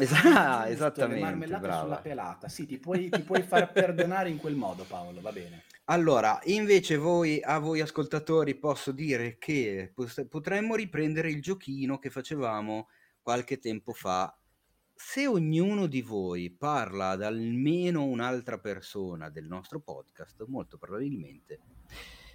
[0.00, 1.16] Esatto, esattamente.
[1.16, 1.82] Le marmellate brava.
[1.82, 2.48] sulla pelata.
[2.48, 5.64] Sì, ti puoi, ti puoi far perdonare in quel modo, Paolo, va bene.
[5.86, 9.92] Allora, invece voi, a voi ascoltatori, posso dire che
[10.28, 12.88] potremmo riprendere il giochino che facevamo
[13.20, 14.37] qualche tempo fa
[15.00, 21.60] se ognuno di voi parla ad almeno un'altra persona del nostro podcast, molto probabilmente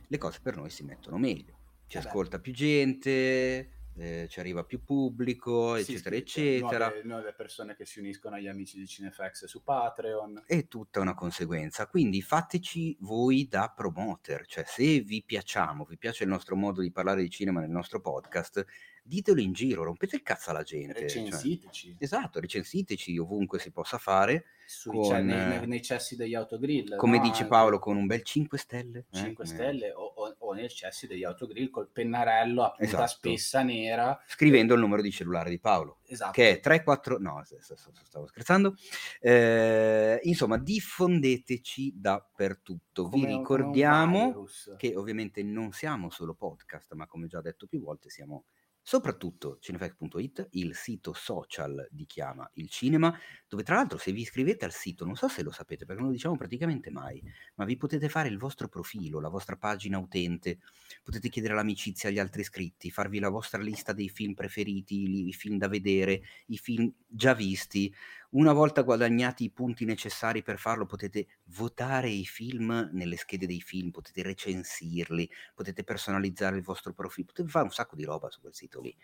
[0.07, 1.59] le cose per noi si mettono meglio.
[1.87, 6.87] Ci eh ascolta più gente, eh, ci arriva più pubblico, sì, eccetera, sì, eccetera.
[6.87, 10.43] Nuove, nuove, persone che si uniscono agli amici di Cinefx su Patreon.
[10.45, 11.87] È tutta una conseguenza.
[11.87, 16.91] Quindi fateci voi da promoter, cioè se vi piacciamo, vi piace il nostro modo di
[16.91, 18.65] parlare di cinema nel nostro podcast,
[19.03, 21.07] ditelo in giro, rompete il cazzo alla gente.
[21.07, 21.87] Cioè recensiteci.
[21.89, 24.45] Cioè, esatto, recensiteci ovunque si possa fare.
[24.65, 26.95] Sui, con, cioè, nei, nei, cessi degli autogrill.
[26.95, 27.23] Come no?
[27.23, 29.05] dice Paolo, con un bel 5 stelle.
[29.11, 29.47] 5 eh?
[29.47, 33.07] stelle o, o, o, nei cessi degli autogrill col pennarello a punta esatto.
[33.07, 34.17] spessa nera.
[34.25, 35.99] Scrivendo il numero di cellulare di Paolo.
[36.05, 36.31] Esatto.
[36.31, 37.17] Che è 34...
[37.19, 38.75] No, stavo scherzando.
[39.19, 43.09] Eh, insomma, diffondeteci dappertutto.
[43.09, 44.45] Come, Vi ricordiamo
[44.77, 48.45] che ovviamente non siamo solo podcast, ma come già detto più volte siamo
[48.83, 54.65] soprattutto cinefax.it, il sito social di Chiama il Cinema, dove tra l'altro se vi iscrivete
[54.65, 57.23] al sito, non so se lo sapete perché non lo diciamo praticamente mai,
[57.55, 60.59] ma vi potete fare il vostro profilo, la vostra pagina utente,
[61.01, 65.57] potete chiedere l'amicizia agli altri iscritti, farvi la vostra lista dei film preferiti, i film
[65.57, 67.93] da vedere, i film già visti.
[68.35, 73.61] Una volta guadagnati i punti necessari per farlo, potete votare i film nelle schede dei
[73.61, 78.41] film, potete recensirli, potete personalizzare il vostro profilo, potete fare un sacco di roba su
[78.41, 78.95] quel sito lì.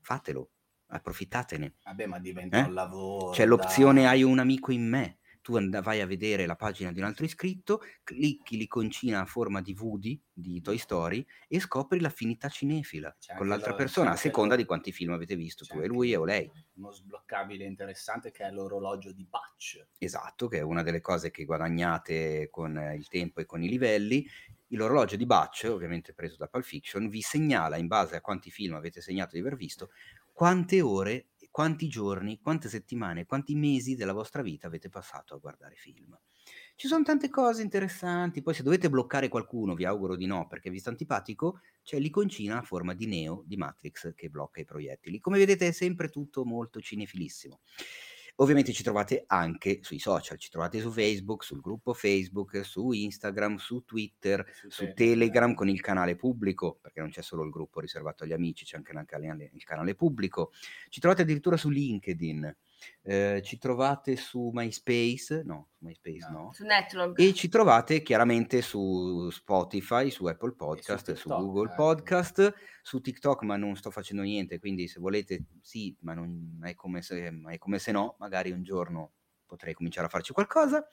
[0.00, 0.50] Fatelo,
[0.86, 1.74] approfittatene.
[1.82, 2.62] Vabbè, ma diventa Eh?
[2.62, 3.30] un lavoro.
[3.32, 4.10] C'è l'opzione dai.
[4.10, 5.17] hai un amico in me.
[5.48, 9.62] Tu and- vai a vedere la pagina di un altro iscritto, clicchi l'iconcina a forma
[9.62, 14.16] di Woody di Toy Story e scopri l'affinità cinefila C'è con l'altra lo- persona, a
[14.16, 16.50] seconda lo- di quanti film avete visto C'è tu e lui o lei.
[16.74, 19.86] Uno sbloccabile interessante che è l'orologio di Batch.
[19.96, 24.28] Esatto, che è una delle cose che guadagnate con il tempo e con i livelli.
[24.72, 28.74] L'orologio di Batch, ovviamente preso da Pulp Fiction, vi segnala in base a quanti film
[28.74, 29.92] avete segnato di aver visto,
[30.30, 31.28] quante ore,
[31.58, 36.16] quanti giorni, quante settimane, quanti mesi della vostra vita avete passato a guardare film.
[36.76, 40.70] Ci sono tante cose interessanti, poi se dovete bloccare qualcuno, vi auguro di no perché
[40.70, 45.18] vi sta antipatico, c'è l'iconcina a forma di Neo di Matrix che blocca i proiettili.
[45.18, 47.58] Come vedete è sempre tutto molto cinefilissimo.
[48.40, 53.56] Ovviamente ci trovate anche sui social, ci trovate su Facebook, sul gruppo Facebook, su Instagram,
[53.56, 58.22] su Twitter, su Telegram con il canale pubblico, perché non c'è solo il gruppo riservato
[58.22, 60.52] agli amici, c'è anche il canale, il canale pubblico.
[60.88, 62.56] Ci trovate addirittura su LinkedIn,
[63.02, 66.38] eh, ci trovate su MySpace, no, su MySpace No.
[66.38, 66.52] no.
[66.52, 67.18] Su Netlog.
[67.18, 71.74] E ci trovate chiaramente su Spotify, su Apple Podcast, su, TikTok, Google anche.
[71.76, 76.74] Podcast, su TikTok, ma non sto facendo niente, quindi se volete sì, ma non è
[76.74, 79.12] come se, ma è come se no, magari un giorno
[79.46, 80.86] potrei cominciare a farci qualcosa.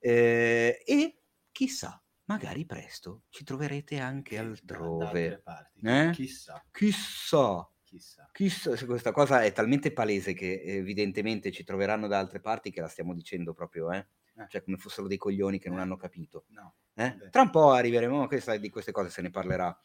[0.00, 1.18] Eh, e
[1.52, 5.40] chissà, magari presto ci troverete anche altrove.
[5.42, 5.80] parti.
[5.86, 6.10] Eh?
[6.12, 7.66] Chissà, Chissà.
[7.92, 8.28] Chissà.
[8.32, 12.80] Chissà, se questa cosa è talmente palese che evidentemente ci troveranno da altre parti che
[12.80, 14.06] la stiamo dicendo proprio, eh?
[14.36, 14.46] Eh.
[14.48, 16.46] Cioè come fossero dei coglioni che non hanno capito.
[16.48, 16.74] No.
[16.94, 17.28] eh?
[17.30, 19.76] Tra un po' arriveremo, questa- di queste cose se ne parlerà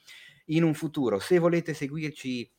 [0.46, 1.20] in un futuro.
[1.20, 2.50] Se volete seguirci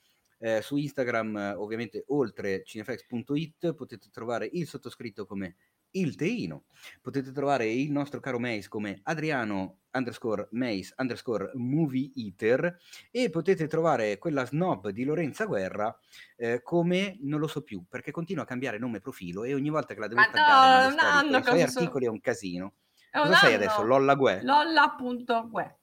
[0.41, 5.57] eh, su Instagram, eh, ovviamente oltre cinefx.it, potete trovare il sottoscritto come
[5.93, 6.65] il Teino,
[7.01, 12.77] potete trovare il nostro caro Mace come Adriano underscore Mace underscore Movie Eater
[13.11, 15.97] e potete trovare quella snob di Lorenza Guerra
[16.37, 19.71] eh, come non lo so più perché continua a cambiare nome e profilo e ogni
[19.71, 22.09] volta che la devo Ma taggare no, anno con i suoi cosa so- articoli è
[22.09, 22.73] un casino.
[23.11, 23.65] È un Cosa sei anno.
[23.65, 23.83] adesso?
[23.85, 24.43] Lolla Gue?
[24.43, 25.79] Lolla.gue.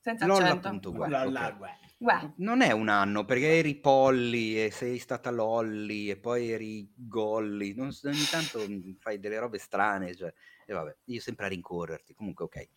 [0.00, 0.90] Senza accento.
[0.90, 1.08] Lolla.gue.
[1.08, 2.32] La- Gue.
[2.36, 7.74] Non è un anno perché eri Polly e sei stata Lolly e poi eri Golly.
[7.74, 10.14] Non ogni tanto mm, fai delle robe strane.
[10.14, 10.32] Cioè,
[10.64, 12.14] e vabbè, io sempre a rincorrerti.
[12.14, 12.68] Comunque, ok.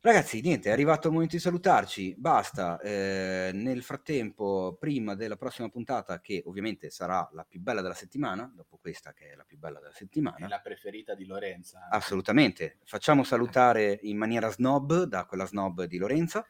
[0.00, 2.14] Ragazzi, niente, è arrivato il momento di salutarci.
[2.16, 2.80] Basta.
[2.80, 8.50] eh, nel frattempo, prima della prossima puntata, che ovviamente sarà la più bella della settimana,
[8.52, 10.48] dopo questa che è la più bella della È settimana.
[10.48, 11.86] la preferita di Lorenza.
[11.90, 12.78] Assolutamente.
[12.84, 16.44] Facciamo salutare in maniera snob da quella snob di Lorenza.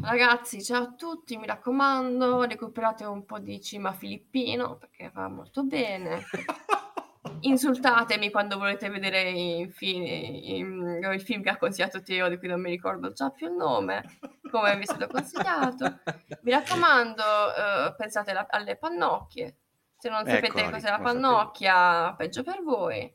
[0.00, 5.64] Ragazzi, ciao a tutti, mi raccomando, recuperate un po' di cima filippino perché va molto
[5.64, 6.22] bene.
[7.44, 12.48] Insultatemi quando volete vedere i fi- i- il film che ha consigliato Teo, di cui
[12.48, 14.18] non mi ricordo già più il nome,
[14.50, 15.98] come vi è stato consigliato.
[16.42, 19.56] Mi raccomando, eh, pensate la- alle pannocchie.
[19.98, 23.12] Se non sapete Eccoli, cos'è la pannocchia, peggio per voi.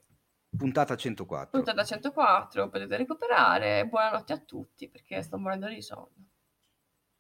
[0.56, 1.50] Puntata 104.
[1.52, 3.86] Puntata 104, potete recuperare.
[3.88, 6.27] Buonanotte a tutti perché sto morendo di sonno.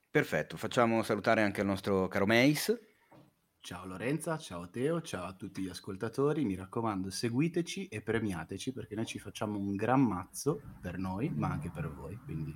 [0.10, 2.96] Perfetto, facciamo salutare anche il nostro caro Mace.
[3.60, 6.46] Ciao Lorenza, ciao Teo, ciao a tutti gli ascoltatori.
[6.46, 11.50] Mi raccomando, seguiteci e premiateci perché noi ci facciamo un gran mazzo per noi, ma
[11.50, 12.16] anche per voi.
[12.24, 12.56] Quindi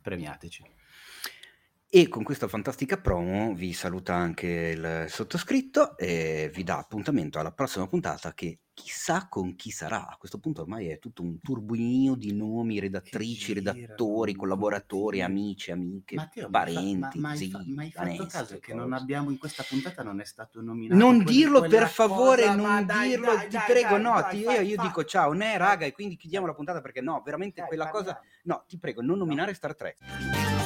[0.00, 0.64] premiateci.
[1.88, 7.52] E con questa fantastica promo vi saluta anche il sottoscritto e vi dà appuntamento alla
[7.52, 10.06] prossima puntata che chissà con chi sarà.
[10.06, 15.42] A questo punto ormai è tutto un turbinio di nomi, redattrici, girano, redattori, collaboratori, continui.
[15.42, 18.26] amici, amiche, Matteo, ma fa- parenti, ma, ma hai zii, fa- ma hai fatto maestri,
[18.28, 22.42] caso che non abbiamo in questa puntata non è stato nominato Non dirlo per favore,
[22.42, 25.56] cosa, non dai, dirlo, dai, ti dai, prego, no, ti- io, io dico ciao, ne
[25.56, 28.28] raga, e quindi chiudiamo la puntata perché no, veramente quella cosa, parliamo.
[28.42, 30.65] no, ti prego, non nominare Star Trek.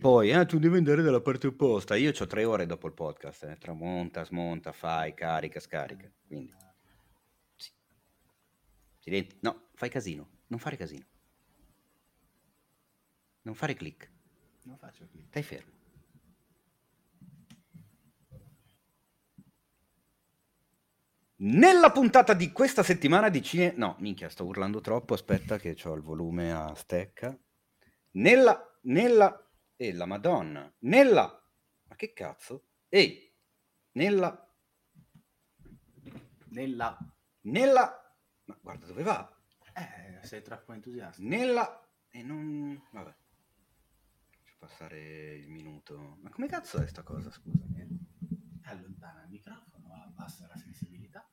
[0.00, 1.96] Poi, ah, tu devi andare dalla parte opposta.
[1.96, 3.56] Io ho tre ore dopo il podcast, eh.
[3.58, 6.10] tramonta, smonta, fai, carica, scarica.
[6.26, 6.54] Quindi,
[7.56, 7.70] sì.
[8.98, 9.38] Silenzio.
[9.40, 10.28] No, fai casino.
[10.48, 11.06] Non fare casino.
[13.42, 14.10] Non fare click.
[14.64, 15.24] Non faccio qui.
[15.28, 15.76] Stai fermo.
[21.40, 23.72] Nella puntata di questa settimana di Cine...
[23.76, 27.38] No, minchia, sto urlando troppo, aspetta che ho il volume a stecca.
[28.12, 28.62] Nella...
[28.88, 29.46] Nella...
[29.76, 30.72] E la madonna.
[30.80, 31.22] Nella...
[31.84, 32.68] Ma che cazzo?
[32.88, 33.30] Ehi!
[33.92, 34.50] Nella...
[36.46, 36.98] Nella...
[37.42, 38.16] Nella...
[38.44, 39.40] Ma guarda dove va?
[39.74, 41.22] Eh, sei troppo entusiasta.
[41.22, 41.86] Nella...
[42.08, 42.82] E non...
[42.92, 43.14] Vabbè.
[44.40, 46.16] Faccio passare il minuto.
[46.22, 47.80] Ma come cazzo è sta cosa, scusami?
[47.80, 47.88] eh?
[48.70, 51.28] Allontana il microfono, abbassa la sensibilità.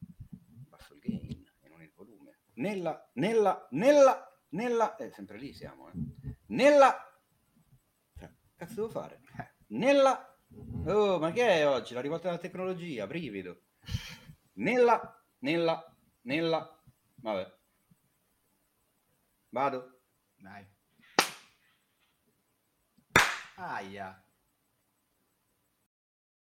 [0.68, 2.38] Basso il gain e non il volume.
[2.56, 4.98] Nella, nella, nella, nella...
[4.98, 5.94] Eh, sempre lì siamo, eh.
[6.48, 7.10] Nella...
[8.56, 9.22] Cazzo devo fare?
[9.68, 10.38] Nella...
[10.86, 11.94] Oh, ma che è oggi?
[11.94, 13.64] La rivolta della tecnologia, brivido.
[14.54, 16.84] Nella, nella, nella...
[17.16, 17.54] Vabbè.
[19.50, 20.02] Vado.
[20.36, 20.66] Dai.
[23.56, 24.25] Aia.